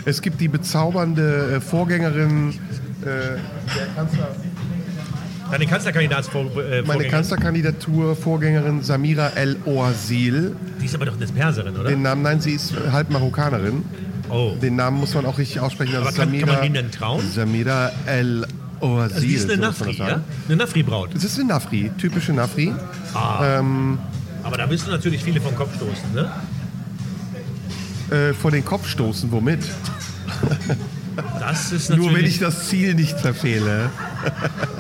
Es 0.05 0.23
gibt 0.23 0.41
die 0.41 0.49
bezaubernde 0.49 1.57
äh, 1.57 1.61
Vorgängerin, 1.61 2.51
äh, 2.51 3.05
der 3.05 3.87
Kanzler, 3.95 4.29
Deine 5.51 5.67
Kanzlerkandidatsvor 5.67 6.45
äh, 6.71 6.83
meine. 6.83 7.05
Kanzlerkandidatur, 7.09 8.15
Vorgängerin 8.17 8.83
Samira 8.83 9.29
El 9.35 9.57
Oasil. 9.65 10.55
Die 10.81 10.85
ist 10.85 10.95
aber 10.95 11.07
doch 11.07 11.17
eine 11.17 11.27
Perserin, 11.27 11.75
oder? 11.77 11.89
Den 11.89 12.03
Namen, 12.03 12.23
nein, 12.23 12.41
sie 12.41 12.53
ist 12.53 12.75
halb 12.93 13.09
Marokkanerin. 13.11 13.83
Oh. 14.31 14.57
Den 14.61 14.77
Namen 14.77 14.99
muss 14.99 15.15
man 15.15 15.27
auch 15.27 15.39
richtig 15.39 15.61
aussprechen. 15.61 15.93
Das 15.93 16.01
Aber 16.01 16.11
ist 16.11 16.17
kann, 16.17 16.31
kann 16.31 16.41
Samira, 16.41 16.53
man 16.55 16.63
dem 16.63 16.75
denn 16.75 16.91
trauen? 16.91 17.31
Samira 17.31 17.93
El 18.07 18.47
Oasil. 18.81 19.15
Also 19.15 19.21
die 19.21 19.35
ist 19.35 19.51
eine 19.51 19.61
Nafri, 19.61 19.93
ja? 19.93 20.21
Eine 20.47 20.57
Nafri-Braut. 20.57 21.15
Das 21.15 21.25
ist 21.25 21.39
eine 21.39 21.49
Nafri, 21.49 21.91
typische 21.99 22.33
Nafri. 22.33 22.73
Ah. 23.15 23.59
Ähm, 23.59 23.99
Aber 24.45 24.57
da 24.57 24.67
du 24.87 24.91
natürlich 24.91 25.25
viele 25.25 25.41
vom 25.41 25.55
Kopf 25.57 25.75
stoßen, 25.77 26.15
ne? 26.15 26.31
äh, 28.11 28.33
vor 28.33 28.51
den 28.51 28.65
Kopf 28.65 28.89
stoßen, 28.89 29.31
womit? 29.33 29.61
Das 31.41 31.73
ist 31.73 31.91
natürlich... 31.91 32.07
Nur 32.11 32.19
wenn 32.19 32.25
ich 32.25 32.39
das 32.39 32.69
Ziel 32.69 32.95
nicht 32.95 33.19
verfehle. 33.19 33.91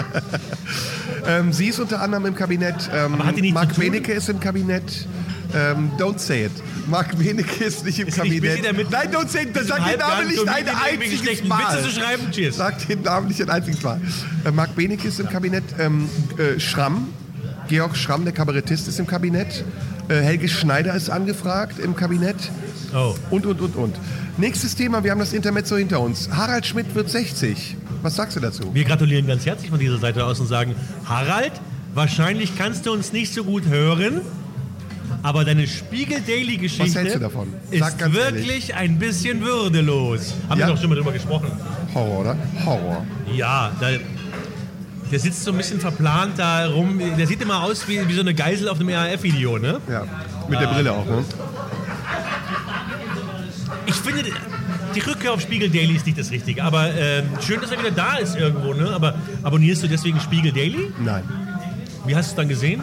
ähm, 1.26 1.52
sie 1.52 1.66
ist 1.66 1.78
unter 1.78 2.00
anderem 2.00 2.26
im 2.26 2.34
Kabinett. 2.34 2.88
Ähm, 2.94 3.18
tun? 3.18 3.84
Benecke 3.84 4.12
ist 4.12 4.28
im 4.28 4.40
Kabinett. 4.40 5.06
Ähm, 5.54 5.90
don't 5.98 6.18
say 6.18 6.46
it. 6.46 6.52
Marc 6.88 7.16
Benecke 7.18 7.64
ist 7.64 7.84
nicht 7.84 7.98
im 7.98 8.08
Ist 8.08 8.22
nicht 8.22 8.34
Kabinett. 8.42 8.64
damit? 8.64 8.90
Nein, 8.90 9.10
don't 9.12 9.28
say. 9.28 9.46
Sag 9.62 9.84
den 9.88 9.98
Namen 9.98 10.28
nicht 10.28 10.48
ein 10.48 10.64
mit 10.64 10.74
einziges 11.02 11.44
Mal. 11.44 11.76
Witze 11.76 11.88
zu 11.88 12.00
schreiben? 12.00 12.30
Cheers. 12.30 12.56
Sag 12.56 12.86
den 12.88 13.02
Namen 13.02 13.28
nicht 13.28 13.42
ein 13.42 13.50
einziges 13.50 13.82
Mal. 13.82 14.00
Äh, 14.44 14.50
Marc 14.50 14.74
Benecke 14.74 15.08
ist 15.08 15.20
im 15.20 15.28
Kabinett. 15.28 15.64
Ähm, 15.78 16.08
äh, 16.38 16.58
Schramm, 16.58 17.08
Georg 17.68 17.96
Schramm, 17.96 18.24
der 18.24 18.32
Kabarettist, 18.32 18.88
ist 18.88 18.98
im 18.98 19.06
Kabinett. 19.06 19.64
Äh, 20.08 20.14
Helge 20.20 20.48
Schneider 20.48 20.94
ist 20.94 21.10
angefragt 21.10 21.78
im 21.78 21.94
Kabinett. 21.94 22.36
Oh. 22.94 23.14
Und, 23.30 23.44
und, 23.44 23.60
und, 23.60 23.76
und. 23.76 23.96
Nächstes 24.38 24.74
Thema, 24.74 25.04
wir 25.04 25.10
haben 25.10 25.18
das 25.18 25.32
Intermezzo 25.32 25.76
hinter 25.76 26.00
uns. 26.00 26.30
Harald 26.30 26.64
Schmidt 26.64 26.94
wird 26.94 27.10
60. 27.10 27.76
Was 28.02 28.16
sagst 28.16 28.36
du 28.36 28.40
dazu? 28.40 28.72
Wir 28.72 28.84
gratulieren 28.84 29.26
ganz 29.26 29.44
herzlich 29.44 29.70
von 29.70 29.78
dieser 29.80 29.98
Seite 29.98 30.24
aus 30.24 30.40
und 30.40 30.46
sagen, 30.46 30.74
Harald, 31.04 31.52
wahrscheinlich 31.94 32.56
kannst 32.56 32.86
du 32.86 32.92
uns 32.92 33.12
nicht 33.12 33.34
so 33.34 33.44
gut 33.44 33.66
hören, 33.66 34.20
aber 35.22 35.44
deine 35.44 35.66
Spiegel 35.66 36.20
Daily 36.20 36.56
Geschichte 36.56 36.86
Was 36.86 36.94
hältst 36.94 37.16
du 37.16 37.20
davon? 37.20 37.52
Sag 37.72 37.88
ist 37.92 37.98
ganz 37.98 38.14
wirklich 38.14 38.74
ein 38.74 38.98
bisschen 38.98 39.40
würdelos. 39.42 40.34
Haben 40.48 40.60
Ja? 40.60 40.66
wir 40.68 40.74
doch 40.74 40.80
schon 40.80 40.90
mal 40.90 40.96
drüber 40.96 41.12
gesprochen. 41.12 41.50
Horror, 41.94 42.20
oder? 42.20 42.36
Horror. 42.64 43.04
Ja, 43.34 43.72
da, 43.80 43.88
der 45.10 45.18
sitzt 45.18 45.44
so 45.44 45.50
ein 45.52 45.56
bisschen 45.56 45.80
verplant 45.80 46.38
da 46.38 46.66
rum. 46.68 47.00
Der 47.18 47.26
sieht 47.26 47.40
immer 47.42 47.62
aus 47.64 47.88
wie, 47.88 48.06
wie 48.08 48.14
so 48.14 48.20
eine 48.20 48.34
Geisel 48.34 48.68
auf 48.68 48.78
einem 48.80 48.90
RAF-Video, 48.90 49.58
ne? 49.58 49.80
Ja. 49.90 50.04
Mit 50.48 50.60
der 50.60 50.66
Brille 50.68 50.92
auch, 50.92 51.04
ne? 51.06 51.24
Ich 53.86 53.94
finde, 53.94 54.22
die 54.94 55.00
Rückkehr 55.00 55.32
auf 55.32 55.40
Spiegel 55.40 55.70
Daily 55.70 55.94
ist 55.96 56.06
nicht 56.06 56.18
das 56.18 56.30
Richtige. 56.30 56.62
Aber 56.64 56.92
ähm, 56.94 57.24
schön, 57.40 57.60
dass 57.60 57.70
er 57.70 57.78
wieder 57.78 57.90
da 57.90 58.16
ist 58.16 58.36
irgendwo, 58.36 58.74
ne? 58.74 58.90
Aber 58.90 59.14
abonnierst 59.42 59.82
du 59.82 59.88
deswegen 59.88 60.20
Spiegel 60.20 60.52
Daily? 60.52 60.92
Nein. 61.02 61.22
Wie 62.06 62.14
hast 62.16 62.28
du 62.28 62.30
es 62.32 62.36
dann 62.36 62.48
gesehen? 62.48 62.82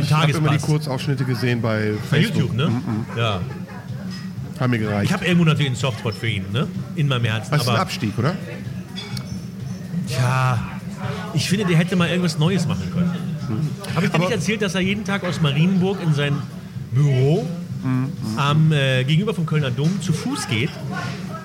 Ich 0.00 0.12
habe 0.12 0.32
immer 0.32 0.50
die. 0.50 0.58
Kurzausschnitte 0.58 1.24
gesehen 1.24 1.60
bei 1.62 1.92
Bei 2.10 2.18
Facebook. 2.18 2.36
YouTube, 2.52 2.54
ne? 2.56 2.70
Ja. 3.16 3.40
Haben 4.60 4.70
mir 4.70 4.78
gereicht. 4.78 5.06
Ich 5.06 5.12
habe 5.12 5.24
irgendwo 5.24 5.44
natürlich 5.44 5.66
einen 5.68 5.76
Softspot 5.76 6.14
für 6.14 6.28
ihn, 6.28 6.44
ne? 6.52 6.68
In 6.96 7.08
meinem 7.08 7.24
Herzen. 7.24 7.50
Was 7.52 7.62
ist 7.62 7.68
ein 7.68 7.76
Abstieg, 7.76 8.16
oder? 8.18 8.34
tja, 10.06 10.58
ich 11.34 11.48
finde, 11.48 11.66
der 11.66 11.76
hätte 11.76 11.96
mal 11.96 12.08
irgendwas 12.08 12.38
Neues 12.38 12.66
machen 12.66 12.90
können. 12.92 13.10
Habe 13.94 14.06
ich 14.06 14.10
dir 14.12 14.14
Aber- 14.16 14.24
nicht 14.24 14.32
erzählt, 14.34 14.62
dass 14.62 14.74
er 14.74 14.80
jeden 14.80 15.04
Tag 15.04 15.24
aus 15.24 15.40
Marienburg 15.40 15.98
in 16.02 16.14
sein 16.14 16.34
Büro 16.92 17.46
am, 18.36 18.72
äh, 18.72 19.04
gegenüber 19.04 19.34
vom 19.34 19.44
Kölner 19.44 19.70
Dom 19.70 20.00
zu 20.00 20.12
Fuß 20.12 20.48
geht? 20.48 20.70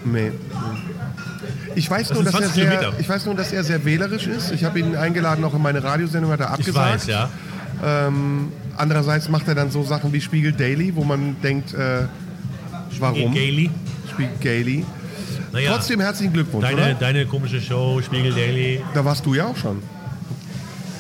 Nee. 0.06 0.32
Ich 1.76 1.90
weiß, 1.90 2.08
Das 2.10 2.16
nur, 2.16 2.24
dass 2.24 2.34
er 2.34 2.40
20 2.42 2.56
sehr, 2.56 2.70
Kilometer. 2.80 3.00
ich 3.00 3.10
weiß 3.10 3.26
nur, 3.26 3.36
dass 3.36 3.52
er 3.52 3.64
sehr 3.64 3.84
wählerisch 3.84 4.28
ist. 4.28 4.52
Ich 4.52 4.64
habe 4.64 4.80
ihn 4.80 4.96
eingeladen, 4.96 5.44
auch 5.44 5.54
in 5.54 5.62
meine 5.62 5.84
Radiosendung 5.84 6.32
hat 6.32 6.40
er 6.40 6.48
Ich 6.48 6.52
abgesagt. 6.54 6.94
weiß, 6.96 7.08
ja. 7.08 7.30
Ähm, 7.84 8.52
andererseits 8.78 9.30
macht 9.30 9.48
er 9.48 9.56
dann 9.56 9.72
so 9.72 9.84
Sachen 9.84 10.12
wie 10.14 10.22
Spiegel 10.22 10.52
Daily, 10.52 10.96
wo 10.96 11.04
man 11.04 11.36
denkt, 11.42 11.74
äh, 11.74 12.04
warum? 13.00 13.34
Gaily. 13.34 13.70
Spiegel 14.12 14.34
Daily. 14.44 14.86
Naja, 15.52 15.72
Trotzdem 15.74 16.00
herzlichen 16.00 16.34
Glückwunsch, 16.34 16.66
deine, 16.66 16.82
oder? 16.82 16.94
deine 16.94 17.26
komische 17.26 17.60
Show, 17.60 18.02
Spiegel 18.02 18.34
Daily. 18.34 18.82
Da 18.94 19.04
warst 19.04 19.26
du 19.26 19.34
ja 19.34 19.46
auch 19.46 19.58
schon. 19.58 19.82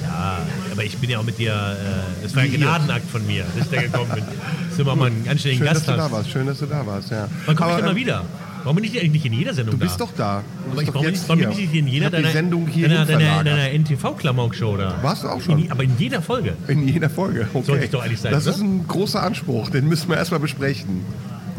Ja, 0.03 0.39
aber 0.72 0.84
ich 0.84 0.97
bin 0.97 1.10
ja 1.10 1.19
auch 1.19 1.23
mit 1.23 1.38
dir, 1.38 1.53
äh, 1.53 2.23
das 2.23 2.35
war 2.35 2.43
ein. 2.43 2.51
Gnadenakt 2.51 3.10
von 3.10 3.26
mir, 3.27 3.45
dass 3.56 3.65
ich 3.65 3.72
da 3.72 3.81
gekommen 3.81 4.11
bin. 4.14 4.23
Das 4.26 4.73
ist 4.73 4.80
immer 4.80 4.95
mal 4.95 5.07
einen 5.07 5.27
anständigen 5.30 5.65
Schön, 5.65 5.73
dass 5.73 5.85
du 5.85 5.91
da 5.91 6.11
warst. 6.11 6.30
Schön, 6.31 6.47
dass 6.47 6.60
du 6.60 6.65
da 6.65 6.85
warst, 6.85 7.11
ja. 7.11 7.27
Wann 7.45 7.56
komme 7.56 7.72
ich 7.72 7.76
denn 7.77 7.85
mal 7.85 7.91
ähm, 7.91 7.97
wieder? 7.97 8.26
Warum 8.64 8.76
bin 8.76 8.86
ich 8.86 8.99
eigentlich 8.99 9.11
nicht 9.11 9.26
in 9.26 9.34
jeder 9.34 9.53
Sendung 9.53 9.76
Du 9.76 9.80
da? 9.80 9.86
bist 9.86 10.02
doch 10.02 10.11
da. 10.15 10.44
Du 10.65 10.72
Aber 10.72 10.72
bist 10.72 10.81
ich, 10.81 10.88
doch 10.88 10.94
warum, 10.95 11.07
jetzt 11.07 11.23
ich, 11.23 11.30
warum 11.30 11.40
bin 11.41 11.52
ich 11.52 11.57
nicht 11.57 11.73
in 11.76 11.88
jeder 11.88 12.10
deiner, 12.10 12.31
Sendung 12.31 12.68
hier 12.68 12.90
deiner, 12.90 13.06
deiner, 13.06 13.44
deiner 13.44 13.69
NTV-Klamauk-Show 13.73 14.77
da? 14.77 14.95
Warst 15.02 15.23
du 15.23 15.27
auch 15.30 15.41
schon? 15.41 15.60
In, 15.60 15.72
aber 15.72 15.84
in 15.84 15.91
jeder 15.98 16.22
Folge. 16.22 16.56
In 16.68 16.88
jeder 16.88 17.10
Folge. 17.10 17.48
Okay. 17.53 17.65
Sollte 17.65 17.86
ich 17.86 17.91
doch 17.91 18.03
eigentlich 18.03 18.19
sein, 18.19 18.31
Das 18.31 18.45
ne? 18.45 18.52
ist 18.52 18.60
ein 18.60 18.88
großer 18.88 19.23
Anspruch, 19.23 19.69
den 19.69 19.88
müssen 19.88 20.10
wir 20.10 20.18
erstmal 20.18 20.40
besprechen. 20.40 21.02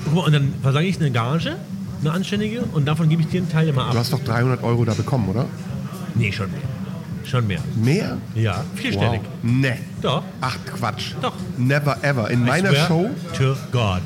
Guck 0.05 0.15
mal, 0.15 0.21
und 0.27 0.33
dann 0.33 0.53
versage 0.63 0.87
ich 0.87 1.01
eine 1.01 1.11
Gage, 1.11 1.57
eine 2.01 2.13
anständige, 2.13 2.63
und 2.63 2.87
davon 2.87 3.09
gebe 3.09 3.23
ich 3.23 3.29
dir 3.29 3.41
einen 3.41 3.51
Teil 3.51 3.69
immer 3.69 3.87
ab. 3.87 3.93
Du 3.93 3.99
hast 3.99 4.13
doch 4.13 4.23
300 4.23 4.63
Euro 4.63 4.85
da 4.85 4.95
bekommen, 4.95 5.29
oder? 5.29 5.47
Nee, 6.15 6.33
schon 6.33 6.51
mehr. 6.51 6.61
Schon 7.25 7.47
mehr. 7.47 7.61
Mehr? 7.77 8.19
Ja, 8.35 8.65
vierstellig. 8.75 9.21
Nee. 9.43 9.75
Doch. 10.03 10.23
Ach 10.41 10.57
Quatsch. 10.67 11.13
Doch. 11.23 11.35
Never 11.59 11.97
ever. 12.03 12.31
In 12.31 12.45
meiner 12.45 12.71
I 12.71 12.75
swear 12.75 12.87
Show, 12.89 13.11
To 13.37 13.57
God. 13.71 14.01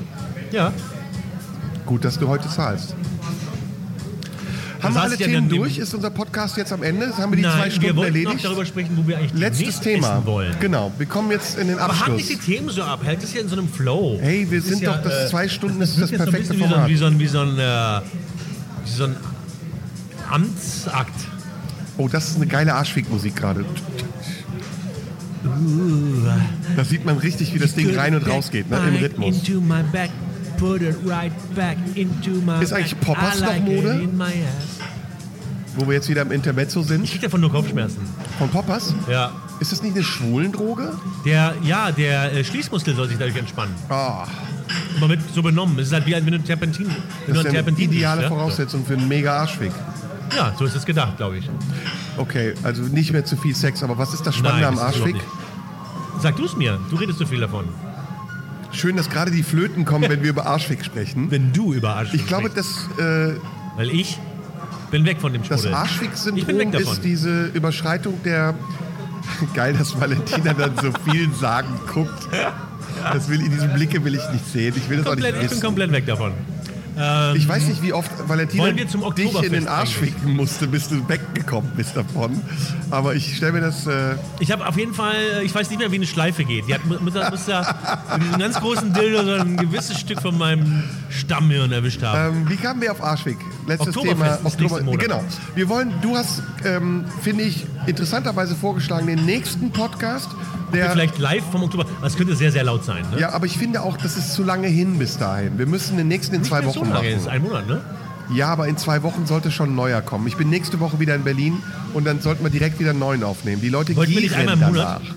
Ja. 0.51 0.73
Gut, 1.87 2.05
dass 2.05 2.19
du 2.19 2.29
heute 2.29 2.49
zahlst. 2.49 2.95
Haben 4.83 4.95
wir 4.97 5.03
alle 5.03 5.17
ja 5.17 5.27
Themen 5.27 5.49
durch? 5.49 5.79
Ist 5.79 5.95
unser 5.95 6.11
Podcast 6.11 6.59
jetzt 6.59 6.71
am 6.71 6.83
Ende? 6.83 7.07
Haben 7.17 7.33
wir 7.33 7.37
die 7.37 7.43
Nein, 7.43 7.53
zwei 7.57 7.65
wir 7.65 7.71
Stunden 7.71 7.97
wollten 7.97 8.15
erledigt? 8.17 8.35
noch 8.35 8.43
darüber 8.43 8.67
sprechen, 8.67 8.91
wo 8.97 9.09
wir 9.09 9.17
eigentlich 9.17 9.33
Letztes 9.33 9.81
Thema. 9.81 10.27
wollen. 10.27 10.55
Genau. 10.61 10.93
Wir 10.99 11.07
kommen 11.07 11.31
jetzt 11.31 11.59
in 11.59 11.69
den 11.69 11.79
Aber 11.79 11.95
hakt 11.95 12.03
Abschluss. 12.11 12.29
nicht 12.29 12.47
die 12.47 12.53
Themen 12.53 12.69
so 12.69 12.83
ab, 12.83 13.01
hält 13.03 13.23
es 13.23 13.33
ja 13.33 13.41
in 13.41 13.49
so 13.49 13.57
einem 13.57 13.69
Flow. 13.69 14.19
Hey, 14.21 14.47
wir 14.51 14.59
Das 14.61 14.69
sind 14.69 14.83
ist 14.83 14.87
doch, 14.87 15.03
das 15.03 15.13
äh, 15.13 15.29
zwei 15.31 15.49
Stunden 15.49 15.81
ist 15.81 15.99
das 15.99 16.11
so 16.11 16.15
ein 16.17 16.19
perfekte 16.25 16.53
bisschen 16.55 16.69
Format. 16.69 16.89
Wie 16.89 16.97
so 16.97 17.07
ein, 17.07 17.19
wie 17.19 17.27
so 17.27 17.39
ein, 17.41 17.57
wie 17.57 17.57
so 17.57 17.63
ein, 17.65 18.03
äh, 18.03 18.03
wie 18.85 18.91
so 18.91 19.05
ein 19.05 19.17
Amtsakt. 20.31 21.15
Oh, 21.97 22.09
das 22.09 22.29
ist 22.29 22.37
eine 22.37 22.47
geile 22.47 22.75
Arschfick-Musik 22.75 23.37
gerade. 23.37 23.65
Da 26.77 26.85
sieht 26.85 27.05
man 27.05 27.19
richtig, 27.19 27.55
wie 27.55 27.59
das 27.59 27.75
Ding 27.75 27.95
rein 27.97 28.15
und 28.15 28.27
raus 28.29 28.51
geht, 28.51 28.69
ne, 28.71 28.79
im 28.89 28.97
Rhythmus. 28.97 29.37
Into 29.37 29.61
my 29.61 29.83
back, 29.93 30.11
put 30.57 30.83
it 30.83 30.97
right 31.05 31.33
back 31.55 31.77
into 31.95 32.31
my 32.45 32.63
Ist 32.63 32.73
eigentlich. 32.73 32.99
Poppers 33.01 33.39
I 33.39 33.41
noch 33.41 33.49
like 33.49 33.63
Mode? 33.65 33.95
it 33.97 34.03
in 34.03 34.17
my 34.17 34.25
ass. 34.25 34.79
Wo 35.77 35.87
wir 35.87 35.95
jetzt 35.95 36.09
wieder 36.09 36.23
im 36.23 36.31
Intermezzo 36.31 36.81
Ich 36.81 36.87
sind. 36.87 37.05
krieg 37.05 37.21
davon 37.21 37.41
nur 37.41 37.51
Kopfschmerzen. 37.51 38.01
Von 38.39 38.49
Poppers? 38.49 38.95
Ja. 39.11 39.33
Ist 39.61 39.73
das 39.73 39.83
nicht 39.83 39.95
eine 39.95 40.05
Schwulendroge? 40.05 40.93
Der, 41.25 41.55
ja, 41.63 41.91
der 41.91 42.33
äh, 42.33 42.45
Schließmuskel 42.45 42.95
soll 42.95 43.09
sich 43.09 43.19
dadurch 43.19 43.37
entspannen. 43.37 43.75
Ah, 43.89 44.27
Aber 44.97 45.09
mit 45.09 45.21
so 45.35 45.43
benommen. 45.43 45.79
Es 45.79 45.89
ist 45.89 45.93
halt 45.93 46.07
wie 46.07 46.15
ein, 46.15 46.25
wenn 46.25 46.33
du 46.33 46.39
ein 46.39 46.45
Terpentin, 46.45 46.87
wenn 46.87 47.35
das 47.35 47.45
ist 47.45 47.51
ein 47.51 47.55
ja 47.55 47.61
eine 47.65 47.79
ideale 47.79 48.23
ja? 48.23 48.29
Voraussetzung 48.29 48.85
für 48.85 48.95
einen 48.95 49.09
mega 49.09 49.37
Arschfick. 49.37 49.73
Ja, 50.37 50.53
so 50.59 50.65
ist 50.65 50.75
es 50.75 50.85
gedacht, 50.85 51.17
glaube 51.17 51.39
ich. 51.39 51.49
Okay, 52.17 52.55
also 52.63 52.83
nicht 52.83 53.13
mehr 53.13 53.25
zu 53.25 53.37
viel 53.37 53.55
Sex, 53.55 53.83
aber 53.83 53.99
was 53.99 54.15
ist 54.15 54.27
das 54.27 54.35
Spannende 54.37 54.67
Nein, 54.67 54.79
am 54.79 54.93
das 54.93 55.05
nicht. 55.05 55.21
Sag 56.21 56.37
du 56.37 56.45
es 56.45 56.57
mir. 56.57 56.79
Du 56.91 56.97
redest 56.97 57.19
so 57.19 57.27
viel 57.27 57.41
davon. 57.41 57.65
Schön, 58.75 58.97
dass 58.97 59.09
gerade 59.09 59.31
die 59.31 59.43
Flöten 59.43 59.85
kommen, 59.85 60.09
wenn 60.09 60.23
wir 60.23 60.31
über 60.31 60.47
Arschfick 60.47 60.85
sprechen. 60.85 61.27
Wenn 61.31 61.53
du 61.53 61.73
über 61.73 61.97
Arsch 61.97 62.13
Ich 62.13 62.27
glaube, 62.27 62.51
sprichst. 62.51 62.89
das, 62.99 63.05
äh, 63.05 63.35
Weil 63.77 63.91
ich 63.91 64.19
bin 64.91 65.05
weg 65.05 65.21
von 65.21 65.33
dem 65.33 65.43
das. 65.49 65.61
Ich 65.61 65.67
bin 65.67 65.75
Arschfick-Syndrom 65.75 66.73
ist 66.75 67.01
diese 67.03 67.47
Überschreitung 67.47 68.23
der. 68.25 68.55
Geil, 69.55 69.75
dass 69.75 69.99
Valentina 69.99 70.53
dann 70.53 70.73
so 70.77 70.93
viel 71.11 71.33
sagen 71.33 71.69
guckt. 71.93 72.29
Das 73.13 73.29
will, 73.29 73.41
in 73.41 73.51
diesem 73.51 73.73
Blicke 73.73 74.05
will 74.05 74.15
ich 74.15 74.29
nicht 74.33 74.47
sehen. 74.53 74.75
Ich 74.77 74.89
will 74.89 74.99
das 74.99 75.07
auch 75.07 75.11
komplett, 75.13 75.35
nicht 75.35 75.45
ich 75.45 75.49
bin 75.51 75.57
wissen. 75.59 75.65
komplett 75.67 75.93
weg 75.93 76.07
davon. 76.07 76.33
Ähm, 76.97 77.37
Ich 77.37 77.49
weiß 77.49 77.67
nicht, 77.67 77.83
wie 77.83 77.93
oft 77.93 78.11
Valentina 78.29 78.71
dich 78.71 79.43
in 79.43 79.53
den 79.53 79.69
Arsch 79.69 79.97
eigentlich? 79.97 80.13
ficken 80.15 80.37
musste, 80.37 80.67
bis 80.69 80.89
du 80.89 81.09
weggekommen 81.09 81.71
bist 81.77 81.97
davon. 81.97 82.41
Aber 82.91 83.15
ich 83.15 83.37
stelle 83.37 83.53
mir 83.53 83.61
das. 83.61 83.87
Äh, 83.87 84.15
Ich 84.39 84.53
habe 84.53 84.67
auf 84.67 84.77
jeden 84.77 84.95
Fall, 84.95 85.15
ich 85.45 85.55
weiß 85.55 85.71
nicht 85.71 85.79
mehr, 85.79 85.91
wie 85.91 85.97
eine 85.97 86.07
Schleife 86.07 86.45
geht. 86.45 86.69
Die 86.69 86.75
hat, 86.75 86.85
muss, 86.87 87.13
da- 87.15 87.31
muss 87.31 87.47
da 87.47 87.77
mit 88.17 88.27
diesem 88.27 88.39
ganz 88.39 88.61
großen 88.61 88.93
Dildo 88.93 89.25
so 89.25 89.33
ein 89.33 89.57
gewisses 89.57 89.99
Stück 89.99 90.21
von 90.23 90.39
meinem 90.39 90.85
Stammhirn 91.11 91.73
erwischt 91.73 92.03
haben. 92.03 92.37
ähm, 92.45 92.49
wie 92.51 92.57
kamen 92.57 92.81
wir 92.81 92.93
auf 92.93 93.03
Arschwig? 93.03 93.39
Letztes 93.67 93.95
Thema. 93.95 94.39
Monat. 94.85 95.01
Genau. 95.01 95.25
Wir 95.55 95.69
wollen. 95.69 95.93
Du 96.03 96.17
hast, 96.17 96.43
ähm, 96.65 97.05
finde 97.23 97.45
ich, 97.45 97.67
interessanterweise 97.87 98.55
vorgeschlagen, 98.55 99.07
den 99.07 99.25
nächsten 99.25 99.71
Podcast. 99.71 100.29
Der, 100.75 100.91
Vielleicht 100.91 101.19
live 101.19 101.45
vom 101.51 101.63
Oktober. 101.63 101.87
Das 102.03 102.17
könnte 102.17 102.35
sehr, 102.37 102.53
sehr 102.53 102.65
laut 102.65 102.85
sein. 102.85 103.05
Ne? 103.13 103.21
ja, 103.21 103.31
aber 103.33 103.47
ich 103.47 103.57
finde 103.59 103.83
auch, 103.83 103.97
das 103.97 104.17
ist 104.17 104.35
zu 104.35 104.43
lange 104.43 104.69
hin 104.69 104.99
bis 104.99 105.17
dahin. 105.19 105.59
Wir 105.59 105.67
müssen 105.67 105.97
den 105.97 106.09
nächsten 106.09 106.35
in 106.35 106.41
Nicht 106.43 106.51
zwei 106.51 106.63
so 106.63 106.69
Wochen 106.69 106.91
lange, 106.91 107.09
machen. 107.11 107.19
ist 107.19 107.29
ein 107.29 107.43
Monat, 107.43 107.67
ne? 107.67 107.81
Ja, 108.35 108.49
aber 108.49 108.69
in 108.69 108.77
zwei 108.79 109.03
Wochen 109.03 109.27
sollte 109.27 109.51
schon 109.51 109.71
ein 109.71 109.75
neuer 109.75 110.01
kommen. 110.01 110.27
Ich 110.27 110.37
bin 110.37 110.49
nächste 110.49 110.81
Woche 110.81 110.99
wieder 110.99 111.15
in 111.15 111.25
Berlin 111.25 111.59
und 111.93 112.05
dann 112.07 112.21
sollten 112.21 112.43
wir 112.43 112.51
direkt 112.51 112.81
wieder 112.81 112.91
einen 112.91 112.99
neuen 112.99 113.23
aufnehmen. 113.23 113.61
Die 113.61 113.69
Leute 113.69 113.95
Wollten 113.97 114.13
wir 114.13 114.21
nicht 114.23 114.35
gieren 114.35 114.49
einmal 114.49 114.69
im 114.71 114.75
danach. 114.75 115.01
Monat? 115.01 115.15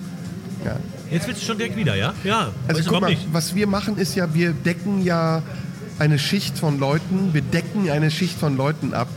Ja. 0.65 0.75
Jetzt 1.09 1.25
willst 1.27 1.41
du 1.41 1.45
schon 1.45 1.57
direkt 1.57 1.77
wieder, 1.77 1.95
ja? 1.95 2.13
Ja, 2.25 2.49
Also 2.67 2.83
guck 2.89 2.99
mal, 2.99 3.09
nicht? 3.11 3.25
was 3.31 3.55
wir 3.55 3.65
machen 3.65 3.97
ist 3.97 4.15
ja, 4.15 4.33
wir 4.33 4.51
decken 4.51 5.03
ja 5.03 5.41
eine 5.99 6.19
Schicht 6.19 6.57
von 6.57 6.79
Leuten, 6.79 7.33
wir 7.33 7.41
decken 7.41 7.89
eine 7.89 8.11
Schicht 8.11 8.37
von 8.37 8.57
Leuten 8.57 8.93
ab, 8.93 9.07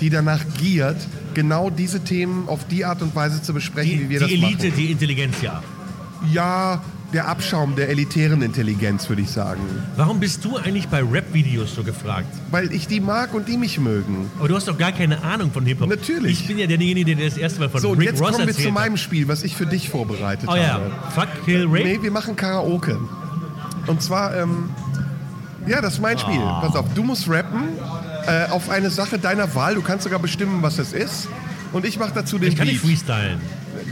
die 0.00 0.10
danach 0.10 0.40
giert, 0.58 0.96
genau 1.34 1.70
diese 1.70 2.00
Themen 2.00 2.48
auf 2.48 2.66
die 2.66 2.84
Art 2.84 3.00
und 3.00 3.14
Weise 3.14 3.42
zu 3.42 3.54
besprechen, 3.54 3.92
Die, 3.92 4.00
wie 4.06 4.08
wir 4.10 4.18
die 4.18 4.24
das 4.24 4.32
Elite, 4.32 4.66
machen. 4.66 4.76
die 4.76 4.90
Intelligenz, 4.90 5.36
ja. 5.40 5.62
Ja, 6.32 6.82
der 7.12 7.28
Abschaum 7.28 7.76
der 7.76 7.88
elitären 7.88 8.42
Intelligenz, 8.42 9.08
würde 9.08 9.22
ich 9.22 9.30
sagen. 9.30 9.60
Warum 9.96 10.18
bist 10.18 10.44
du 10.44 10.56
eigentlich 10.56 10.88
bei 10.88 11.02
Rap-Videos 11.02 11.74
so 11.74 11.84
gefragt? 11.84 12.26
Weil 12.50 12.72
ich 12.72 12.88
die 12.88 13.00
mag 13.00 13.32
und 13.32 13.48
die 13.48 13.56
mich 13.56 13.78
mögen. 13.78 14.30
Aber 14.38 14.48
du 14.48 14.56
hast 14.56 14.66
doch 14.66 14.76
gar 14.76 14.92
keine 14.92 15.22
Ahnung 15.22 15.52
von 15.52 15.64
Hip-Hop. 15.64 15.88
Natürlich. 15.88 16.40
Ich 16.40 16.48
bin 16.48 16.58
ja 16.58 16.66
derjenige, 16.66 17.14
der 17.14 17.26
das 17.28 17.36
erste 17.38 17.60
Mal 17.60 17.68
von 17.68 17.80
So, 17.80 17.92
Rick 17.92 18.08
jetzt 18.10 18.20
Ross 18.20 18.32
kommen 18.32 18.46
wir 18.46 18.54
zu 18.54 18.70
meinem 18.70 18.96
Spiel, 18.96 19.28
was 19.28 19.44
ich 19.44 19.54
für 19.56 19.66
dich 19.66 19.88
vorbereitet 19.88 20.48
Oh 20.50 20.56
ja, 20.56 20.74
habe. 20.74 20.90
Fuck, 21.14 21.28
Kill, 21.44 21.66
Rape. 21.66 21.84
Nee, 21.84 21.98
wir 22.02 22.10
machen 22.10 22.34
Karaoke. 22.34 22.98
Und 23.86 24.02
zwar, 24.02 24.36
ähm, 24.36 24.70
ja, 25.66 25.80
das 25.80 25.94
ist 25.94 26.00
mein 26.00 26.18
Spiel. 26.18 26.40
Ah. 26.40 26.60
Pass 26.60 26.74
auf, 26.74 26.86
du 26.94 27.02
musst 27.04 27.28
rappen 27.28 27.62
äh, 28.26 28.50
auf 28.50 28.68
eine 28.68 28.90
Sache 28.90 29.18
deiner 29.18 29.54
Wahl. 29.54 29.76
Du 29.76 29.82
kannst 29.82 30.04
sogar 30.04 30.18
bestimmen, 30.18 30.60
was 30.62 30.78
es 30.78 30.92
ist. 30.92 31.28
Und 31.72 31.84
ich 31.84 31.98
mache 31.98 32.12
dazu 32.14 32.38
den 32.38 32.48
Ich 32.48 32.56
kann 32.56 32.66
nicht 32.66 32.82
Beat. 32.82 32.90
freestylen. 32.90 33.38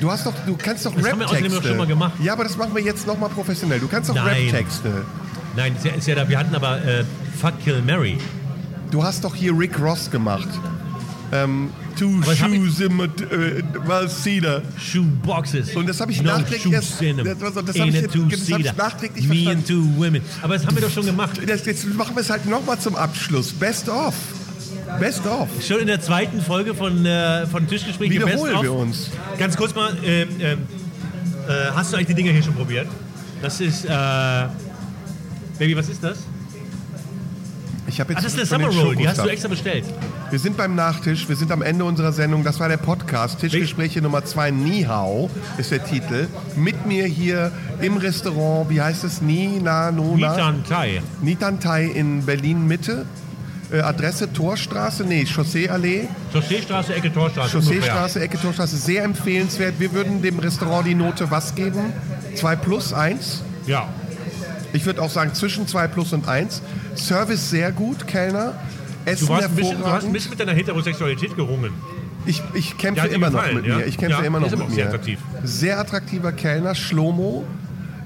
Du 0.05 0.11
hast 0.11 0.27
doch, 0.27 0.35
du 0.47 0.55
kannst 0.55 0.85
doch 0.85 0.95
Das 0.95 1.11
haben 1.11 1.19
wir 1.19 1.31
Rap-Texte. 1.33 1.63
schon 1.69 1.77
mal 1.79 1.87
gemacht. 1.87 2.13
Ja, 2.23 2.35
aber 2.35 2.45
das 2.45 2.59
machen 2.59 2.75
wir 2.75 2.83
jetzt 2.83 3.07
nochmal 3.07 3.31
professionell. 3.31 3.81
Du 3.81 3.89
kannst 3.89 4.11
doch. 4.11 4.15
Rap-Texte. 4.17 5.03
Nein, 5.57 5.75
ist 5.77 5.85
ja, 5.87 5.93
ist 5.93 6.07
ja 6.07 6.15
da, 6.15 6.29
wir 6.29 6.39
hatten 6.39 6.55
aber 6.55 6.85
äh, 6.85 7.05
Fuck, 7.41 7.59
Kill, 7.65 7.81
Mary. 7.81 8.19
Du 8.91 9.03
hast 9.03 9.25
doch 9.25 9.35
hier 9.35 9.59
Rick 9.59 9.81
Ross 9.81 10.11
gemacht. 10.11 10.49
Ähm, 11.33 11.71
two 11.99 12.19
Aber 12.21 12.27
das 12.35 12.39
shoes 12.39 12.81
in 12.81 12.97
my, 12.99 13.05
äh, 13.05 14.09
cedar. 14.09 14.61
Shoeboxes. 14.79 15.75
Und 15.75 15.89
das 15.89 15.99
hab 16.03 16.11
ich 16.11 16.21
no 16.23 16.33
nachträglich 16.37 16.71
erst- 16.75 17.01
das 17.01 17.65
das 17.65 17.77
In 17.77 17.83
hab 17.83 17.89
ich 17.89 17.95
jetzt- 17.95 18.15
das 18.15 18.51
hab 18.53 18.61
ich 18.61 18.77
nachträglich 18.77 19.27
Me 19.27 19.35
verstanden. 19.37 19.59
and 19.59 19.67
two 19.69 19.97
women. 19.97 20.21
Aber 20.43 20.55
das 20.59 20.67
haben 20.67 20.77
wir 20.77 20.83
doch 20.83 20.91
schon 20.91 21.07
gemacht. 21.07 21.41
Das, 21.47 21.65
jetzt 21.65 21.87
machen 21.95 22.15
wir 22.15 22.21
es 22.21 22.29
halt 22.29 22.45
nochmal 22.45 22.79
zum 22.79 22.95
Abschluss. 22.95 23.55
Best 23.55 23.89
of. 23.89 24.13
Best 24.99 25.27
of. 25.27 25.49
Schon 25.63 25.81
in 25.81 25.87
der 25.87 26.01
zweiten 26.01 26.41
Folge 26.41 26.75
von, 26.75 27.05
äh, 27.05 27.47
von 27.47 27.67
Tischgespräch 27.67 28.11
Wiederholen 28.11 28.63
wir 28.63 28.73
uns. 28.73 29.11
Ganz 29.39 29.57
kurz 29.57 29.75
mal, 29.75 29.97
ähm, 30.05 30.29
ähm, 30.41 30.59
äh, 31.49 31.71
hast 31.75 31.93
du 31.93 31.97
eigentlich 31.97 32.09
die 32.09 32.15
Dinger 32.15 32.33
hier 32.33 32.43
schon 32.43 32.55
probiert? 32.55 32.87
Das 33.43 33.61
ist, 33.61 33.85
äh, 33.85 33.89
Baby, 35.59 35.77
was 35.77 35.89
ist 35.89 36.03
das? 36.03 36.19
Ich 37.87 38.01
habe 38.01 38.13
jetzt 38.13 38.21
Ach, 38.21 38.25
das 38.25 38.35
ist 38.35 38.53
eine 38.53 38.65
den 38.65 38.73
Summer 38.73 38.83
Roll, 38.85 38.97
die 38.97 39.07
hast 39.07 39.19
du 39.19 39.29
extra 39.29 39.49
bestellt. 39.49 39.85
Wir 40.31 40.39
sind 40.39 40.57
beim 40.57 40.75
Nachtisch, 40.75 41.29
wir 41.29 41.37
sind 41.37 41.53
am 41.53 41.63
Ende 41.63 41.85
unserer 41.85 42.13
Sendung. 42.13 42.43
Das 42.43 42.59
war 42.59 42.69
der 42.69 42.79
Podcast. 42.79 43.39
Tischgespräche 43.41 44.01
Nummer 44.01 44.25
2, 44.25 44.51
Nihao 44.51 45.31
ist 45.59 45.71
der 45.71 45.85
Titel. 45.85 46.29
Mit 46.57 46.87
mir 46.87 47.05
hier 47.05 47.53
im 47.81 47.99
Restaurant, 47.99 48.71
wie 48.71 48.81
heißt 48.81 49.05
es? 49.05 49.21
Ni, 49.21 49.61
Na, 49.63 49.93
No, 49.93 50.17
Na? 50.19 50.31
Mitan 50.31 50.65
Thai. 50.69 51.03
Nitantai 51.21 51.85
in 51.85 52.25
Berlin 52.25 52.67
Mitte. 52.67 53.05
Äh, 53.73 53.81
Adresse 53.81 54.33
Torstraße, 54.33 55.05
nee, 55.05 55.25
Chausseeallee. 55.27 56.09
Chausseestraße, 56.33 56.95
Ecke 56.95 57.13
Torstraße. 57.13 57.51
Chausseestraße, 57.53 58.21
Ecke 58.21 58.39
Torstraße, 58.41 58.77
sehr 58.77 59.05
empfehlenswert. 59.05 59.75
Wir 59.79 59.93
würden 59.93 60.21
dem 60.23 60.39
Restaurant 60.39 60.87
die 60.87 60.95
Note 60.95 61.31
was 61.31 61.55
geben? 61.55 61.93
2 62.35 62.57
plus 62.57 62.93
1. 62.93 63.43
Ja. 63.67 63.89
Ich 64.73 64.85
würde 64.87 65.01
auch 65.03 65.11
sagen 65.11 65.33
zwischen 65.35 65.67
2 65.67 65.89
plus 65.89 66.13
und 66.13 66.29
1. 66.29 66.61
Service 66.97 67.51
sehr 67.51 67.73
gut, 67.73 68.07
Kellner. 68.07 68.55
Essen 69.07 69.27
Du, 69.27 69.33
warst 69.33 69.49
ein 69.49 69.55
bisschen, 69.55 69.71
du 69.73 69.77
hast 69.79 69.79
ein 69.79 69.83
hervorragend. 69.85 70.13
bisschen 70.13 70.31
mit 70.31 70.41
deiner 70.41 70.53
Heterosexualität 70.53 71.37
gerungen. 71.37 71.73
Ich, 72.27 72.43
ich 72.55 72.77
kämpfe 72.79 73.07
Ja, 73.07 73.13
immer 73.13 73.29
noch 73.31 73.39
gefallen, 73.41 73.57
mit 73.57 73.67
ja? 73.67 73.77
mir. 73.77 73.87
Ich 73.87 73.99
kämpfe 73.99 74.21
Ja, 74.21 74.27
immer 74.27 74.41
noch 74.41 74.51
mit 74.51 74.61
auch 74.63 74.69
sehr 74.71 74.77
mir. 74.85 74.87
attraktiv. 74.87 75.19
Sehr 75.43 75.79
attraktiver 75.79 76.33
Kellner, 76.33 76.75
Schlomo. 76.75 77.45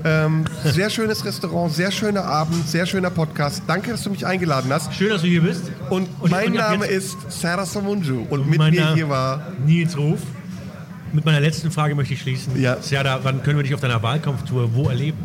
Ähm, 0.04 0.44
sehr 0.64 0.90
schönes 0.90 1.24
Restaurant, 1.24 1.72
sehr 1.72 1.90
schöner 1.90 2.24
Abend, 2.24 2.68
sehr 2.68 2.86
schöner 2.86 3.10
Podcast. 3.10 3.62
Danke, 3.66 3.90
dass 3.90 4.02
du 4.04 4.10
mich 4.10 4.24
eingeladen 4.26 4.72
hast. 4.72 4.94
Schön, 4.94 5.10
dass 5.10 5.22
du 5.22 5.26
hier 5.28 5.42
bist. 5.42 5.64
Und, 5.90 6.08
Und- 6.20 6.30
mein 6.30 6.48
und 6.48 6.54
Name 6.54 6.86
ist 6.86 7.16
Sarah 7.30 7.66
Samunju. 7.66 8.26
Und 8.30 8.48
mit 8.48 8.58
Mein 8.58 8.74
mir 8.74 8.94
hier 8.94 9.08
war 9.08 9.42
Nils 9.66 9.96
Ruf. 9.96 10.20
Mit 11.12 11.24
meiner 11.24 11.40
letzten 11.40 11.70
Frage 11.70 11.94
möchte 11.94 12.14
ich 12.14 12.20
schließen. 12.20 12.60
Ja. 12.60 12.80
Serda, 12.82 13.20
wann 13.22 13.42
können 13.42 13.56
wir 13.56 13.62
dich 13.62 13.74
auf 13.74 13.80
deiner 13.80 14.02
Wahlkampftour 14.02 14.74
wo 14.74 14.88
erleben? 14.88 15.18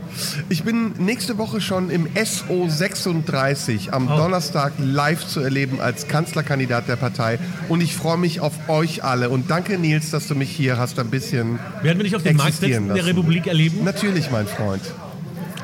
Ich 0.50 0.64
bin 0.64 0.94
nächste 0.98 1.38
Woche 1.38 1.60
schon 1.62 1.90
im 1.90 2.08
SO36 2.08 3.90
am 3.90 4.08
Oh. 4.08 4.18
Donnerstag 4.18 4.74
live 4.80 5.26
zu 5.28 5.40
erleben 5.42 5.82
als 5.82 6.08
Kanzlerkandidat 6.08 6.88
der 6.88 6.96
Partei. 6.96 7.40
Und 7.70 7.82
ich 7.82 7.96
freue 7.96 8.18
mich 8.18 8.40
auf 8.40 8.70
euch 8.70 9.04
alle. 9.04 9.30
Und 9.30 9.50
danke, 9.50 9.78
Nils, 9.78 10.10
dass 10.12 10.28
du 10.28 10.36
mich 10.36 10.50
hier 10.52 10.78
hast 10.78 11.00
ein 11.00 11.10
bisschen 11.10 11.60
Werden 11.82 11.98
wir 11.98 12.04
dich 12.04 12.16
auf 12.16 12.24
den 12.24 12.38
Marktplätzen 12.38 12.88
der. 12.94 13.06
Republik 13.06 13.48
erleben? 13.48 13.84
Natürlich, 13.84 14.32
mein 14.32 14.48
Freund. 14.48 14.82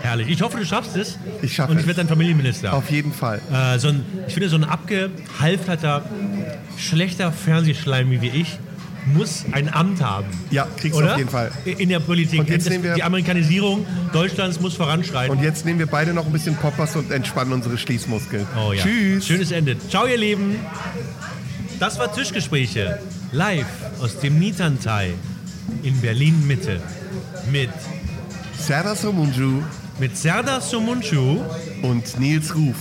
Herrlich. 0.01 0.29
Ich 0.29 0.41
hoffe, 0.41 0.57
du 0.57 0.65
schaffst 0.65 0.95
es. 0.95 1.17
Ich 1.41 1.53
schaffe 1.55 1.71
Und 1.71 1.77
ich 1.77 1.81
es. 1.83 1.87
werde 1.87 1.99
dein 2.01 2.07
Familienminister. 2.07 2.73
Auf 2.73 2.89
jeden 2.89 3.11
Fall. 3.13 3.41
Äh, 3.51 3.79
so 3.79 3.89
ein, 3.89 4.05
ich 4.27 4.33
finde, 4.33 4.47
so 4.49 4.55
ein 4.55 4.63
abgehalfterter, 4.63 6.03
schlechter 6.77 7.31
Fernsehschleim 7.33 8.09
wie 8.21 8.27
ich 8.29 8.57
muss 9.05 9.45
ein 9.51 9.73
Amt 9.73 10.01
haben. 10.01 10.27
Ja, 10.51 10.67
kriegst 10.77 10.99
du 10.99 11.05
auf 11.05 11.17
jeden 11.17 11.29
Fall. 11.29 11.51
In 11.65 11.89
der 11.89 11.99
Politik. 11.99 12.39
Und 12.39 12.49
jetzt 12.49 12.69
nehmen 12.69 12.83
wir- 12.83 12.95
die 12.95 13.03
Amerikanisierung 13.03 13.85
Deutschlands 14.13 14.59
muss 14.59 14.75
voranschreiten. 14.75 15.35
Und 15.35 15.43
jetzt 15.43 15.65
nehmen 15.65 15.79
wir 15.79 15.87
beide 15.87 16.13
noch 16.13 16.25
ein 16.25 16.31
bisschen 16.31 16.55
Poppers 16.55 16.95
und 16.95 17.11
entspannen 17.11 17.53
unsere 17.53 17.77
Schließmuskeln. 17.77 18.45
Oh 18.57 18.73
ja. 18.73 18.83
Tschüss. 18.83 19.25
Schönes 19.27 19.51
Ende. 19.51 19.75
Ciao, 19.89 20.05
ihr 20.05 20.17
Lieben. 20.17 20.55
Das 21.79 21.97
war 21.99 22.13
Tischgespräche. 22.13 22.99
Live 23.31 23.65
aus 24.01 24.19
dem 24.19 24.37
Nitantai 24.39 25.13
in 25.83 25.99
Berlin 26.01 26.45
Mitte. 26.47 26.81
Mit, 27.51 27.69
Serdar 28.57 28.95
Somunju 28.95 29.61
mit 29.99 30.17
Serdar 30.17 30.61
Sumunchu 30.61 31.39
und 31.81 32.19
Nils 32.19 32.55
Ruf. 32.55 32.75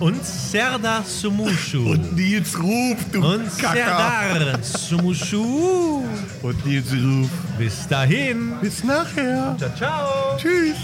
Und 0.00 0.24
Serdar 0.24 1.02
Sumunchu. 1.02 1.90
Und 1.90 2.16
Nils 2.16 2.58
Ruf, 2.58 2.96
du 3.12 3.24
Und. 3.24 3.50
Serdar 3.50 4.62
Sumunchu. 4.62 6.02
Und 6.42 6.66
Nils 6.66 6.92
Ruf. 6.92 7.30
Bis 7.58 7.88
dahin. 7.88 8.54
Bis 8.60 8.84
nachher. 8.84 9.56
Ciao, 9.58 9.74
ciao. 9.76 10.36
Tschüss. 10.36 10.76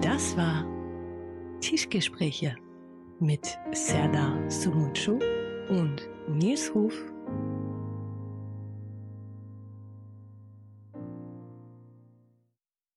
Das 0.00 0.36
war 0.36 0.64
Tischgespräche 1.60 2.56
mit 3.20 3.58
Serdar 3.72 4.38
Sumuncu 4.50 5.18
und 5.68 6.02
Nils 6.28 6.70
Ruf. 6.74 6.94